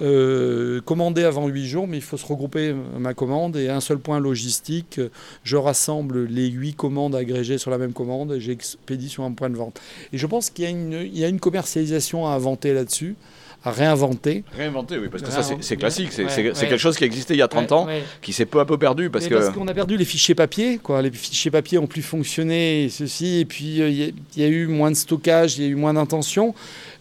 euh, 0.00 0.80
commandé 0.80 1.24
avant 1.24 1.46
8 1.46 1.66
jours, 1.66 1.86
mais 1.86 1.98
il 1.98 2.02
faut 2.02 2.16
se 2.16 2.26
regrouper 2.26 2.69
ma 2.98 3.14
commande 3.14 3.56
et 3.56 3.68
un 3.68 3.80
seul 3.80 3.98
point 3.98 4.20
logistique, 4.20 5.00
je 5.44 5.56
rassemble 5.56 6.24
les 6.24 6.48
huit 6.48 6.74
commandes 6.74 7.14
agrégées 7.14 7.58
sur 7.58 7.70
la 7.70 7.78
même 7.78 7.92
commande 7.92 8.32
et 8.32 8.40
j'expédie 8.40 9.08
sur 9.08 9.24
un 9.24 9.32
point 9.32 9.50
de 9.50 9.56
vente. 9.56 9.80
Et 10.12 10.18
je 10.18 10.26
pense 10.26 10.50
qu'il 10.50 10.64
y, 10.64 11.24
a 11.24 11.28
une 11.28 11.40
commercialisation 11.40 12.26
à 12.26 12.30
inventer 12.30 12.74
là-dessus 12.74 13.16
à 13.64 13.70
réinventer. 13.72 14.42
Réinventer, 14.56 14.98
oui, 14.98 15.08
parce 15.10 15.22
que 15.22 15.30
ça, 15.30 15.42
c'est 15.42 15.76
classique. 15.76 16.12
C'est 16.12 16.28
quelque 16.54 16.78
chose 16.78 16.96
qui 16.96 17.04
existait 17.04 17.34
il 17.34 17.38
y 17.38 17.42
a 17.42 17.48
30 17.48 17.72
ans, 17.72 17.88
qui 18.22 18.32
s'est 18.32 18.46
peu 18.46 18.60
à 18.60 18.64
peu 18.64 18.78
perdu. 18.78 19.10
Parce 19.10 19.28
qu'on 19.28 19.68
a 19.68 19.74
perdu 19.74 19.96
les 19.96 20.04
fichiers 20.04 20.34
papier. 20.34 20.78
Quoi. 20.78 21.02
Les 21.02 21.10
fichiers 21.10 21.50
papier 21.50 21.78
ont 21.78 21.86
plus 21.86 22.02
fonctionné, 22.02 22.88
ceci, 22.90 23.40
et 23.40 23.44
puis 23.44 23.82
euh, 23.82 23.88
il 23.90 24.14
y, 24.36 24.44
a 24.44 24.48
eu 24.48 24.66
moins 24.66 24.90
de 24.90 24.96
stockage, 24.96 25.58
il 25.58 25.64
y 25.64 25.66
a 25.66 25.70
eu 25.70 25.74
moins 25.74 25.94
d'intention. 25.94 26.54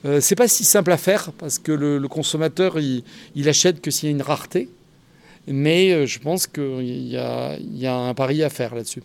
Euh, 0.05 0.19
c'est 0.21 0.35
pas 0.35 0.47
si 0.47 0.63
simple 0.63 0.91
à 0.91 0.97
faire, 0.97 1.31
parce 1.37 1.59
que 1.59 1.71
le, 1.71 2.07
consommateur, 2.07 2.79
il, 2.79 3.03
il 3.35 3.47
achète 3.47 3.81
que 3.81 3.91
s'il 3.91 4.09
y 4.09 4.11
a 4.11 4.15
une 4.15 4.21
rareté. 4.21 4.69
Mais 5.49 5.91
euh, 5.91 6.05
je 6.05 6.19
pense 6.19 6.45
qu'il 6.45 6.81
y, 6.81 7.15
y, 7.15 7.87
a 7.87 7.97
un 7.97 8.13
pari 8.13 8.43
à 8.43 8.49
faire 8.49 8.75
là-dessus. 8.75 9.03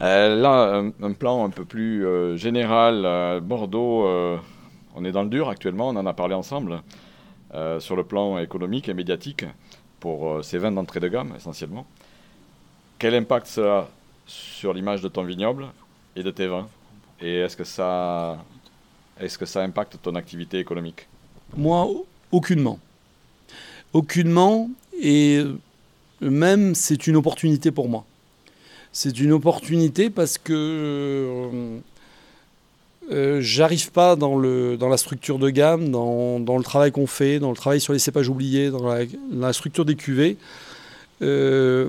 Euh, 0.00 0.36
là, 0.36 0.82
un, 1.00 1.12
plan 1.12 1.44
un 1.44 1.50
peu 1.50 1.64
plus 1.64 2.04
euh, 2.04 2.36
général. 2.36 3.40
Bordeaux, 3.40 4.06
on 4.94 5.04
est 5.04 5.12
dans 5.12 5.22
le 5.22 5.28
dur 5.28 5.48
actuellement, 5.48 5.88
on 5.88 5.96
en 5.96 6.06
a 6.06 6.12
parlé 6.12 6.34
ensemble, 6.34 6.82
sur 7.78 7.96
le 7.96 8.04
plan 8.04 8.38
économique 8.38 8.88
et 8.88 8.94
médiatique, 8.94 9.44
pour 10.00 10.44
ces 10.44 10.58
vins 10.58 10.72
d'entrée 10.72 11.00
de 11.00 11.08
gamme 11.08 11.32
essentiellement. 11.36 11.86
Quel 12.98 13.14
impact 13.14 13.46
ça 13.46 13.78
a 13.78 13.88
sur 14.26 14.74
l'image 14.74 15.00
de 15.02 15.08
ton 15.08 15.22
vignoble 15.22 15.66
et 16.16 16.22
de 16.22 16.30
tes 16.30 16.48
vins? 16.48 16.68
Et 17.20 17.38
est-ce 17.38 17.56
que 17.56 17.64
ça, 17.64 18.38
est-ce 19.20 19.38
que 19.38 19.46
ça 19.46 19.62
impacte 19.62 19.98
ton 20.02 20.14
activité 20.16 20.58
économique? 20.58 21.08
Moi, 21.56 21.88
aucunement. 22.32 22.78
Aucunement, 23.92 24.68
et 25.00 25.42
même 26.20 26.74
c'est 26.74 27.06
une 27.06 27.16
opportunité 27.16 27.70
pour 27.70 27.88
moi. 27.88 28.04
C'est 28.92 29.20
une 29.20 29.32
opportunité 29.32 30.10
parce 30.10 30.38
que 30.38 30.52
euh, 30.52 31.78
euh, 33.10 33.40
j'arrive 33.40 33.90
pas 33.92 34.16
dans, 34.16 34.36
le, 34.36 34.76
dans 34.76 34.88
la 34.88 34.96
structure 34.96 35.38
de 35.38 35.50
gamme, 35.50 35.90
dans, 35.90 36.40
dans 36.40 36.56
le 36.56 36.64
travail 36.64 36.90
qu'on 36.90 37.06
fait, 37.06 37.38
dans 37.38 37.50
le 37.50 37.56
travail 37.56 37.80
sur 37.80 37.92
les 37.92 37.98
cépages 37.98 38.28
oubliés, 38.28 38.70
dans 38.70 38.94
la, 39.32 39.52
structure 39.52 39.84
des 39.84 39.94
cuvées. 39.94 40.36
Euh, 41.22 41.88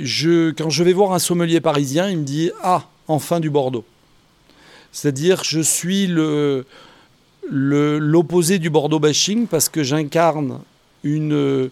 je, 0.00 0.50
quand 0.50 0.70
je 0.70 0.84
vais 0.84 0.92
voir 0.92 1.12
un 1.12 1.18
sommelier 1.18 1.60
parisien, 1.60 2.08
il 2.08 2.18
me 2.18 2.24
dit 2.24 2.50
Ah, 2.62 2.88
enfin 3.08 3.40
du 3.40 3.50
Bordeaux. 3.50 3.84
C'est-à-dire, 4.92 5.42
je 5.44 5.60
suis 5.60 6.06
le, 6.06 6.64
l'opposé 7.50 8.58
du 8.58 8.70
Bordeaux 8.70 8.98
bashing 8.98 9.46
parce 9.46 9.68
que 9.68 9.82
j'incarne 9.82 10.60
une, 11.04 11.70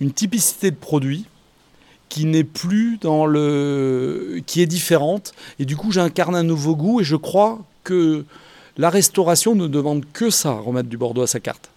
une 0.00 0.12
typicité 0.12 0.70
de 0.70 0.76
produit 0.76 1.26
qui 2.08 2.26
n'est 2.26 2.44
plus 2.44 2.98
dans 3.00 3.26
le. 3.26 4.40
qui 4.46 4.62
est 4.62 4.66
différente. 4.66 5.34
Et 5.58 5.64
du 5.64 5.76
coup, 5.76 5.90
j'incarne 5.90 6.36
un 6.36 6.42
nouveau 6.42 6.76
goût 6.76 7.00
et 7.00 7.04
je 7.04 7.16
crois 7.16 7.60
que 7.82 8.24
la 8.76 8.90
restauration 8.90 9.54
ne 9.54 9.66
demande 9.66 10.04
que 10.12 10.30
ça, 10.30 10.52
remettre 10.52 10.88
du 10.88 10.96
Bordeaux 10.96 11.22
à 11.22 11.26
sa 11.26 11.40
carte. 11.40 11.70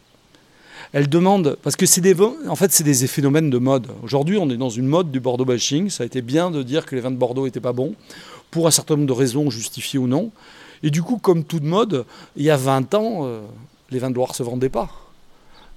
Elle 0.94 1.10
demande, 1.10 1.58
parce 1.64 1.76
que 1.76 1.86
c'est 1.86 2.02
des, 2.02 2.16
en 2.48 2.56
fait, 2.56 2.72
c'est 2.72 2.84
des 2.84 3.08
phénomènes 3.08 3.50
de 3.50 3.58
mode. 3.58 3.88
Aujourd'hui, 4.04 4.38
on 4.38 4.50
est 4.50 4.58
dans 4.58 4.70
une 4.70 4.88
mode 4.88 5.12
du 5.12 5.20
Bordeaux 5.20 5.46
bashing. 5.46 5.90
Ça 5.90 6.04
a 6.04 6.06
été 6.06 6.22
bien 6.22 6.50
de 6.50 6.64
dire 6.64 6.86
que 6.86 6.96
les 6.96 7.02
vins 7.02 7.12
de 7.12 7.18
Bordeaux 7.18 7.46
n'étaient 7.46 7.60
pas 7.60 7.74
bons, 7.74 7.94
pour 8.52 8.68
un 8.68 8.72
certain 8.72 8.96
nombre 8.96 9.08
de 9.08 9.14
raisons 9.14 9.50
justifiées 9.50 10.00
ou 10.00 10.08
non. 10.08 10.32
Et 10.84 10.90
du 10.90 11.04
coup, 11.04 11.18
comme 11.18 11.44
toute 11.44 11.64
mode, 11.64 12.06
il 12.36 12.44
y 12.44 12.50
a 12.50 12.58
20 12.58 12.94
ans, 12.94 13.26
euh, 13.26 13.42
les 13.90 14.00
vins 14.00 14.10
de 14.10 14.16
Loire 14.16 14.34
se 14.34 14.44
vendaient 14.44 14.70
pas. 14.70 14.90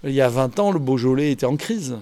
Il 0.04 0.12
y 0.12 0.20
a 0.20 0.28
20 0.28 0.58
ans, 0.60 0.70
le 0.70 0.78
Beaujolais 0.78 1.32
était 1.32 1.46
en 1.46 1.56
crise. 1.56 1.96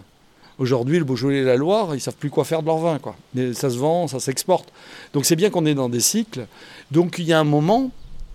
Aujourd'hui, 0.59 0.99
le 0.99 1.05
Beaujolais 1.05 1.39
et 1.39 1.45
la 1.45 1.57
Loire, 1.57 1.91
ils 1.91 1.99
ne 1.99 2.01
savent 2.01 2.17
plus 2.17 2.31
quoi 2.31 2.45
faire 2.45 2.63
de 2.63 2.67
leur 2.67 2.79
vin. 2.79 2.99
Quoi. 2.99 3.17
ça 3.55 3.71
se 3.71 3.79
vend, 3.79 4.09
ça 4.09 4.19
s'exporte. 4.19 4.73
Donc 5.13 5.25
c'est 5.25 5.37
bien 5.37 5.51
qu'on 5.51 5.67
est 5.67 5.75
dans 5.75 5.89
des 5.89 6.01
cycles. 6.01 6.47
Donc 6.91 7.17
il 7.19 7.25
y 7.25 7.33
a 7.33 7.39
un 7.39 7.45
moment, 7.45 7.91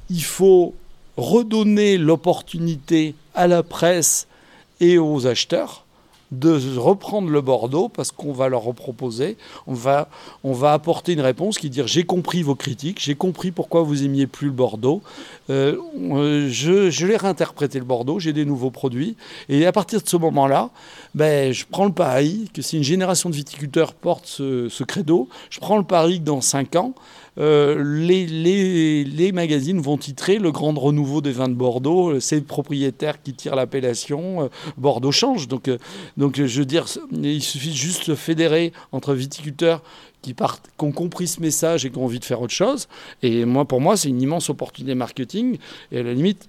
il 0.09 0.23
faut 0.23 0.73
redonner 1.17 1.97
l'opportunité 1.97 3.15
à 3.35 3.47
la 3.47 3.61
presse 3.61 4.27
et 4.79 4.97
aux 4.97 5.27
acheteurs 5.27 5.82
de 6.39 6.77
reprendre 6.77 7.29
le 7.29 7.41
Bordeaux 7.41 7.89
parce 7.89 8.11
qu'on 8.11 8.33
va 8.33 8.49
leur 8.49 8.63
reproposer, 8.63 9.37
on 9.67 9.73
va, 9.73 10.07
apporter 10.73 11.13
une 11.13 11.21
réponse 11.21 11.57
qui 11.57 11.69
dire 11.69 11.87
j'ai 11.87 12.03
compris 12.03 12.43
vos 12.43 12.55
critiques, 12.55 12.99
j'ai 12.99 13.15
compris 13.15 13.51
pourquoi 13.51 13.83
vous 13.83 14.03
aimiez 14.03 14.27
plus 14.27 14.47
le 14.47 14.53
Bordeaux, 14.53 15.01
euh, 15.49 15.77
je, 16.49 16.89
je 16.89 17.07
l'ai 17.07 17.17
réinterprété 17.17 17.79
le 17.79 17.85
Bordeaux, 17.85 18.19
j'ai 18.19 18.33
des 18.33 18.45
nouveaux 18.45 18.71
produits. 18.71 19.15
Et 19.49 19.65
à 19.65 19.71
partir 19.71 20.01
de 20.01 20.07
ce 20.07 20.17
moment-là, 20.17 20.69
ben, 21.15 21.53
je 21.53 21.65
prends 21.69 21.85
le 21.85 21.93
pari 21.93 22.49
que 22.53 22.61
si 22.61 22.77
une 22.77 22.83
génération 22.83 23.29
de 23.29 23.35
viticulteurs 23.35 23.93
porte 23.93 24.25
ce, 24.25 24.69
ce 24.69 24.83
credo, 24.83 25.29
je 25.49 25.59
prends 25.59 25.77
le 25.77 25.83
pari 25.83 26.19
que 26.19 26.25
dans 26.25 26.41
5 26.41 26.75
ans, 26.75 26.93
euh, 27.39 27.83
les, 27.83 29.31
magazines 29.31 29.79
vont 29.79 29.97
titrer 29.97 30.37
le 30.37 30.51
grand 30.51 30.73
renouveau 30.73 31.21
des 31.21 31.31
vins 31.31 31.49
de 31.49 31.55
Bordeaux, 31.55 32.11
euh, 32.11 32.19
c'est 32.19 32.35
le 32.35 32.43
propriétaire 32.43 33.21
qui 33.21 33.33
tire 33.33 33.55
l'appellation, 33.55 34.43
euh, 34.43 34.47
Bordeaux 34.77 35.11
change. 35.11 35.47
Donc, 35.47 35.69
donc 36.17 36.35
je 36.35 36.59
veux 36.59 36.65
dire, 36.65 36.85
il 37.11 37.41
suffit 37.41 37.73
juste 37.73 38.09
de 38.09 38.15
fédérer 38.15 38.73
entre 38.91 39.13
viticulteurs 39.13 39.81
qui, 40.21 40.33
partent, 40.33 40.69
qui 40.77 40.85
ont 40.85 40.91
compris 40.91 41.27
ce 41.27 41.41
message 41.41 41.85
et 41.85 41.89
qui 41.89 41.97
ont 41.97 42.05
envie 42.05 42.19
de 42.19 42.25
faire 42.25 42.41
autre 42.41 42.53
chose. 42.53 42.87
Et 43.21 43.45
moi, 43.45 43.65
pour 43.65 43.81
moi, 43.81 43.97
c'est 43.97 44.09
une 44.09 44.21
immense 44.21 44.49
opportunité 44.49 44.95
marketing. 44.95 45.57
Et 45.91 45.99
à 45.99 46.03
la 46.03 46.13
limite, 46.13 46.47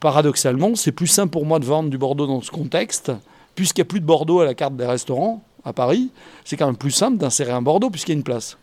paradoxalement, 0.00 0.74
c'est 0.74 0.92
plus 0.92 1.06
simple 1.06 1.30
pour 1.30 1.44
moi 1.44 1.58
de 1.58 1.64
vendre 1.64 1.90
du 1.90 1.98
Bordeaux 1.98 2.26
dans 2.26 2.40
ce 2.40 2.50
contexte, 2.50 3.12
puisqu'il 3.54 3.80
n'y 3.80 3.86
a 3.86 3.88
plus 3.88 4.00
de 4.00 4.06
Bordeaux 4.06 4.40
à 4.40 4.44
la 4.44 4.54
carte 4.54 4.76
des 4.76 4.86
restaurants 4.86 5.44
à 5.64 5.72
Paris, 5.72 6.10
c'est 6.44 6.56
quand 6.56 6.66
même 6.66 6.76
plus 6.76 6.90
simple 6.90 7.18
d'insérer 7.18 7.52
un 7.52 7.62
Bordeaux 7.62 7.90
puisqu'il 7.90 8.12
y 8.12 8.14
a 8.14 8.18
une 8.18 8.24
place. 8.24 8.58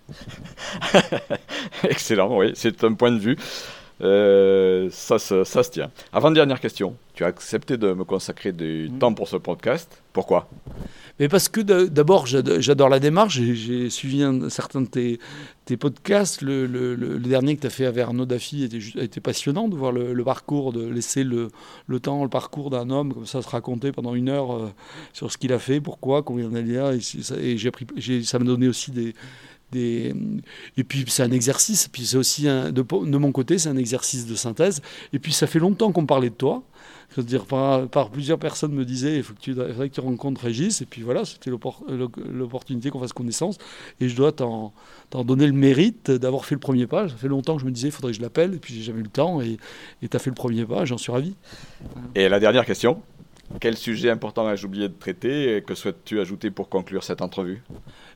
Excellent, 1.84 2.38
oui, 2.38 2.52
c'est 2.56 2.84
un 2.84 2.94
point 2.94 3.12
de 3.12 3.20
vue. 3.20 3.38
Euh, 4.02 4.88
ça, 4.92 5.20
ça, 5.20 5.44
ça, 5.44 5.64
se 5.64 5.72
tient. 5.72 5.92
Avant-dernière 6.14 6.60
question, 6.60 6.96
tu 7.14 7.24
as 7.26 7.28
accepté 7.28 7.78
de 7.78 7.94
me 7.94 8.06
consacrer 8.06 8.54
du 8.54 8.90
mm. 8.90 9.00
temps 9.00 9.14
pour 9.14 9.28
ce 9.28 9.36
podcast. 9.36 10.02
Pourquoi? 10.14 10.48
Mais 11.20 11.28
parce 11.28 11.50
que 11.50 11.62
d'abord, 11.62 12.26
j'adore 12.26 12.90
la 12.90 13.00
démarche. 13.00 13.42
J'ai 13.42 13.90
suivi 13.90 14.24
un, 14.24 14.50
certain 14.50 14.82
de 14.82 14.88
tes, 14.88 15.78
podcasts. 15.78 16.42
Le, 16.42 17.20
dernier 17.20 17.56
que 17.56 17.62
tu 17.62 17.68
as 17.68 17.70
fait 17.70 17.86
avec 17.86 18.04
Arnaud 18.04 18.26
Daffy 18.26 18.64
était, 18.64 19.22
passionnant 19.22 19.68
de 19.68 19.76
voir 19.76 19.92
le, 19.92 20.24
parcours, 20.24 20.72
de 20.72 20.88
laisser 20.88 21.24
le, 21.24 21.50
temps, 22.00 22.24
le 22.24 22.30
parcours 22.30 22.70
d'un 22.70 22.90
homme 22.90 23.14
comme 23.14 23.26
ça 23.26 23.42
se 23.42 23.50
raconter 23.50 23.92
pendant 23.92 24.16
une 24.16 24.30
heure 24.30 24.56
euh, 24.56 24.70
sur 25.14 25.32
ce 25.32 25.38
qu'il 25.38 25.54
a 25.54 25.60
fait, 25.60 25.82
pourquoi, 25.82 26.24
combien 26.24 26.50
il 26.50 26.80
en 26.80 26.86
a. 26.86 26.96
Et, 26.96 27.02
et 27.42 27.58
j'ai 27.58 27.72
pris, 27.72 27.86
ça 28.24 28.40
m'a 28.40 28.46
donné 28.46 28.68
aussi 28.68 28.92
des. 28.92 29.14
Et 29.76 30.84
puis 30.88 31.06
c'est 31.08 31.24
un 31.24 31.32
exercice, 31.32 31.88
puis 31.88 32.06
c'est 32.06 32.18
aussi 32.18 32.44
de, 32.46 33.18
mon 33.18 33.32
côté, 33.32 33.58
c'est 33.58 33.70
un 33.70 33.78
exercice 33.78 34.26
de 34.26 34.36
synthèse. 34.36 34.82
Et 35.14 35.20
puis 35.20 35.32
ça 35.32 35.48
fait 35.48 35.60
longtemps 35.60 35.92
qu'on 35.92 36.06
parlait 36.06 36.30
de 36.30 36.36
toi. 36.36 36.64
Je 37.12 37.22
veux 37.22 37.28
dire, 37.28 37.46
par, 37.46 38.10
plusieurs 38.12 38.38
personnes 38.38 38.72
me 38.72 38.86
disaient 38.86 39.18
il 39.18 39.24
faut 39.24 39.34
que 39.34 39.40
tu, 39.40 39.54
faudrait 39.54 39.90
que 39.90 39.96
tu 39.96 40.00
rencontres 40.00 40.42
Régis. 40.42 40.82
Et 40.82 40.86
puis 40.86 41.02
voilà, 41.02 41.26
c'était 41.26 41.50
l'opportunité 41.50 42.92
qu'on 42.92 43.00
fasse 43.00 43.14
connaissance. 43.14 43.58
Et 44.00 44.10
je 44.10 44.16
dois 44.16 44.32
t'en 44.32 44.74
donner 45.12 45.48
le 45.48 45.54
mérite 45.54 46.12
d'avoir 46.12 46.46
fait 46.46 46.56
le 46.56 46.60
premier 46.60 46.88
pas. 46.88 47.10
Ça 47.10 47.16
fait 47.16 47.28
longtemps 47.28 47.56
que 47.56 47.62
je 47.62 47.66
me 47.66 47.72
disais 47.72 47.88
il 47.88 47.92
faudrait 47.92 48.12
que 48.12 48.18
je 48.18 48.22
l'appelle. 48.22 48.54
Et 48.54 48.58
puis 48.58 48.76
j'ai 48.76 48.84
jamais 48.84 49.00
eu 49.00 49.04
le 49.04 49.10
temps. 49.10 49.42
Et 49.42 49.58
tu 50.02 50.16
as 50.16 50.20
fait 50.20 50.30
le 50.30 50.36
premier 50.36 50.66
pas. 50.66 50.86
J'en 50.86 50.98
suis 50.98 51.12
ravi. 51.12 51.36
Et 52.16 52.30
la 52.30 52.40
dernière 52.40 52.66
question 52.66 53.02
quel 53.60 53.78
sujet 53.78 54.10
important 54.10 54.50
ai-je 54.50 54.66
oublié 54.66 54.88
de 54.88 54.94
traiter 54.94 55.58
et 55.58 55.62
que 55.62 55.74
souhaites-tu 55.74 56.20
ajouter 56.20 56.52
pour 56.52 56.70
conclure 56.70 57.04
cette 57.04 57.22
entrevue? 57.22 57.64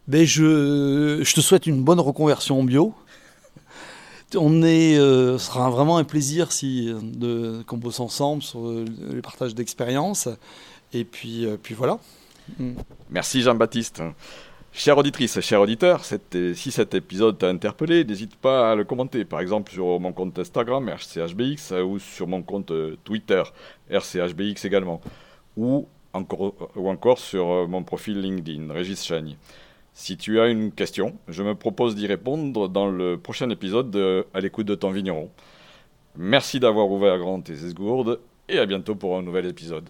Ben 0.07 0.25
je, 0.25 1.21
je, 1.23 1.33
te 1.33 1.41
souhaite 1.41 1.65
une 1.65 1.83
bonne 1.83 1.99
reconversion 1.99 2.59
en 2.59 2.63
bio. 2.63 2.93
On 4.35 4.63
est, 4.63 4.97
euh, 4.97 5.37
sera 5.37 5.69
vraiment 5.69 5.97
un 5.97 6.03
plaisir 6.03 6.51
si 6.51 6.93
qu'on 7.67 7.77
bosse 7.77 7.99
ensemble 7.99 8.41
sur 8.41 8.67
euh, 8.67 8.85
les 9.11 9.21
partages 9.21 9.55
d'expériences. 9.55 10.29
Et 10.93 11.03
puis, 11.03 11.45
euh, 11.45 11.57
puis 11.61 11.73
voilà. 11.73 11.99
Mm. 12.57 12.73
Merci 13.09 13.41
Jean-Baptiste. 13.41 14.01
Chère 14.75 14.97
auditrice, 14.97 15.39
cher 15.39 15.61
auditeur, 15.61 16.03
si 16.03 16.71
cet 16.71 16.95
épisode 16.95 17.37
t'a 17.37 17.47
interpellé, 17.49 18.03
n'hésite 18.03 18.35
pas 18.35 18.71
à 18.71 18.75
le 18.75 18.83
commenter, 18.83 19.23
par 19.23 19.39
exemple 19.39 19.71
sur 19.71 19.99
mon 19.99 20.11
compte 20.13 20.39
Instagram 20.39 20.89
RCHBX 20.89 21.73
ou 21.85 21.99
sur 21.99 22.27
mon 22.27 22.41
compte 22.41 22.73
Twitter 23.03 23.43
RCHBX 23.91 24.65
également, 24.65 24.99
ou 25.57 25.87
encore, 26.11 26.55
ou 26.75 26.89
encore 26.89 27.19
sur 27.19 27.67
mon 27.67 27.83
profil 27.83 28.19
LinkedIn, 28.19 28.73
Régis 28.73 29.03
Chagne. 29.03 29.35
Si 29.93 30.17
tu 30.17 30.39
as 30.39 30.47
une 30.47 30.71
question, 30.71 31.17
je 31.27 31.43
me 31.43 31.53
propose 31.55 31.95
d'y 31.95 32.07
répondre 32.07 32.67
dans 32.67 32.89
le 32.89 33.17
prochain 33.17 33.49
épisode 33.49 33.91
de 33.91 34.25
À 34.33 34.39
l'écoute 34.39 34.65
de 34.65 34.75
ton 34.75 34.89
vigneron. 34.91 35.29
Merci 36.15 36.59
d'avoir 36.59 36.89
ouvert 36.89 37.17
grand 37.19 37.41
tes 37.41 37.53
esgourdes 37.53 38.19
et 38.49 38.59
à 38.59 38.65
bientôt 38.65 38.95
pour 38.95 39.17
un 39.17 39.21
nouvel 39.21 39.45
épisode. 39.45 39.89